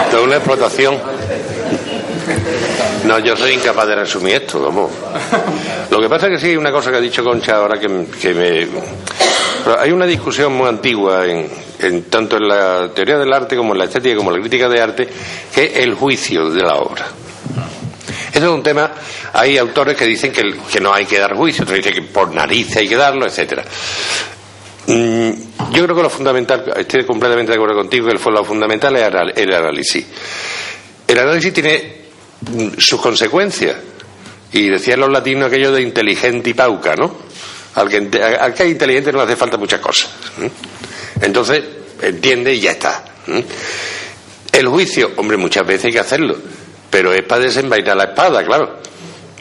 Esto 0.05 0.25
una 0.25 0.37
explotación. 0.37 0.99
No, 3.05 3.19
yo 3.19 3.37
soy 3.37 3.53
incapaz 3.53 3.87
de 3.89 3.97
resumir 3.97 4.35
esto, 4.35 4.61
vamos. 4.61 4.91
Lo 5.91 6.01
que 6.01 6.09
pasa 6.09 6.27
es 6.27 6.33
que 6.33 6.39
sí, 6.39 6.47
hay 6.51 6.57
una 6.57 6.71
cosa 6.71 6.91
que 6.91 6.99
ha 6.99 7.01
dicho 7.01 7.25
Concha 7.25 7.57
ahora 7.57 7.79
que, 7.79 7.89
me... 7.89 8.69
hay 9.79 9.91
una 9.91 10.07
discusión 10.07 10.53
muy 10.53 10.69
antigua, 10.69 11.25
en, 11.27 12.03
tanto 12.05 12.37
en 12.37 12.49
la 12.49 12.91
teoría 12.95 13.19
del 13.19 13.33
arte 13.33 13.57
como 13.57 13.73
en 13.73 13.79
la 13.79 13.85
estética 13.87 14.17
como 14.17 14.31
en 14.31 14.37
la 14.37 14.41
crítica 14.43 14.69
de 14.69 14.81
arte, 14.81 15.09
que 15.55 15.65
es 15.65 15.77
el 15.79 15.95
juicio 15.95 16.51
de 16.51 16.63
la 16.63 16.77
obra. 16.77 17.07
Eso 18.33 18.45
es 18.47 18.53
un 18.53 18.63
tema, 18.63 18.93
hay 19.33 19.59
autores 19.59 19.97
que 19.97 20.07
dicen 20.07 20.31
que, 20.31 20.55
que 20.71 20.81
no 20.81 20.93
hay 20.93 21.05
que 21.05 21.19
dar 21.19 21.35
juicio, 21.35 21.65
otros 21.65 21.79
dicen 21.79 21.95
que 21.95 22.03
por 22.03 22.33
nariz 22.33 22.77
hay 22.77 22.89
que 22.89 22.97
darlo, 22.97 23.27
etcétera. 23.27 23.65
Mm, 24.87 25.31
yo 25.73 25.85
creo 25.85 25.97
que 25.97 26.03
lo 26.03 26.11
fundamental, 26.11 26.73
estoy 26.77 27.05
completamente 27.05 27.53
de 27.53 27.57
acuerdo 27.57 27.77
contigo, 27.77 28.09
que 28.09 28.15
lo 28.15 28.45
fundamental 28.45 28.97
es 28.97 29.37
el 29.37 29.55
análisis. 29.55 30.07
El 31.07 31.19
análisis 31.19 31.53
tiene 31.53 32.00
sus 32.79 33.01
consecuencias. 33.01 33.77
Y 34.53 34.69
decían 34.69 35.01
los 35.01 35.11
latinos 35.11 35.47
aquello 35.47 35.73
de 35.73 35.83
inteligente 35.83 36.51
y 36.51 36.55
pauca, 36.55 36.97
¿no? 36.97 37.15
Al 37.77 37.89
que, 37.89 38.21
al 38.21 38.53
que 38.53 38.65
es 38.65 38.71
inteligente 38.71 39.13
no 39.13 39.19
le 39.19 39.25
hace 39.25 39.37
falta 39.37 39.57
muchas 39.57 39.81
cosas. 39.81 40.11
Entonces, 41.21 41.63
entiende 42.03 42.53
y 42.55 42.61
ya 42.61 42.73
está. 42.73 43.05
El 44.53 44.67
juicio, 44.67 45.13
hombre, 45.17 45.37
muchas 45.37 45.67
veces 45.67 45.87
hay 45.87 45.93
que 45.93 46.01
hacerlo, 46.01 46.37
pero 46.91 47.13
es 47.13 47.23
para 47.23 47.43
desenvainar 47.43 47.97
la 47.97 48.05
espada, 48.05 48.45
claro. 48.45 48.81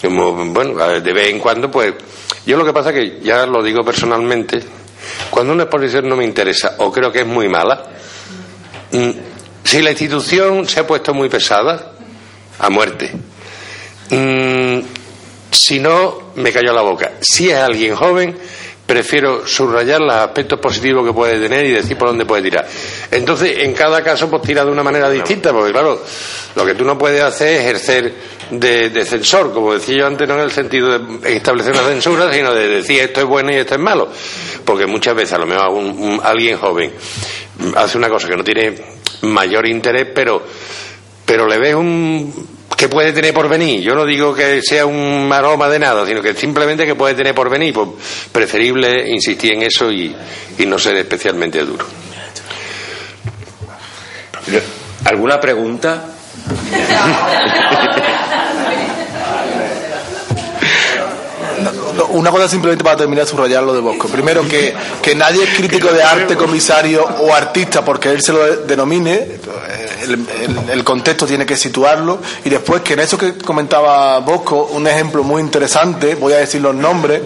Bueno, 0.04 1.00
de 1.00 1.14
vez 1.14 1.30
en 1.30 1.40
cuando, 1.40 1.72
pues. 1.72 1.94
Yo 2.46 2.58
lo 2.58 2.66
que 2.66 2.74
pasa 2.74 2.94
que, 2.94 3.20
ya 3.22 3.46
lo 3.46 3.62
digo 3.62 3.84
personalmente, 3.84 4.60
cuando 5.30 5.54
una 5.54 5.64
exposición 5.64 6.08
no 6.08 6.16
me 6.16 6.24
interesa 6.24 6.76
o 6.78 6.92
creo 6.92 7.12
que 7.12 7.22
es 7.22 7.28
muy 7.28 7.50
mala, 7.50 7.84
si 9.64 9.82
la 9.82 9.92
institución 9.92 10.68
se 10.68 10.80
ha 10.80 10.88
puesto 10.88 11.14
muy 11.14 11.30
pesada, 11.30 11.94
a 12.60 12.70
muerte. 12.70 13.12
Mm, 14.12 14.80
si 15.52 15.80
no, 15.80 16.32
me 16.36 16.52
cayó 16.52 16.74
la 16.74 16.82
boca. 16.82 17.14
Si 17.22 17.50
es 17.50 17.58
alguien 17.58 17.96
joven, 17.96 18.38
prefiero 18.90 19.46
subrayar 19.46 20.02
los 20.02 20.16
aspectos 20.16 20.60
positivos 20.60 21.06
que 21.06 21.14
puede 21.14 21.40
tener 21.40 21.64
y 21.66 21.72
decir 21.72 21.96
por 21.96 22.08
dónde 22.08 22.26
puede 22.26 22.42
tirar. 22.42 22.68
Entonces, 23.12 23.60
en 23.60 23.74
cada 23.74 24.04
caso, 24.04 24.30
pues 24.30 24.42
tira 24.42 24.66
de 24.66 24.72
una 24.72 24.82
manera 24.82 25.10
distinta, 25.12 25.54
porque 25.54 25.72
claro, 25.72 26.02
lo 26.56 26.66
que 26.66 26.74
tú 26.74 26.84
no 26.84 26.98
puedes 26.98 27.22
hacer 27.22 27.50
es 27.50 27.60
ejercer 27.62 28.14
de, 28.50 29.06
censor, 29.06 29.54
como 29.54 29.76
decía 29.76 29.98
yo 29.98 30.08
antes, 30.08 30.28
no 30.28 30.34
en 30.34 30.42
el 30.42 30.52
sentido 30.52 30.98
de 30.98 31.36
establecer 31.36 31.74
una 31.74 31.84
censura, 31.84 32.34
sino 32.34 32.52
de 32.52 32.68
decir 32.68 33.02
esto 33.02 33.20
es 33.22 33.28
bueno 33.28 33.52
y 33.52 33.58
esto 33.58 33.76
es 33.76 33.80
malo. 33.80 34.10
Porque 34.66 34.88
muchas 34.88 35.16
veces, 35.16 35.34
a 35.34 35.38
lo 35.38 35.46
mejor, 35.46 35.72
alguien 36.24 36.58
joven 36.58 36.92
hace 37.76 37.96
una 37.96 38.10
cosa 38.10 38.28
que 38.28 38.38
no 38.38 38.44
tiene 38.44 38.74
mayor 39.22 39.68
interés, 39.68 40.08
pero, 40.16 40.42
pero 41.30 41.46
le 41.46 41.60
ves 41.60 41.76
un 41.76 42.34
que 42.76 42.90
puede 42.90 43.14
tener 43.14 43.36
por 43.36 43.48
venir. 43.48 43.82
Yo 43.82 43.94
no 43.94 44.04
digo 44.04 44.34
que 44.34 44.64
sea 44.64 44.88
un 44.88 45.30
aroma 45.32 45.70
de 45.70 45.78
nada, 45.78 46.04
sino 46.08 46.24
que 46.24 46.34
simplemente 46.34 46.88
que 46.88 46.96
puede 46.96 47.14
tener 47.14 47.36
por 47.36 47.52
venir. 47.52 47.72
Pues 47.72 47.88
preferible 48.32 49.08
insistir 49.12 49.54
en 49.54 49.62
eso 49.62 49.92
y, 49.92 50.16
y 50.58 50.66
no 50.66 50.80
ser 50.80 50.96
especialmente 50.96 51.64
duro. 51.64 51.86
¿Alguna 55.06 55.40
pregunta? 55.40 56.04
una 62.08 62.32
cosa 62.32 62.48
simplemente 62.48 62.84
para 62.84 62.98
terminar 62.98 63.26
de 63.26 63.32
subrayar 63.32 63.64
lo 63.64 63.74
de 63.74 63.82
Bosco. 63.82 64.08
Primero, 64.08 64.48
que, 64.48 64.74
que 65.02 65.16
nadie 65.16 65.44
es 65.44 65.50
crítico 65.56 65.92
de 65.92 66.04
arte, 66.04 66.36
comisario 66.36 67.04
o 67.04 67.34
artista 67.34 67.84
porque 67.84 68.10
él 68.10 68.22
se 68.22 68.34
lo 68.34 68.46
denomine. 68.58 69.40
El, 70.72 70.84
contexto 70.84 71.28
tiene 71.28 71.46
que 71.46 71.56
situarlo. 71.56 72.20
Y 72.46 72.50
después, 72.50 72.82
que 72.82 72.94
en 72.94 73.02
eso 73.02 73.18
que 73.18 73.38
comentaba 73.38 74.20
Bosco, 74.20 74.70
un 74.72 74.88
ejemplo 74.88 75.24
muy 75.24 75.42
interesante, 75.42 76.16
voy 76.16 76.34
a 76.34 76.38
decir 76.38 76.62
los 76.62 76.74
nombres. 76.74 77.22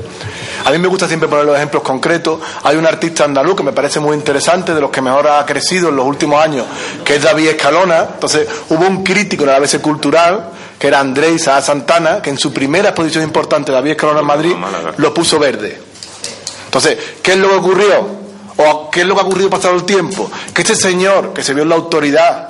A 0.65 0.71
mí 0.71 0.77
me 0.77 0.87
gusta 0.87 1.07
siempre 1.07 1.27
poner 1.27 1.45
los 1.45 1.55
ejemplos 1.55 1.83
concretos. 1.83 2.39
Hay 2.63 2.77
un 2.77 2.85
artista 2.85 3.25
andaluz 3.25 3.55
que 3.55 3.63
me 3.63 3.73
parece 3.73 3.99
muy 3.99 4.15
interesante, 4.15 4.73
de 4.73 4.79
los 4.79 4.91
que 4.91 5.01
mejor 5.01 5.27
ha 5.27 5.45
crecido 5.45 5.89
en 5.89 5.95
los 5.95 6.05
últimos 6.05 6.41
años, 6.41 6.65
que 7.03 7.15
es 7.15 7.23
David 7.23 7.49
Escalona. 7.49 8.07
Entonces, 8.13 8.47
hubo 8.69 8.87
un 8.87 9.03
crítico 9.03 9.43
en 9.43 9.49
la 9.49 9.57
ABC 9.57 9.81
Cultural 9.81 10.49
que 10.79 10.87
era 10.87 10.99
Andrés 10.99 11.43
Santana, 11.43 12.21
que 12.21 12.29
en 12.29 12.37
su 12.37 12.51
primera 12.51 12.89
exposición 12.89 13.23
importante, 13.23 13.71
David 13.71 13.91
Escalona 13.91 14.19
en 14.19 14.25
Madrid, 14.25 14.53
lo 14.97 15.13
puso 15.13 15.39
verde. 15.39 15.79
Entonces, 16.65 16.97
¿qué 17.21 17.33
es 17.33 17.37
lo 17.37 17.47
que 17.49 17.55
ocurrió? 17.55 18.23
¿O 18.57 18.89
qué 18.91 19.01
es 19.01 19.07
lo 19.07 19.15
que 19.15 19.21
ha 19.21 19.23
ocurrido 19.23 19.49
pasado 19.49 19.75
el 19.75 19.83
tiempo? 19.83 20.29
Que 20.53 20.61
este 20.61 20.75
señor, 20.75 21.33
que 21.33 21.41
se 21.41 21.53
vio 21.53 21.63
en 21.63 21.69
la 21.69 21.75
autoridad 21.75 22.47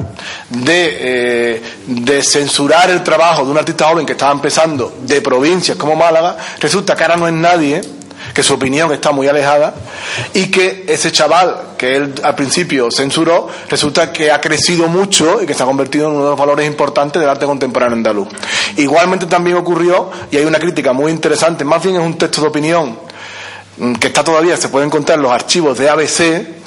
de, 0.49 0.97
eh, 0.99 1.63
de 1.85 2.23
censurar 2.23 2.89
el 2.89 3.03
trabajo 3.03 3.45
de 3.45 3.51
un 3.51 3.57
artista 3.57 3.87
joven 3.87 4.05
que 4.05 4.13
estaba 4.13 4.31
empezando 4.31 4.97
de 5.01 5.21
provincias 5.21 5.77
como 5.77 5.95
Málaga, 5.95 6.35
resulta 6.59 6.95
que 6.95 7.03
ahora 7.03 7.17
no 7.17 7.27
es 7.27 7.33
nadie 7.33 7.81
que 8.33 8.41
su 8.41 8.55
opinión 8.55 8.91
está 8.91 9.11
muy 9.11 9.27
alejada 9.27 9.73
y 10.33 10.49
que 10.49 10.85
ese 10.87 11.11
chaval 11.11 11.75
que 11.77 11.95
él 11.95 12.13
al 12.23 12.35
principio 12.35 12.89
censuró 12.89 13.47
resulta 13.69 14.11
que 14.11 14.31
ha 14.31 14.41
crecido 14.41 14.87
mucho 14.87 15.41
y 15.41 15.45
que 15.45 15.53
se 15.53 15.63
ha 15.63 15.65
convertido 15.65 16.07
en 16.07 16.15
uno 16.15 16.23
de 16.23 16.29
los 16.31 16.39
valores 16.39 16.65
importantes 16.65 17.19
del 17.19 17.29
arte 17.29 17.45
contemporáneo 17.45 17.95
andaluz. 17.95 18.29
Igualmente 18.77 19.27
también 19.27 19.57
ocurrió, 19.57 20.09
y 20.31 20.37
hay 20.37 20.45
una 20.45 20.59
crítica 20.59 20.93
muy 20.93 21.11
interesante, 21.11 21.63
más 21.63 21.83
bien 21.83 21.95
es 21.95 22.01
un 22.01 22.17
texto 22.17 22.41
de 22.41 22.47
opinión 22.47 22.97
mm, 23.77 23.93
que 23.93 24.07
está 24.07 24.23
todavía, 24.23 24.57
se 24.57 24.69
puede 24.69 24.85
encontrar 24.85 25.19
en 25.19 25.23
los 25.23 25.31
archivos 25.31 25.77
de 25.77 25.89
ABC, 25.89 26.63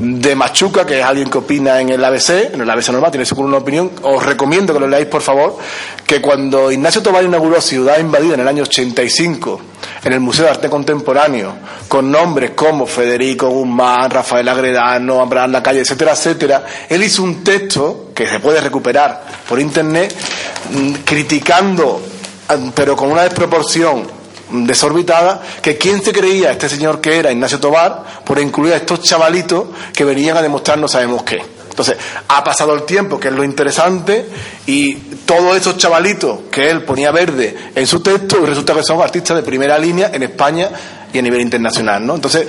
de 0.00 0.34
Machuca, 0.34 0.84
que 0.84 0.98
es 0.98 1.04
alguien 1.04 1.30
que 1.30 1.38
opina 1.38 1.80
en 1.80 1.90
el 1.90 2.04
ABC, 2.04 2.54
en 2.54 2.60
el 2.60 2.68
ABC 2.68 2.88
normal, 2.88 3.10
tiene 3.10 3.24
seguro 3.24 3.48
una 3.48 3.58
opinión. 3.58 3.90
Os 4.02 4.24
recomiendo 4.24 4.74
que 4.74 4.80
lo 4.80 4.88
leáis, 4.88 5.06
por 5.06 5.22
favor, 5.22 5.56
que 6.06 6.20
cuando 6.20 6.70
Ignacio 6.70 7.02
Tobar 7.02 7.24
inauguró 7.24 7.60
Ciudad 7.60 7.98
Invadida 7.98 8.34
en 8.34 8.40
el 8.40 8.48
año 8.48 8.64
85, 8.64 9.60
en 10.06 10.12
el 10.12 10.20
Museo 10.20 10.44
de 10.44 10.52
Arte 10.52 10.70
Contemporáneo, 10.70 11.52
con 11.88 12.08
nombres 12.12 12.52
como 12.52 12.86
Federico 12.86 13.48
Guzmán, 13.48 14.08
Rafael 14.08 14.48
Agredano, 14.48 15.20
Abraham 15.20 15.50
Lacalle, 15.50 15.80
etcétera, 15.80 16.12
etcétera, 16.12 16.64
él 16.88 17.02
hizo 17.02 17.24
un 17.24 17.42
texto 17.42 18.12
que 18.14 18.28
se 18.28 18.38
puede 18.38 18.60
recuperar 18.60 19.24
por 19.48 19.58
internet, 19.58 20.14
mm, 20.70 20.92
criticando, 21.04 22.00
pero 22.72 22.94
con 22.94 23.10
una 23.10 23.22
desproporción 23.22 24.06
desorbitada, 24.48 25.42
que 25.60 25.76
quién 25.76 26.00
se 26.00 26.12
creía 26.12 26.52
este 26.52 26.68
señor 26.68 27.00
que 27.00 27.18
era 27.18 27.32
Ignacio 27.32 27.58
Tobar 27.58 28.22
por 28.24 28.38
incluir 28.38 28.74
a 28.74 28.76
estos 28.76 29.00
chavalitos 29.00 29.66
que 29.92 30.04
venían 30.04 30.36
a 30.36 30.42
demostrar 30.42 30.78
no 30.78 30.86
sabemos 30.86 31.24
qué. 31.24 31.55
Entonces, 31.76 31.98
ha 32.28 32.42
pasado 32.42 32.72
el 32.72 32.84
tiempo, 32.84 33.20
que 33.20 33.28
es 33.28 33.34
lo 33.34 33.44
interesante, 33.44 34.24
y 34.64 34.94
todos 35.26 35.58
esos 35.58 35.76
chavalitos 35.76 36.38
que 36.50 36.70
él 36.70 36.84
ponía 36.84 37.10
verde 37.10 37.54
en 37.74 37.86
su 37.86 38.00
texto, 38.00 38.38
y 38.42 38.46
resulta 38.46 38.72
que 38.72 38.82
son 38.82 39.02
artistas 39.02 39.36
de 39.36 39.42
primera 39.42 39.78
línea 39.78 40.10
en 40.10 40.22
España 40.22 40.70
y 41.12 41.18
a 41.18 41.22
nivel 41.22 41.42
internacional, 41.42 42.06
¿no? 42.06 42.14
Entonces, 42.14 42.46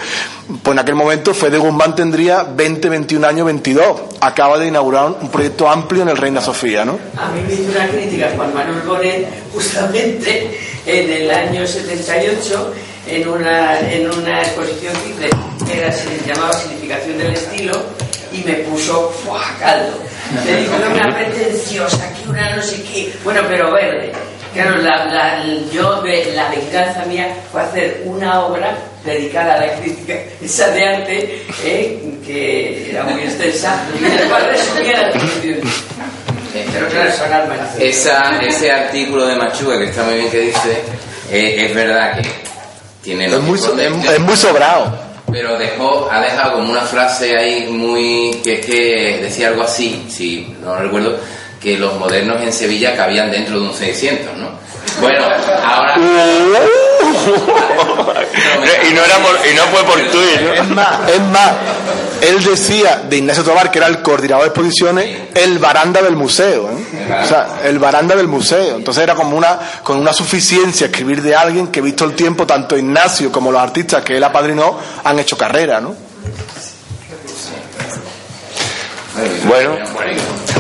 pues 0.63 0.73
en 0.73 0.79
aquel 0.79 0.95
momento 0.95 1.33
Fede 1.33 1.57
Guzmán 1.57 1.93
tendría 1.93 2.43
20, 2.43 2.87
21 2.87 3.27
años, 3.27 3.45
22. 3.47 4.01
Acaba 4.21 4.57
de 4.57 4.67
inaugurar 4.67 5.13
un 5.19 5.29
proyecto 5.29 5.69
amplio 5.69 6.03
en 6.03 6.09
el 6.09 6.15
Reina 6.15 6.39
Sofía, 6.39 6.85
¿no? 6.85 6.97
A 7.17 7.29
mí 7.31 7.41
me 7.45 7.53
hizo 7.53 7.69
una 7.69 7.85
crítica 7.89 8.31
Juan 8.33 8.53
Manuel 8.53 8.81
Bonet 8.87 9.27
justamente 9.53 10.57
en 10.85 11.11
el 11.11 11.31
año 11.31 11.67
78 11.67 12.73
en 13.07 13.27
una, 13.27 13.79
en 13.91 14.09
una 14.09 14.41
exposición 14.41 14.93
que 15.65 15.91
se 15.91 16.25
llamaba 16.25 16.53
Significación 16.53 17.17
del 17.17 17.33
Estilo 17.33 17.73
y 18.37 18.43
me 18.43 18.53
puso 18.53 19.09
¡fua! 19.23 19.41
caldo. 19.59 19.99
Le 20.45 20.57
digo 20.57 20.75
una 20.75 21.15
pretenciosa, 21.15 22.13
que 22.13 22.29
una 22.29 22.55
no 22.55 22.61
sé 22.61 22.83
qué, 22.83 23.13
bueno, 23.23 23.41
pero 23.47 23.71
verde. 23.71 24.11
Claro, 24.53 24.77
la, 24.77 25.05
la, 25.05 25.45
yo, 25.71 26.03
la 26.33 26.49
venganza 26.49 27.05
mía 27.05 27.35
fue 27.51 27.61
hacer 27.61 28.01
una 28.05 28.45
obra 28.45 28.75
dedicada 29.05 29.55
a 29.55 29.65
la 29.65 29.73
crítica 29.75 30.15
esa 30.41 30.69
de 30.69 30.87
arte, 30.87 31.45
eh, 31.63 31.99
que 32.25 32.89
era 32.89 33.03
muy 33.03 33.21
extensa, 33.21 33.83
y 33.97 34.03
del 34.03 34.27
cual 34.27 34.47
resumía 34.49 35.01
la 35.01 35.11
Pero 36.73 36.87
claro, 36.87 37.11
son 37.11 37.81
Esa, 37.81 38.39
ese 38.41 38.71
artículo 38.71 39.27
de 39.27 39.35
Machuga, 39.35 39.77
que 39.77 39.85
está 39.85 40.03
muy 40.03 40.15
bien 40.15 40.31
que 40.31 40.39
dice, 40.39 40.81
eh, 41.31 41.65
es 41.67 41.75
verdad 41.75 42.19
que 42.19 42.27
tiene... 43.03 43.25
Es 43.25 43.39
muy, 43.41 43.59
es 43.59 44.19
muy 44.19 44.35
sobrado 44.35 45.06
pero 45.31 45.57
dejó, 45.57 46.09
ha 46.11 46.21
dejado 46.21 46.53
como 46.53 46.71
una 46.71 46.81
frase 46.81 47.37
ahí 47.37 47.67
muy 47.69 48.31
que 48.43 48.53
es 48.53 48.65
que 48.65 49.19
decía 49.21 49.49
algo 49.49 49.63
así, 49.63 50.05
si 50.07 50.55
no 50.61 50.77
recuerdo, 50.77 51.17
que 51.67 51.77
los 51.77 51.99
modernos 51.99 52.41
en 52.41 52.53
Sevilla 52.53 52.95
cabían 52.95 53.29
dentro 53.29 53.59
de 53.59 53.67
un 53.67 53.73
600, 53.73 54.37
¿no? 54.37 54.51
Bueno, 55.01 55.25
ahora... 55.65 55.97
y, 58.89 58.93
no 58.93 59.03
era 59.03 59.15
y 59.51 59.53
no 59.53 59.63
fue 59.63 59.83
por 59.83 59.99
tuyo, 60.09 60.41
¿no? 60.45 60.53
Es 60.53 60.69
más, 60.69 61.09
es 61.09 61.19
más, 61.19 61.51
él 62.21 62.41
decía 62.41 63.03
de 63.09 63.17
Ignacio 63.17 63.43
Tobar, 63.43 63.69
que 63.69 63.79
era 63.79 63.87
el 63.87 64.01
coordinador 64.01 64.45
de 64.45 64.49
exposiciones, 64.51 65.17
el 65.35 65.59
baranda 65.59 66.01
del 66.01 66.15
museo, 66.15 66.71
¿eh? 66.71 67.21
O 67.21 67.27
sea, 67.27 67.59
el 67.65 67.79
baranda 67.79 68.15
del 68.15 68.29
museo. 68.29 68.77
Entonces 68.77 69.03
era 69.03 69.13
como 69.13 69.35
una, 69.35 69.59
con 69.83 69.97
una 69.97 70.13
suficiencia 70.13 70.85
escribir 70.87 71.21
de 71.21 71.35
alguien 71.35 71.67
que 71.67 71.81
visto 71.81 72.05
el 72.05 72.13
tiempo, 72.13 72.47
tanto 72.47 72.77
Ignacio 72.77 73.29
como 73.29 73.51
los 73.51 73.61
artistas 73.61 74.05
que 74.05 74.15
él 74.15 74.23
apadrinó 74.23 74.79
han 75.03 75.19
hecho 75.19 75.37
carrera, 75.37 75.81
¿no? 75.81 76.07
Bueno, 79.45 79.77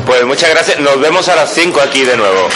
pues 0.05 0.25
muchas 0.25 0.49
gracias. 0.49 0.79
Nos 0.79 0.99
vemos 0.99 1.27
a 1.29 1.35
las 1.35 1.53
5 1.53 1.79
aquí 1.81 2.03
de 2.03 2.17
nuevo. 2.17 2.49